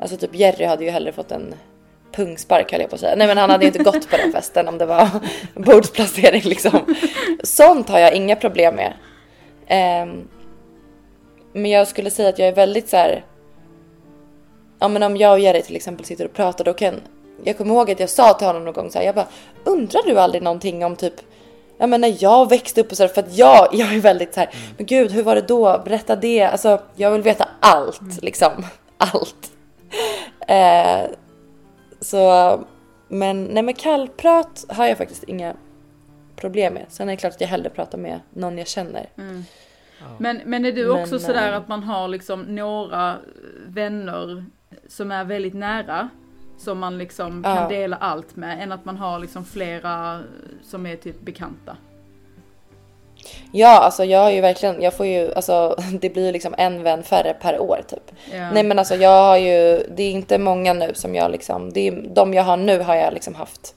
Alltså 0.00 0.16
typ 0.16 0.34
Jerry 0.34 0.64
hade 0.64 0.84
ju 0.84 0.90
hellre 0.90 1.12
fått 1.12 1.32
en 1.32 1.54
pungspark 2.12 2.72
höll 2.72 2.80
jag 2.80 2.90
på 2.90 2.94
att 2.94 3.00
säga. 3.00 3.16
Nej 3.16 3.26
men 3.26 3.38
han 3.38 3.50
hade 3.50 3.64
ju 3.64 3.66
inte 3.66 3.82
gått 3.82 4.10
på 4.10 4.16
den 4.16 4.32
festen 4.32 4.68
om 4.68 4.78
det 4.78 4.86
var 4.86 5.08
bordsplacering 5.54 6.42
liksom. 6.44 6.94
Sånt 7.42 7.88
har 7.88 7.98
jag 7.98 8.14
inga 8.14 8.36
problem 8.36 8.74
med. 8.74 8.92
Ehm, 9.66 10.28
men 11.52 11.70
jag 11.70 11.88
skulle 11.88 12.10
säga 12.10 12.28
att 12.28 12.38
jag 12.38 12.48
är 12.48 12.54
väldigt 12.54 12.88
så 12.88 12.96
här. 12.96 13.24
Ja 14.80 14.88
men 14.88 15.02
om 15.02 15.16
jag 15.16 15.32
och 15.32 15.38
Jerry 15.38 15.62
till 15.62 15.76
exempel 15.76 16.06
sitter 16.06 16.24
och 16.24 16.32
pratar 16.32 16.64
då 16.64 16.72
kan 16.72 17.00
jag 17.44 17.58
kommer 17.58 17.74
ihåg 17.74 17.90
att 17.90 18.00
jag 18.00 18.10
sa 18.10 18.34
till 18.34 18.46
honom 18.46 18.64
någon 18.64 18.74
gång 18.74 18.90
så 18.90 18.98
här, 18.98 19.06
jag 19.06 19.14
bara 19.14 19.28
undrar 19.64 20.02
du 20.06 20.20
aldrig 20.20 20.42
någonting 20.42 20.84
om 20.84 20.96
typ 20.96 21.14
Ja 21.78 21.86
men 21.86 22.00
när 22.00 22.16
jag 22.18 22.48
växte 22.48 22.80
upp 22.80 22.90
och 22.90 22.96
så 22.96 23.02
här, 23.02 23.08
för 23.08 23.22
att 23.22 23.36
jag, 23.36 23.68
jag 23.72 23.94
är 23.94 24.00
väldigt 24.00 24.34
så 24.34 24.40
här, 24.40 24.50
men 24.76 24.86
gud 24.86 25.10
hur 25.10 25.22
var 25.22 25.34
det 25.34 25.40
då? 25.40 25.82
Berätta 25.84 26.16
det. 26.16 26.42
Alltså 26.42 26.80
jag 26.96 27.10
vill 27.10 27.22
veta 27.22 27.48
allt 27.60 28.22
liksom. 28.22 28.52
Allt. 28.96 29.52
Eh, 30.48 31.10
så 32.00 32.60
men 33.08 33.44
nej 33.44 33.62
men 33.62 33.74
kallprat 33.74 34.64
har 34.68 34.86
jag 34.86 34.98
faktiskt 34.98 35.24
inga 35.24 35.54
problem 36.36 36.74
med. 36.74 36.86
Sen 36.88 37.08
är 37.08 37.12
det 37.12 37.16
klart 37.16 37.32
att 37.32 37.40
jag 37.40 37.48
hellre 37.48 37.70
pratar 37.70 37.98
med 37.98 38.20
någon 38.30 38.58
jag 38.58 38.68
känner. 38.68 39.08
Mm. 39.18 39.44
Ja. 40.00 40.06
Men, 40.18 40.40
men 40.44 40.64
är 40.64 40.72
du 40.72 40.90
också 40.90 41.14
Men, 41.14 41.20
sådär 41.20 41.52
eh, 41.52 41.58
att 41.58 41.68
man 41.68 41.82
har 41.82 42.08
liksom 42.08 42.42
några 42.42 43.16
vänner 43.66 44.44
som 44.90 45.10
är 45.10 45.24
väldigt 45.24 45.54
nära? 45.54 46.08
Som 46.58 46.78
man 46.78 46.98
liksom 46.98 47.42
kan 47.42 47.56
Ja. 47.56 47.68
dela 47.68 47.96
allt 47.96 48.36
med, 48.36 48.62
än 48.62 48.72
att 48.72 48.84
man 48.84 48.96
har 48.96 49.18
liksom 49.18 49.44
flera 49.44 50.20
som 50.62 50.86
är 50.86 50.96
typ 50.96 51.20
bekanta. 51.20 51.76
Ja 53.52 53.78
alltså 53.78 54.04
jag 54.04 54.20
har 54.20 54.30
ju 54.30 54.40
verkligen, 54.40 54.82
jag 54.82 54.94
får 54.94 55.06
ju, 55.06 55.34
alltså 55.34 55.76
det 56.00 56.10
blir 56.10 56.26
ju 56.26 56.32
liksom 56.32 56.54
en 56.58 56.82
vän 56.82 57.02
färre 57.02 57.34
per 57.40 57.60
år 57.60 57.82
typ. 57.88 58.12
Ja. 58.32 58.50
Nej 58.50 58.62
men 58.62 58.78
alltså 58.78 58.94
jag 58.94 59.22
har 59.22 59.36
ju, 59.36 59.86
det 59.96 60.02
är 60.02 60.10
inte 60.10 60.38
många 60.38 60.72
nu 60.72 60.90
som 60.94 61.14
jag 61.14 61.30
liksom, 61.30 61.72
det 61.72 61.88
är, 61.88 62.04
de 62.14 62.34
jag 62.34 62.42
har 62.42 62.56
nu 62.56 62.80
har 62.80 62.94
jag 62.94 63.14
liksom 63.14 63.34
haft. 63.34 63.74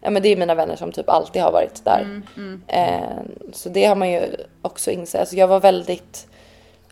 Ja 0.00 0.10
men 0.10 0.22
det 0.22 0.28
är 0.28 0.36
mina 0.36 0.54
vänner 0.54 0.76
som 0.76 0.92
typ 0.92 1.08
alltid 1.08 1.42
har 1.42 1.52
varit 1.52 1.84
där. 1.84 2.00
Mm, 2.00 2.22
mm. 2.36 2.62
Eh, 2.66 3.42
så 3.52 3.68
det 3.68 3.84
har 3.84 3.94
man 3.94 4.10
ju 4.10 4.22
också 4.62 4.90
insett. 4.90 5.20
Alltså 5.20 5.36
jag 5.36 5.48
var 5.48 5.60
väldigt, 5.60 6.28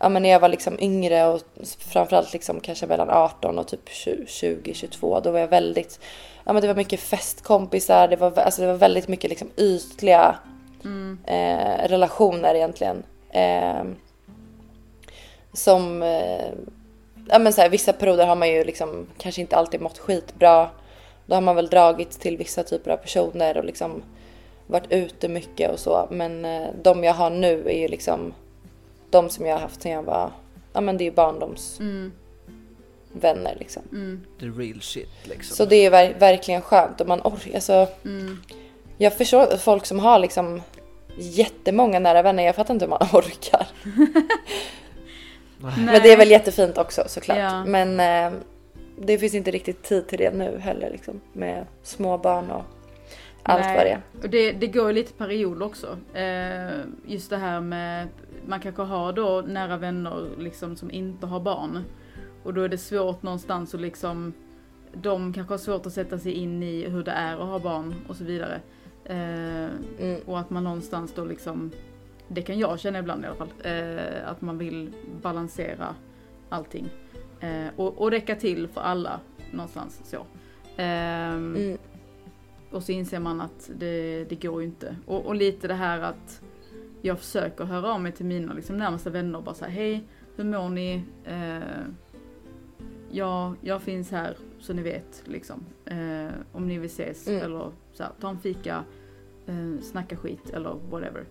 ja 0.00 0.08
men 0.08 0.22
när 0.22 0.28
jag 0.28 0.40
var 0.40 0.48
liksom 0.48 0.76
yngre 0.80 1.26
och 1.26 1.40
framförallt 1.78 2.32
liksom 2.32 2.60
kanske 2.60 2.86
mellan 2.86 3.10
18 3.10 3.58
och 3.58 3.68
typ 3.68 3.88
20, 4.26 4.74
22 4.74 5.20
då 5.20 5.30
var 5.30 5.38
jag 5.38 5.48
väldigt, 5.48 6.00
ja 6.44 6.52
men 6.52 6.62
det 6.62 6.68
var 6.68 6.74
mycket 6.74 7.00
festkompisar, 7.00 8.08
det 8.08 8.16
var, 8.16 8.38
alltså 8.38 8.60
det 8.60 8.66
var 8.66 8.74
väldigt 8.74 9.08
mycket 9.08 9.30
liksom 9.30 9.50
ytliga 9.56 10.38
Mm. 10.84 11.18
eh, 11.26 11.88
relationer 11.88 12.54
egentligen. 12.54 13.02
Eh, 13.30 13.84
som, 15.52 16.02
eh, 16.02 16.50
ja 17.28 17.38
men 17.38 17.52
så 17.52 17.60
här, 17.60 17.68
vissa 17.68 17.92
perioder 17.92 18.26
har 18.26 18.36
man 18.36 18.48
ju 18.48 18.64
liksom 18.64 19.06
kanske 19.18 19.40
inte 19.40 19.56
alltid 19.56 19.80
mått 19.80 19.98
skitbra. 19.98 20.68
Då 21.26 21.34
har 21.34 21.40
man 21.40 21.56
väl 21.56 21.66
dragits 21.66 22.16
till 22.16 22.36
vissa 22.36 22.62
typer 22.62 22.90
av 22.90 22.96
personer 22.96 23.56
och 23.56 23.64
liksom 23.64 24.02
varit 24.66 24.92
ute 24.92 25.28
mycket 25.28 25.72
och 25.72 25.78
så. 25.78 26.08
Men 26.10 26.44
eh, 26.44 26.68
de 26.82 27.04
jag 27.04 27.14
har 27.14 27.30
nu 27.30 27.68
är 27.68 27.78
ju 27.78 27.88
liksom 27.88 28.34
de 29.10 29.30
som 29.30 29.46
jag 29.46 29.54
har 29.54 29.60
haft 29.60 29.82
sen 29.82 29.92
jag 29.92 30.02
var, 30.02 30.30
ja 30.72 30.80
men 30.80 30.96
det 30.96 31.04
är 31.04 31.06
ju 31.06 31.12
barndoms 31.14 31.80
Mm, 31.80 32.12
vänner 33.12 33.56
liksom. 33.58 33.82
mm, 33.92 34.24
The 34.40 34.46
real 34.46 34.80
shit 34.80 35.08
liksom. 35.24 35.56
Så 35.56 35.64
det 35.64 35.76
är 35.76 35.90
ver- 35.90 36.18
verkligen 36.18 36.62
skönt 36.62 37.00
och 37.00 37.08
man 37.08 37.20
orkar, 37.20 37.54
alltså 37.54 37.88
mm. 38.04 38.42
jag 38.98 39.16
förstår 39.16 39.56
folk 39.56 39.86
som 39.86 39.98
har 39.98 40.18
liksom 40.18 40.62
jättemånga 41.18 41.98
nära 41.98 42.22
vänner, 42.22 42.42
jag 42.44 42.54
fattar 42.56 42.74
inte 42.74 42.84
hur 42.84 42.90
man 42.90 43.08
orkar. 43.12 43.66
Men 45.76 46.02
det 46.02 46.12
är 46.12 46.16
väl 46.16 46.30
jättefint 46.30 46.78
också 46.78 47.04
såklart. 47.06 47.38
Ja. 47.38 47.64
Men 47.64 48.00
eh, 48.00 48.38
det 48.98 49.18
finns 49.18 49.34
inte 49.34 49.50
riktigt 49.50 49.82
tid 49.82 50.08
till 50.08 50.18
det 50.18 50.30
nu 50.34 50.58
heller 50.58 50.90
liksom. 50.90 51.20
Med 51.32 51.66
små 51.82 52.18
barn 52.18 52.50
och 52.50 52.62
allt 53.42 53.60
Nej. 53.64 53.76
vad 53.76 53.86
det 53.86 53.90
är. 53.90 54.00
Och 54.22 54.30
det, 54.30 54.52
det 54.52 54.66
går 54.66 54.92
lite 54.92 55.12
period 55.12 55.62
också. 55.62 55.98
Eh, 56.14 56.80
just 57.06 57.30
det 57.30 57.36
här 57.36 57.60
med, 57.60 58.08
man 58.46 58.60
kanske 58.60 58.82
har 58.82 59.12
då 59.12 59.42
nära 59.46 59.76
vänner 59.76 60.28
liksom 60.38 60.76
som 60.76 60.90
inte 60.90 61.26
har 61.26 61.40
barn. 61.40 61.84
Och 62.42 62.54
då 62.54 62.62
är 62.62 62.68
det 62.68 62.78
svårt 62.78 63.22
någonstans 63.22 63.74
att 63.74 63.80
liksom, 63.80 64.32
de 64.92 65.32
kanske 65.32 65.52
har 65.52 65.58
svårt 65.58 65.86
att 65.86 65.92
sätta 65.92 66.18
sig 66.18 66.32
in 66.32 66.62
i 66.62 66.88
hur 66.88 67.02
det 67.04 67.10
är 67.10 67.32
att 67.36 67.48
ha 67.48 67.58
barn 67.58 67.94
och 68.08 68.16
så 68.16 68.24
vidare. 68.24 68.60
Eh, 69.04 69.70
Mm. 69.98 70.20
och 70.26 70.38
att 70.40 70.50
man 70.50 70.64
någonstans 70.64 71.12
då 71.14 71.24
liksom, 71.24 71.70
det 72.28 72.42
kan 72.42 72.58
jag 72.58 72.80
känna 72.80 72.98
ibland 72.98 73.24
i 73.24 73.26
alla 73.26 73.36
fall, 73.36 73.52
eh, 73.64 74.30
att 74.30 74.40
man 74.40 74.58
vill 74.58 74.92
balansera 75.22 75.94
allting. 76.48 76.88
Eh, 77.40 77.66
och, 77.76 77.98
och 78.02 78.10
räcka 78.10 78.34
till 78.36 78.68
för 78.68 78.80
alla 78.80 79.20
någonstans 79.52 80.00
så. 80.04 80.26
Ehm, 80.76 81.56
Mm. 81.56 81.78
Och 82.70 82.82
så 82.82 82.92
inser 82.92 83.20
man 83.20 83.40
att 83.40 83.70
det, 83.76 84.24
det 84.24 84.42
går 84.42 84.60
ju 84.62 84.66
inte. 84.68 84.96
Och, 85.06 85.26
och 85.26 85.34
lite 85.34 85.68
det 85.68 85.74
här 85.74 86.00
att 86.00 86.42
jag 87.02 87.18
försöker 87.18 87.64
höra 87.64 87.94
av 87.94 88.00
mig 88.00 88.12
till 88.12 88.26
mina 88.26 88.52
liksom, 88.52 88.76
närmaste 88.76 89.10
vänner 89.10 89.38
och 89.38 89.44
bara 89.44 89.54
säga 89.54 89.70
hej, 89.70 90.04
hur 90.36 90.44
mår 90.44 90.68
ni? 90.68 91.02
Eh, 91.24 91.58
ja, 93.10 93.54
jag 93.60 93.82
finns 93.82 94.10
här 94.10 94.36
så 94.58 94.72
ni 94.72 94.82
vet 94.82 95.22
liksom. 95.24 95.64
Eh, 95.84 96.32
om 96.52 96.68
ni 96.68 96.78
vill 96.78 96.86
ses 96.90 97.28
Mm. 97.28 97.42
eller 97.42 97.70
så 97.92 98.02
här, 98.02 98.12
ta 98.20 98.28
en 98.30 98.38
fika, 98.38 98.84
eh, 99.46 99.80
snacka 99.82 100.16
skit 100.16 100.50
eller 100.50 100.76
whatever. 100.90 101.24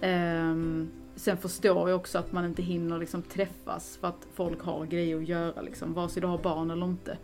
Ehm, 0.00 0.88
sen 1.14 1.36
förstår 1.36 1.90
jag 1.90 1.96
också 2.00 2.18
att 2.18 2.32
man 2.32 2.44
inte 2.44 2.62
hinner 2.62 2.98
liksom 2.98 3.22
träffas 3.22 3.96
för 3.96 4.08
att 4.08 4.26
folk 4.34 4.62
har 4.62 4.86
grejer 4.86 5.16
att 5.16 5.28
göra 5.28 5.62
liksom, 5.62 5.94
vare 5.94 6.08
sig 6.08 6.20
du 6.20 6.26
har 6.26 6.38
barn 6.38 6.70
eller 6.70 6.86
inte. 6.86 7.18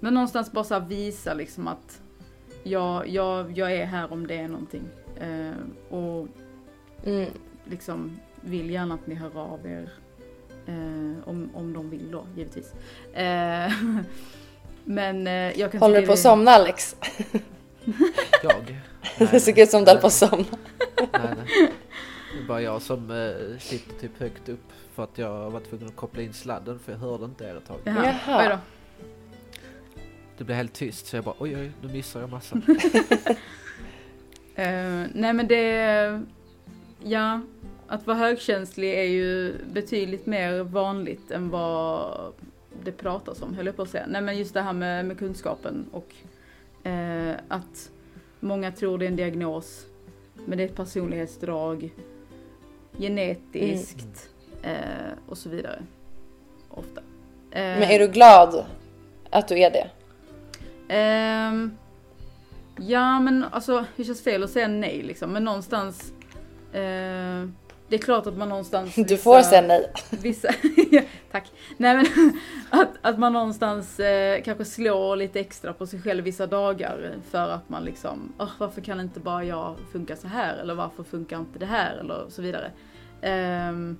Men 0.00 0.14
någonstans 0.14 0.52
bara 0.52 0.64
så 0.64 0.80
visa 0.80 1.34
liksom 1.34 1.68
att 1.68 2.00
jag, 2.62 3.08
jag, 3.08 3.58
jag 3.58 3.72
är 3.72 3.84
här 3.84 4.12
om 4.12 4.26
det 4.26 4.34
är 4.36 4.48
någonting. 4.48 4.84
Ehm, 5.20 5.74
och 5.90 6.28
Mm. 7.04 7.30
liksom 7.64 8.20
vill 8.40 8.70
gärna 8.70 8.94
att 8.94 9.06
ni 9.06 9.14
hör 9.14 9.38
av 9.38 9.66
er. 9.66 9.92
Eh, 10.66 11.28
om, 11.28 11.50
om 11.54 11.72
de 11.72 11.90
vill 11.90 12.10
då, 12.10 12.26
givetvis. 12.36 12.72
Eh, 13.12 13.72
men 14.84 15.26
eh, 15.26 15.58
jag 15.60 15.72
kan 15.72 15.80
Håller 15.80 16.00
du 16.00 16.06
på 16.06 16.12
att 16.12 16.18
det- 16.18 16.22
somna 16.22 16.50
Alex? 16.50 16.96
Jag? 18.42 18.80
Det 19.30 19.40
såg 19.40 19.58
ut 19.58 19.70
som 19.70 19.84
du 19.84 19.90
höll 19.90 20.00
på 20.00 20.06
att 20.06 20.12
somna. 20.12 20.44
nej, 20.96 21.08
nej. 21.22 21.72
Det 22.36 22.42
är 22.44 22.46
bara 22.48 22.62
jag 22.62 22.82
som 22.82 23.10
eh, 23.10 23.58
sitter 23.58 23.94
typ 24.00 24.20
högt 24.20 24.48
upp 24.48 24.64
för 24.94 25.04
att 25.04 25.18
jag 25.18 25.50
var 25.50 25.60
tvungen 25.60 25.86
att 25.88 25.96
koppla 25.96 26.22
in 26.22 26.32
sladden 26.32 26.78
för 26.78 26.92
jag 26.92 26.98
hörde 26.98 27.24
inte 27.24 27.44
er 27.44 27.54
ett 27.56 27.66
tag. 27.66 27.78
Jaha, 27.84 28.14
Jaha. 28.26 28.58
Det 30.40 30.44
blev 30.44 30.56
helt 30.56 30.72
tyst 30.72 31.06
så 31.06 31.16
jag 31.16 31.24
bara 31.24 31.34
oj 31.38 31.56
oj, 31.56 31.72
nu 31.82 31.92
missar 31.92 32.20
jag 32.20 32.30
massa. 32.30 32.56
Eh, 34.54 35.06
nej 35.14 35.32
men 35.32 35.48
det, 35.48 36.22
ja, 37.02 37.40
att 37.86 38.06
vara 38.06 38.16
högkänslig 38.16 38.94
är 38.94 39.04
ju 39.04 39.54
betydligt 39.72 40.26
mer 40.26 40.62
vanligt 40.62 41.30
än 41.30 41.50
vad 41.50 42.32
det 42.84 42.92
pratas 42.92 43.42
om, 43.42 43.54
höll 43.54 43.66
jag 43.66 43.76
på 43.76 43.82
att 43.82 43.90
säga. 43.90 44.04
Nej 44.08 44.22
men 44.22 44.38
just 44.38 44.54
det 44.54 44.60
här 44.60 44.72
med, 44.72 45.04
med 45.04 45.18
kunskapen 45.18 45.86
och 45.92 46.14
eh, 46.88 47.34
att 47.48 47.90
många 48.40 48.72
tror 48.72 48.98
det 48.98 49.04
är 49.04 49.08
en 49.08 49.16
diagnos, 49.16 49.86
men 50.46 50.58
det 50.58 50.64
är 50.64 50.68
ett 50.68 50.76
personlighetsdrag, 50.76 51.94
genetiskt 52.98 54.30
eh, 54.62 55.12
och 55.28 55.38
så 55.38 55.48
vidare. 55.48 55.82
Ofta. 56.68 57.00
Men 57.50 57.82
är 57.82 57.98
du 57.98 58.08
glad 58.08 58.64
att 59.30 59.48
du 59.48 59.58
är 59.58 59.70
det? 59.70 59.90
Ehm, 60.92 61.76
ja 62.78 63.20
men 63.20 63.44
alltså 63.50 63.84
det 63.96 64.04
känns 64.04 64.24
fel 64.24 64.42
att 64.44 64.50
säga 64.50 64.68
nej 64.68 65.02
liksom 65.02 65.30
men 65.32 65.44
någonstans 65.44 66.12
eh, 66.72 67.48
Det 67.88 67.96
är 67.96 67.98
klart 67.98 68.26
att 68.26 68.36
man 68.36 68.48
någonstans 68.48 68.94
Du 68.94 69.16
får 69.16 69.42
säga 69.42 69.62
nej. 69.62 69.92
Vissa, 70.22 70.48
tack. 71.32 71.50
Nej 71.76 71.96
men 71.96 72.06
att, 72.70 72.88
att 73.02 73.18
man 73.18 73.32
någonstans 73.32 74.00
eh, 74.00 74.42
kanske 74.42 74.64
slår 74.64 75.16
lite 75.16 75.40
extra 75.40 75.72
på 75.72 75.86
sig 75.86 76.02
själv 76.02 76.24
vissa 76.24 76.46
dagar 76.46 77.14
för 77.30 77.48
att 77.48 77.68
man 77.68 77.84
liksom, 77.84 78.32
"Åh, 78.38 78.48
varför 78.58 78.80
kan 78.80 79.00
inte 79.00 79.20
bara 79.20 79.44
jag 79.44 79.76
funka 79.92 80.16
så 80.16 80.28
här 80.28 80.56
eller 80.56 80.74
varför 80.74 81.02
funkar 81.02 81.38
inte 81.38 81.58
det 81.58 81.66
här 81.66 81.96
eller 81.96 82.24
så 82.28 82.42
vidare. 82.42 82.70
Ehm, 83.22 83.96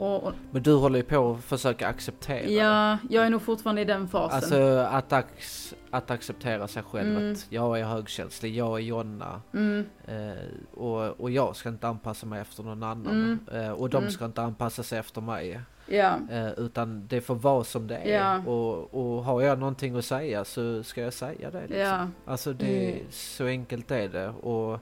och, 0.00 0.22
och, 0.24 0.32
Men 0.50 0.62
du 0.62 0.74
håller 0.74 0.96
ju 0.96 1.02
på 1.02 1.30
att 1.32 1.44
försöka 1.44 1.88
acceptera 1.88 2.46
ja, 2.48 2.98
jag 3.10 3.26
är 3.26 3.30
nog 3.30 3.42
fortfarande 3.42 3.82
i 3.82 3.84
den 3.84 4.08
fasen. 4.08 4.36
Alltså 4.36 4.78
att, 4.96 5.10
ac- 5.12 5.74
att 5.90 6.10
acceptera 6.10 6.68
sig 6.68 6.82
själv 6.82 7.16
Mm. 7.16 7.32
att 7.32 7.46
jag 7.50 7.80
är 7.80 7.84
högkänslig, 7.84 8.54
jag 8.56 8.78
är 8.78 8.82
Jonna 8.82 9.40
mm, 9.54 9.84
eh, 10.06 10.78
och, 10.80 11.20
och 11.20 11.30
jag 11.30 11.56
ska 11.56 11.68
inte 11.68 11.88
anpassa 11.88 12.26
mig 12.26 12.40
efter 12.40 12.62
någon 12.62 12.82
annan 12.82 13.38
eh, 13.52 13.70
och 13.70 13.90
de 13.90 13.96
Mm. 13.96 14.10
ska 14.10 14.24
inte 14.24 14.42
anpassa 14.42 14.82
sig 14.82 14.98
efter 14.98 15.20
mig. 15.20 15.60
ja, 15.86 16.18
Eh, 16.30 16.48
utan 16.50 17.06
det 17.08 17.20
får 17.20 17.34
vara 17.34 17.64
som 17.64 17.86
det 17.86 17.96
är. 17.96 18.14
Ja. 18.44 18.50
Och, 18.52 18.94
och 18.94 19.24
har 19.24 19.42
jag 19.42 19.58
någonting 19.58 19.96
att 19.98 20.04
säga 20.04 20.44
så 20.44 20.82
ska 20.82 21.00
jag 21.00 21.12
säga 21.12 21.50
det. 21.50 21.60
Liksom. 21.60 21.78
ja. 21.80 22.06
Alltså 22.26 22.52
det, 22.52 22.90
Mm. 22.92 23.06
så 23.10 23.44
enkelt 23.46 23.90
är 23.90 24.08
det. 24.08 24.28
Och 24.28 24.80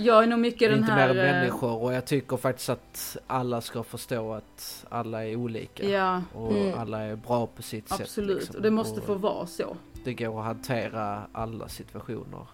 Jag 0.00 0.22
är 0.22 0.26
nog 0.26 0.38
mycket 0.38 0.62
är 0.62 0.68
den 0.68 0.78
inte 0.78 0.92
här... 0.92 1.14
mer 1.14 1.20
än 1.22 1.28
eh, 1.28 1.32
människor 1.40 1.82
och 1.82 1.92
jag 1.94 2.04
tycker 2.04 2.36
faktiskt 2.36 2.68
att 2.68 3.16
alla 3.26 3.60
ska 3.60 3.82
förstå 3.82 4.32
att 4.32 4.84
alla 4.88 5.26
är 5.26 5.36
olika. 5.36 5.84
Ja, 5.88 6.22
Och 6.34 6.52
Mm. 6.52 6.78
alla 6.78 7.00
är 7.02 7.16
bra 7.16 7.46
på 7.46 7.62
sitt 7.62 7.88
sätt. 7.88 8.00
absolut. 8.00 8.36
liksom. 8.38 8.56
Och 8.56 8.62
det 8.62 8.70
måste 8.70 9.00
Och 9.00 9.06
få 9.06 9.14
vara 9.14 9.46
så. 9.46 9.76
Det 10.04 10.14
går 10.14 10.38
att 10.40 10.44
hantera 10.46 11.22
alla 11.32 11.68
situationer. 11.68 12.46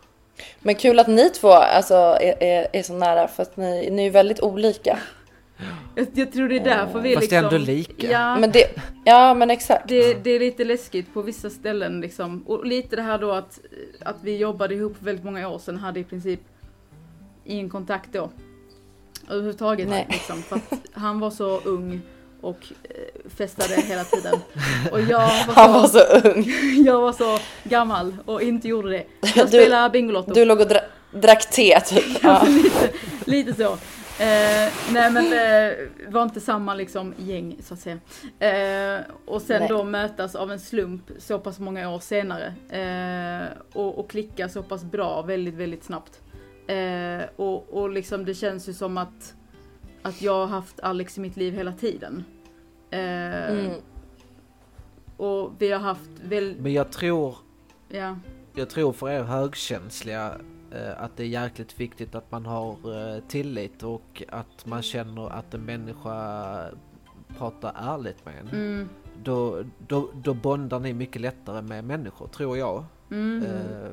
Men 0.61 0.75
kul 0.75 0.99
att 0.99 1.07
ni 1.09 1.31
två 1.31 1.49
alltså, 1.53 1.95
är, 1.95 2.43
är, 2.43 2.67
är 2.73 2.83
så 2.83 2.93
nära 2.95 3.29
för 3.29 3.43
att 3.43 3.57
ni, 3.57 3.91
ni 3.91 4.07
är 4.07 4.11
väldigt 4.11 4.41
olika. 4.43 4.99
Jag, 5.95 6.07
jag 6.15 6.33
tror 6.33 6.49
det 6.49 6.57
är 6.57 6.65
därför 6.65 7.01
vi 7.01 7.15
Fast 7.15 7.31
liksom... 7.31 7.45
ändå 7.45 7.59
lika. 7.59 8.11
Ja, 8.11 8.37
Men 8.37 8.51
det, 8.53 8.65
ja 9.05 9.35
men 9.35 9.51
exakt. 9.51 9.89
det, 9.89 10.15
det 10.25 10.31
är 10.31 10.41
lite 10.41 10.65
läskigt 10.65 11.15
på 11.15 11.23
vissa 11.23 11.51
ställen 11.51 12.01
liksom. 12.01 12.43
Och 12.47 12.67
lite 12.67 12.97
det 12.97 13.03
här 13.03 13.19
då 13.19 13.33
att, 13.33 13.61
att 14.01 14.17
vi 14.23 14.37
jobbade 14.37 14.75
ihop 14.75 14.97
för 14.97 15.05
väldigt 15.05 15.25
många 15.25 15.49
år 15.49 15.59
sedan, 15.59 15.77
hade 15.77 16.01
i 16.01 16.05
princip 16.05 16.41
ingen 17.47 17.71
kontakt 17.71 18.13
då. 18.13 18.31
Överhuvudtaget 19.29 19.89
Nej. 19.89 20.07
liksom. 20.11 20.43
För 20.43 20.57
att 20.57 20.73
han 20.93 21.21
var 21.21 21.31
så 21.31 21.61
ung 21.61 22.01
och 22.41 22.59
eh, 22.83 23.31
festade 23.37 23.75
hela 23.75 24.05
tiden. 24.05 24.35
Och 24.93 25.01
jag 25.01 25.19
var 25.21 25.55
så, 25.55 25.61
Han 25.61 25.73
var 25.73 25.87
så 25.89 26.29
ung. 26.29 26.45
jag 26.87 27.01
var 27.01 27.13
så 27.13 27.39
gammal 27.65 28.17
och 28.25 28.43
inte 28.43 28.69
gjorde 28.69 28.91
det. 28.91 29.05
Jag 29.35 29.47
Du- 29.47 29.61
spelade 29.61 29.91
Bingolotto. 29.91 30.33
Du 30.35 30.45
låg 30.45 30.61
och 30.61 30.69
dra, 30.69 30.79
drack 31.13 31.51
te 31.51 31.81
typ. 31.81 32.05
Ja. 32.23 32.43
lite, 32.49 32.91
lite 33.25 33.55
så. 33.55 33.73
Eh, 34.23 34.73
nej 34.93 35.11
men 35.11 35.31
det 35.31 35.77
var 36.09 36.23
inte 36.23 36.41
samma 36.41 36.75
liksom 36.75 37.15
gäng 37.19 37.57
så 37.63 37.75
att 37.75 37.81
säga. 37.81 37.99
Eh, 38.97 39.01
och 39.27 39.43
sen 39.43 39.61
Nej. 39.61 39.69
då 39.69 39.85
mötas 39.85 40.35
av 40.35 40.53
en 40.53 40.61
slump 40.61 41.03
så 41.19 41.39
pass 41.39 41.59
många 41.59 41.91
år 41.91 41.99
senare. 42.01 42.55
Eh, 42.71 43.49
och, 43.73 43.99
och 43.99 44.11
klicka 44.11 44.49
så 44.49 44.63
pass 44.63 44.85
bra 44.85 45.23
väldigt, 45.23 45.55
väldigt 45.55 45.85
snabbt. 45.85 46.21
Eh, 46.67 47.25
och, 47.37 47.69
och 47.83 47.91
liksom 47.91 48.25
det 48.25 48.35
känns 48.35 48.69
ju 48.69 48.73
som 48.73 48.99
att, 48.99 49.35
att 50.03 50.23
jag 50.23 50.33
har 50.33 50.47
haft 50.47 50.81
Alex 50.81 51.19
i 51.19 51.21
mitt 51.21 51.37
liv 51.37 51.55
hela 51.55 51.73
tiden. 51.73 52.25
Eh, 52.91 53.51
Mm. 53.51 53.71
Och 55.17 55.53
vi 55.59 55.73
har 55.73 55.81
haft 55.81 56.11
väl, 56.25 56.57
Men 56.61 56.73
jag 56.73 56.93
tror, 56.93 57.37
ja, 57.89 58.19
jag 58.55 58.71
tror 58.71 58.93
för 58.93 59.09
er 59.11 59.23
högkänsliga 59.23 60.33
eh, 60.71 61.03
att 61.03 61.17
det 61.17 61.23
är 61.23 61.27
jäkligt 61.29 61.81
viktigt 61.81 62.14
att 62.14 62.31
man 62.33 62.47
har 62.47 62.71
eh, 63.14 63.21
tillit 63.29 63.83
och 63.83 64.23
att 64.29 64.67
man 64.67 64.83
känner 64.83 65.31
att 65.31 65.55
en 65.55 65.64
människa 65.64 66.61
pratar 67.39 67.73
ärligt 67.95 68.25
med 68.25 68.35
en. 68.41 68.49
mm, 68.49 68.89
Då, 69.23 69.62
då, 69.89 70.11
då 70.14 70.35
bondar 70.35 70.81
ni 70.81 70.93
mycket 70.93 71.23
lättare 71.23 71.62
med 71.62 71.85
människor, 71.85 72.27
tror 72.29 72.59
jag. 72.59 72.85
mm, 73.11 73.43
Eh, 73.45 73.91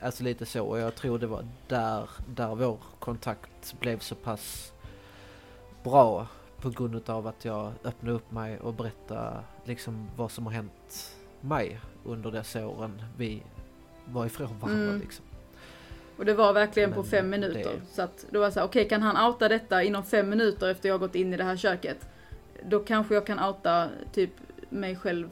alltså 0.00 0.22
lite 0.24 0.46
så, 0.46 0.64
och 0.66 0.78
jag 0.78 0.94
tror 0.94 1.18
det 1.18 1.26
var 1.26 1.46
där, 1.68 2.10
där 2.34 2.54
vår 2.54 2.78
kontakt 2.98 3.74
blev 3.80 3.98
så 3.98 4.14
pass 4.14 4.72
bra 5.84 6.26
på 6.60 6.70
grund 6.70 7.10
av 7.10 7.26
att 7.26 7.44
jag 7.44 7.72
öppnade 7.84 8.16
upp 8.16 8.30
mig 8.30 8.58
och 8.60 8.74
berättade 8.74 9.36
liksom 9.64 10.08
vad 10.16 10.30
som 10.30 10.46
har 10.46 10.52
hänt 10.52 11.12
mig 11.40 11.80
under 12.04 12.30
dessa 12.30 12.66
åren 12.66 13.02
vi 13.16 13.42
var 14.04 14.26
ifrån 14.26 14.58
varandra 14.60 14.84
Mm. 14.88 15.00
liksom. 15.00 15.24
Och 16.16 16.24
det 16.24 16.34
var 16.34 16.52
verkligen 16.52 16.92
på 16.92 17.00
Men 17.00 17.10
fem 17.10 17.30
minuter. 17.30 17.58
det- 17.62 17.94
Så 17.94 18.02
att 18.02 18.26
då 18.30 18.40
var 18.40 18.50
såhär, 18.50 18.66
okej 18.66 18.88
kan 18.88 19.02
han 19.02 19.26
outa 19.30 19.48
detta 19.48 19.82
inom 19.82 20.02
fem 20.04 20.28
minuter 20.28 20.68
efter 20.70 20.88
jag 20.88 21.00
gått 21.00 21.14
in 21.14 21.34
i 21.34 21.36
det 21.36 21.44
här 21.44 21.56
köket? 21.56 22.08
Då 22.64 22.78
kanske 22.80 23.14
jag 23.14 23.26
kan 23.26 23.40
outa 23.40 23.88
typ 24.12 24.30
mig 24.70 24.96
själv 24.96 25.30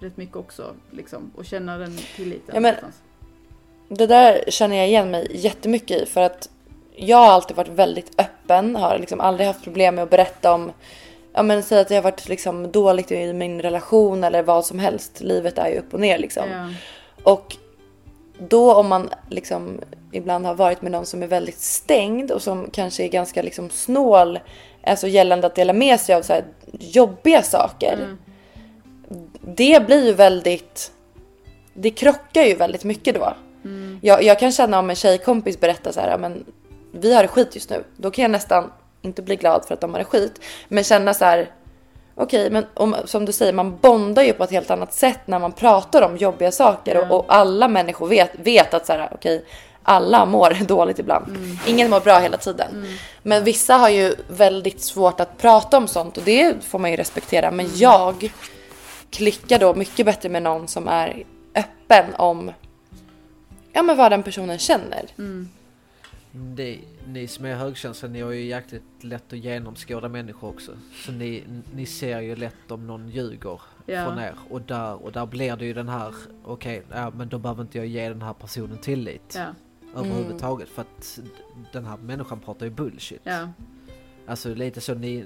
rätt 0.00 0.16
mycket 0.16 0.36
också. 0.36 0.74
Liksom, 0.90 1.30
och 1.36 1.44
känna 1.44 1.78
den 1.78 1.96
tilliten. 1.96 2.54
Ja, 2.54 2.60
men- 2.60 2.74
någonstans. 2.74 3.02
Det 3.88 4.06
där 4.06 4.44
känner 4.48 4.76
jag 4.76 4.86
igen 4.86 5.10
mig 5.10 5.28
jättemycket 5.30 6.02
i 6.02 6.06
för 6.06 6.20
att 6.20 6.48
jag 6.96 7.16
har 7.16 7.26
alltid 7.26 7.56
varit 7.56 7.68
väldigt 7.68 8.20
öppen, 8.20 8.76
har 8.76 8.98
liksom 8.98 9.20
aldrig 9.20 9.46
haft 9.46 9.64
problem 9.64 9.94
med 9.94 10.04
att 10.04 10.10
berätta 10.10 10.52
om 10.52 10.72
Ja 11.36 11.42
men 11.42 11.62
säg 11.62 11.80
att 11.80 11.90
jag 11.90 11.96
har 11.96 12.02
varit 12.02 12.28
liksom 12.28 12.72
dåligt 12.72 13.12
i 13.12 13.32
min 13.32 13.62
relation 13.62 14.24
eller 14.24 14.42
vad 14.42 14.66
som 14.66 14.78
helst. 14.78 15.20
Livet 15.20 15.58
är 15.58 15.68
ju 15.68 15.78
upp 15.78 15.94
och 15.94 16.00
ner 16.00 16.18
liksom. 16.18 16.50
Ja. 16.50 16.68
Och 17.22 17.56
då 18.38 18.74
om 18.74 18.88
man 18.88 19.10
liksom 19.30 19.80
ibland 20.12 20.46
har 20.46 20.54
varit 20.54 20.82
med 20.82 20.92
någon 20.92 21.06
som 21.06 21.22
är 21.22 21.26
väldigt 21.26 21.60
stängd 21.60 22.30
och 22.30 22.42
som 22.42 22.70
kanske 22.72 23.04
är 23.04 23.08
ganska 23.08 23.42
liksom 23.42 23.70
snål, 23.70 24.38
alltså 24.82 25.08
gällande 25.08 25.46
att 25.46 25.54
dela 25.54 25.72
med 25.72 26.00
sig 26.00 26.14
av 26.14 26.22
så 26.22 26.32
här 26.32 26.44
jobbiga 26.72 27.42
saker. 27.42 27.92
Mm. 27.92 28.18
Det 29.40 29.86
blir 29.86 30.06
ju 30.06 30.12
väldigt, 30.12 30.92
det 31.74 31.90
krockar 31.90 32.42
ju 32.42 32.54
väldigt 32.54 32.84
mycket 32.84 33.14
då. 33.14 33.34
Mm. 33.66 33.98
Jag, 34.02 34.22
jag 34.22 34.38
kan 34.38 34.52
känna 34.52 34.78
om 34.78 34.90
en 34.90 34.96
tjejkompis 34.96 35.60
berättar 35.60 35.92
så 35.92 36.00
här, 36.00 36.10
"Ja, 36.10 36.18
men 36.18 36.44
vi 36.92 37.14
har 37.14 37.22
det 37.22 37.28
skit 37.28 37.54
just 37.54 37.70
nu. 37.70 37.84
Då 37.96 38.10
kan 38.10 38.22
jag 38.22 38.30
nästan 38.30 38.70
inte 39.02 39.22
bli 39.22 39.36
glad 39.36 39.64
för 39.66 39.74
att 39.74 39.80
de 39.80 39.92
har 39.92 39.98
det 39.98 40.04
skit. 40.04 40.40
Men 40.68 40.84
känna 40.84 41.14
så 41.14 41.24
här, 41.24 41.50
okej, 42.14 42.50
men 42.50 42.66
om, 42.74 42.96
som 43.04 43.24
du 43.24 43.32
säger, 43.32 43.52
man 43.52 43.76
bondar 43.76 44.22
ju 44.22 44.32
på 44.32 44.44
ett 44.44 44.50
helt 44.50 44.70
annat 44.70 44.94
sätt 44.94 45.20
när 45.24 45.38
man 45.38 45.52
pratar 45.52 46.02
om 46.02 46.16
jobbiga 46.16 46.52
saker. 46.52 46.94
Ja. 46.94 47.00
Och, 47.02 47.18
och 47.18 47.24
alla 47.28 47.68
människor 47.68 48.06
vet, 48.06 48.30
vet 48.34 48.74
att 48.74 48.86
så 48.86 48.92
här, 48.92 49.08
okej, 49.12 49.44
alla 49.82 50.26
mår 50.26 50.56
dåligt 50.66 50.98
ibland. 50.98 51.38
Ingen 51.66 51.90
mår 51.90 52.00
bra 52.00 52.18
hela 52.18 52.36
tiden. 52.36 52.96
Men 53.22 53.44
vissa 53.44 53.74
har 53.74 53.88
ju 53.88 54.14
väldigt 54.28 54.80
svårt 54.80 55.20
att 55.20 55.38
prata 55.38 55.76
om 55.76 55.88
sånt 55.88 56.16
och 56.16 56.22
det 56.22 56.64
får 56.64 56.78
man 56.78 56.90
ju 56.90 56.96
respektera. 56.96 57.50
Men 57.50 57.70
jag 57.74 58.32
klickar 59.10 59.58
då 59.58 59.74
mycket 59.74 60.06
bättre 60.06 60.28
med 60.28 60.42
någon 60.42 60.68
som 60.68 60.88
är 60.88 61.24
öppen 61.54 62.14
om 62.16 62.52
ja, 63.76 63.82
men 63.82 63.96
vad 63.96 64.12
den 64.12 64.22
personen 64.22 64.58
känner. 64.58 65.04
Mm. 65.18 65.48
Det, 66.32 66.78
ni 67.06 67.26
som 67.26 67.44
är 67.44 67.54
högkänsliga, 67.54 68.12
ni 68.12 68.20
har 68.20 68.30
ju 68.32 68.44
jäkligt 68.44 68.82
lätt 69.00 69.32
att 69.32 69.38
genomskåda 69.38 70.08
människor 70.08 70.48
också. 70.48 70.72
Så 70.94 71.12
ni, 71.12 71.44
ni 71.74 71.86
ser 71.86 72.20
ju 72.20 72.36
lätt 72.36 72.70
om 72.70 72.86
någon 72.86 73.08
ljuger 73.08 73.60
Ja. 73.88 74.04
från 74.04 74.18
er. 74.18 74.34
Och 74.50 74.60
där, 74.62 75.04
och 75.04 75.12
där 75.12 75.26
blir 75.26 75.56
det 75.56 75.64
ju 75.64 75.72
den 75.74 75.88
här, 75.88 76.14
okej, 76.44 76.82
ja, 76.92 77.10
men 77.16 77.28
då 77.28 77.38
behöver 77.38 77.62
inte 77.62 77.78
jag 77.78 77.86
ge 77.86 78.08
den 78.08 78.22
här 78.22 78.32
personen 78.32 78.78
tillit. 78.78 79.34
Ja. 79.38 79.46
Överhuvudtaget. 80.00 80.68
För 80.68 80.82
att 80.82 81.20
den 81.72 81.84
här 81.84 81.96
människan 81.96 82.40
pratar 82.40 82.66
ju 82.66 82.70
bullshit. 82.72 83.20
ja. 83.24 83.48
Alltså 84.26 84.54
lite 84.54 84.80
så, 84.80 84.94
ni, 84.94 85.24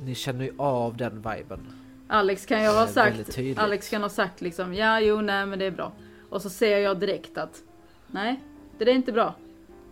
ni 0.00 0.14
känner 0.14 0.44
ju 0.44 0.52
av 0.58 0.96
den 0.96 1.14
viben. 1.16 1.72
Alex 2.08 2.46
kan 2.46 2.62
jag 2.62 2.72
ha 2.72 2.82
Eh, 2.82 2.88
sagt. 2.88 3.38
Alex 3.56 3.88
kan 3.88 4.02
ha 4.02 4.08
sagt 4.08 4.40
liksom, 4.40 4.74
ja 4.74 5.00
jo 5.00 5.20
nej 5.20 5.46
men 5.46 5.58
det 5.58 5.64
är 5.64 5.70
bra. 5.70 5.92
Och 6.30 6.42
så 6.42 6.50
ser 6.50 6.78
jag 6.78 7.00
direkt 7.00 7.38
att, 7.38 7.62
nej, 8.12 8.40
det 8.78 8.84
är 8.90 8.94
inte 8.94 9.12
bra. 9.12 9.34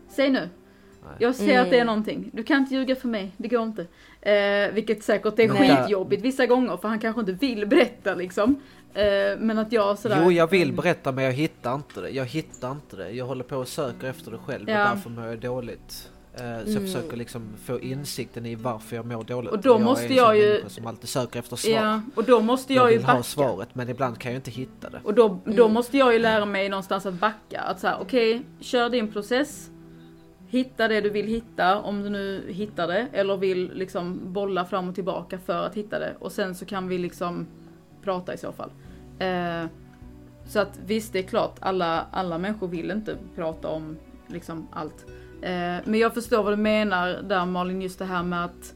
Säg 0.08 0.30
nu. 0.30 0.38
Nej. 0.40 1.12
Jag 1.18 1.34
ser 1.34 1.60
att 1.60 1.70
det 1.70 1.76
är 1.76 1.80
Mm. 1.82 1.86
någonting. 1.86 2.30
Du 2.32 2.42
kan 2.42 2.56
inte 2.58 2.74
ljuga 2.74 2.96
för 2.96 3.08
mig, 3.08 3.32
det 3.36 3.48
går 3.48 3.62
inte. 3.62 3.86
Eh, 4.30 4.72
vilket 4.74 5.02
säkert 5.04 5.38
är 5.38 5.48
Nej. 5.48 5.76
skitjobbigt 5.76 6.22
vissa 6.22 6.46
gånger 6.46 6.76
för 6.76 6.88
han 6.88 6.98
kanske 6.98 7.20
inte 7.20 7.32
vill 7.32 7.66
berätta 7.66 8.14
liksom. 8.14 8.60
Eh, 8.94 9.02
men 9.38 9.58
att 9.58 9.72
jag 9.72 9.98
sådär... 9.98 10.20
Jo, 10.24 10.32
jag 10.32 10.50
vill 10.50 10.72
berätta 10.72 11.12
men 11.12 11.24
jag 11.24 11.32
hittar 11.32 11.74
inte 11.74 12.00
det. 12.00 12.10
Jag 12.10 12.24
hittar 12.24 12.70
inte 12.70 12.96
det. 12.96 13.10
Jag 13.10 13.24
håller 13.26 13.44
på 13.44 13.56
och 13.56 13.68
söker 13.68 14.06
efter 14.08 14.30
det 14.30 14.38
själv 14.38 14.70
Ja. 14.70 14.90
och 14.90 14.96
därför 14.96 15.10
mår 15.10 15.26
jag 15.26 15.38
dåligt. 15.40 16.09
Eh, 16.34 16.64
Så 16.64 16.72
jag 16.72 16.82
försöker 16.82 17.16
liksom 17.16 17.42
få 17.64 17.80
insikten 17.80 18.46
i 18.46 18.54
varför 18.54 18.96
jag 18.96 19.06
mår 19.06 19.24
dåligt. 19.24 19.50
Och 19.50 19.60
då 19.60 19.68
jag 19.70 19.80
måste 19.80 20.04
är 20.06 20.08
en 20.10 20.16
jag 20.16 20.36
ju- 20.38 20.64
som 20.68 20.86
alltid 20.86 21.08
söker 21.08 21.38
efter 21.38 21.56
svar. 21.56 21.72
Ja, 21.72 22.00
och 22.14 22.24
då 22.24 22.40
måste 22.40 22.74
jag 22.74 22.84
jag, 22.84 22.92
ju 22.92 22.96
vill 22.96 23.06
ha 23.06 23.12
backa. 23.12 23.22
svaret 23.22 23.68
men 23.74 23.88
ibland 23.88 24.18
kan 24.18 24.32
jag 24.32 24.38
inte 24.38 24.50
hitta 24.50 24.90
det. 24.90 25.00
Och 25.04 25.14
då, 25.14 25.38
då 25.44 25.68
måste 25.68 25.98
jag 25.98 26.12
ju 26.12 26.18
lära 26.18 26.44
mig 26.46 26.68
någonstans 26.68 27.06
att 27.06 27.14
backa. 27.14 27.60
Att 27.60 27.80
säga, 27.80 27.96
okej, 28.00 28.42
kör 28.60 28.88
din 28.90 29.12
process. 29.12 29.70
Hitta 30.48 30.88
det 30.88 31.00
du 31.00 31.10
vill 31.10 31.26
hitta, 31.26 31.80
om 31.80 32.02
du 32.02 32.08
nu 32.10 32.44
hittar 32.48 32.86
det. 32.88 33.06
Eller 33.12 33.36
vill 33.36 33.70
liksom 33.74 34.32
bolla 34.32 34.64
fram 34.64 34.88
och 34.88 34.94
tillbaka 34.94 35.38
för 35.38 35.66
att 35.66 35.74
hitta 35.74 35.98
det. 35.98 36.14
Och 36.20 36.32
sen 36.32 36.54
så 36.54 36.64
kan 36.64 36.88
vi 36.88 36.98
liksom 36.98 37.46
prata 38.02 38.34
i 38.34 38.38
så 38.38 38.52
fall. 38.52 38.70
Eh, 39.18 39.64
så 40.46 40.58
att 40.60 40.78
visst, 40.86 41.12
det 41.12 41.18
är 41.18 41.22
klart, 41.22 41.56
alla, 41.60 42.06
alla 42.10 42.38
människor 42.38 42.68
vill 42.68 42.90
inte 42.90 43.16
prata 43.36 43.68
om 43.68 43.96
liksom 44.26 44.68
allt. 44.72 45.06
Eh, 45.42 45.78
men 45.84 45.94
jag 45.94 46.14
förstår 46.14 46.42
vad 46.42 46.52
du 46.52 46.56
menar 46.56 47.22
där 47.22 47.46
Malin, 47.46 47.82
just 47.82 47.98
det 47.98 48.04
här 48.04 48.22
med 48.22 48.44
att, 48.44 48.74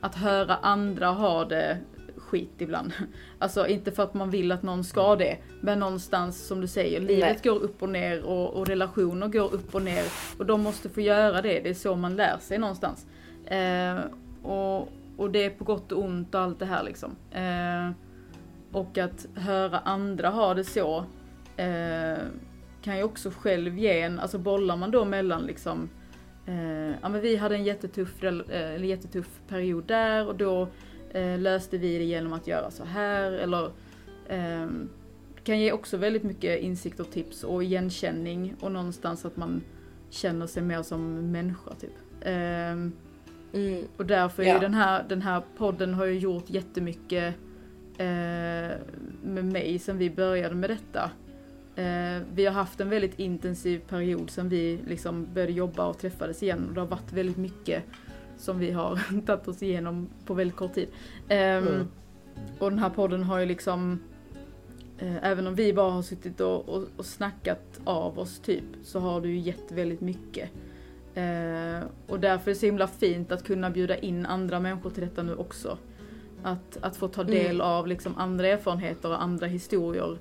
att 0.00 0.14
höra 0.14 0.56
andra 0.56 1.06
ha 1.06 1.44
det 1.44 1.78
skit 2.16 2.54
ibland. 2.58 2.92
Alltså 3.38 3.66
inte 3.66 3.92
för 3.92 4.02
att 4.02 4.14
man 4.14 4.30
vill 4.30 4.52
att 4.52 4.62
någon 4.62 4.84
ska 4.84 5.16
det, 5.16 5.38
men 5.60 5.78
någonstans 5.78 6.46
som 6.46 6.60
du 6.60 6.66
säger, 6.66 7.00
livet 7.00 7.44
går 7.44 7.62
upp 7.62 7.82
och 7.82 7.88
ner 7.88 8.24
och, 8.24 8.54
och 8.54 8.66
relationer 8.66 9.28
går 9.28 9.54
upp 9.54 9.74
och 9.74 9.82
ner. 9.82 10.04
Och 10.38 10.46
de 10.46 10.60
måste 10.60 10.88
få 10.88 11.00
göra 11.00 11.42
det, 11.42 11.60
det 11.60 11.68
är 11.68 11.74
så 11.74 11.96
man 11.96 12.16
lär 12.16 12.38
sig 12.38 12.58
någonstans. 12.58 13.06
Eh, 13.44 13.98
och, 14.42 14.88
och 15.16 15.30
det 15.30 15.44
är 15.44 15.50
på 15.50 15.64
gott 15.64 15.92
och 15.92 16.04
ont 16.04 16.34
och 16.34 16.40
allt 16.40 16.58
det 16.58 16.66
här 16.66 16.82
liksom. 16.82 17.16
Eh, 17.30 17.90
och 18.72 18.98
att 18.98 19.26
höra 19.34 19.78
andra 19.78 20.28
ha 20.28 20.54
det 20.54 20.64
så 20.64 21.04
eh, 21.56 22.18
kan 22.82 22.96
ju 22.96 23.02
också 23.02 23.30
själv 23.30 23.78
ge 23.78 24.00
en, 24.00 24.20
alltså 24.20 24.38
bollar 24.38 24.76
man 24.76 24.90
då 24.90 25.04
mellan 25.04 25.42
liksom 25.42 25.88
ja 27.02 27.08
men 27.08 27.20
vi 27.20 27.36
hade 27.36 27.54
en 27.54 27.64
jättetuff, 27.64 28.22
eh, 28.24 28.28
eller 28.74 28.84
jättetuff 28.86 29.40
period 29.48 29.84
där 29.86 30.26
och 30.28 30.34
då 30.36 30.68
eh, 31.10 31.38
löste 31.38 31.78
vi 31.78 31.98
det 31.98 32.04
genom 32.04 32.32
att 32.32 32.46
göra 32.46 32.70
så 32.70 32.84
här 32.84 33.32
eller 33.32 33.70
ehm, 34.28 34.88
kan 35.44 35.58
ge 35.60 35.72
också 35.72 35.96
väldigt 35.96 36.22
mycket 36.22 36.60
insikt 36.60 37.00
och 37.00 37.10
tips 37.10 37.44
och 37.44 37.64
igenkänning 37.64 38.54
och 38.60 38.72
någonstans 38.72 39.24
att 39.24 39.36
man 39.36 39.62
känner 40.10 40.46
sig 40.46 40.62
mer 40.62 40.82
som 40.82 41.30
människa 41.32 41.74
typ. 41.74 41.92
Ehm, 42.22 42.92
Mm. 43.52 43.84
och 43.96 44.06
därför 44.06 44.42
är 44.42 44.46
Ja. 44.46 44.54
ju 44.54 44.60
den 44.60 44.74
här, 44.74 45.04
den 45.08 45.22
här 45.22 45.42
podden 45.56 45.94
har 45.94 46.04
ju 46.04 46.18
gjort 46.18 46.50
jättemycket 46.50 47.34
eh, 47.98 48.76
med 49.22 49.44
mig 49.44 49.78
sen 49.78 49.98
vi 49.98 50.10
började 50.10 50.54
med 50.54 50.70
detta. 50.70 51.10
Eh, 51.76 52.22
vi 52.34 52.44
har 52.46 52.52
haft 52.52 52.80
en 52.80 52.90
väldigt 52.90 53.18
intensiv 53.18 53.78
period 53.88 54.30
sen 54.30 54.48
vi 54.48 54.78
liksom 54.86 55.26
började 55.34 55.52
jobba 55.52 55.86
och 55.86 55.98
träffades 55.98 56.42
igen 56.42 56.70
det 56.74 56.80
har 56.80 56.86
varit 56.86 57.12
väldigt 57.12 57.36
mycket 57.36 57.82
som 58.38 58.58
vi 58.58 58.70
har 58.70 59.22
tagit 59.26 59.48
oss 59.48 59.62
igenom 59.62 60.08
på 60.26 60.34
väldigt 60.34 60.56
kort 60.56 60.74
tid. 60.74 60.88
Ehm, 61.28 61.66
Mm. 61.66 61.86
Och 62.58 62.70
den 62.70 62.78
här 62.78 62.90
podden 62.90 63.22
har 63.22 63.38
ju 63.38 63.46
liksom 63.46 63.98
eh, 64.98 65.24
Även 65.24 65.46
om 65.46 65.54
vi 65.54 65.72
bara 65.72 65.90
har 65.90 66.02
suttit 66.02 66.40
och, 66.40 66.68
och, 66.68 66.84
och 66.96 67.06
snackat 67.06 67.80
av 67.84 68.18
oss 68.18 68.38
typ 68.38 68.64
så 68.82 69.00
har 69.00 69.20
du 69.20 69.28
ju 69.28 69.38
gett 69.38 69.72
väldigt 69.72 70.00
mycket. 70.00 70.50
Eh, 71.14 71.80
och 72.06 72.20
därför 72.20 72.50
är 72.50 72.54
det 72.54 72.60
så 72.60 72.66
himla 72.66 72.86
fint 72.86 73.32
att 73.32 73.44
kunna 73.44 73.70
bjuda 73.70 73.96
in 73.96 74.26
andra 74.26 74.60
människor 74.60 74.90
till 74.90 75.02
detta 75.02 75.22
nu 75.22 75.34
också. 75.34 75.78
Att, 76.42 76.78
att 76.80 76.96
få 76.96 77.08
ta 77.08 77.24
del 77.24 77.46
Mm. 77.54 77.60
av 77.66 77.86
liksom 77.86 78.16
andra 78.16 78.46
erfarenheter 78.48 79.08
och 79.08 79.22
andra 79.22 79.46
historier. 79.46 80.18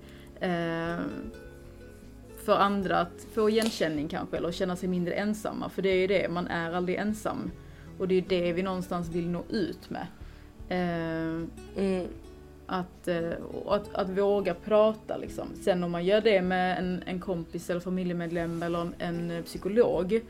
Eh, 2.45 2.55
för 2.55 2.57
andra 2.57 2.99
att 2.99 3.27
få 3.33 3.49
igenkänning 3.49 4.07
kanske 4.07 4.37
eller 4.37 4.51
känna 4.51 4.75
sig 4.75 4.89
mindre 4.89 5.13
ensamma. 5.13 5.69
För 5.69 5.81
det 5.81 5.89
är 5.89 5.97
ju 5.97 6.07
det, 6.07 6.29
man 6.31 6.47
är 6.47 6.73
aldrig 6.73 6.97
ensam. 6.97 7.51
Och 7.99 8.07
det 8.07 8.13
är 8.15 8.21
ju 8.21 8.27
det 8.27 8.53
vi 8.53 8.63
någonstans 8.63 9.09
vill 9.09 9.29
nå 9.29 9.43
ut 9.49 9.89
med. 9.89 10.07
Eh, 10.69 11.47
Mm. 11.77 12.07
att, 12.67 13.07
eh, 13.07 13.31
att, 13.67 13.95
att 13.95 14.09
våga 14.09 14.53
prata 14.53 15.17
liksom. 15.17 15.47
Sen 15.61 15.83
om 15.83 15.91
man 15.91 16.05
gör 16.05 16.21
det 16.21 16.41
med 16.41 16.77
en, 16.79 17.03
en 17.05 17.19
kompis 17.19 17.69
eller 17.69 17.79
familjemedlem 17.81 18.63
eller 18.63 18.79
en, 18.81 18.93
en 18.99 19.31
eh, 19.31 19.43
psykolog. 19.43 20.21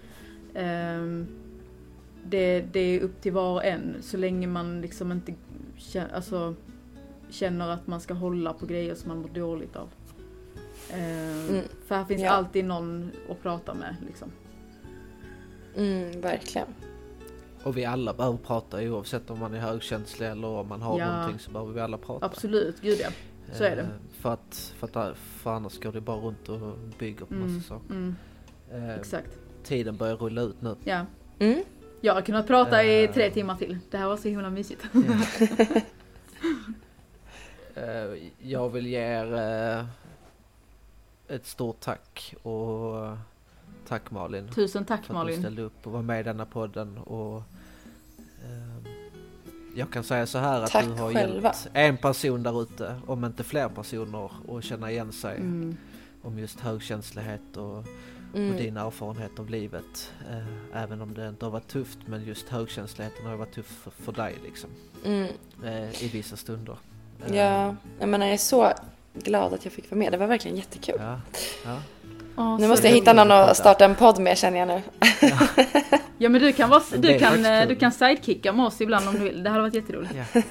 ehm, 0.54 1.28
det, 2.30 2.62
det 2.62 2.80
är 2.80 3.00
upp 3.02 3.22
till 3.22 3.32
var 3.32 3.54
och 3.54 3.66
en 3.66 3.96
så 4.02 4.18
länge 4.18 4.48
man 4.48 4.82
liksom 4.82 5.12
inte 5.12 5.34
alltså, 6.14 6.56
känner 7.30 7.70
att 7.70 7.88
man 7.88 8.02
ska 8.02 8.14
hålla 8.14 8.54
på 8.54 8.66
grejer 8.66 8.96
som 8.96 9.08
man 9.10 9.18
mår 9.22 9.30
dåligt 9.30 9.76
av. 9.76 9.90
Ehm, 10.94 11.49
Mm. 11.49 11.64
För 11.88 11.95
här 11.95 12.06
finns 12.06 12.22
Ja. 12.22 12.30
alltid 12.30 12.66
någon 12.66 13.12
att 13.30 13.41
prata 13.41 13.74
med 13.74 13.95
liksom. 14.07 14.32
Mm, 15.78 16.22
verkligen. 16.22 16.68
Och 17.64 17.78
vi 17.78 17.86
alla 17.86 18.14
behöver 18.14 18.38
prata 18.38 18.82
oavsett 18.82 19.30
om 19.30 19.40
man 19.40 19.53
är 19.53 19.60
högkänslig 19.60 20.28
eller 20.28 20.48
om 20.48 20.68
man 20.68 20.82
har 20.82 20.99
Ja. 20.99 21.12
någonting 21.16 21.40
så 21.40 21.52
behöver 21.52 21.74
vi 21.74 21.82
alla 21.82 21.98
prata. 21.98 22.26
Absolut, 22.26 22.82
gud 22.82 22.98
ja. 23.02 23.10
så 23.53 23.64
är 23.64 23.76
det. 23.76 23.82
Eh, 23.82 23.88
För 24.22 24.34
att, 24.34 24.74
för 24.80 24.99
att 25.10 25.18
för 25.18 25.52
annars 25.52 25.80
går 25.80 25.91
det 25.91 26.02
bara 26.02 26.18
runt 26.18 26.49
och 26.49 26.78
bygger 26.99 27.26
på 27.26 27.34
Mm, 27.34 27.53
massa 27.56 27.68
saker. 27.68 27.90
mm, 27.94 28.16
Eh, 28.72 28.95
exakt. 28.95 29.38
Tiden 29.64 29.98
börjar 29.98 30.16
rulla 30.16 30.41
ut 30.41 30.62
nu. 30.62 30.76
Ja. 30.84 31.06
Mm. 31.40 31.64
Jag 32.02 32.14
har 32.14 32.22
kunnat 32.22 32.48
prata 32.48 32.84
i 32.84 33.03
Eh. 33.06 33.12
tre 33.14 33.32
timmar 33.32 33.56
till. 33.56 33.78
Det 33.91 33.98
här 33.98 34.07
var 34.07 34.18
så 34.18 34.28
himla 34.28 34.49
mysigt. 34.49 34.84
Eh, 37.76 38.18
Jag 38.40 38.70
vill 38.70 38.88
ge 38.88 38.99
er 38.99 39.34
eh, 39.80 39.86
ett 41.30 41.45
stort 41.45 41.80
tack 41.80 42.35
och 42.43 43.06
eh, 43.06 43.18
tack 43.88 44.11
Malin. 44.11 44.47
Tusen 44.56 44.85
tack 44.85 45.06
för 45.06 45.14
att 45.14 45.19
du 45.19 45.23
Malin. 45.26 45.39
ställde 45.39 45.61
upp 45.61 45.88
och 45.88 45.91
var 45.91 46.02
med 46.02 46.19
i 46.19 46.23
denna 46.23 46.45
podden 46.45 46.97
och 46.97 47.43
ehm, 48.45 48.85
jag 49.76 49.91
kan 49.91 50.03
säga 50.03 50.26
så 50.27 50.38
här 50.38 50.61
att 50.61 50.72
Tack 50.72 50.85
du 50.85 50.91
har 50.91 51.14
själva. 51.14 51.53
hjälpt 51.53 51.69
en 51.73 51.97
person 51.97 52.43
där 52.43 52.61
ute, 52.61 52.99
om 53.07 53.26
inte 53.26 53.43
fler 53.43 53.69
personer, 53.69 54.30
att 54.57 54.64
känna 54.64 54.91
igen 54.91 55.11
sig 55.11 55.38
Mm. 55.38 55.77
om 56.23 56.39
just 56.39 56.60
högkänslighet 56.60 57.57
och, 57.57 57.77
och 57.77 57.85
Mm. 58.39 58.57
din 58.57 58.77
erfarenhet 58.77 59.39
av 59.39 59.49
livet. 59.49 60.14
Eh, 60.30 60.81
även 60.84 61.02
om 61.02 61.14
det 61.14 61.27
inte 61.30 61.45
har 61.45 61.52
varit 61.52 61.68
tufft, 61.68 61.97
men 62.06 62.23
just 62.23 62.49
högkänsligheten 62.49 63.26
har 63.26 63.35
varit 63.35 63.52
tuff 63.53 63.65
för, 63.68 63.91
för 63.91 64.11
dig 64.11 64.35
liksom, 64.43 64.69
Mm. 65.06 65.27
eh, 65.64 66.03
i 66.03 66.07
vissa 66.14 66.35
stunder. 66.38 66.77
Eh, 67.26 67.35
Ja, 67.35 67.76
jag 67.99 68.10
menar 68.10 68.26
jag 68.26 68.34
är 68.34 68.38
så 68.38 68.73
glad 69.24 69.54
att 69.54 69.66
jag 69.66 69.74
fick 69.74 69.92
vara 69.92 70.00
med. 70.00 70.12
Det 70.12 70.18
var 70.18 70.28
verkligen 70.28 70.58
jättekul. 70.58 70.96
Ja, 71.00 71.20
ja. 71.66 71.78
Ja, 72.38 72.58
Nu 72.58 72.68
måste 72.68 72.88
jag 72.88 72.96
hitta 72.96 73.14
någon 73.14 73.32
att 73.32 73.58
starta 73.58 73.86
en 73.86 73.96
podd 73.96 74.20
med 74.20 74.38
känner 74.38 74.60
jag 74.60 74.68
nu. 74.68 74.82
Ja 76.18 76.30
men 76.30 76.42
du 76.42 76.54
kan, 76.54 76.70
vara, 76.70 76.82
du 76.98 77.20
kan, 77.20 77.46
eh, 77.46 77.68
du 77.68 77.76
kan 77.76 77.92
sidekicka 77.92 78.54
med 78.54 78.66
oss 78.66 78.82
ibland 78.82 79.08
om 79.08 79.14
du 79.14 79.24
vill. 79.24 79.44
Det 79.44 79.50
hade 79.50 79.62
varit 79.62 79.74
jätteroligt. 79.74 80.14
ja. 80.34 80.42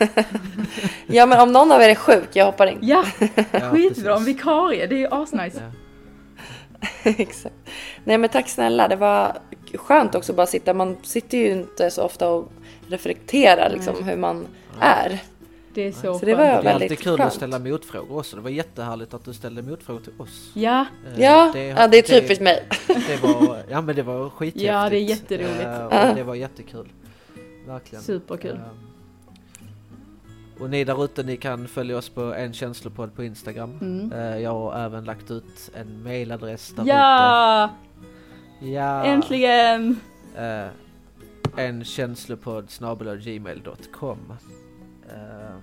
Ja 1.06 1.26
men 1.26 1.40
om 1.40 1.52
någon 1.52 1.72
av 1.72 1.82
er 1.82 1.88
är 1.88 1.94
sjuk, 1.94 2.28
jag 2.32 2.44
hoppar 2.44 2.66
in. 2.66 2.78
Ja, 2.82 3.04
ja 3.50 3.70
skitbra. 3.70 4.16
En 4.16 4.24
vikarie, 4.24 4.86
det 4.86 4.94
är 4.94 4.98
ju 4.98 5.08
asnice. 5.10 5.60
Ja. 5.60 5.70
Exakt. 7.18 7.54
Nej 8.04 8.18
men 8.18 8.30
tack 8.30 8.48
snälla, 8.48 8.88
det 8.88 8.96
var 8.96 9.36
skönt 9.74 10.14
också 10.14 10.32
att 10.32 10.36
bara 10.36 10.46
sitta. 10.46 10.74
Man 10.74 10.96
sitter 11.02 11.38
ju 11.38 11.52
inte 11.52 11.90
så 11.90 12.02
ofta 12.02 12.28
och 12.28 12.52
reflekterar 12.88 13.70
liksom 13.70 14.04
hur 14.04 14.16
man 14.16 14.46
är. 14.80 15.18
Det 15.74 15.82
är 15.86 15.92
så, 15.92 16.18
Så 16.18 16.26
det 16.26 16.34
var. 16.34 16.42
Det 16.44 16.48
är 16.50 16.56
alltid 16.56 16.70
väldigt 16.80 17.00
kul 17.00 17.16
skönt. 17.16 17.26
att 17.28 17.34
ställa 17.34 17.58
motfrågor 17.58 18.18
också. 18.18 18.36
Det 18.36 18.42
var 18.42 18.50
jättehärligt 18.50 19.14
att 19.14 19.24
du 19.24 19.32
ställde 19.32 19.62
motfrågor 19.62 20.00
till 20.00 20.12
oss. 20.18 20.50
Ja, 20.54 20.86
Eh, 21.14 21.20
Ja, 21.20 21.58
ja 21.58 21.88
det 21.88 21.98
är 21.98 22.02
typiskt 22.20 22.42
mig. 22.42 22.68
Det 22.86 23.22
var, 23.22 23.58
ja 23.70 23.80
men 23.80 23.96
det 23.96 24.02
var 24.02 24.30
skithäftigt. 24.30 24.66
Ja, 24.66 24.88
det 24.90 24.96
är 24.96 25.00
jätteroligt. 25.02 25.60
Eh, 25.64 26.08
och 26.10 26.16
det 26.16 26.22
var 26.22 26.34
jättekul. 26.34 26.88
Verkligen. 27.66 28.04
superkul. 28.04 28.56
Eh, 28.56 30.62
och 30.62 30.70
ni 30.70 30.84
där 30.84 31.04
ute, 31.04 31.22
ni 31.22 31.36
kan 31.36 31.68
följa 31.68 31.98
oss 31.98 32.08
på 32.08 32.20
en 32.34 32.52
känslopodd 32.52 33.14
på 33.16 33.24
Instagram. 33.24 33.78
Mm. 33.80 34.40
Jag 34.42 34.50
har 34.50 34.78
även 34.84 35.04
lagt 35.04 35.30
ut 35.30 35.70
en 35.74 36.02
mailadress 36.02 36.72
där 36.76 36.84
Ja, 36.86 37.70
ute. 38.60 38.70
Ja! 38.70 39.04
äntligen! 39.04 40.00
En 41.56 41.84
känslopodd 41.84 42.68
gmail.com 43.24 44.18
eh, 45.10 45.56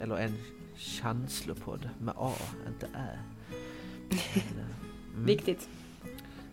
Eller 0.00 0.16
en 0.16 0.34
känslopodd 0.76 1.88
med 2.00 2.14
A, 2.16 2.32
inte 2.68 2.86
Ä. 2.86 3.18
Men, 4.08 4.18
eh, 4.18 4.36
mm. 5.14 5.24
Viktigt. 5.26 5.68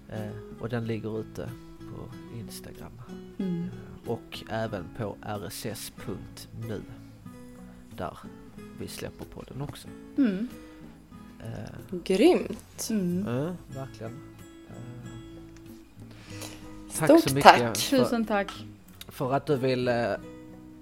Eh, 0.09 0.31
och 0.59 0.69
den 0.69 0.87
ligger 0.87 1.19
ute 1.19 1.49
på 1.79 2.15
Instagram. 2.37 2.91
Mm. 3.37 3.63
Eh, 3.63 4.09
och 4.09 4.43
även 4.49 4.85
på 4.97 5.17
rss.nu. 5.21 6.81
Där 7.97 8.17
vi 8.79 8.87
släpper 8.87 9.25
podden 9.25 9.61
också. 9.61 9.87
Mm. 10.17 10.47
Eh, 11.39 11.99
Grymt. 12.03 12.87
Mm. 12.89 13.27
eh, 13.27 13.53
verkligen. 13.75 14.11
Eh, 14.69 14.75
tack 16.97 17.09
Stort 17.09 17.23
så 17.29 17.35
mycket 17.35 17.51
tack. 17.51 17.77
för, 17.77 17.97
Tusen 17.97 18.25
tack. 18.25 18.51
för 19.07 19.33
att 19.33 19.45
du 19.45 19.57
vill 19.57 19.87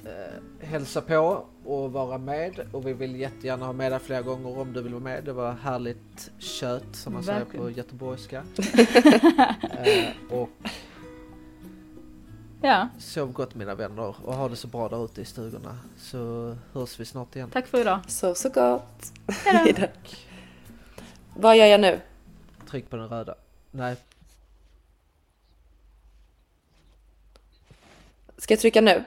eh, 0.07 0.67
hälsa 0.67 1.01
på 1.01 1.45
och 1.65 1.91
vara 1.91 2.17
med. 2.17 2.59
Och 2.71 2.87
vi 2.87 2.93
vill 2.93 3.15
jättegärna 3.15 3.65
ha 3.65 3.73
med 3.73 3.91
dig 3.91 3.99
flera 3.99 4.21
gånger 4.21 4.59
om 4.59 4.73
du 4.73 4.81
vill 4.81 4.93
vara 4.93 5.03
med. 5.03 5.23
Det 5.23 5.33
var 5.33 5.51
härligt 5.51 6.31
kött 6.39 6.83
som 6.95 7.13
man 7.13 7.23
säger 7.23 7.39
Verkligen. 7.39 7.65
på 7.65 7.71
göteborgska. 7.71 8.43
eh, 9.83 10.33
och 10.39 10.49
Ja, 12.61 12.89
Sov 12.99 13.31
gott 13.31 13.55
mina 13.55 13.75
vänner 13.75 14.15
och 14.25 14.33
ha 14.35 14.49
det 14.49 14.55
så 14.55 14.67
bra 14.67 14.89
där 14.89 15.05
ute 15.05 15.21
i 15.21 15.25
stugorna 15.25 15.79
så 15.97 16.55
hörs 16.73 16.99
vi 16.99 17.05
snart 17.05 17.35
igen. 17.35 17.49
tack 17.49 17.67
för 17.67 17.81
idag. 17.81 17.99
Så, 18.07 18.35
så 18.35 18.49
gott. 18.49 19.11
Hejdå. 19.45 19.87
Vad 21.35 21.57
gör 21.57 21.65
jag 21.65 21.79
nu? 21.81 21.99
Tryck 22.69 22.89
på 22.89 22.95
den 22.95 23.09
röda. 23.09 23.35
Nej, 23.71 23.95
Ska 28.37 28.53
jag 28.53 28.59
trycka 28.59 28.81
nu? 28.81 29.03